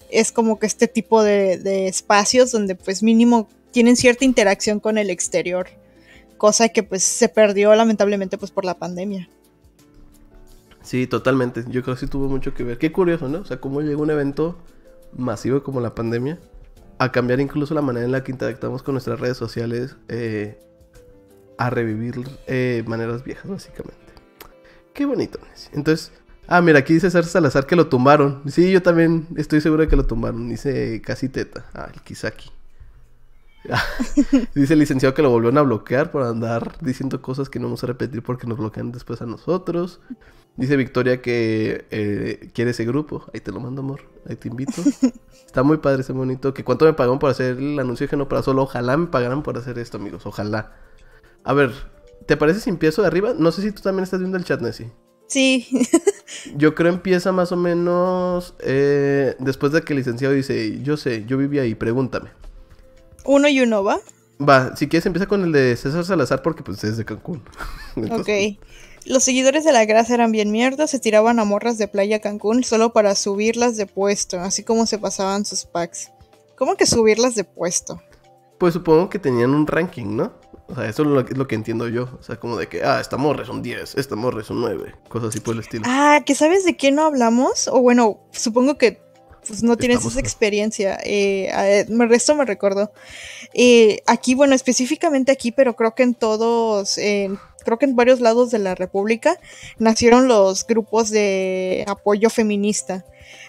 es 0.09 0.31
como 0.31 0.59
que 0.59 0.67
este 0.67 0.87
tipo 0.87 1.23
de, 1.23 1.87
espacios 1.87 2.51
donde 2.51 2.75
pues 2.75 3.03
mínimo 3.03 3.49
tienen 3.71 3.95
cierta 3.95 4.25
interacción 4.25 4.79
con 4.79 4.97
el 4.97 5.09
exterior, 5.09 5.67
cosa 6.37 6.69
que 6.69 6.83
pues 6.83 7.03
se 7.03 7.29
perdió 7.29 7.75
lamentablemente 7.75 8.37
pues 8.37 8.51
por 8.51 8.63
la 8.63 8.77
pandemia. 8.77 9.29
Sí, 10.87 11.05
totalmente. 11.05 11.65
Yo 11.67 11.83
creo 11.83 11.95
que 11.95 11.99
sí 11.99 12.07
tuvo 12.07 12.29
mucho 12.29 12.53
que 12.53 12.63
ver. 12.63 12.77
Qué 12.77 12.93
curioso, 12.93 13.27
¿no? 13.27 13.39
O 13.39 13.45
sea, 13.45 13.59
cómo 13.59 13.81
llega 13.81 13.97
un 13.97 14.09
evento 14.09 14.57
masivo 15.11 15.61
como 15.61 15.81
la 15.81 15.93
pandemia 15.93 16.39
a 16.97 17.11
cambiar 17.11 17.41
incluso 17.41 17.73
la 17.73 17.81
manera 17.81 18.05
en 18.05 18.13
la 18.13 18.23
que 18.23 18.31
interactuamos 18.31 18.83
con 18.83 18.93
nuestras 18.93 19.19
redes 19.19 19.35
sociales 19.35 19.97
eh, 20.07 20.57
a 21.57 21.69
revivir 21.69 22.15
eh, 22.47 22.85
maneras 22.87 23.25
viejas, 23.25 23.51
básicamente. 23.51 24.13
Qué 24.93 25.05
bonito. 25.05 25.39
Entonces, 25.73 26.13
ah, 26.47 26.61
mira, 26.61 26.79
aquí 26.79 26.93
dice 26.93 27.07
César 27.07 27.25
Salazar 27.25 27.65
que 27.65 27.75
lo 27.75 27.89
tumbaron. 27.89 28.43
Sí, 28.47 28.71
yo 28.71 28.81
también 28.81 29.27
estoy 29.35 29.59
seguro 29.59 29.81
de 29.81 29.89
que 29.89 29.97
lo 29.97 30.05
tumbaron. 30.05 30.47
Dice 30.47 31.01
casi 31.01 31.27
teta. 31.27 31.65
Ah, 31.73 31.89
el 31.93 32.01
Kisaki. 32.01 32.49
dice 34.55 34.73
el 34.73 34.79
licenciado 34.79 35.13
que 35.13 35.21
lo 35.21 35.29
volvieron 35.29 35.57
a 35.57 35.61
bloquear 35.61 36.11
por 36.11 36.23
andar 36.23 36.77
diciendo 36.81 37.21
cosas 37.21 37.49
que 37.49 37.59
no 37.59 37.67
vamos 37.67 37.83
a 37.83 37.87
repetir 37.87 38.23
porque 38.23 38.47
nos 38.47 38.57
bloquean 38.57 38.91
después 38.91 39.21
a 39.21 39.25
nosotros. 39.25 39.99
Dice 40.55 40.75
Victoria 40.75 41.21
que 41.21 41.85
eh, 41.91 42.49
quiere 42.53 42.71
ese 42.71 42.83
grupo. 42.83 43.25
Ahí 43.33 43.41
te 43.41 43.51
lo 43.51 43.59
mando, 43.59 43.81
amor. 43.81 44.01
Ahí 44.27 44.35
te 44.35 44.47
invito. 44.47 44.81
Está 45.45 45.61
muy 45.61 45.77
padre, 45.77 46.01
ese 46.01 46.13
bonito. 46.13 46.53
Que 46.53 46.63
cuánto 46.63 46.85
me 46.85 46.93
pagaron 46.93 47.19
por 47.19 47.29
hacer 47.29 47.57
el 47.57 47.79
anuncio 47.79 48.07
de 48.07 48.25
para 48.25 48.41
solo. 48.41 48.63
Ojalá 48.63 48.97
me 48.97 49.07
pagaran 49.07 49.43
por 49.43 49.57
hacer 49.57 49.77
esto, 49.77 49.97
amigos. 49.97 50.25
Ojalá. 50.25 50.73
A 51.43 51.53
ver, 51.53 51.71
¿te 52.25 52.37
parece 52.37 52.59
si 52.59 52.71
empiezo 52.71 53.03
de 53.03 53.07
arriba? 53.07 53.35
No 53.37 53.51
sé 53.51 53.61
si 53.61 53.71
tú 53.71 53.81
también 53.83 54.03
estás 54.03 54.19
viendo 54.19 54.37
el 54.37 54.45
chat, 54.45 54.59
Nessie. 54.61 54.91
Sí. 55.27 55.67
yo 56.55 56.73
creo 56.73 56.91
empieza 56.91 57.31
más 57.31 57.51
o 57.51 57.57
menos 57.57 58.55
eh, 58.59 59.35
después 59.39 59.71
de 59.71 59.81
que 59.81 59.93
el 59.93 59.99
licenciado 59.99 60.33
dice, 60.33 60.81
yo 60.81 60.97
sé, 60.97 61.25
yo 61.27 61.37
vivía 61.37 61.61
ahí, 61.61 61.75
pregúntame. 61.75 62.31
Uno 63.27 63.49
y 63.49 63.59
uno, 63.59 63.83
¿va? 63.83 63.99
Va, 64.41 64.75
si 64.75 64.87
quieres 64.87 65.05
empieza 65.05 65.27
con 65.27 65.43
el 65.43 65.51
de 65.51 65.75
César 65.75 66.05
Salazar 66.05 66.41
porque 66.41 66.63
pues 66.63 66.83
es 66.83 66.97
de 66.97 67.05
Cancún. 67.05 67.43
ok. 68.11 68.29
Los 69.05 69.23
seguidores 69.23 69.63
de 69.65 69.71
la 69.73 69.85
grasa 69.85 70.13
eran 70.13 70.31
bien 70.31 70.51
mierdas, 70.51 70.91
se 70.91 70.99
tiraban 70.99 71.39
a 71.39 71.45
morras 71.45 71.77
de 71.77 71.87
playa 71.87 72.19
Cancún 72.19 72.63
solo 72.63 72.93
para 72.93 73.15
subirlas 73.15 73.77
de 73.77 73.85
puesto, 73.85 74.39
así 74.39 74.63
como 74.63 74.85
se 74.85 74.97
pasaban 74.97 75.45
sus 75.45 75.65
packs. 75.65 76.11
¿Cómo 76.57 76.75
que 76.75 76.85
subirlas 76.85 77.35
de 77.35 77.43
puesto? 77.43 78.01
Pues 78.57 78.73
supongo 78.73 79.09
que 79.09 79.19
tenían 79.19 79.53
un 79.53 79.67
ranking, 79.67 80.15
¿no? 80.15 80.33
O 80.67 80.75
sea, 80.75 80.87
eso 80.87 81.03
es 81.03 81.37
lo, 81.37 81.47
que 81.47 81.55
entiendo 81.55 81.87
yo. 81.87 82.09
O 82.19 82.23
sea, 82.23 82.37
como 82.37 82.57
de 82.57 82.67
que, 82.67 82.83
ah, 82.83 82.99
esta 82.99 83.15
morra 83.17 83.43
es 83.43 83.49
un 83.49 83.61
10, 83.61 83.95
esta 83.95 84.15
morra 84.15 84.41
es 84.41 84.49
un 84.49 84.61
9. 84.61 84.95
Cosas 85.07 85.29
así 85.29 85.39
por 85.39 85.53
el 85.53 85.61
estilo. 85.61 85.83
Ah, 85.85 86.21
¿que 86.25 86.35
sabes 86.35 86.65
de 86.65 86.75
qué 86.75 86.91
no 86.91 87.03
hablamos? 87.03 87.67
O 87.67 87.81
bueno, 87.81 88.19
supongo 88.31 88.77
que 88.77 89.01
pues, 89.47 89.63
no 89.63 89.77
tienes 89.77 90.05
esa 90.05 90.19
experiencia. 90.19 90.99
Eh, 91.03 91.85
esto 92.11 92.35
me 92.35 92.45
recordó. 92.45 92.91
Eh, 93.53 94.01
aquí, 94.05 94.35
bueno, 94.35 94.55
específicamente 94.55 95.31
aquí, 95.31 95.51
pero 95.51 95.75
creo 95.75 95.95
que 95.95 96.03
en 96.03 96.13
todos, 96.13 96.95
creo 96.95 97.79
que 97.79 97.85
en 97.85 97.95
varios 97.95 98.19
lados 98.19 98.51
de 98.51 98.59
la 98.59 98.75
República, 98.75 99.39
nacieron 99.79 100.27
los 100.27 100.65
grupos 100.65 101.09
de 101.09 101.83
apoyo 101.87 102.29
feminista. 102.29 103.05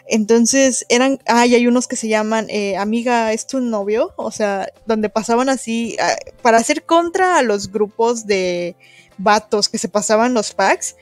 Entonces 0.09 0.87
eran, 0.89 1.21
ah, 1.27 1.43
hay 1.43 1.67
unos 1.67 1.87
que 1.87 1.97
se 1.97 2.09
llaman 2.09 2.47
eh, 2.49 2.77
Amiga, 2.77 3.33
¿es 3.35 3.47
tu 3.47 3.61
novio? 3.61 4.13
O 4.17 4.31
sea, 4.31 4.73
donde 4.87 5.11
pasaban 5.11 5.51
así, 5.51 5.97
ah, 6.01 6.17
para 6.41 6.57
hacer 6.57 6.85
contra 6.85 7.39
a 7.39 7.43
los 7.43 7.71
grupos 7.71 8.27
de 8.27 8.75
vatos 9.19 9.69
que 9.69 9.77
se 9.77 9.89
pasaban 9.89 10.33
los 10.33 10.53
packs. 10.55 10.97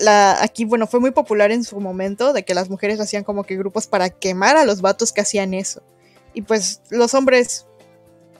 La, 0.00 0.42
aquí, 0.42 0.64
bueno, 0.64 0.86
fue 0.86 0.98
muy 0.98 1.12
popular 1.12 1.52
en 1.52 1.62
su 1.62 1.78
momento 1.80 2.32
de 2.32 2.42
que 2.42 2.54
las 2.54 2.68
mujeres 2.70 3.00
hacían 3.00 3.22
como 3.22 3.44
que 3.44 3.56
grupos 3.56 3.86
para 3.86 4.10
quemar 4.10 4.56
a 4.56 4.64
los 4.64 4.80
vatos 4.80 5.12
que 5.12 5.20
hacían 5.20 5.54
eso. 5.54 5.82
Y 6.34 6.42
pues 6.42 6.80
los 6.90 7.14
hombres 7.14 7.66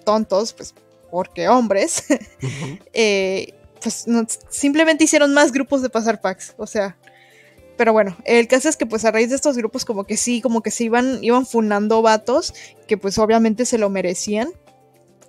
tontos, 0.04 0.52
pues 0.52 0.74
porque 1.10 1.48
hombres, 1.48 2.04
eh, 2.92 3.54
pues 3.82 4.06
simplemente 4.48 5.04
hicieron 5.04 5.34
más 5.34 5.52
grupos 5.52 5.82
de 5.82 5.90
pasar 5.90 6.20
packs, 6.20 6.54
o 6.56 6.66
sea, 6.66 6.96
pero 7.80 7.94
bueno, 7.94 8.14
el 8.26 8.46
caso 8.46 8.68
es 8.68 8.76
que 8.76 8.84
pues 8.84 9.06
a 9.06 9.10
raíz 9.10 9.30
de 9.30 9.36
estos 9.36 9.56
grupos 9.56 9.86
como 9.86 10.04
que 10.04 10.18
sí, 10.18 10.42
como 10.42 10.62
que 10.62 10.70
se 10.70 10.84
iban, 10.84 11.24
iban 11.24 11.46
funando 11.46 12.02
vatos 12.02 12.52
que 12.86 12.98
pues 12.98 13.16
obviamente 13.16 13.64
se 13.64 13.78
lo 13.78 13.88
merecían. 13.88 14.50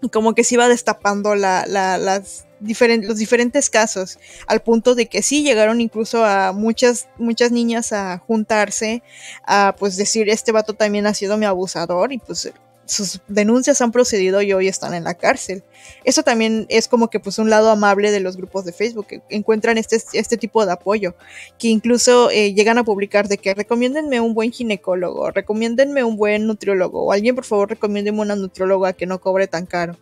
Como 0.10 0.34
que 0.34 0.44
se 0.44 0.56
iba 0.56 0.68
destapando 0.68 1.36
la, 1.36 1.65
las 1.68 2.45
los 2.61 3.18
diferentes 3.18 3.69
casos, 3.69 4.19
al 4.48 4.61
punto 4.61 4.94
de 4.94 5.07
que 5.07 5.22
sí 5.22 5.44
llegaron 5.44 5.82
incluso 5.82 6.23
a 6.23 6.52
muchas, 6.52 7.07
muchas 7.18 7.52
niñas 7.52 7.91
a 7.91 8.19
juntarse, 8.19 9.02
a 9.45 9.76
pues 9.78 9.98
decir, 9.98 10.30
este 10.30 10.52
vato 10.52 10.73
también 10.73 11.07
ha 11.07 11.14
sido 11.14 11.38
mi 11.38 11.45
abusador 11.45 12.14
y 12.14 12.19
pues 12.19 12.52
sus 12.91 13.22
denuncias 13.30 13.81
han 13.81 13.93
procedido 13.93 14.41
y 14.41 14.51
hoy 14.51 14.68
están 14.68 14.93
en 14.93 15.05
la 15.05 15.13
cárcel. 15.13 15.63
Eso 16.03 16.23
también 16.23 16.65
es 16.68 16.89
como 16.89 17.09
que 17.09 17.22
pues 17.22 17.39
un 17.39 17.49
lado 17.49 17.69
amable 17.69 18.11
de 18.11 18.19
los 18.19 18.35
grupos 18.35 18.65
de 18.65 18.73
Facebook, 18.73 19.07
que 19.07 19.22
encuentran 19.30 19.77
este, 19.77 19.97
este 20.11 20.35
tipo 20.35 20.65
de 20.65 20.73
apoyo, 20.73 21.15
que 21.57 21.69
incluso 21.69 22.30
eh, 22.31 22.53
llegan 22.53 22.77
a 22.77 22.84
publicar 22.84 23.30
de 23.30 23.38
que 23.38 23.53
recomiéndenme 23.53 24.19
un 24.19 24.34
buen 24.34 24.51
ginecólogo, 24.51 25.31
recomiéndenme 25.31 26.03
un 26.03 26.18
buen 26.18 26.45
nutriólogo, 26.47 27.05
o 27.05 27.13
alguien 27.13 27.34
por 27.34 27.45
favor 27.45 27.69
recomiéndenme 27.69 28.19
una 28.19 28.35
nutrióloga 28.35 28.91
que 28.91 29.05
no 29.05 29.22
cobre 29.22 29.47
tan 29.47 29.65
caro. 29.65 29.97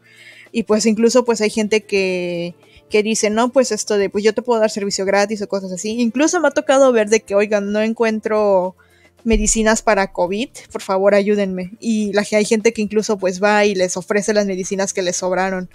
Y 0.52 0.64
pues 0.64 0.88
incluso 0.88 1.26
pues 1.26 1.42
hay 1.42 1.52
gente 1.52 1.82
que, 1.82 2.56
que 2.90 3.04
dice, 3.04 3.30
no, 3.30 3.52
pues 3.52 3.72
esto 3.72 4.00
de, 4.00 4.10
pues 4.10 4.24
yo 4.24 4.34
te 4.34 4.42
puedo 4.42 4.60
dar 4.60 4.72
servicio 4.72 5.06
gratis 5.06 5.44
o 5.44 5.48
cosas 5.48 5.72
así. 5.72 6.02
Incluso 6.02 6.40
me 6.40 6.48
ha 6.48 6.52
tocado 6.52 6.92
ver 6.92 7.10
de 7.10 7.20
que, 7.20 7.36
oigan, 7.36 7.72
no 7.72 7.82
encuentro 7.82 8.76
medicinas 9.24 9.82
para 9.82 10.12
COVID, 10.12 10.50
por 10.72 10.82
favor 10.82 11.14
ayúdenme. 11.14 11.72
Y 11.80 12.14
la, 12.14 12.26
hay 12.32 12.46
gente 12.46 12.74
que 12.74 12.82
incluso 12.82 13.18
pues 13.18 13.42
va 13.42 13.66
y 13.66 13.76
les 13.76 13.98
ofrece 13.98 14.34
las 14.34 14.46
medicinas 14.46 14.94
que 14.94 15.02
les 15.02 15.18
sobraron 15.18 15.70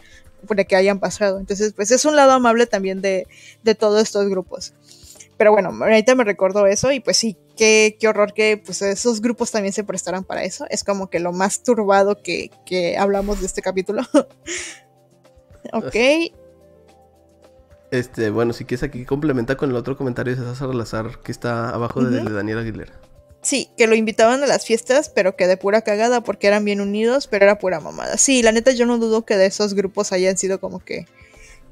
de 0.49 0.67
que 0.67 0.77
hayan 0.77 1.01
pasado. 1.01 1.39
Entonces 1.39 1.73
pues 1.73 1.91
es 1.91 2.05
un 2.05 2.17
lado 2.17 2.33
amable 2.33 2.67
también 2.67 3.01
de, 3.01 3.27
de 3.63 3.75
todos 3.75 4.03
estos 4.03 4.29
grupos. 4.29 4.75
Pero 5.37 5.53
bueno, 5.53 5.71
ahorita 5.71 6.15
me 6.15 6.25
recordó 6.25 6.67
eso 6.67 6.93
y 6.93 7.01
pues 7.01 7.17
sí, 7.17 7.37
qué, 7.57 7.97
qué 7.99 8.09
horror 8.09 8.33
que 8.35 8.57
pues 8.65 8.83
esos 8.83 9.21
grupos 9.21 9.51
también 9.51 9.73
se 9.73 9.83
prestaran 9.83 10.25
para 10.25 10.45
eso. 10.45 10.65
Es 10.71 10.85
como 10.85 11.11
que 11.11 11.19
lo 11.19 11.33
más 11.33 11.63
turbado 11.63 12.23
que, 12.23 12.51
que 12.65 12.97
hablamos 12.97 13.41
de 13.41 13.47
este 13.47 13.61
capítulo. 13.61 14.03
ok. 15.73 15.97
Este, 17.91 18.31
bueno, 18.31 18.53
si 18.53 18.65
quieres 18.65 18.83
aquí 18.85 19.05
complementa 19.05 19.57
con 19.57 19.71
el 19.71 19.77
otro 19.77 19.97
comentario 19.97 20.35
de 20.35 20.41
César 20.41 20.57
Salazar 20.57 21.19
que 21.21 21.33
está 21.33 21.71
abajo 21.71 22.03
de, 22.03 22.23
de 22.23 22.33
Daniel 22.33 22.59
Aguilera. 22.59 23.04
Sí, 23.45 23.69
que 23.77 23.87
lo 23.87 23.95
invitaban 23.95 24.43
a 24.43 24.47
las 24.47 24.65
fiestas, 24.65 25.11
pero 25.11 25.37
que 25.37 25.47
de 25.47 25.59
pura 25.59 25.83
cagada 25.83 26.23
porque 26.23 26.47
eran 26.47 26.65
bien 26.65 26.81
unidos, 26.81 27.29
pero 27.29 27.45
era 27.45 27.59
pura 27.59 27.79
mamada. 27.79 28.17
Sí, 28.17 28.43
la 28.43 28.53
neta 28.53 28.73
yo 28.73 28.87
no 28.87 28.99
dudo 28.99 29.25
que 29.25 29.37
de 29.37 29.47
esos 29.47 29.75
grupos 29.75 30.13
hayan 30.13 30.39
sido 30.39 30.59
como 30.59 30.81
que 30.81 31.07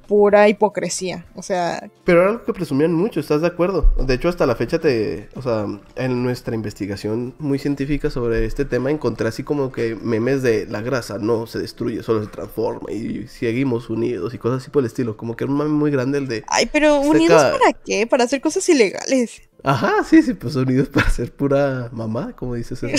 pura 0.07 0.47
hipocresía, 0.49 1.25
o 1.35 1.43
sea... 1.43 1.91
Pero 2.05 2.21
era 2.21 2.31
algo 2.33 2.45
que 2.45 2.53
presumían 2.53 2.93
mucho, 2.93 3.21
¿estás 3.21 3.41
de 3.41 3.47
acuerdo? 3.47 3.95
De 3.97 4.13
hecho, 4.13 4.29
hasta 4.29 4.45
la 4.45 4.55
fecha 4.57 4.79
te... 4.79 5.31
O 5.35 5.41
sea, 5.41 5.67
en 5.97 6.23
nuestra 6.23 6.55
investigación 6.55 7.35
muy 7.39 7.59
científica 7.59 8.11
sobre 8.11 8.45
este 8.45 8.67
tema 8.67 8.91
encontré 8.91 9.29
así 9.29 9.43
como 9.43 9.73
que 9.73 9.95
memes 9.95 10.43
de 10.43 10.67
la 10.67 10.83
grasa 10.83 11.17
no 11.17 11.47
se 11.47 11.61
destruye, 11.61 12.03
solo 12.03 12.23
se 12.23 12.31
transforma 12.31 12.93
y 12.93 13.27
seguimos 13.29 13.89
unidos 13.89 14.35
y 14.35 14.39
cosas 14.39 14.61
así 14.61 14.71
por 14.71 14.83
el 14.83 14.89
estilo. 14.89 15.17
Como 15.17 15.35
que 15.35 15.45
era 15.45 15.53
un 15.53 15.57
mame 15.57 15.71
muy 15.71 15.91
grande 15.91 16.19
el 16.19 16.29
de... 16.29 16.45
Ay, 16.49 16.69
pero 16.71 17.01
unidos 17.01 17.43
para 17.43 17.73
qué? 17.73 18.07
Para 18.07 18.25
hacer 18.25 18.43
cosas 18.43 18.69
ilegales. 18.69 19.41
Ajá, 19.65 20.03
sí, 20.05 20.23
sí, 20.23 20.35
pues 20.35 20.57
unidos 20.57 20.89
para 20.89 21.09
ser 21.11 21.33
pura 21.35 21.89
mamá, 21.93 22.35
como 22.35 22.55
dices. 22.55 22.81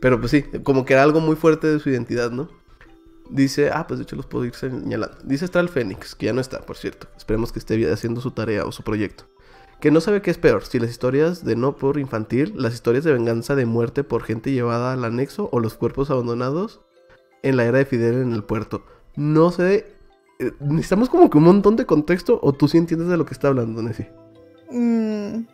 Pero 0.00 0.20
pues 0.20 0.30
sí, 0.30 0.42
como 0.62 0.84
que 0.84 0.94
era 0.94 1.02
algo 1.02 1.20
muy 1.20 1.36
fuerte 1.36 1.66
de 1.66 1.78
su 1.78 1.90
identidad, 1.90 2.30
¿no? 2.30 2.48
Dice, 3.28 3.70
ah, 3.70 3.86
pues 3.86 3.98
de 3.98 4.04
hecho 4.04 4.16
los 4.16 4.26
puedo 4.26 4.44
ir 4.44 4.54
señalando. 4.54 5.16
Dice 5.24 5.46
Astral 5.46 5.68
Fénix, 5.68 6.14
que 6.14 6.26
ya 6.26 6.32
no 6.32 6.40
está, 6.40 6.60
por 6.60 6.76
cierto. 6.76 7.08
Esperemos 7.16 7.52
que 7.52 7.58
esté 7.58 7.90
haciendo 7.90 8.20
su 8.20 8.30
tarea 8.30 8.64
o 8.64 8.72
su 8.72 8.82
proyecto. 8.82 9.24
Que 9.80 9.90
no 9.90 10.00
sabe 10.00 10.22
qué 10.22 10.30
es 10.30 10.38
peor, 10.38 10.64
si 10.64 10.78
las 10.78 10.90
historias 10.90 11.44
de 11.44 11.56
no 11.56 11.76
por 11.76 11.98
infantil, 11.98 12.54
las 12.56 12.72
historias 12.72 13.04
de 13.04 13.12
venganza 13.12 13.54
de 13.54 13.66
muerte 13.66 14.04
por 14.04 14.22
gente 14.22 14.52
llevada 14.52 14.92
al 14.92 15.04
anexo 15.04 15.50
o 15.52 15.60
los 15.60 15.74
cuerpos 15.74 16.10
abandonados 16.10 16.80
en 17.42 17.56
la 17.56 17.64
era 17.64 17.78
de 17.78 17.84
Fidel 17.84 18.22
en 18.22 18.32
el 18.32 18.42
puerto. 18.42 18.84
No 19.16 19.50
sé, 19.50 19.96
eh, 20.38 20.52
necesitamos 20.60 21.10
como 21.10 21.28
que 21.28 21.38
un 21.38 21.44
montón 21.44 21.76
de 21.76 21.84
contexto 21.84 22.38
o 22.42 22.54
tú 22.54 22.68
sí 22.68 22.78
entiendes 22.78 23.08
de 23.08 23.18
lo 23.18 23.26
que 23.26 23.34
está 23.34 23.48
hablando, 23.48 23.82
Nessie. 23.82 24.08
Mm. 24.70 25.46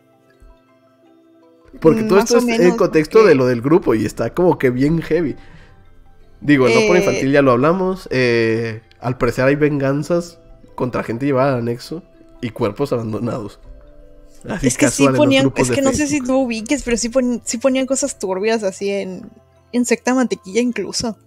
Porque 1.79 2.03
todo 2.03 2.19
esto 2.19 2.37
es 2.37 2.59
el 2.59 2.75
contexto 2.75 3.25
de 3.25 3.35
lo 3.35 3.45
del 3.45 3.61
grupo 3.61 3.95
y 3.95 4.05
está 4.05 4.33
como 4.33 4.57
que 4.57 4.69
bien 4.69 5.01
heavy. 5.01 5.35
Digo, 6.39 6.67
no 6.67 6.87
por 6.87 6.95
eh, 6.95 6.99
infantil 6.99 7.31
ya 7.31 7.41
lo 7.41 7.51
hablamos. 7.51 8.07
Eh, 8.11 8.81
al 8.99 9.17
parecer 9.17 9.45
hay 9.45 9.55
venganzas 9.55 10.39
contra 10.75 11.03
gente 11.03 11.25
llevada 11.25 11.53
al 11.53 11.59
anexo 11.59 12.03
y 12.41 12.49
cuerpos 12.49 12.93
abandonados. 12.93 13.59
es 14.61 14.77
que 14.77 14.89
sí 14.89 15.07
ponían, 15.09 15.51
es 15.55 15.71
que 15.71 15.81
no 15.81 15.93
sé 15.93 16.07
si 16.07 16.21
tú 16.21 16.41
ubiques, 16.41 16.83
pero 16.83 16.97
sí, 16.97 17.09
ponían 17.09 17.85
cosas 17.85 18.19
turbias 18.19 18.63
así 18.63 18.89
en, 18.89 19.29
en 19.71 19.85
secta 19.85 20.13
mantequilla 20.13 20.61
incluso. 20.61 21.17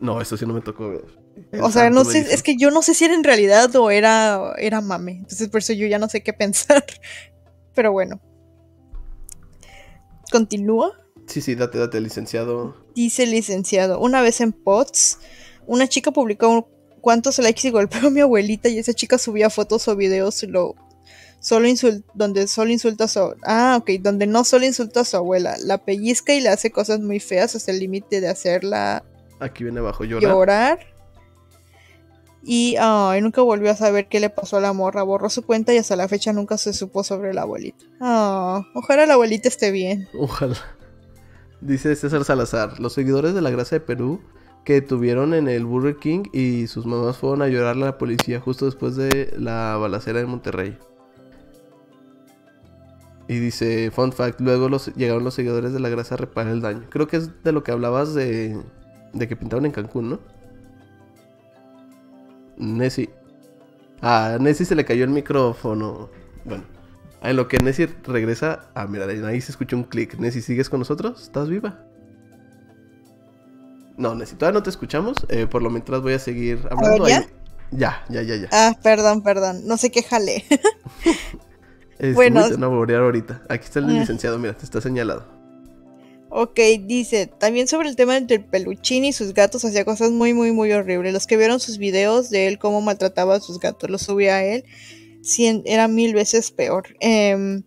No, 0.00 0.20
eso 0.20 0.36
sí 0.36 0.46
no 0.46 0.54
me 0.54 0.60
tocó 0.60 0.88
ver. 0.88 1.19
O 1.60 1.70
sea, 1.70 1.90
no 1.90 2.04
sé, 2.04 2.20
es 2.32 2.42
que 2.42 2.56
yo 2.56 2.70
no 2.70 2.82
sé 2.82 2.94
si 2.94 3.04
era 3.04 3.14
en 3.14 3.24
realidad 3.24 3.74
o 3.76 3.90
era, 3.90 4.54
era 4.58 4.80
mame. 4.80 5.12
Entonces 5.12 5.48
por 5.48 5.58
eso 5.58 5.72
yo 5.72 5.86
ya 5.86 5.98
no 5.98 6.08
sé 6.08 6.22
qué 6.22 6.32
pensar. 6.34 6.84
Pero 7.74 7.92
bueno. 7.92 8.20
¿Continúa? 10.30 10.92
Sí, 11.26 11.40
sí, 11.40 11.54
date, 11.54 11.78
date, 11.78 12.00
licenciado. 12.00 12.76
Dice 12.94 13.26
licenciado. 13.26 14.00
Una 14.00 14.22
vez 14.22 14.40
en 14.40 14.52
POTS, 14.52 15.18
una 15.66 15.88
chica 15.88 16.10
publicó 16.10 16.68
cuántos 17.00 17.38
likes 17.38 17.66
y 17.66 17.70
golpeó 17.70 18.08
a 18.08 18.10
mi 18.10 18.20
abuelita 18.20 18.68
y 18.68 18.78
esa 18.78 18.92
chica 18.92 19.18
subía 19.18 19.50
fotos 19.50 19.88
o 19.88 19.96
videos 19.96 20.42
lo 20.44 20.74
solo 21.40 21.68
donde 22.14 22.46
solo 22.46 22.70
insulta 22.70 23.04
a 23.04 23.08
su 23.08 23.34
ah 23.44 23.78
ok 23.80 23.90
donde 24.00 24.26
no 24.26 24.44
solo 24.44 24.66
insulta 24.66 25.00
a 25.00 25.04
su 25.04 25.16
abuela 25.16 25.56
la 25.64 25.78
pellizca 25.78 26.34
y 26.34 26.40
le 26.40 26.50
hace 26.50 26.70
cosas 26.70 27.00
muy 27.00 27.18
feas 27.18 27.56
hasta 27.56 27.70
el 27.72 27.78
límite 27.78 28.20
de 28.20 28.28
hacerla 28.28 29.02
aquí 29.38 29.64
viene 29.64 29.80
abajo 29.80 30.04
llorar, 30.04 30.30
llorar 30.30 30.89
y 32.42 32.76
nunca 33.20 33.42
volvió 33.42 33.70
a 33.70 33.76
saber 33.76 34.08
qué 34.08 34.20
le 34.20 34.30
pasó 34.30 34.56
a 34.56 34.60
la 34.60 34.72
morra. 34.72 35.02
Borró 35.02 35.28
su 35.30 35.42
cuenta 35.42 35.74
y 35.74 35.78
hasta 35.78 35.96
la 35.96 36.08
fecha 36.08 36.32
nunca 36.32 36.58
se 36.58 36.72
supo 36.72 37.04
sobre 37.04 37.34
la 37.34 37.42
abuelita. 37.42 37.84
Oh, 38.00 38.64
ojalá 38.74 39.06
la 39.06 39.14
abuelita 39.14 39.48
esté 39.48 39.70
bien. 39.70 40.08
Ojalá. 40.18 40.56
Dice 41.60 41.94
César 41.94 42.24
Salazar, 42.24 42.80
los 42.80 42.94
seguidores 42.94 43.34
de 43.34 43.42
la 43.42 43.50
Gracia 43.50 43.78
de 43.78 43.84
Perú 43.84 44.20
que 44.64 44.80
tuvieron 44.80 45.34
en 45.34 45.48
el 45.48 45.64
Burger 45.64 45.96
King 45.96 46.24
y 46.32 46.66
sus 46.66 46.86
mamás 46.86 47.18
fueron 47.18 47.42
a 47.42 47.48
llorar 47.48 47.76
a 47.76 47.80
la 47.80 47.98
policía 47.98 48.40
justo 48.40 48.64
después 48.64 48.96
de 48.96 49.34
la 49.38 49.76
balacera 49.76 50.20
en 50.20 50.28
Monterrey. 50.28 50.78
Y 53.28 53.38
dice, 53.38 53.90
fun 53.90 54.12
fact, 54.12 54.40
luego 54.40 54.68
los, 54.68 54.94
llegaron 54.96 55.22
los 55.22 55.34
seguidores 55.34 55.72
de 55.72 55.80
la 55.80 55.88
Gracia 55.88 56.14
a 56.14 56.18
reparar 56.18 56.52
el 56.52 56.62
daño. 56.62 56.86
Creo 56.90 57.06
que 57.06 57.18
es 57.18 57.42
de 57.44 57.52
lo 57.52 57.62
que 57.62 57.70
hablabas 57.70 58.14
de, 58.14 58.60
de 59.12 59.28
que 59.28 59.36
pintaron 59.36 59.66
en 59.66 59.72
Cancún, 59.72 60.10
¿no? 60.10 60.18
Nessie. 62.60 63.10
A 64.02 64.38
Nessie 64.40 64.66
se 64.66 64.74
le 64.74 64.84
cayó 64.84 65.04
el 65.04 65.10
micrófono. 65.10 66.10
Bueno, 66.44 66.64
en 67.22 67.36
lo 67.36 67.48
que 67.48 67.58
Nessie 67.58 67.88
regresa. 68.04 68.70
Ah, 68.74 68.86
mira, 68.86 69.06
ahí 69.06 69.40
se 69.40 69.52
escuchó 69.52 69.76
un 69.76 69.84
clic. 69.84 70.18
Nessie, 70.18 70.42
¿sigues 70.42 70.70
con 70.70 70.80
nosotros? 70.80 71.22
¿Estás 71.22 71.48
viva? 71.48 71.84
No, 73.96 74.14
Nessie, 74.14 74.36
todavía 74.36 74.58
no 74.58 74.62
te 74.62 74.70
escuchamos. 74.70 75.16
Eh, 75.28 75.46
por 75.46 75.62
lo 75.62 75.70
mientras 75.70 76.00
voy 76.00 76.12
a 76.12 76.18
seguir 76.18 76.66
hablando. 76.70 77.08
¿ya? 77.08 77.26
ya, 77.70 78.04
ya, 78.08 78.22
ya, 78.22 78.36
ya. 78.36 78.48
Ah, 78.52 78.76
perdón, 78.82 79.22
perdón. 79.22 79.66
No 79.66 79.76
sé 79.76 79.90
qué 79.90 80.02
jale. 80.02 80.44
bueno. 82.14 82.42
Voy 82.70 82.94
a 82.94 82.98
ahorita. 82.98 83.42
Aquí 83.48 83.64
está 83.64 83.80
el 83.80 83.86
ah. 83.86 84.00
licenciado, 84.00 84.38
mira, 84.38 84.56
te 84.56 84.64
está 84.64 84.80
señalado. 84.80 85.39
Ok, 86.32 86.60
dice, 86.82 87.26
también 87.26 87.66
sobre 87.66 87.88
el 87.88 87.96
tema 87.96 88.18
del 88.20 88.44
peluchín 88.44 89.04
y 89.04 89.12
sus 89.12 89.34
gatos 89.34 89.64
hacía 89.64 89.84
cosas 89.84 90.12
muy, 90.12 90.32
muy, 90.32 90.52
muy 90.52 90.70
horribles. 90.70 91.12
Los 91.12 91.26
que 91.26 91.36
vieron 91.36 91.58
sus 91.58 91.76
videos 91.76 92.30
de 92.30 92.46
él, 92.46 92.60
cómo 92.60 92.80
maltrataba 92.80 93.34
a 93.34 93.40
sus 93.40 93.58
gatos, 93.58 93.90
los 93.90 94.02
subía 94.02 94.36
a 94.36 94.44
él, 94.44 94.64
era 95.64 95.88
mil 95.88 96.14
veces 96.14 96.52
peor. 96.52 96.94
Em, 97.00 97.64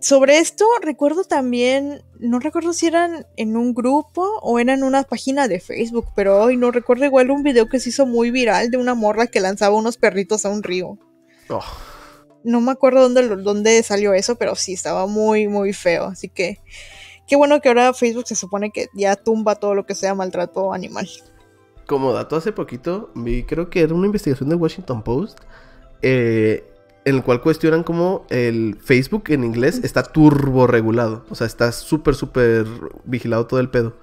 sobre 0.00 0.38
esto, 0.38 0.64
recuerdo 0.80 1.24
también, 1.24 2.04
no 2.20 2.38
recuerdo 2.38 2.72
si 2.72 2.86
eran 2.86 3.26
en 3.36 3.56
un 3.56 3.74
grupo 3.74 4.24
o 4.42 4.60
era 4.60 4.74
en 4.74 4.84
una 4.84 5.02
página 5.02 5.48
de 5.48 5.58
Facebook, 5.58 6.06
pero 6.14 6.40
hoy 6.40 6.56
no 6.56 6.70
recuerdo 6.70 7.06
igual 7.06 7.32
un 7.32 7.42
video 7.42 7.68
que 7.68 7.80
se 7.80 7.88
hizo 7.88 8.06
muy 8.06 8.30
viral 8.30 8.70
de 8.70 8.76
una 8.76 8.94
morra 8.94 9.26
que 9.26 9.40
lanzaba 9.40 9.74
unos 9.74 9.96
perritos 9.96 10.44
a 10.44 10.50
un 10.50 10.62
río. 10.62 10.96
Oh. 11.50 11.64
No 12.44 12.60
me 12.60 12.70
acuerdo 12.70 13.08
dónde, 13.08 13.42
dónde 13.42 13.82
salió 13.82 14.14
eso, 14.14 14.36
pero 14.36 14.54
sí, 14.54 14.74
estaba 14.74 15.08
muy, 15.08 15.48
muy 15.48 15.72
feo. 15.72 16.04
Así 16.04 16.28
que 16.28 16.60
Qué 17.28 17.36
bueno 17.36 17.60
que 17.60 17.68
ahora 17.68 17.92
Facebook 17.92 18.26
se 18.26 18.34
supone 18.34 18.70
que 18.70 18.88
ya 18.94 19.14
tumba 19.14 19.56
todo 19.56 19.74
lo 19.74 19.84
que 19.84 19.94
sea 19.94 20.14
maltrato 20.14 20.72
animal. 20.72 21.06
Como 21.86 22.12
dato 22.12 22.36
hace 22.36 22.52
poquito, 22.52 23.10
vi, 23.14 23.44
creo 23.44 23.68
que 23.68 23.82
era 23.82 23.94
una 23.94 24.06
investigación 24.06 24.48
de 24.48 24.54
Washington 24.54 25.02
Post, 25.02 25.38
eh, 26.00 26.64
en 27.04 27.16
el 27.16 27.22
cual 27.22 27.42
cuestionan 27.42 27.82
cómo 27.82 28.26
el 28.30 28.78
Facebook 28.80 29.24
en 29.28 29.44
inglés 29.44 29.80
está 29.84 30.02
turbo 30.02 30.66
regulado. 30.66 31.26
O 31.28 31.34
sea, 31.34 31.46
está 31.46 31.70
súper, 31.72 32.14
súper 32.14 32.66
vigilado 33.04 33.46
todo 33.46 33.60
el 33.60 33.68
pedo. 33.70 33.94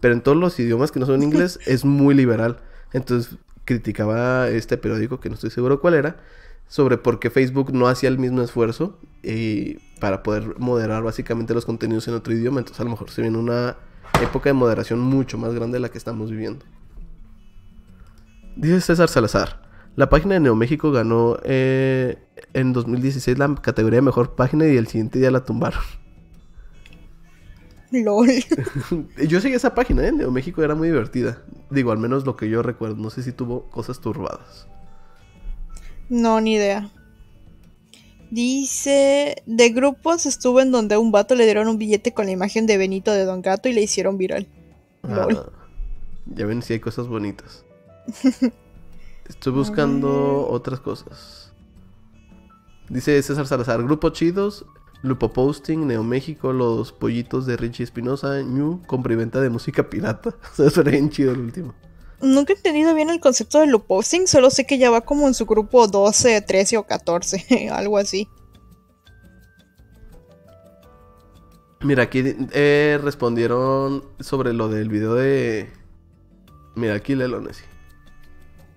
pero 0.00 0.14
en 0.14 0.22
todos 0.22 0.38
los 0.38 0.58
idiomas 0.58 0.90
que 0.90 1.00
no 1.00 1.04
son 1.06 1.22
inglés 1.22 1.58
es 1.66 1.84
muy 1.84 2.14
liberal. 2.14 2.56
Entonces 2.94 3.36
criticaba 3.66 4.48
este 4.48 4.78
periódico, 4.78 5.20
que 5.20 5.28
no 5.28 5.34
estoy 5.34 5.50
seguro 5.50 5.80
cuál 5.80 5.94
era, 5.94 6.16
sobre 6.70 6.98
por 6.98 7.18
qué 7.18 7.30
Facebook 7.30 7.72
no 7.74 7.88
hacía 7.88 8.08
el 8.08 8.16
mismo 8.16 8.42
esfuerzo 8.42 8.96
y 9.24 9.78
para 9.98 10.22
poder 10.22 10.56
moderar 10.60 11.02
básicamente 11.02 11.52
los 11.52 11.66
contenidos 11.66 12.06
en 12.06 12.14
otro 12.14 12.32
idioma. 12.32 12.60
Entonces 12.60 12.80
a 12.80 12.84
lo 12.84 12.90
mejor 12.90 13.10
se 13.10 13.22
viene 13.22 13.38
una 13.38 13.76
época 14.22 14.50
de 14.50 14.52
moderación 14.54 15.00
mucho 15.00 15.36
más 15.36 15.52
grande 15.52 15.76
de 15.76 15.80
la 15.80 15.88
que 15.88 15.98
estamos 15.98 16.30
viviendo. 16.30 16.64
Dice 18.54 18.80
César 18.80 19.08
Salazar. 19.08 19.68
La 19.96 20.08
página 20.08 20.34
de 20.34 20.40
Neoméxico 20.40 20.92
ganó 20.92 21.38
eh, 21.42 22.18
en 22.54 22.72
2016 22.72 23.36
la 23.36 23.52
categoría 23.56 23.96
de 23.96 24.02
mejor 24.02 24.36
página 24.36 24.64
y 24.68 24.76
el 24.76 24.86
siguiente 24.86 25.18
día 25.18 25.32
la 25.32 25.44
tumbaron. 25.44 25.82
LOL. 27.90 28.28
yo 29.28 29.40
seguí 29.40 29.54
esa 29.54 29.74
página, 29.74 30.06
¿eh? 30.06 30.12
Neoméxico 30.12 30.62
era 30.62 30.76
muy 30.76 30.86
divertida. 30.86 31.42
Digo, 31.68 31.90
al 31.90 31.98
menos 31.98 32.24
lo 32.24 32.36
que 32.36 32.48
yo 32.48 32.62
recuerdo. 32.62 32.94
No 32.94 33.10
sé 33.10 33.24
si 33.24 33.32
tuvo 33.32 33.68
cosas 33.70 34.00
turbadas. 34.00 34.68
No, 36.10 36.40
ni 36.40 36.54
idea. 36.54 36.90
Dice, 38.30 39.42
de 39.46 39.70
grupos 39.70 40.26
estuvo 40.26 40.60
en 40.60 40.70
donde 40.70 40.96
a 40.96 40.98
un 40.98 41.10
vato 41.10 41.34
le 41.34 41.44
dieron 41.44 41.68
un 41.68 41.78
billete 41.78 42.12
con 42.12 42.26
la 42.26 42.32
imagen 42.32 42.66
de 42.66 42.76
Benito 42.76 43.12
de 43.12 43.24
Don 43.24 43.42
Gato 43.42 43.68
y 43.68 43.72
le 43.72 43.82
hicieron 43.82 44.18
viral. 44.18 44.46
Ah, 45.04 45.26
ya 46.26 46.46
ven 46.46 46.62
si 46.62 46.74
hay 46.74 46.80
cosas 46.80 47.08
bonitas. 47.08 47.64
Estoy 49.28 49.52
buscando 49.52 50.46
otras 50.48 50.80
cosas. 50.80 51.52
Dice 52.88 53.22
César 53.22 53.46
Salazar, 53.46 53.82
grupo 53.82 54.10
chidos, 54.10 54.66
Lupo 55.02 55.32
Posting, 55.32 55.86
Neo 55.86 56.02
México, 56.02 56.52
los 56.52 56.92
pollitos 56.92 57.46
de 57.46 57.56
Richie 57.56 57.84
Espinosa, 57.84 58.42
New, 58.42 58.82
compra 58.86 59.12
y 59.12 59.16
venta 59.16 59.40
de 59.40 59.48
música 59.48 59.88
pirata. 59.88 60.30
O 60.52 60.56
sea, 60.56 60.70
suena 60.70 60.90
bien 60.90 61.10
chido 61.10 61.32
el 61.32 61.40
último. 61.40 61.74
Nunca 62.22 62.52
he 62.52 62.56
entendido 62.56 62.94
bien 62.94 63.08
el 63.08 63.20
concepto 63.20 63.60
de 63.60 63.66
Lupo 63.66 63.96
Posting, 63.96 64.26
solo 64.26 64.50
sé 64.50 64.66
que 64.66 64.78
ya 64.78 64.90
va 64.90 65.00
como 65.00 65.26
en 65.26 65.34
su 65.34 65.46
grupo 65.46 65.86
12, 65.86 66.42
13 66.42 66.76
o 66.76 66.82
14, 66.86 67.70
algo 67.72 67.96
así. 67.96 68.28
Mira, 71.82 72.02
aquí 72.02 72.22
eh, 72.52 72.98
respondieron 73.02 74.04
sobre 74.20 74.52
lo 74.52 74.68
del 74.68 74.90
video 74.90 75.14
de... 75.14 75.70
Mira, 76.74 76.94
aquí 76.94 77.16
Nessie. 77.16 77.64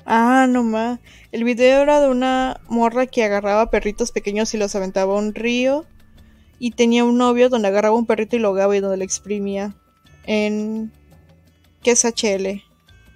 Ah, 0.06 0.48
no 0.50 0.64
más. 0.64 1.00
El 1.34 1.44
video 1.44 1.82
era 1.82 2.00
de 2.00 2.08
una 2.08 2.62
morra 2.70 3.06
que 3.06 3.24
agarraba 3.24 3.70
perritos 3.70 4.12
pequeños 4.12 4.54
y 4.54 4.58
los 4.58 4.76
aventaba 4.76 5.14
a 5.14 5.20
un 5.20 5.36
río. 5.36 5.86
Y 6.60 6.72
tenía 6.72 7.04
un 7.04 7.18
novio 7.18 7.50
donde 7.50 7.68
agarraba 7.68 7.96
un 7.96 8.06
perrito 8.06 8.38
y 8.38 8.40
lo 8.40 8.50
ahogaba 8.50 8.76
y 8.76 8.80
donde 8.80 8.98
le 8.98 9.06
exprimía. 9.06 9.76
En. 10.26 10.92
¿Qué 11.82 11.92
es 11.92 12.06
HL? 12.06 12.64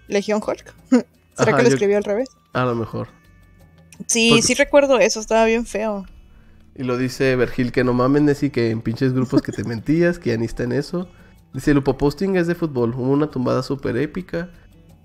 ¿Legión 0.08 0.42
Hulk? 0.46 0.74
¿Será 1.38 1.56
que 1.56 1.64
lo 1.64 1.70
escribió 1.70 1.98
al 1.98 2.04
revés? 2.04 2.30
A 2.54 2.66
lo 2.66 2.76
mejor. 2.76 3.08
Sí, 4.08 4.42
sí 4.42 4.54
recuerdo 4.54 5.00
eso, 5.00 5.20
estaba 5.20 5.46
bien 5.46 5.66
feo. 5.66 6.06
Y 6.76 6.84
lo 6.84 6.98
dice 6.98 7.36
Vergil 7.36 7.72
que 7.72 7.84
no 7.84 7.94
mames, 7.94 8.44
y 8.44 8.50
que 8.50 8.70
en 8.70 8.82
pinches 8.82 9.14
grupos 9.14 9.42
que 9.42 9.52
te 9.52 9.64
mentías, 9.68 10.20
que 10.20 10.30
ya 10.30 10.38
ni 10.38 10.46
está 10.46 10.64
en 10.64 10.72
eso. 10.72 11.10
Dice, 11.54 11.72
el 11.72 11.82
posting 11.82 12.36
es 12.36 12.48
de 12.48 12.56
fútbol, 12.56 12.94
hubo 12.96 13.12
una 13.12 13.32
tumbada 13.32 13.64
súper 13.64 13.98
épica. 13.98 14.50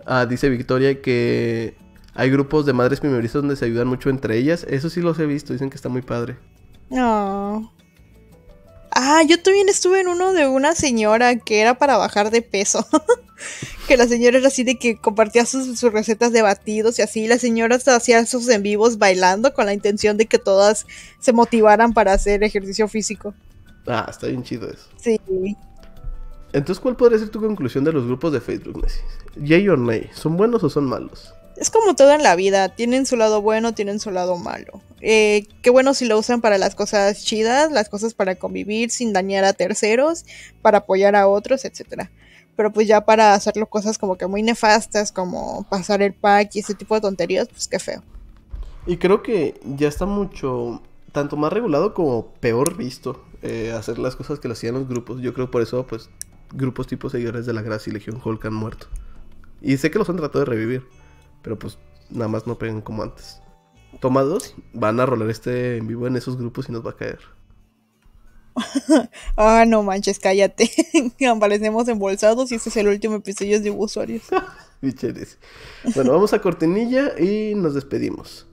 Ah, 0.04 0.26
dice 0.26 0.48
Victoria 0.48 1.00
que 1.00 1.76
hay 2.14 2.30
grupos 2.30 2.66
de 2.66 2.72
madres 2.72 3.00
primerizas 3.00 3.40
donde 3.40 3.56
se 3.56 3.64
ayudan 3.64 3.88
mucho 3.88 4.10
entre 4.10 4.36
ellas. 4.36 4.66
Eso 4.68 4.90
sí 4.90 5.00
los 5.00 5.18
he 5.18 5.26
visto, 5.26 5.52
dicen 5.52 5.70
que 5.70 5.76
está 5.76 5.88
muy 5.88 6.02
padre. 6.02 6.36
No. 6.90 7.72
Ah, 8.94 9.22
yo 9.26 9.40
también 9.42 9.68
estuve 9.68 10.00
en 10.00 10.08
uno 10.08 10.32
de 10.34 10.46
una 10.46 10.74
señora 10.74 11.36
que 11.36 11.60
era 11.60 11.78
para 11.78 11.96
bajar 11.96 12.30
de 12.30 12.42
peso. 12.42 12.86
que 13.88 13.96
la 13.96 14.06
señora 14.06 14.38
era 14.38 14.48
así 14.48 14.64
de 14.64 14.78
que 14.78 14.96
compartía 14.96 15.46
sus, 15.46 15.80
recetas 15.82 16.32
de 16.32 16.42
batidos 16.42 16.98
y 16.98 17.02
así. 17.02 17.26
La 17.26 17.38
señora 17.38 17.76
hacía 17.76 18.26
sus 18.26 18.48
en 18.48 18.62
vivos 18.62 18.98
bailando 18.98 19.54
con 19.54 19.66
la 19.66 19.72
intención 19.72 20.16
de 20.18 20.26
que 20.26 20.38
todas 20.38 20.86
se 21.20 21.32
motivaran 21.32 21.94
para 21.94 22.12
hacer 22.12 22.42
ejercicio 22.44 22.86
físico. 22.86 23.34
Ah, 23.86 24.06
está 24.10 24.26
bien 24.26 24.42
chido 24.42 24.68
eso. 24.70 24.88
Sí. 25.00 25.18
Entonces, 26.52 26.80
¿cuál 26.80 26.96
podría 26.96 27.18
ser 27.18 27.30
tu 27.30 27.40
conclusión 27.40 27.84
de 27.84 27.92
los 27.92 28.04
grupos 28.04 28.32
de 28.32 28.40
Facebook, 28.42 28.82
Messi? 28.82 29.00
Yay 29.36 29.68
or 29.70 29.78
nay, 29.78 30.10
¿son 30.12 30.36
buenos 30.36 30.62
o 30.62 30.68
son 30.68 30.84
malos? 30.84 31.32
Es 31.56 31.70
como 31.70 31.94
todo 31.94 32.12
en 32.12 32.22
la 32.22 32.34
vida, 32.34 32.68
tienen 32.70 33.06
su 33.06 33.16
lado 33.16 33.42
bueno, 33.42 33.74
tienen 33.74 34.00
su 34.00 34.10
lado 34.10 34.36
malo. 34.36 34.80
Eh, 35.00 35.46
qué 35.62 35.70
bueno 35.70 35.94
si 35.94 36.06
lo 36.06 36.18
usan 36.18 36.40
para 36.40 36.58
las 36.58 36.74
cosas 36.74 37.24
chidas, 37.24 37.70
las 37.72 37.88
cosas 37.88 38.14
para 38.14 38.36
convivir 38.36 38.90
sin 38.90 39.12
dañar 39.12 39.44
a 39.44 39.52
terceros, 39.52 40.24
para 40.62 40.78
apoyar 40.78 41.16
a 41.16 41.28
otros, 41.28 41.64
etc. 41.64 42.08
Pero 42.56 42.72
pues 42.72 42.86
ya 42.86 43.04
para 43.04 43.34
hacerlo 43.34 43.66
cosas 43.66 43.98
como 43.98 44.16
que 44.16 44.26
muy 44.26 44.42
nefastas, 44.42 45.12
como 45.12 45.66
pasar 45.68 46.02
el 46.02 46.14
pack 46.14 46.54
y 46.54 46.60
ese 46.60 46.74
tipo 46.74 46.94
de 46.94 47.00
tonterías, 47.00 47.48
pues 47.48 47.68
qué 47.68 47.78
feo. 47.78 48.02
Y 48.86 48.96
creo 48.96 49.22
que 49.22 49.60
ya 49.64 49.88
está 49.88 50.06
mucho, 50.06 50.82
tanto 51.12 51.36
más 51.36 51.52
regulado 51.52 51.94
como 51.94 52.32
peor 52.40 52.76
visto 52.76 53.24
eh, 53.42 53.72
hacer 53.76 53.98
las 53.98 54.16
cosas 54.16 54.40
que 54.40 54.48
lo 54.48 54.54
hacían 54.54 54.74
los 54.74 54.88
grupos. 54.88 55.20
Yo 55.20 55.34
creo 55.34 55.50
por 55.50 55.62
eso, 55.62 55.86
pues, 55.86 56.10
grupos 56.52 56.86
tipo 56.86 57.10
seguidores 57.10 57.46
de 57.46 57.52
la 57.52 57.62
Gracia 57.62 57.90
y 57.90 57.94
Legión 57.94 58.20
Hulk 58.22 58.44
han 58.46 58.54
muerto. 58.54 58.86
Y 59.60 59.76
sé 59.76 59.90
que 59.90 59.98
los 59.98 60.08
han 60.08 60.16
tratado 60.16 60.44
de 60.44 60.50
revivir, 60.50 60.84
pero 61.42 61.58
pues 61.58 61.78
nada 62.10 62.28
más 62.28 62.46
no 62.46 62.58
pegan 62.58 62.80
como 62.80 63.02
antes. 63.02 63.40
Tomados, 64.00 64.54
van 64.72 65.00
a 65.00 65.06
rolar 65.06 65.30
este 65.30 65.76
en 65.76 65.86
vivo 65.86 66.06
en 66.06 66.16
esos 66.16 66.36
grupos 66.36 66.68
y 66.68 66.72
nos 66.72 66.84
va 66.84 66.90
a 66.90 66.96
caer. 66.96 67.20
ah, 69.36 69.64
no 69.66 69.82
manches, 69.82 70.18
cállate. 70.18 70.70
Aparecemos 71.28 71.88
embolsados 71.88 72.52
y 72.52 72.56
este 72.56 72.70
es 72.70 72.76
el 72.76 72.88
último 72.88 73.16
episodio 73.16 73.60
de 73.60 73.70
usuarios. 73.70 74.22
bueno, 75.94 76.12
vamos 76.12 76.32
a 76.32 76.40
cortinilla 76.40 77.18
y 77.18 77.54
nos 77.54 77.74
despedimos. 77.74 78.46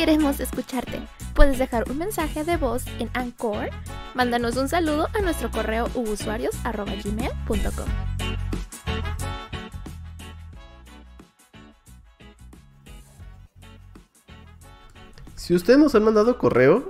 Queremos 0.00 0.40
escucharte. 0.40 1.02
Puedes 1.34 1.58
dejar 1.58 1.84
un 1.90 1.98
mensaje 1.98 2.42
de 2.42 2.56
voz 2.56 2.84
en 3.00 3.10
Anchor. 3.12 3.68
Mándanos 4.14 4.56
un 4.56 4.66
saludo 4.66 5.08
a 5.12 5.20
nuestro 5.20 5.50
correo 5.50 5.90
usuarios.gmail.com. 5.94 7.88
Si 15.36 15.54
ustedes 15.54 15.78
nos 15.78 15.94
han 15.94 16.04
mandado 16.04 16.38
correo, 16.38 16.88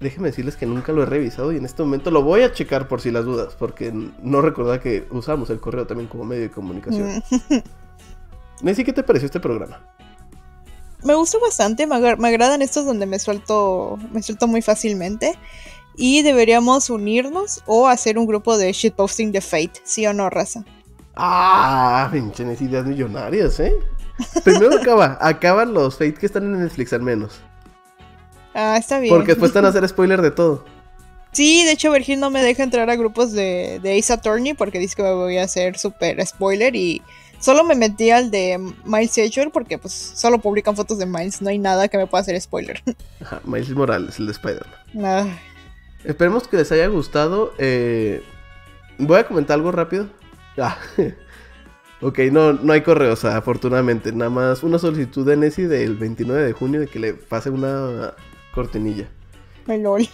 déjenme 0.00 0.30
decirles 0.30 0.56
que 0.56 0.66
nunca 0.66 0.90
lo 0.90 1.04
he 1.04 1.06
revisado 1.06 1.52
y 1.52 1.58
en 1.58 1.64
este 1.64 1.84
momento 1.84 2.10
lo 2.10 2.24
voy 2.24 2.42
a 2.42 2.50
checar 2.50 2.88
por 2.88 3.00
si 3.00 3.12
las 3.12 3.24
dudas, 3.24 3.54
porque 3.56 3.92
no 3.92 4.40
recordaba 4.40 4.80
que 4.80 5.06
usamos 5.12 5.48
el 5.50 5.60
correo 5.60 5.86
también 5.86 6.08
como 6.08 6.24
medio 6.24 6.42
de 6.42 6.50
comunicación. 6.50 7.22
Nancy, 8.62 8.82
¿qué 8.82 8.92
te 8.92 9.04
pareció 9.04 9.26
este 9.26 9.38
programa? 9.38 9.78
Me 11.04 11.14
gusta 11.14 11.38
bastante, 11.38 11.86
me, 11.86 11.96
agradan 11.96 12.62
estos 12.62 12.84
donde 12.84 13.06
me 13.06 13.18
suelto, 13.18 13.98
me 14.12 14.22
suelto 14.22 14.46
muy 14.46 14.62
fácilmente. 14.62 15.38
Y 16.00 16.22
deberíamos 16.22 16.90
unirnos 16.90 17.62
o 17.66 17.88
hacer 17.88 18.18
un 18.18 18.26
grupo 18.26 18.56
de 18.56 18.72
shitposting 18.72 19.32
de 19.32 19.40
Fate, 19.40 19.80
¿sí 19.82 20.06
o 20.06 20.12
no, 20.12 20.30
raza? 20.30 20.64
Ah, 21.16 22.08
pinches 22.12 22.62
ideas 22.62 22.86
millonarias, 22.86 23.58
¿eh? 23.58 23.74
Primero 24.44 24.76
acaba, 24.76 25.18
acaban 25.20 25.74
los 25.74 25.94
Fate 25.94 26.14
que 26.14 26.26
están 26.26 26.44
en 26.44 26.60
Netflix 26.62 26.92
al 26.92 27.02
menos. 27.02 27.40
Ah, 28.54 28.76
está 28.78 29.00
bien. 29.00 29.12
Porque 29.12 29.32
después 29.32 29.50
están 29.50 29.64
a 29.64 29.68
hacer 29.68 29.88
spoiler 29.88 30.22
de 30.22 30.30
todo. 30.30 30.64
Sí, 31.32 31.64
de 31.64 31.72
hecho 31.72 31.92
Virgil 31.92 32.20
no 32.20 32.30
me 32.30 32.42
deja 32.42 32.62
entrar 32.62 32.88
a 32.90 32.96
grupos 32.96 33.32
de, 33.32 33.80
de 33.82 33.98
Ace 33.98 34.12
Attorney 34.12 34.54
porque 34.54 34.78
dice 34.78 34.96
que 34.96 35.02
me 35.02 35.12
voy 35.12 35.38
a 35.38 35.44
hacer 35.44 35.78
super 35.78 36.24
spoiler 36.26 36.74
y 36.74 37.02
Solo 37.40 37.62
me 37.62 37.74
metí 37.74 38.10
al 38.10 38.30
de 38.30 38.58
Miles 38.84 39.16
Edgeworth 39.16 39.52
porque 39.52 39.78
pues 39.78 39.92
solo 39.92 40.38
publican 40.38 40.74
fotos 40.74 40.98
de 40.98 41.06
Miles, 41.06 41.40
no 41.40 41.50
hay 41.50 41.58
nada 41.58 41.88
que 41.88 41.96
me 41.96 42.06
pueda 42.06 42.22
hacer 42.22 42.40
spoiler. 42.40 42.82
Ajá, 43.20 43.40
Miles 43.44 43.70
Morales, 43.70 44.18
el 44.18 44.26
de 44.26 44.32
Spider-Man. 44.32 45.38
Esperemos 46.04 46.48
que 46.48 46.56
les 46.56 46.72
haya 46.72 46.86
gustado. 46.88 47.52
Eh, 47.58 48.22
voy 48.98 49.18
a 49.18 49.26
comentar 49.26 49.54
algo 49.54 49.72
rápido. 49.72 50.08
Ah. 50.60 50.76
ok, 52.00 52.18
no, 52.32 52.52
no 52.52 52.72
hay 52.72 52.80
correos, 52.80 53.24
afortunadamente. 53.24 54.10
Nada 54.10 54.28
más 54.28 54.64
una 54.64 54.80
solicitud 54.80 55.24
de 55.24 55.36
Nessie 55.36 55.68
del 55.68 55.94
29 55.94 56.42
de 56.42 56.52
junio 56.52 56.80
de 56.80 56.88
que 56.88 56.98
le 56.98 57.14
pase 57.14 57.48
una 57.48 58.14
cortinilla. 58.52 59.08
Ay, 59.68 59.80
lol. 59.80 60.08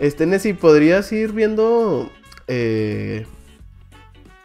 Este, 0.00 0.24
Nessie, 0.24 0.54
¿podrías 0.54 1.12
ir 1.12 1.32
viendo 1.32 2.10
eh, 2.48 3.26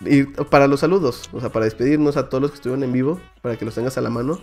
y 0.01 0.23
para 0.23 0.67
los 0.67 0.79
saludos, 0.79 1.29
o 1.33 1.39
sea, 1.39 1.49
para 1.49 1.65
despedirnos 1.65 2.15
a 2.15 2.29
todos 2.29 2.41
los 2.41 2.51
que 2.51 2.55
estuvieron 2.55 2.83
en 2.83 2.93
vivo, 2.93 3.19
para 3.41 3.57
que 3.57 3.65
los 3.65 3.75
tengas 3.75 3.97
a 3.97 4.01
la 4.01 4.09
mano. 4.09 4.39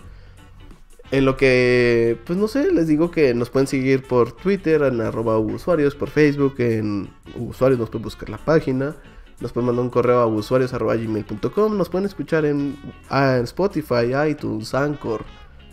En 1.13 1.25
lo 1.25 1.37
que, 1.37 2.19
pues 2.27 2.39
no 2.39 2.49
sé, 2.49 2.73
les 2.73 2.89
digo 2.89 3.11
que 3.11 3.33
nos 3.33 3.49
pueden 3.49 3.69
seguir 3.69 4.03
por 4.03 4.33
Twitter, 4.33 4.83
en 4.83 5.01
arroba 5.01 5.39
usuarios, 5.39 5.95
por 5.95 6.11
Facebook, 6.11 6.57
en 6.59 7.09
usuarios 7.37 7.79
nos 7.79 7.91
pueden 7.91 8.03
buscar 8.03 8.29
la 8.29 8.39
página, 8.39 8.97
nos 9.41 9.53
pueden 9.53 9.67
mandar 9.67 9.85
un 9.85 9.91
correo 9.91 10.19
a 10.19 10.27
usuarios 10.27 10.75
arroba 10.75 10.97
gmail.com, 10.97 11.79
nos 11.79 11.89
pueden 11.89 12.07
escuchar 12.07 12.45
en, 12.45 12.77
ah, 13.09 13.37
en 13.39 13.45
Spotify, 13.45 14.13
iTunes, 14.29 14.75
Anchor, 14.75 15.25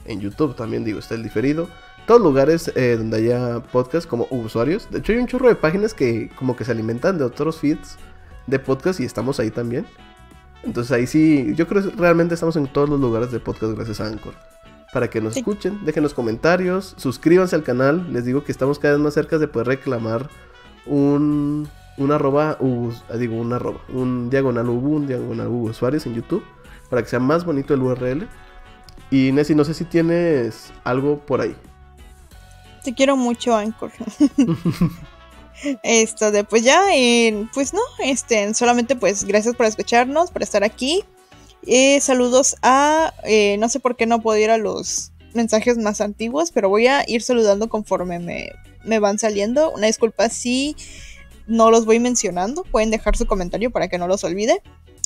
en 0.05 0.21
YouTube 0.21 0.55
también 0.55 0.83
digo, 0.83 0.99
está 0.99 1.15
el 1.15 1.23
diferido. 1.23 1.67
Todos 2.05 2.21
lugares 2.21 2.71
eh, 2.75 2.95
donde 2.97 3.17
haya 3.17 3.61
podcast 3.71 4.07
como 4.07 4.27
usuarios. 4.29 4.89
De 4.91 4.99
hecho 4.99 5.13
hay 5.13 5.19
un 5.19 5.27
chorro 5.27 5.47
de 5.47 5.55
páginas 5.55 5.93
que 5.93 6.29
como 6.35 6.55
que 6.55 6.65
se 6.65 6.71
alimentan 6.71 7.17
de 7.17 7.23
otros 7.23 7.59
feeds 7.59 7.97
de 8.47 8.59
podcast 8.59 8.99
y 8.99 9.05
estamos 9.05 9.39
ahí 9.39 9.51
también. 9.51 9.85
Entonces 10.63 10.91
ahí 10.91 11.07
sí, 11.07 11.53
yo 11.55 11.67
creo 11.67 11.83
que 11.83 11.95
realmente 11.95 12.33
estamos 12.33 12.55
en 12.55 12.67
todos 12.67 12.89
los 12.89 12.99
lugares 12.99 13.31
de 13.31 13.39
podcast 13.39 13.73
gracias 13.73 13.99
a 13.99 14.07
Anchor 14.07 14.33
para 14.93 15.09
que 15.09 15.19
nos 15.19 15.35
escuchen, 15.35 15.83
dejen 15.83 16.03
los 16.03 16.13
comentarios, 16.13 16.93
suscríbanse 16.97 17.55
al 17.55 17.63
canal. 17.63 18.13
Les 18.13 18.25
digo 18.25 18.43
que 18.43 18.51
estamos 18.51 18.77
cada 18.77 18.93
vez 18.93 19.03
más 19.03 19.15
cerca 19.15 19.39
de 19.39 19.47
poder 19.47 19.67
reclamar 19.67 20.29
un, 20.85 21.67
un 21.97 22.11
arroba, 22.11 22.59
ah, 22.61 23.17
digo 23.17 23.35
un 23.35 23.53
arroba, 23.53 23.79
un 23.89 24.29
diagonal 24.29 24.69
ubu, 24.69 24.95
un 24.97 25.07
diagonal 25.07 25.47
ubu 25.47 25.69
usuarios 25.69 26.05
en 26.05 26.13
YouTube, 26.13 26.43
para 26.91 27.01
que 27.01 27.09
sea 27.09 27.19
más 27.19 27.43
bonito 27.43 27.73
el 27.73 27.81
URL. 27.81 28.27
Y 29.09 29.31
Nessie, 29.31 29.55
no 29.55 29.65
sé 29.65 29.73
si 29.73 29.83
tienes 29.83 30.71
algo 30.83 31.17
por 31.17 31.41
ahí. 31.41 31.55
Te 32.83 32.93
quiero 32.93 33.17
mucho, 33.17 33.55
Anchor. 33.55 33.91
Esto 35.83 36.31
de 36.31 36.43
pues 36.43 36.63
ya, 36.63 36.83
pues 37.53 37.73
no, 37.73 37.81
este, 37.99 38.53
solamente 38.53 38.95
pues 38.95 39.23
gracias 39.23 39.55
por 39.55 39.65
escucharnos, 39.65 40.31
por 40.31 40.43
estar 40.43 40.63
aquí. 40.63 41.03
Eh, 41.65 42.01
saludos 42.01 42.55
a. 42.61 43.13
Eh, 43.23 43.57
no 43.57 43.69
sé 43.69 43.79
por 43.79 43.95
qué 43.95 44.05
no 44.05 44.21
puedo 44.21 44.37
ir 44.37 44.49
a 44.49 44.57
los 44.57 45.11
mensajes 45.33 45.77
más 45.77 46.01
antiguos, 46.01 46.51
pero 46.51 46.69
voy 46.69 46.87
a 46.87 47.03
ir 47.07 47.21
saludando 47.21 47.69
conforme 47.69 48.19
me, 48.19 48.99
van 48.99 49.17
saliendo. 49.17 49.71
Una 49.71 49.87
disculpa 49.87 50.29
si 50.29 50.75
no 51.47 51.71
los 51.71 51.85
voy 51.85 51.99
mencionando. 51.99 52.63
Pueden 52.63 52.91
dejar 52.91 53.15
su 53.15 53.25
comentario 53.25 53.71
para 53.71 53.87
que 53.87 53.97
no 53.97 54.07
los 54.07 54.23
olvide. 54.23 54.61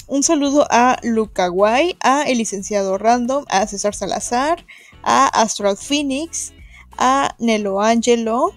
Un 0.08 0.24
saludo 0.24 0.66
a 0.70 0.98
Luca 1.04 1.48
Guay, 1.48 1.98
a 2.00 2.24
el 2.24 2.38
licenciado 2.38 2.98
Random, 2.98 3.46
a 3.50 3.68
César 3.68 3.94
Salazar, 3.94 4.66
a 5.04 5.28
Astral 5.28 5.76
Phoenix, 5.78 6.54
a 6.98 7.36
Nelo 7.40 7.82
Angelo, 7.82 8.54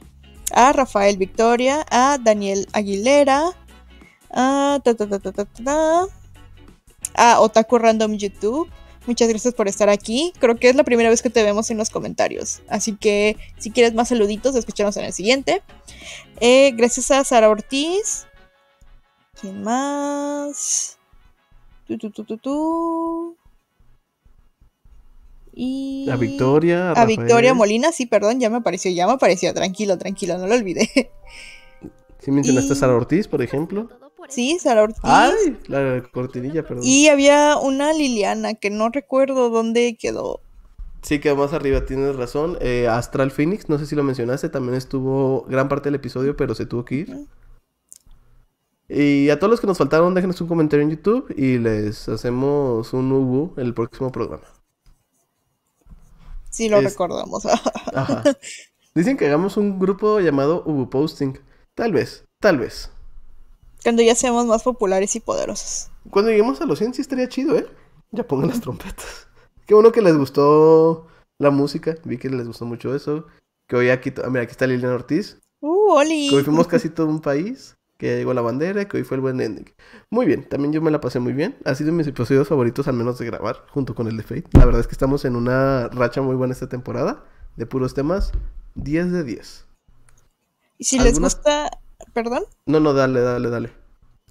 a 0.52 0.72
Rafael 0.72 1.16
Victoria, 1.16 1.84
a 1.90 2.18
Daniel 2.18 2.66
Aguilera, 2.72 3.52
a 4.30 4.80
ta, 4.82 4.94
ta, 4.94 5.06
ta, 5.06 6.06
a 7.14 7.40
Otaku 7.40 7.78
Random 7.78 8.14
YouTube. 8.14 8.70
Muchas 9.06 9.28
gracias 9.28 9.54
por 9.54 9.66
estar 9.66 9.88
aquí. 9.88 10.32
Creo 10.38 10.56
que 10.56 10.68
es 10.68 10.76
la 10.76 10.84
primera 10.84 11.08
vez 11.08 11.22
que 11.22 11.30
te 11.30 11.42
vemos 11.42 11.70
en 11.70 11.78
los 11.78 11.90
comentarios. 11.90 12.62
Así 12.68 12.96
que 12.96 13.36
si 13.58 13.70
quieres 13.70 13.94
más 13.94 14.08
saluditos, 14.08 14.54
escuchamos 14.54 14.96
en 14.98 15.04
el 15.04 15.12
siguiente. 15.12 15.62
Eh, 16.40 16.72
gracias 16.76 17.10
a 17.10 17.24
Sara 17.24 17.48
Ortiz. 17.48 18.26
¿Quién 19.40 19.62
más? 19.62 20.98
Tu, 21.88 21.98
tu, 21.98 22.10
tu, 22.10 23.36
Y... 25.62 26.08
A 26.08 26.16
Victoria. 26.16 26.92
A, 26.92 27.04
Victoria 27.04 27.52
Molina, 27.52 27.92
sí, 27.92 28.06
perdón, 28.06 28.40
ya 28.40 28.48
me 28.48 28.56
apareció, 28.56 28.90
ya 28.90 29.06
me 29.06 29.12
apareció. 29.12 29.52
Tranquilo, 29.52 29.98
tranquilo, 29.98 30.38
no 30.38 30.46
lo 30.46 30.54
olvidé. 30.54 30.88
¿Sí 32.18 32.30
mencionaste 32.30 32.72
a 32.72 32.76
Sara 32.76 32.94
Ortiz, 32.94 33.28
por 33.28 33.42
ejemplo? 33.42 33.90
Sí, 34.30 34.58
Sara 34.58 34.84
Ortiz. 34.84 35.00
Ay, 35.02 35.58
la 35.66 36.02
cortinilla, 36.12 36.62
perdón. 36.62 36.82
Y 36.82 37.08
había 37.08 37.58
una 37.58 37.92
Liliana 37.92 38.54
que 38.54 38.70
no 38.70 38.88
recuerdo 38.88 39.50
dónde 39.50 39.98
quedó. 40.00 40.40
Sí, 41.02 41.18
quedó 41.18 41.36
más 41.36 41.52
arriba, 41.52 41.84
tienes 41.84 42.16
razón. 42.16 42.56
Eh, 42.62 42.88
Astral 42.88 43.30
Phoenix, 43.30 43.68
no 43.68 43.78
sé 43.78 43.84
si 43.84 43.94
lo 43.94 44.02
mencionaste, 44.02 44.48
también 44.48 44.76
estuvo 44.76 45.42
gran 45.42 45.68
parte 45.68 45.90
del 45.90 45.96
episodio, 45.96 46.38
pero 46.38 46.54
se 46.54 46.64
tuvo 46.64 46.86
que 46.86 46.94
ir. 46.94 47.16
Y 48.88 49.28
a 49.28 49.38
todos 49.38 49.50
los 49.50 49.60
que 49.60 49.66
nos 49.66 49.76
faltaron, 49.76 50.14
déjenos 50.14 50.40
un 50.40 50.48
comentario 50.48 50.84
en 50.84 50.90
YouTube 50.90 51.34
y 51.36 51.58
les 51.58 52.08
hacemos 52.08 52.94
un 52.94 53.12
Ubu 53.12 53.52
en 53.58 53.66
el 53.66 53.74
próximo 53.74 54.10
programa. 54.10 54.59
Sí, 56.60 56.68
lo 56.68 56.82
recordamos. 56.82 57.44
Dicen 58.94 59.16
que 59.16 59.24
hagamos 59.24 59.56
un 59.56 59.78
grupo 59.78 60.20
llamado 60.20 60.62
Ubu 60.66 60.90
Posting. 60.90 61.38
Tal 61.74 61.90
vez, 61.90 62.26
tal 62.38 62.58
vez. 62.58 62.90
Cuando 63.82 64.02
ya 64.02 64.14
seamos 64.14 64.44
más 64.44 64.62
populares 64.62 65.16
y 65.16 65.20
poderosos. 65.20 65.90
Cuando 66.10 66.30
lleguemos 66.30 66.60
a 66.60 66.66
los 66.66 66.78
100 66.78 66.92
sí 66.92 67.00
estaría 67.00 67.30
chido, 67.30 67.56
¿eh? 67.56 67.66
Ya 68.10 68.28
pongan 68.28 68.48
las 68.48 68.60
trompetas. 68.60 69.26
Qué 69.64 69.72
bueno 69.72 69.90
que 69.90 70.02
les 70.02 70.14
gustó 70.18 71.06
la 71.38 71.48
música. 71.48 71.96
Vi 72.04 72.18
que 72.18 72.28
les 72.28 72.46
gustó 72.46 72.66
mucho 72.66 72.94
eso. 72.94 73.24
Que 73.66 73.76
hoy 73.76 73.88
aquí, 73.88 74.12
ah, 74.22 74.28
mira, 74.28 74.42
aquí 74.42 74.50
está 74.50 74.66
Liliana 74.66 74.96
Ortiz. 74.96 75.38
Uh, 75.62 75.92
Oli. 75.92 76.28
Que 76.28 76.36
hoy 76.36 76.44
fuimos 76.44 76.66
casi 76.66 76.90
todo 76.90 77.06
un 77.06 77.22
país. 77.22 77.74
Que 78.00 78.08
ya 78.08 78.16
llegó 78.16 78.34
la 78.34 78.40
bandera, 78.40 78.88
que 78.88 78.96
hoy 78.96 79.04
fue 79.04 79.16
el 79.16 79.20
buen 79.20 79.40
ending. 79.40 79.72
Muy 80.10 80.26
bien, 80.26 80.48
también 80.48 80.72
yo 80.72 80.82
me 80.82 80.90
la 80.90 81.00
pasé 81.00 81.20
muy 81.20 81.34
bien. 81.34 81.56
Ha 81.64 81.76
sido 81.76 81.92
mis 81.92 82.08
episodios 82.08 82.48
favoritos, 82.48 82.88
al 82.88 82.94
menos 82.94 83.18
de 83.18 83.26
grabar, 83.26 83.64
junto 83.68 83.94
con 83.94 84.08
el 84.08 84.16
de 84.16 84.22
Fate. 84.22 84.48
La 84.52 84.64
verdad 84.64 84.80
es 84.80 84.86
que 84.86 84.94
estamos 84.94 85.24
en 85.24 85.36
una 85.36 85.88
racha 85.88 86.22
muy 86.22 86.34
buena 86.34 86.54
esta 86.54 86.68
temporada. 86.68 87.24
De 87.56 87.66
puros 87.66 87.94
temas. 87.94 88.32
10 88.74 89.12
de 89.12 89.24
10. 89.24 89.66
Y 90.78 90.84
si 90.84 90.98
les 90.98 91.20
gusta 91.20 91.70
¿Perdón? 92.12 92.44
No, 92.66 92.80
no, 92.80 92.92
dale, 92.92 93.20
dale, 93.20 93.50
dale. 93.50 93.70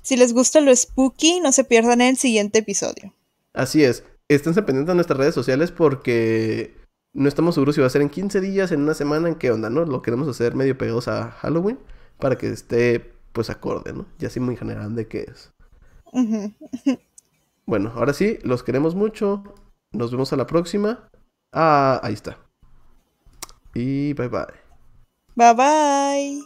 Si 0.02 0.18
les 0.18 0.34
gusta 0.34 0.62
lo 0.62 0.76
spooky, 0.76 1.40
no 1.42 1.52
se 1.52 1.64
pierdan 1.64 2.02
el 2.02 2.18
siguiente 2.18 2.60
episodio. 2.60 3.14
Así 3.54 3.84
es. 3.84 4.04
Esténse 4.28 4.62
pendientes 4.62 4.90
de 4.90 4.96
nuestras 4.96 5.20
redes 5.20 5.36
sociales 5.36 5.72
porque 5.72 6.76
no 7.14 7.28
estamos 7.28 7.56
seguros 7.56 7.76
si 7.76 7.82
va 7.82 7.88
a 7.88 7.92
ser 7.92 8.02
en 8.02 8.10
15 8.10 8.42
días, 8.42 8.72
en 8.72 8.82
una 8.82 8.94
semana, 8.94 9.28
en 9.28 9.36
qué 9.36 9.52
onda, 9.52 9.70
¿no? 9.70 9.86
Lo 9.86 10.02
queremos 10.02 10.28
hacer 10.28 10.56
medio 10.56 10.78
pegados 10.78 11.08
a 11.08 11.32
Halloween 11.32 11.80
para 12.18 12.38
que 12.38 12.50
esté, 12.50 13.14
pues, 13.34 13.50
acorde, 13.50 13.94
¿no? 13.94 14.06
Y 14.20 14.26
así 14.26 14.40
muy 14.40 14.56
general 14.56 14.96
de 14.96 15.08
qué 15.08 15.26
es. 15.30 15.54
bueno, 17.66 17.92
ahora 17.96 18.14
sí, 18.14 18.40
los 18.44 18.64
queremos 18.64 18.96
mucho. 18.96 19.44
Nos 19.92 20.12
vemos 20.12 20.32
a 20.34 20.36
la 20.36 20.46
próxima. 20.48 21.10
Ah, 21.52 22.00
ahí 22.04 22.14
está. 22.14 22.38
Y 23.74 24.14
bye 24.14 24.28
bye. 24.28 24.46
Bye 25.36 25.54
bye. 25.54 26.42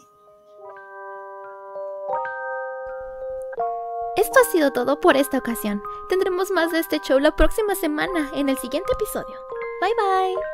Esto 4.15 4.39
ha 4.39 4.51
sido 4.51 4.71
todo 4.71 4.99
por 4.99 5.17
esta 5.17 5.39
ocasión. 5.39 5.81
Tendremos 6.07 6.51
más 6.51 6.71
de 6.71 6.79
este 6.79 6.99
show 6.99 7.19
la 7.19 7.35
próxima 7.35 7.73
semana 7.75 8.31
en 8.35 8.49
el 8.49 8.57
siguiente 8.57 8.91
episodio. 8.93 9.35
Bye 9.81 9.93
bye. 9.97 10.52